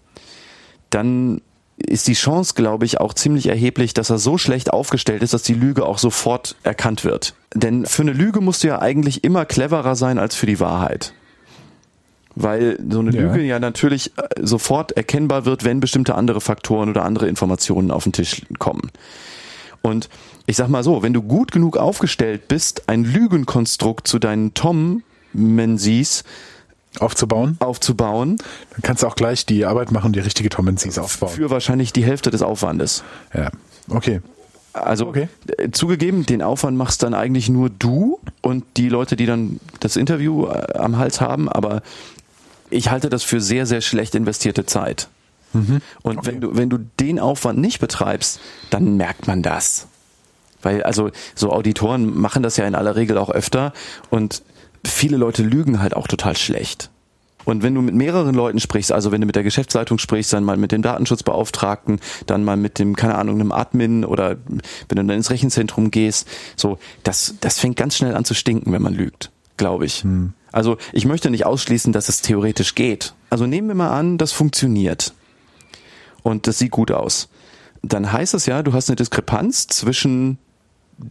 dann 0.90 1.40
ist 1.76 2.08
die 2.08 2.14
Chance, 2.14 2.54
glaube 2.54 2.84
ich, 2.84 3.00
auch 3.00 3.14
ziemlich 3.14 3.46
erheblich, 3.46 3.94
dass 3.94 4.10
er 4.10 4.18
so 4.18 4.36
schlecht 4.36 4.72
aufgestellt 4.72 5.22
ist, 5.22 5.32
dass 5.32 5.42
die 5.42 5.54
Lüge 5.54 5.86
auch 5.86 5.98
sofort 5.98 6.56
erkannt 6.62 7.04
wird. 7.04 7.34
Denn 7.54 7.86
für 7.86 8.02
eine 8.02 8.12
Lüge 8.12 8.40
musst 8.40 8.62
du 8.62 8.68
ja 8.68 8.80
eigentlich 8.80 9.24
immer 9.24 9.46
cleverer 9.46 9.96
sein 9.96 10.18
als 10.18 10.34
für 10.34 10.46
die 10.46 10.60
Wahrheit. 10.60 11.14
Weil 12.34 12.78
so 12.88 13.00
eine 13.00 13.12
Ja. 13.12 13.22
Lüge 13.22 13.42
ja 13.42 13.58
natürlich 13.58 14.12
äh, 14.18 14.22
sofort 14.40 14.92
erkennbar 14.92 15.46
wird, 15.46 15.64
wenn 15.64 15.80
bestimmte 15.80 16.14
andere 16.14 16.40
Faktoren 16.40 16.90
oder 16.90 17.04
andere 17.04 17.28
Informationen 17.28 17.90
auf 17.90 18.04
den 18.04 18.12
Tisch 18.12 18.42
kommen. 18.58 18.90
Und 19.82 20.08
ich 20.50 20.56
sag 20.56 20.68
mal 20.68 20.82
so, 20.82 21.02
wenn 21.04 21.12
du 21.12 21.22
gut 21.22 21.52
genug 21.52 21.76
aufgestellt 21.76 22.48
bist, 22.48 22.88
ein 22.88 23.04
Lügenkonstrukt 23.04 24.08
zu 24.08 24.18
deinen 24.18 24.52
Tom-Menzies 24.52 26.24
Aufzubauen? 26.98 27.56
aufzubauen, 27.60 28.36
Dann 28.72 28.82
kannst 28.82 29.04
du 29.04 29.06
auch 29.06 29.14
gleich 29.14 29.46
die 29.46 29.64
Arbeit 29.64 29.92
machen 29.92 30.12
die 30.12 30.18
richtige 30.18 30.48
Tom 30.48 30.64
Menzies 30.64 30.98
aufbauen. 30.98 31.30
für 31.30 31.48
wahrscheinlich 31.48 31.92
die 31.92 32.04
Hälfte 32.04 32.32
des 32.32 32.42
Aufwandes. 32.42 33.04
Ja, 33.32 33.50
okay. 33.88 34.20
Also 34.72 35.06
Okay. 35.06 35.28
äh, 35.56 35.70
zugegeben, 35.70 36.26
den 36.26 36.42
Aufwand 36.42 36.76
machst 36.76 37.04
dann 37.04 37.14
eigentlich 37.14 37.48
nur 37.48 37.70
du 37.70 38.18
und 38.42 38.64
die 38.76 38.88
Leute, 38.88 39.14
die 39.14 39.26
dann 39.26 39.60
das 39.78 39.94
Interview 39.94 40.46
äh, 40.48 40.72
am 40.78 40.98
Hals 40.98 41.20
haben, 41.20 41.48
aber 41.48 41.82
ich 42.70 42.90
halte 42.90 43.08
das 43.08 43.22
für 43.22 43.40
sehr, 43.40 43.66
sehr 43.66 43.82
schlecht 43.82 44.16
investierte 44.16 44.66
Zeit. 44.66 45.08
Und 45.52 46.26
wenn 46.26 46.40
du, 46.40 46.56
wenn 46.56 46.70
du 46.70 46.78
den 47.00 47.18
Aufwand 47.18 47.58
nicht 47.58 47.80
betreibst, 47.80 48.38
dann 48.70 48.96
merkt 48.96 49.26
man 49.26 49.42
das. 49.42 49.86
Weil, 50.62 50.82
also, 50.82 51.10
so 51.34 51.50
Auditoren 51.50 52.18
machen 52.18 52.42
das 52.42 52.56
ja 52.56 52.66
in 52.66 52.74
aller 52.74 52.96
Regel 52.96 53.18
auch 53.18 53.30
öfter 53.30 53.72
und 54.10 54.42
viele 54.84 55.16
Leute 55.16 55.42
lügen 55.42 55.80
halt 55.80 55.94
auch 55.94 56.08
total 56.08 56.36
schlecht. 56.36 56.90
Und 57.44 57.62
wenn 57.62 57.74
du 57.74 57.80
mit 57.80 57.94
mehreren 57.94 58.34
Leuten 58.34 58.60
sprichst, 58.60 58.92
also 58.92 59.12
wenn 59.12 59.20
du 59.20 59.26
mit 59.26 59.36
der 59.36 59.42
Geschäftsleitung 59.42 59.98
sprichst, 59.98 60.32
dann 60.32 60.44
mal 60.44 60.56
mit 60.56 60.72
dem 60.72 60.82
Datenschutzbeauftragten, 60.82 62.00
dann 62.26 62.44
mal 62.44 62.56
mit 62.56 62.78
dem, 62.78 62.96
keine 62.96 63.16
Ahnung, 63.16 63.40
einem 63.40 63.52
Admin 63.52 64.04
oder 64.04 64.36
wenn 64.46 64.60
du 64.88 64.94
dann 64.96 65.10
ins 65.10 65.30
Rechenzentrum 65.30 65.90
gehst, 65.90 66.28
so, 66.56 66.78
das, 67.02 67.34
das 67.40 67.58
fängt 67.58 67.76
ganz 67.76 67.96
schnell 67.96 68.14
an 68.14 68.24
zu 68.24 68.34
stinken, 68.34 68.72
wenn 68.72 68.82
man 68.82 68.94
lügt, 68.94 69.30
glaube 69.56 69.86
ich. 69.86 70.04
Also 70.52 70.76
ich 70.92 71.06
möchte 71.06 71.30
nicht 71.30 71.46
ausschließen, 71.46 71.92
dass 71.92 72.08
es 72.08 72.22
theoretisch 72.22 72.74
geht. 72.74 73.14
Also 73.30 73.46
nehmen 73.46 73.68
wir 73.68 73.74
mal 73.74 73.90
an, 73.90 74.18
das 74.18 74.32
funktioniert. 74.32 75.14
Und 76.22 76.46
das 76.46 76.58
sieht 76.58 76.72
gut 76.72 76.90
aus. 76.90 77.28
Dann 77.82 78.12
heißt 78.12 78.34
es 78.34 78.44
ja, 78.46 78.62
du 78.62 78.74
hast 78.74 78.90
eine 78.90 78.96
Diskrepanz 78.96 79.66
zwischen 79.66 80.38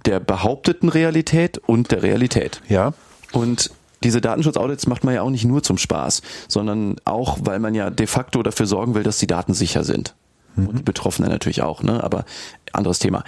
der 0.06 0.20
behaupteten 0.20 0.90
Realität 0.90 1.58
und 1.58 1.92
der 1.92 2.04
Realität. 2.04 2.62
Ja, 2.68 2.94
Und 3.32 3.72
diese 4.04 4.22
Datenschutzaudits 4.22 4.88
macht 4.88 5.04
man 5.04 5.14
ja 5.14 5.22
auch 5.22 5.30
nicht 5.30 5.46
nur 5.46 5.62
zum 5.62 5.78
Spaß, 5.78 6.22
sondern 6.48 6.96
auch, 7.06 7.38
weil 7.42 7.60
man 7.60 7.76
ja 7.76 7.90
de 7.90 8.08
facto 8.08 8.42
dafür 8.44 8.66
sorgen 8.66 8.96
will, 8.96 9.04
dass 9.04 9.18
die 9.18 9.28
Daten 9.28 9.54
sicher 9.54 9.84
sind. 9.84 10.16
Und 10.56 10.80
die 10.80 10.84
Betroffenen 10.84 11.30
natürlich 11.30 11.62
auch, 11.62 11.84
ne? 11.84 12.04
Aber 12.04 12.26
anderes 12.74 13.00
Thema. 13.00 13.24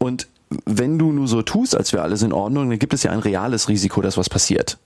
Und 0.00 0.26
wenn 0.64 0.98
du 0.98 1.12
nur 1.12 1.28
so 1.28 1.42
tust, 1.42 1.76
als 1.76 1.92
wäre 1.92 2.02
alles 2.02 2.22
in 2.22 2.32
Ordnung, 2.32 2.70
dann 2.70 2.78
gibt 2.78 2.92
es 2.92 3.04
ja 3.04 3.10
ein 3.12 3.20
reales 3.20 3.68
Risiko, 3.68 4.00
dass 4.00 4.16
was 4.16 4.28
passiert. 4.28 4.78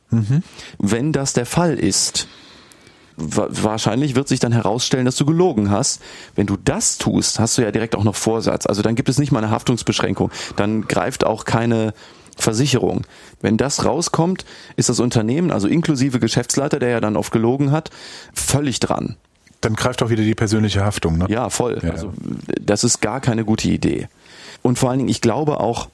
Wenn 0.78 1.12
das 1.12 1.32
der 1.32 1.46
Fall 1.46 1.78
ist, 1.78 2.28
wahrscheinlich 3.16 4.14
wird 4.14 4.28
sich 4.28 4.40
dann 4.40 4.52
herausstellen, 4.52 5.06
dass 5.06 5.16
du 5.16 5.24
gelogen 5.24 5.70
hast. 5.70 6.02
Wenn 6.34 6.46
du 6.46 6.56
das 6.62 6.98
tust, 6.98 7.38
hast 7.40 7.56
du 7.56 7.62
ja 7.62 7.70
direkt 7.70 7.96
auch 7.96 8.04
noch 8.04 8.14
Vorsatz. 8.14 8.66
Also 8.66 8.82
dann 8.82 8.94
gibt 8.94 9.08
es 9.08 9.18
nicht 9.18 9.32
mal 9.32 9.38
eine 9.38 9.50
Haftungsbeschränkung. 9.50 10.30
Dann 10.56 10.82
greift 10.82 11.24
auch 11.24 11.44
keine 11.44 11.94
Versicherung. 12.36 13.06
Wenn 13.40 13.56
das 13.56 13.86
rauskommt, 13.86 14.44
ist 14.76 14.90
das 14.90 15.00
Unternehmen, 15.00 15.50
also 15.50 15.68
inklusive 15.68 16.20
Geschäftsleiter, 16.20 16.78
der 16.78 16.90
ja 16.90 17.00
dann 17.00 17.16
oft 17.16 17.32
gelogen 17.32 17.70
hat, 17.70 17.90
völlig 18.34 18.80
dran. 18.80 19.16
dann 19.62 19.74
greift 19.74 20.02
auch 20.02 20.10
wieder 20.10 20.22
die 20.22 20.34
persönliche 20.34 20.84
Haftung. 20.84 21.18
Ne? 21.18 21.26
Ja, 21.28 21.50
voll. 21.50 21.80
Ja, 21.82 21.90
also 21.90 22.12
das 22.60 22.84
ist 22.84 23.00
gar 23.00 23.20
keine 23.20 23.44
gute 23.44 23.68
Idee. 23.68 24.08
Und 24.62 24.78
vor 24.78 24.90
allen 24.90 24.98
Dingen, 24.98 25.08
ich 25.08 25.20
glaube 25.20 25.60
auch, 25.60 25.88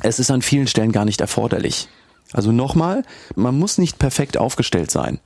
es 0.00 0.18
ist 0.18 0.30
an 0.30 0.42
vielen 0.42 0.66
Stellen 0.66 0.92
gar 0.92 1.04
nicht 1.04 1.20
erforderlich. 1.20 1.88
Also 2.32 2.52
nochmal, 2.52 3.04
man 3.34 3.58
muss 3.58 3.78
nicht 3.78 3.98
perfekt 3.98 4.36
aufgestellt 4.36 4.90
sein. 4.90 5.18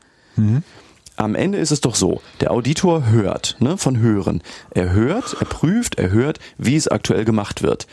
Am 1.20 1.34
Ende 1.34 1.59
ist 1.59 1.70
es 1.70 1.82
doch 1.82 1.97
so, 1.97 2.22
der 2.40 2.51
Auditor 2.51 3.10
hört, 3.10 3.56
ne, 3.60 3.76
von 3.76 3.98
Hören. 3.98 4.42
Er 4.70 4.94
hört, 4.94 5.36
er 5.38 5.44
prüft, 5.44 5.98
er 5.98 6.10
hört, 6.10 6.38
wie 6.56 6.76
es 6.76 6.88
aktuell 6.88 7.26
gemacht 7.26 7.62
wird. 7.62 7.86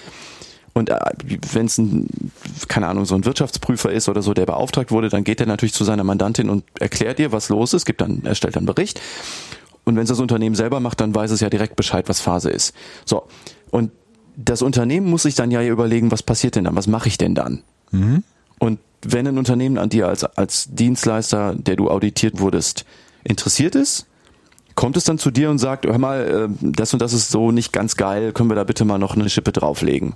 Und 0.72 0.92
wenn 1.52 1.66
es 1.66 1.78
ein, 1.78 2.08
keine 2.70 2.88
Ahnung, 2.88 3.04
so 3.04 3.16
ein 3.16 3.26
Wirtschaftsprüfer 3.26 3.92
ist 3.92 4.08
oder 4.08 4.22
so, 4.22 4.34
der 4.34 4.46
beauftragt 4.46 4.92
wurde, 4.92 5.10
dann 5.10 5.26
geht 5.26 5.42
er 5.42 5.46
natürlich 5.46 5.74
zu 5.74 5.84
seiner 5.84 6.06
Mandantin 6.06 6.50
und 6.50 6.64
erklärt 6.80 7.20
ihr, 7.20 7.34
was 7.34 7.50
los 7.50 7.74
ist, 7.74 7.86
gibt 7.86 8.00
dann, 8.00 8.24
erstellt 8.24 8.56
dann 8.56 8.62
einen 8.62 8.74
Bericht. 8.74 9.02
Und 9.84 9.98
wenn 9.98 10.04
es 10.04 10.10
das 10.10 10.22
Unternehmen 10.22 10.56
selber 10.56 10.80
macht, 10.80 11.02
dann 11.02 11.14
weiß 11.14 11.32
es 11.32 11.42
ja 11.42 11.50
direkt 11.50 11.76
Bescheid, 11.76 12.08
was 12.08 12.22
Phase 12.22 12.50
ist. 12.50 12.74
So. 13.04 13.28
Und 13.72 13.92
das 14.38 14.62
Unternehmen 14.62 15.10
muss 15.10 15.24
sich 15.24 15.36
dann 15.36 15.52
ja 15.52 15.62
überlegen, 15.64 16.12
was 16.12 16.24
passiert 16.24 16.56
denn 16.56 16.64
dann? 16.64 16.78
Was 16.78 16.88
mache 16.88 17.10
ich 17.10 17.18
denn 17.18 17.36
dann? 17.36 17.64
Und 18.60 18.80
wenn 19.02 19.28
ein 19.28 19.38
Unternehmen 19.38 19.78
an 19.78 19.90
dir 19.90 20.08
als, 20.08 20.24
als 20.24 20.70
Dienstleister, 20.72 21.56
der 21.56 21.76
du 21.76 21.90
auditiert 21.90 22.40
wurdest, 22.40 22.86
interessiert 23.28 23.76
ist, 23.76 24.08
kommt 24.76 24.96
es 24.96 25.04
dann 25.04 25.18
zu 25.18 25.32
dir 25.32 25.50
und 25.50 25.58
sagt, 25.58 25.86
hör 25.86 25.98
mal, 25.98 26.50
äh, 26.50 26.56
das 26.62 26.94
und 26.94 27.02
das 27.02 27.14
ist 27.14 27.30
so 27.30 27.52
nicht 27.52 27.74
ganz 27.74 27.96
geil, 27.98 28.32
können 28.32 28.50
wir 28.50 28.56
da 28.56 28.64
bitte 28.64 28.86
mal 28.86 28.98
noch 28.98 29.16
eine 29.16 29.30
Schippe 29.30 29.52
drauflegen. 29.52 30.16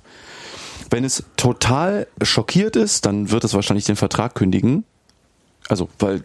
Wenn 0.90 1.04
es 1.04 1.24
total 1.36 2.06
schockiert 2.22 2.76
ist, 2.76 3.06
dann 3.06 3.30
wird 3.30 3.44
es 3.44 3.54
wahrscheinlich 3.54 3.86
den 3.86 3.96
Vertrag 3.96 4.34
kündigen. 4.34 4.84
Also, 5.68 5.88
weil 5.98 6.22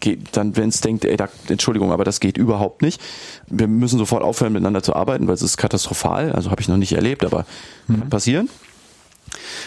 geht 0.00 0.36
dann, 0.36 0.56
wenn 0.56 0.68
es 0.68 0.80
denkt, 0.80 1.04
ey, 1.04 1.16
da, 1.16 1.28
Entschuldigung, 1.48 1.92
aber 1.92 2.04
das 2.04 2.20
geht 2.20 2.36
überhaupt 2.36 2.82
nicht. 2.82 3.00
Wir 3.46 3.66
müssen 3.66 3.98
sofort 3.98 4.22
aufhören, 4.22 4.52
miteinander 4.52 4.82
zu 4.82 4.94
arbeiten, 4.94 5.26
weil 5.26 5.34
es 5.34 5.42
ist 5.42 5.56
katastrophal. 5.56 6.32
Also 6.32 6.50
habe 6.50 6.60
ich 6.60 6.68
noch 6.68 6.76
nicht 6.76 6.92
erlebt, 6.92 7.24
aber 7.24 7.46
kann 7.86 8.10
passieren. 8.10 8.50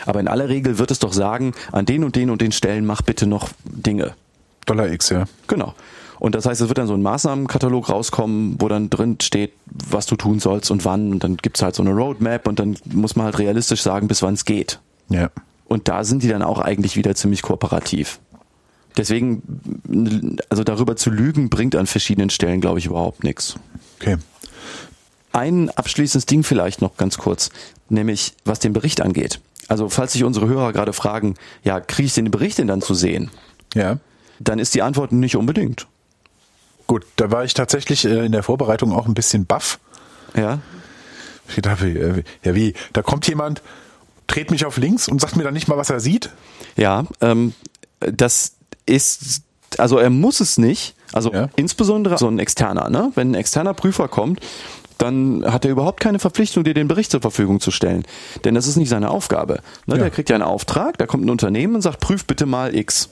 Aber 0.06 0.20
in 0.20 0.28
aller 0.28 0.50
Regel 0.50 0.78
wird 0.78 0.91
es 0.91 1.00
doch 1.00 1.14
sagen, 1.14 1.54
an 1.72 1.86
den 1.86 2.04
und 2.04 2.16
den 2.16 2.30
und 2.30 2.41
den 2.41 2.52
Stellen 2.52 2.86
mach 2.86 3.02
bitte 3.02 3.26
noch 3.26 3.50
Dinge. 3.64 4.14
Dollar 4.66 4.91
X, 4.91 5.10
ja. 5.10 5.26
Genau. 5.48 5.74
Und 6.24 6.36
das 6.36 6.45
heißt, 6.45 6.62
es 6.62 6.70
wird 6.70 6.78
dann 6.78 6.88
so 6.88 6.94
ein 6.94 7.02
Maßnahmenkatalog 7.02 7.90
rauskommen, 7.90 8.56
wo 8.60 8.70
dann 8.70 8.90
drin 8.90 9.18
steht, 9.22 9.52
was 9.66 10.06
du 10.06 10.16
tun 10.16 10.40
sollst 10.40 10.72
und 10.72 10.86
wann. 10.86 11.12
Und 11.12 11.22
dann 11.26 11.36
gibt's 11.36 11.62
halt 11.62 11.76
so 11.76 11.84
eine 11.84 11.91
Roadmap 11.91 12.48
und 12.48 12.60
dann 12.60 12.78
muss 12.86 13.18
man 13.18 13.26
halt 13.26 13.40
realistisch 13.40 13.82
sagen, 13.82 14.08
bis 14.08 14.22
wann 14.22 14.36
es 14.36 14.45
geht. 14.45 14.80
Ja. 15.10 15.32
Und 15.66 15.90
da 15.90 16.06
sind 16.06 16.24
die 16.24 16.30
dann 16.30 16.41
auch 16.41 16.60
eigentlich 16.60 16.95
wieder 16.95 17.14
ziemlich 17.14 17.41
kooperativ. 17.41 18.22
Deswegen, 18.95 20.38
also 20.48 20.64
darüber 20.64 20.95
zu 20.95 21.10
lügen, 21.10 21.50
bringt 21.50 21.76
an 21.76 21.88
verschiedenen 21.88 22.30
Stellen, 22.30 22.62
glaube 22.62 22.80
ich, 22.80 22.86
überhaupt 22.86 23.26
nichts. 23.26 23.56
Okay. 24.00 24.16
Ein 25.34 25.72
abschließendes 25.72 26.26
Ding 26.26 26.44
vielleicht 26.44 26.82
noch 26.82 26.95
ganz 26.95 27.18
kurz, 27.18 27.50
nämlich 27.90 28.34
was 28.45 28.60
den 28.60 28.72
Bericht 28.72 29.02
angeht. 29.02 29.41
Also 29.68 29.90
falls 29.90 30.14
sich 30.14 30.24
unsere 30.24 30.48
Hörer 30.48 30.72
gerade 30.72 30.94
fragen, 30.94 31.34
ja, 31.66 31.82
kriege 31.82 32.06
ich 32.06 32.14
den 32.14 32.32
Bericht 32.32 32.60
denn 32.60 32.68
dann 32.68 32.82
zu 32.82 32.94
sehen? 32.94 33.30
Ja. 33.74 33.98
Dann 34.40 34.60
ist 34.60 34.74
die 34.74 34.84
Antwort 34.84 35.12
nicht 35.12 35.36
unbedingt. 35.36 35.86
Gut, 36.94 37.07
da 37.15 37.32
war 37.32 37.44
ich 37.44 37.56
tatsächlich 37.56 38.06
äh, 38.06 38.24
in 38.24 38.32
der 38.34 38.44
Vorbereitung 38.44 38.91
auch 38.94 39.07
ein 39.07 39.15
bisschen 39.15 39.48
baff. 39.48 39.80
Ja, 40.38 40.60
Ich 41.48 41.60
dachte, 41.64 41.88
äh, 41.88 42.24
ja 42.44 42.53
wie, 42.53 42.76
da 42.94 43.02
kommt 43.02 43.28
jemand, 43.28 43.64
dreht 44.28 44.52
mich 44.52 44.64
auf 44.65 44.78
links 44.78 45.07
und 45.07 45.20
sagt 45.20 45.36
mir 45.36 45.41
dann 45.44 45.56
nicht 45.56 45.68
mal, 45.68 45.76
was 45.76 45.90
er 45.90 45.99
sieht. 45.99 46.30
ja, 46.76 47.06
ähm, 47.20 47.53
das 47.99 48.53
ist, 48.86 49.41
also 49.80 49.98
er 49.98 50.11
muss 50.11 50.40
es 50.40 50.60
nicht. 50.60 50.94
Also 51.14 51.34
Ja. 51.34 51.49
insbesondere 51.56 52.20
so 52.20 52.28
ein 52.28 52.38
externer, 52.38 52.91
ne? 52.91 53.11
Wenn 53.15 53.32
ein 53.32 53.36
externer 53.36 53.74
Prüfer 53.74 54.07
kommt, 54.07 54.40
dann 54.99 55.44
hat 55.52 55.65
er 55.65 55.72
überhaupt 55.72 55.99
keine 55.99 56.20
Verpflichtung, 56.20 56.64
dir 56.64 56.76
den 56.76 56.88
Bericht 56.88 57.10
zur 57.10 57.22
Verfügung 57.22 57.60
zu 57.60 57.72
stellen. 57.72 58.03
Denn 58.44 58.53
das 58.53 58.68
ist 58.68 58.76
nicht 58.76 58.90
seine 58.90 59.10
Aufgabe. 59.10 59.61
Ne? 59.88 59.95
Ja. 59.95 60.02
Der 60.03 60.11
kriegt 60.11 60.30
ja 60.30 60.36
einen 60.36 60.44
Auftrag, 60.44 60.99
da 60.99 61.07
kommt 61.07 61.26
ein 61.26 61.32
Unternehmen 61.32 61.74
und 61.74 61.82
sagt, 61.82 61.99
prüf 62.02 62.26
bitte 62.26 62.45
mal 62.45 62.76
X. 62.76 63.10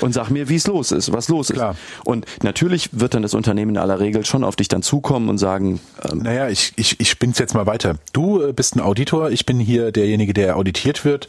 Und 0.00 0.12
sag 0.12 0.28
mir, 0.30 0.48
wie 0.48 0.56
es 0.56 0.66
los 0.66 0.92
ist, 0.92 1.12
was 1.12 1.28
los 1.28 1.48
Klar. 1.48 1.72
ist. 1.72 1.78
Und 2.06 2.26
natürlich 2.42 2.90
wird 2.92 3.14
dann 3.14 3.22
das 3.22 3.34
Unternehmen 3.34 3.72
in 3.72 3.78
aller 3.78 4.00
Regel 4.00 4.24
schon 4.24 4.44
auf 4.44 4.56
dich 4.56 4.68
dann 4.68 4.82
zukommen 4.82 5.28
und 5.28 5.38
sagen, 5.38 5.80
ähm, 6.10 6.18
Naja, 6.18 6.48
ich, 6.48 6.72
ich, 6.76 6.98
ich 7.00 7.08
spinn's 7.10 7.38
jetzt 7.38 7.54
mal 7.54 7.66
weiter. 7.66 7.96
Du 8.12 8.42
äh, 8.42 8.52
bist 8.52 8.76
ein 8.76 8.80
Auditor, 8.80 9.30
ich 9.30 9.46
bin 9.46 9.58
hier 9.60 9.92
derjenige, 9.92 10.34
der 10.34 10.56
auditiert 10.56 11.04
wird. 11.04 11.28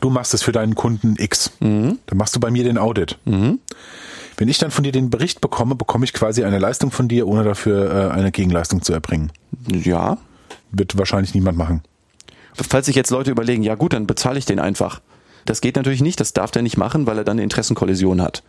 Du 0.00 0.10
machst 0.10 0.34
es 0.34 0.42
für 0.42 0.52
deinen 0.52 0.74
Kunden 0.74 1.14
X. 1.18 1.52
Dann 1.60 1.98
machst 2.14 2.36
du 2.36 2.40
bei 2.40 2.50
mir 2.50 2.64
den 2.64 2.76
Audit. 2.76 3.16
Wenn 3.24 4.48
ich 4.48 4.58
dann 4.58 4.70
von 4.70 4.84
dir 4.84 4.92
den 4.92 5.08
Bericht 5.08 5.40
bekomme, 5.40 5.74
bekomme 5.74 6.04
ich 6.04 6.12
quasi 6.12 6.44
eine 6.44 6.58
Leistung 6.58 6.90
von 6.90 7.08
dir, 7.08 7.26
ohne 7.26 7.44
dafür 7.44 8.10
äh, 8.10 8.12
eine 8.12 8.30
Gegenleistung 8.30 8.82
zu 8.82 8.92
erbringen. 8.92 9.32
ja, 9.66 10.18
Wird 10.70 10.98
wahrscheinlich 10.98 11.32
niemand 11.34 11.56
machen. 11.56 11.82
falls 12.54 12.84
sich 12.86 12.94
jetzt 12.96 13.10
Leute 13.10 13.30
überlegen, 13.30 13.62
ja 13.62 13.74
gut, 13.74 13.94
dann 13.94 14.06
bezahle 14.06 14.38
ich 14.38 14.44
den 14.44 14.58
einfach. 14.58 15.00
Das 15.46 15.60
geht 15.60 15.76
natürlich 15.76 16.02
nicht, 16.02 16.20
das 16.20 16.32
darf 16.32 16.50
der 16.50 16.62
nicht 16.62 16.76
machen, 16.76 17.06
weil 17.06 17.18
er 17.18 17.24
dann 17.24 17.36
eine 17.36 17.42
Interessenkollision 17.44 18.20
hat. 18.20 18.42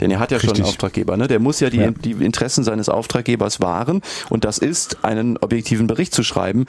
Denn 0.00 0.10
er 0.10 0.20
hat 0.20 0.30
ja 0.30 0.38
schon 0.38 0.50
Richtig. 0.50 0.64
einen 0.64 0.70
Auftraggeber, 0.70 1.16
ne? 1.16 1.26
Der 1.26 1.40
muss 1.40 1.58
ja 1.60 1.70
die, 1.70 1.78
Ja. 1.78 1.90
die 1.90 2.12
Interessen 2.12 2.62
seines 2.62 2.88
Auftraggebers 2.88 3.60
wahren 3.60 4.00
und 4.30 4.44
das 4.44 4.58
ist, 4.58 5.04
einen 5.04 5.36
objektiven 5.38 5.86
Bericht 5.88 6.14
zu 6.14 6.22
schreiben. 6.22 6.66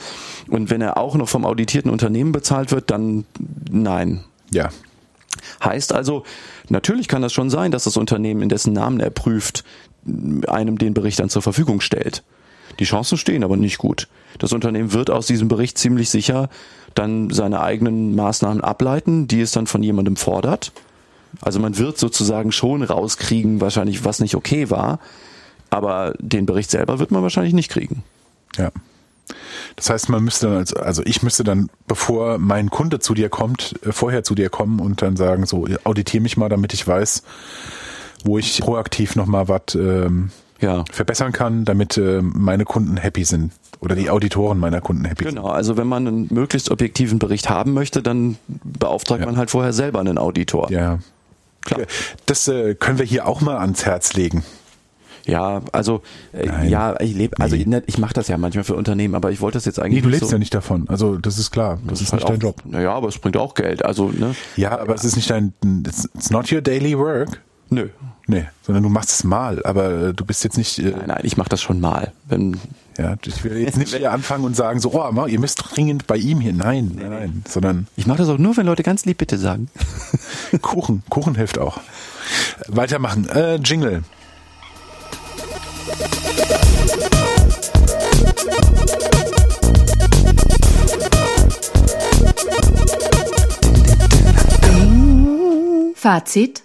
Und 0.48 0.70
wenn 0.70 0.82
er 0.82 0.98
auch 0.98 1.16
noch 1.16 1.30
vom 1.30 1.46
auditierten 1.46 1.92
Unternehmen 1.92 2.32
bezahlt 2.32 2.72
wird, 2.72 2.90
dann 2.90 3.26
nein. 3.72 4.24
Ja. 4.52 4.70
Heißt 5.64 5.94
also, 5.94 6.24
natürlich 6.70 7.08
kann 7.08 7.22
das 7.22 7.32
schon 7.32 7.52
sein, 7.52 7.72
dass 7.72 7.84
das 7.84 7.98
Unternehmen, 7.98 8.42
in 8.42 8.50
dessen 8.50 8.74
Namen 8.74 9.00
er 9.00 9.12
prüft, 9.12 9.64
einem 10.48 10.78
den 10.80 10.96
Bericht 10.96 11.20
dann 11.20 11.30
zur 11.30 11.44
Verfügung 11.44 11.82
stellt. 11.82 12.24
Die 12.80 12.86
Chancen 12.86 13.18
stehen 13.18 13.44
aber 13.44 13.58
nicht 13.58 13.78
gut. 13.78 14.08
Das 14.40 14.54
Unternehmen 14.54 14.94
wird 14.94 15.10
aus 15.10 15.28
diesem 15.28 15.50
Bericht 15.50 15.78
ziemlich 15.78 16.10
sicher 16.10 16.50
dann 16.96 17.30
seine 17.30 17.62
eigenen 17.62 18.16
Maßnahmen 18.16 18.62
ableiten, 18.62 19.28
die 19.28 19.42
es 19.42 19.52
dann 19.52 19.68
von 19.68 19.84
jemandem 19.84 20.16
fordert. 20.16 20.72
Also 21.42 21.60
man 21.60 21.78
wird 21.78 21.98
sozusagen 21.98 22.52
schon 22.52 22.84
rauskriegen, 22.84 23.62
wahrscheinlich, 23.62 24.04
was 24.04 24.20
nicht 24.20 24.36
okay 24.36 24.70
war, 24.70 25.00
aber 25.70 26.14
den 26.20 26.46
Bericht 26.46 26.72
selber 26.72 27.00
wird 27.00 27.12
man 27.12 27.22
wahrscheinlich 27.22 27.54
nicht 27.54 27.70
kriegen. 27.70 28.04
Ja. 28.58 28.72
Das 29.76 29.92
heißt, 29.92 30.10
man 30.10 30.24
müsste 30.24 30.48
dann, 30.48 30.58
als, 30.58 30.74
also 30.74 31.04
ich 31.06 31.22
müsste 31.22 31.44
dann, 31.44 31.70
bevor 31.88 32.40
mein 32.40 32.72
Kunde 32.72 33.00
zu 33.00 33.14
dir 33.14 33.30
kommt, 33.30 33.76
äh, 33.86 33.92
vorher 33.92 34.24
zu 34.24 34.34
dir 34.34 34.50
kommen 34.50 34.80
und 34.80 35.02
dann 35.04 35.16
sagen, 35.16 35.46
so, 35.46 35.68
auditier 35.84 36.20
mich 36.22 36.36
mal, 36.36 36.50
damit 36.50 36.74
ich 36.74 36.88
weiß, 36.88 37.22
wo 38.26 38.40
ich 38.40 38.60
proaktiv 38.60 39.16
nochmal 39.16 39.48
was 39.48 39.76
ähm, 39.76 40.32
Ja. 40.60 40.84
verbessern 40.92 41.32
kann, 41.32 41.64
damit 41.64 41.98
äh, 41.98 42.22
meine 42.24 42.66
Kunden 42.66 42.98
happy 42.98 43.24
sind 43.24 43.52
oder 43.82 43.96
die 43.96 44.10
Auditoren 44.10 44.60
meiner 44.60 44.82
Kunden 44.82 45.06
happy 45.06 45.26
Genau, 45.26 45.48
also 45.48 45.78
wenn 45.78 45.88
man 45.88 46.08
einen 46.08 46.28
möglichst 46.32 46.70
objektiven 46.70 47.20
Bericht 47.20 47.50
haben 47.50 47.74
möchte, 47.74 48.02
dann 48.02 48.38
beauftragt 48.48 49.22
Ja. 49.22 49.26
man 49.26 49.38
halt 49.38 49.50
vorher 49.52 49.74
selber 49.74 50.00
einen 50.00 50.18
Auditor. 50.18 50.72
Ja. 50.72 51.00
Klar. 51.62 51.82
Das 52.26 52.48
äh, 52.48 52.76
können 52.76 53.00
wir 53.00 53.06
hier 53.06 53.28
auch 53.28 53.42
mal 53.42 53.58
ans 53.58 53.86
Herz 53.86 54.14
legen. 54.14 54.44
Ja, 55.26 55.62
also 55.74 56.02
äh, 56.34 56.68
ja, 56.68 57.00
ich 57.00 57.14
lebe, 57.14 57.40
also 57.40 57.56
Nee. 57.56 57.78
ich, 57.86 57.96
ich 57.96 57.98
mache 58.00 58.14
das 58.14 58.28
ja 58.30 58.38
manchmal 58.38 58.64
für 58.64 58.76
Unternehmen, 58.76 59.14
aber 59.16 59.32
ich 59.32 59.42
wollte 59.42 59.58
das 59.58 59.66
jetzt 59.66 59.80
eigentlich 59.80 59.96
Nee, 59.98 60.02
du 60.02 60.10
lebst 60.10 60.30
so, 60.30 60.36
ja 60.36 60.40
nicht 60.40 60.54
davon. 60.54 60.88
Also 60.90 61.18
das 61.18 61.38
ist 61.38 61.52
klar. 61.52 61.78
Das, 61.86 62.02
ist 62.02 62.12
halt 62.12 62.22
nicht 62.24 62.32
dein 62.32 62.40
Job. 62.40 62.62
Naja, 62.66 62.94
aber 62.94 63.10
es 63.10 63.18
bringt 63.20 63.38
auch 63.38 63.54
Geld. 63.54 63.86
Also, 63.86 64.10
ne? 64.10 64.36
Ja, 64.56 64.80
aber 64.80 64.96
es 64.96 65.04
ist 65.04 65.16
nicht 65.18 65.30
dein, 65.30 65.54
it's, 65.86 66.10
it's 66.16 66.32
not 66.32 66.52
your 66.52 66.62
daily 66.62 66.98
work. 66.98 67.42
Nö. 67.70 67.90
Nee, 68.26 68.46
sondern 68.64 68.84
du 68.84 68.90
machst 68.90 69.12
es 69.12 69.24
mal, 69.24 69.64
aber 69.66 70.08
äh, 70.08 70.14
du 70.14 70.26
bist 70.26 70.44
jetzt 70.44 70.58
nicht, 70.58 70.80
äh, 70.80 70.92
Nein, 70.92 71.04
nein, 71.08 71.20
ich 71.24 71.38
mache 71.38 71.50
das 71.50 71.62
schon 71.62 71.80
mal. 71.80 72.12
Wenn, 72.28 72.58
ja, 73.00 73.16
ich 73.26 73.44
will 73.44 73.58
jetzt 73.58 73.78
nicht 73.78 73.96
hier 73.96 74.12
anfangen 74.12 74.44
und 74.44 74.56
sagen 74.56 74.80
so, 74.80 74.94
oh, 74.94 75.26
ihr 75.26 75.40
müsst 75.40 75.64
dringend 75.64 76.08
bei 76.08 76.18
ihm 76.18 76.42
hier. 76.42 76.54
Nein, 76.54 76.92
nein, 76.96 77.10
nein, 77.10 77.44
sondern 77.48 77.88
ich 77.96 78.08
mache 78.08 78.20
das 78.20 78.30
auch 78.30 78.38
nur, 78.38 78.58
wenn 78.58 78.66
Leute 78.66 78.84
ganz 78.84 79.06
lieb 79.06 79.18
bitte 79.18 79.38
sagen. 79.38 79.70
Kuchen, 80.62 81.04
Kuchen 81.10 81.36
hilft 81.36 81.58
auch. 81.58 81.80
Weitermachen, 82.68 83.28
äh, 83.30 83.56
Jingle. 83.56 84.04
Fazit. 95.96 96.64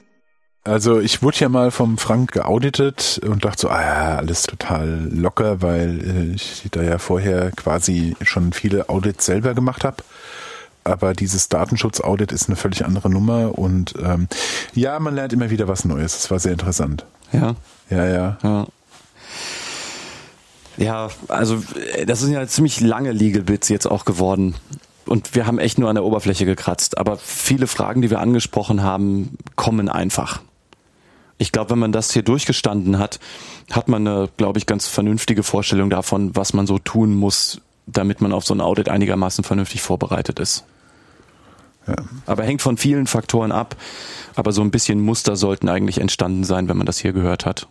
Also 0.65 0.99
ich 0.99 1.23
wurde 1.23 1.37
ja 1.41 1.51
mal 1.51 1.71
vom 1.71 1.99
Frank 1.99 2.33
geauditet 2.33 3.21
und 3.23 3.45
dachte 3.45 3.61
so, 3.63 3.69
ah 3.69 3.83
ja, 3.83 4.17
alles 4.17 4.45
total 4.45 5.09
locker, 5.13 5.61
weil 5.61 6.01
äh, 6.33 6.35
ich 6.35 6.63
da 6.71 6.83
ja 6.83 6.97
vorher 6.97 7.51
quasi 7.51 8.17
schon 8.23 8.55
viele 8.55 8.89
Audits 8.89 9.27
selber 9.27 9.53
gemacht 9.53 9.85
habe. 9.85 9.99
Aber 10.83 11.13
dieses 11.13 11.51
Datenschutz-Audit 11.51 12.33
ist 12.33 12.49
eine 12.49 12.57
völlig 12.57 12.85
andere 12.85 13.11
Nummer 13.11 13.59
und 13.59 13.95
ähm, 14.03 14.29
ja, 14.75 14.99
man 15.01 15.15
lernt 15.15 15.35
immer 15.35 15.51
wieder 15.51 15.69
was 15.69 15.85
Neues. 15.85 16.15
Das 16.15 16.31
war 16.31 16.39
sehr 16.39 16.53
interessant. 16.53 17.05
Ja. 17.33 17.55
Ja, 17.91 18.07
ja. 18.07 18.39
Ja. 18.43 18.67
Ja, 20.77 21.09
also 21.29 21.63
äh, 21.95 22.07
das 22.07 22.21
sind 22.21 22.33
ja 22.33 22.47
ziemlich 22.47 22.81
lange 22.81 23.13
Legal 23.13 23.43
Bits 23.43 23.69
jetzt 23.69 23.87
auch 23.87 24.07
geworden. 24.07 24.55
Und 25.07 25.35
wir 25.35 25.47
haben 25.47 25.59
echt 25.59 25.79
nur 25.79 25.91
an 25.91 25.95
der 25.95 26.05
Oberfläche 26.05 26.47
gekratzt. 26.47 26.97
Aber 26.97 27.19
viele 27.19 27.67
Fragen, 27.67 28.01
die 28.01 28.11
wir 28.11 28.21
angesprochen 28.21 28.83
haben, 28.83 29.37
kommen 29.57 29.91
einfach. 29.91 30.41
Ich 31.39 31.53
glaube, 31.53 31.71
wenn 31.71 31.79
man 31.79 31.93
das 31.93 32.13
hier 32.13 32.23
durchgestanden 32.23 32.99
hat, 32.99 33.19
hat 33.73 33.89
man 33.89 34.07
eine, 34.07 34.29
glaube 34.37 34.59
ich, 34.59 34.67
ganz 34.67 34.87
vernünftige 34.87 35.43
Vorstellung 35.43 35.91
davon, 35.91 36.35
was 36.37 36.53
man 36.53 36.67
so 36.67 36.79
tun 36.79 37.15
muss, 37.15 37.61
damit 37.87 38.21
man 38.21 38.33
auf 38.33 38.45
so 38.45 38.55
ein 38.55 38.61
Audit 38.61 38.89
einigermaßen 38.89 39.45
vernünftig 39.45 39.83
vorbereitet 39.83 40.39
ist. 40.39 40.65
Ja. 41.87 41.97
Aber 42.27 42.45
hängt 42.45 42.63
von 42.63 42.77
vielen 42.77 43.07
Faktoren 43.07 43.53
ab. 43.53 43.77
Aber 44.37 44.53
so 44.53 44.63
ein 44.63 44.71
bisschen 44.71 45.01
Muster 45.01 45.37
sollten 45.37 45.69
eigentlich 45.69 45.99
entstanden 46.01 46.45
sein, 46.45 46.69
wenn 46.69 46.77
man 46.77 46.87
das 46.87 46.99
hier 46.99 47.13
gehört 47.13 47.47
hat. 47.47 47.69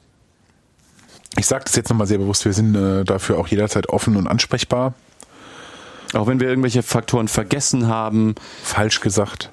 Ich 1.38 1.48
sage 1.48 1.64
das 1.65 1.76
jetzt 1.76 1.90
nochmal 1.90 2.07
sehr 2.07 2.19
bewusst, 2.19 2.45
wir 2.45 2.53
sind 2.53 2.76
äh, 2.76 3.03
dafür 3.03 3.40
auch 3.40 3.48
jederzeit 3.48 3.90
offen 3.90 4.15
und 4.18 4.27
ansprechbar. 4.27 4.94
Auch 6.14 6.27
wenn 6.27 6.40
wir 6.40 6.48
irgendwelche 6.48 6.84
Faktoren 6.84 7.27
vergessen 7.27 7.88
haben, 7.88 8.35
Falsch 8.61 9.02
gesagt. 9.02 9.52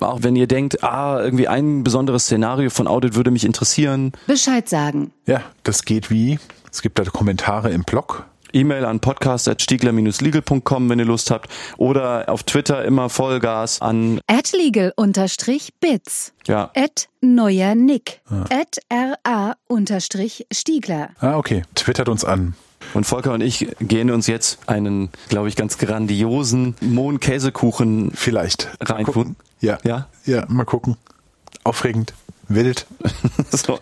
Auch 0.00 0.22
wenn 0.22 0.36
ihr 0.36 0.46
denkt, 0.46 0.82
ah, 0.84 1.20
irgendwie 1.22 1.48
ein 1.48 1.84
besonderes 1.84 2.24
Szenario 2.24 2.70
von 2.70 2.86
Audit 2.86 3.14
würde 3.14 3.30
mich 3.30 3.44
interessieren. 3.44 4.12
Bescheid 4.26 4.68
sagen. 4.68 5.12
Ja, 5.26 5.42
das 5.62 5.84
geht 5.84 6.10
wie? 6.10 6.38
Es 6.70 6.82
gibt 6.82 6.98
da 6.98 7.04
Kommentare 7.04 7.70
im 7.70 7.84
Blog. 7.84 8.24
E-Mail 8.52 8.84
an 8.84 9.00
podcast.stiegler-legal.com, 9.00 10.88
wenn 10.88 10.98
ihr 11.00 11.04
Lust 11.04 11.32
habt. 11.32 11.50
Oder 11.76 12.28
auf 12.28 12.44
Twitter 12.44 12.84
immer 12.84 13.08
Vollgas 13.08 13.82
an, 13.82 14.20
At 14.28 14.52
legal-bits. 14.52 16.32
ja, 16.46 16.70
At 16.76 17.08
neuer 17.20 17.74
Nick. 17.74 18.20
At 18.50 18.78
ra-stiegler. 18.92 21.08
Ah, 21.18 21.36
okay. 21.36 21.62
Twittert 21.74 22.08
uns 22.08 22.24
an. 22.24 22.54
Und 22.92 23.04
Volker 23.04 23.32
und 23.32 23.40
ich 23.40 23.66
gehen 23.80 24.10
uns 24.10 24.26
jetzt 24.28 24.68
einen, 24.68 25.08
glaube 25.28 25.48
ich, 25.48 25.56
ganz 25.56 25.78
grandiosen 25.78 26.76
Mohn-Käsekuchen 26.80 28.12
Vielleicht. 28.14 28.68
Gucken. 29.04 29.34
Ja. 29.60 29.78
Ja? 29.84 30.08
Ja, 30.24 30.44
mal 30.48 30.64
gucken. 30.64 30.96
Aufregend. 31.62 32.14
Wild. 32.48 32.86
so. 33.50 33.78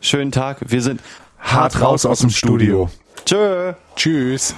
Schönen 0.00 0.32
Tag. 0.32 0.58
Wir 0.70 0.82
sind 0.82 1.00
Hart 1.38 1.80
raus 1.80 2.06
aus 2.06 2.20
dem 2.20 2.30
Studio. 2.30 2.90
Tschö. 3.24 3.74
Tschüss. 3.96 4.54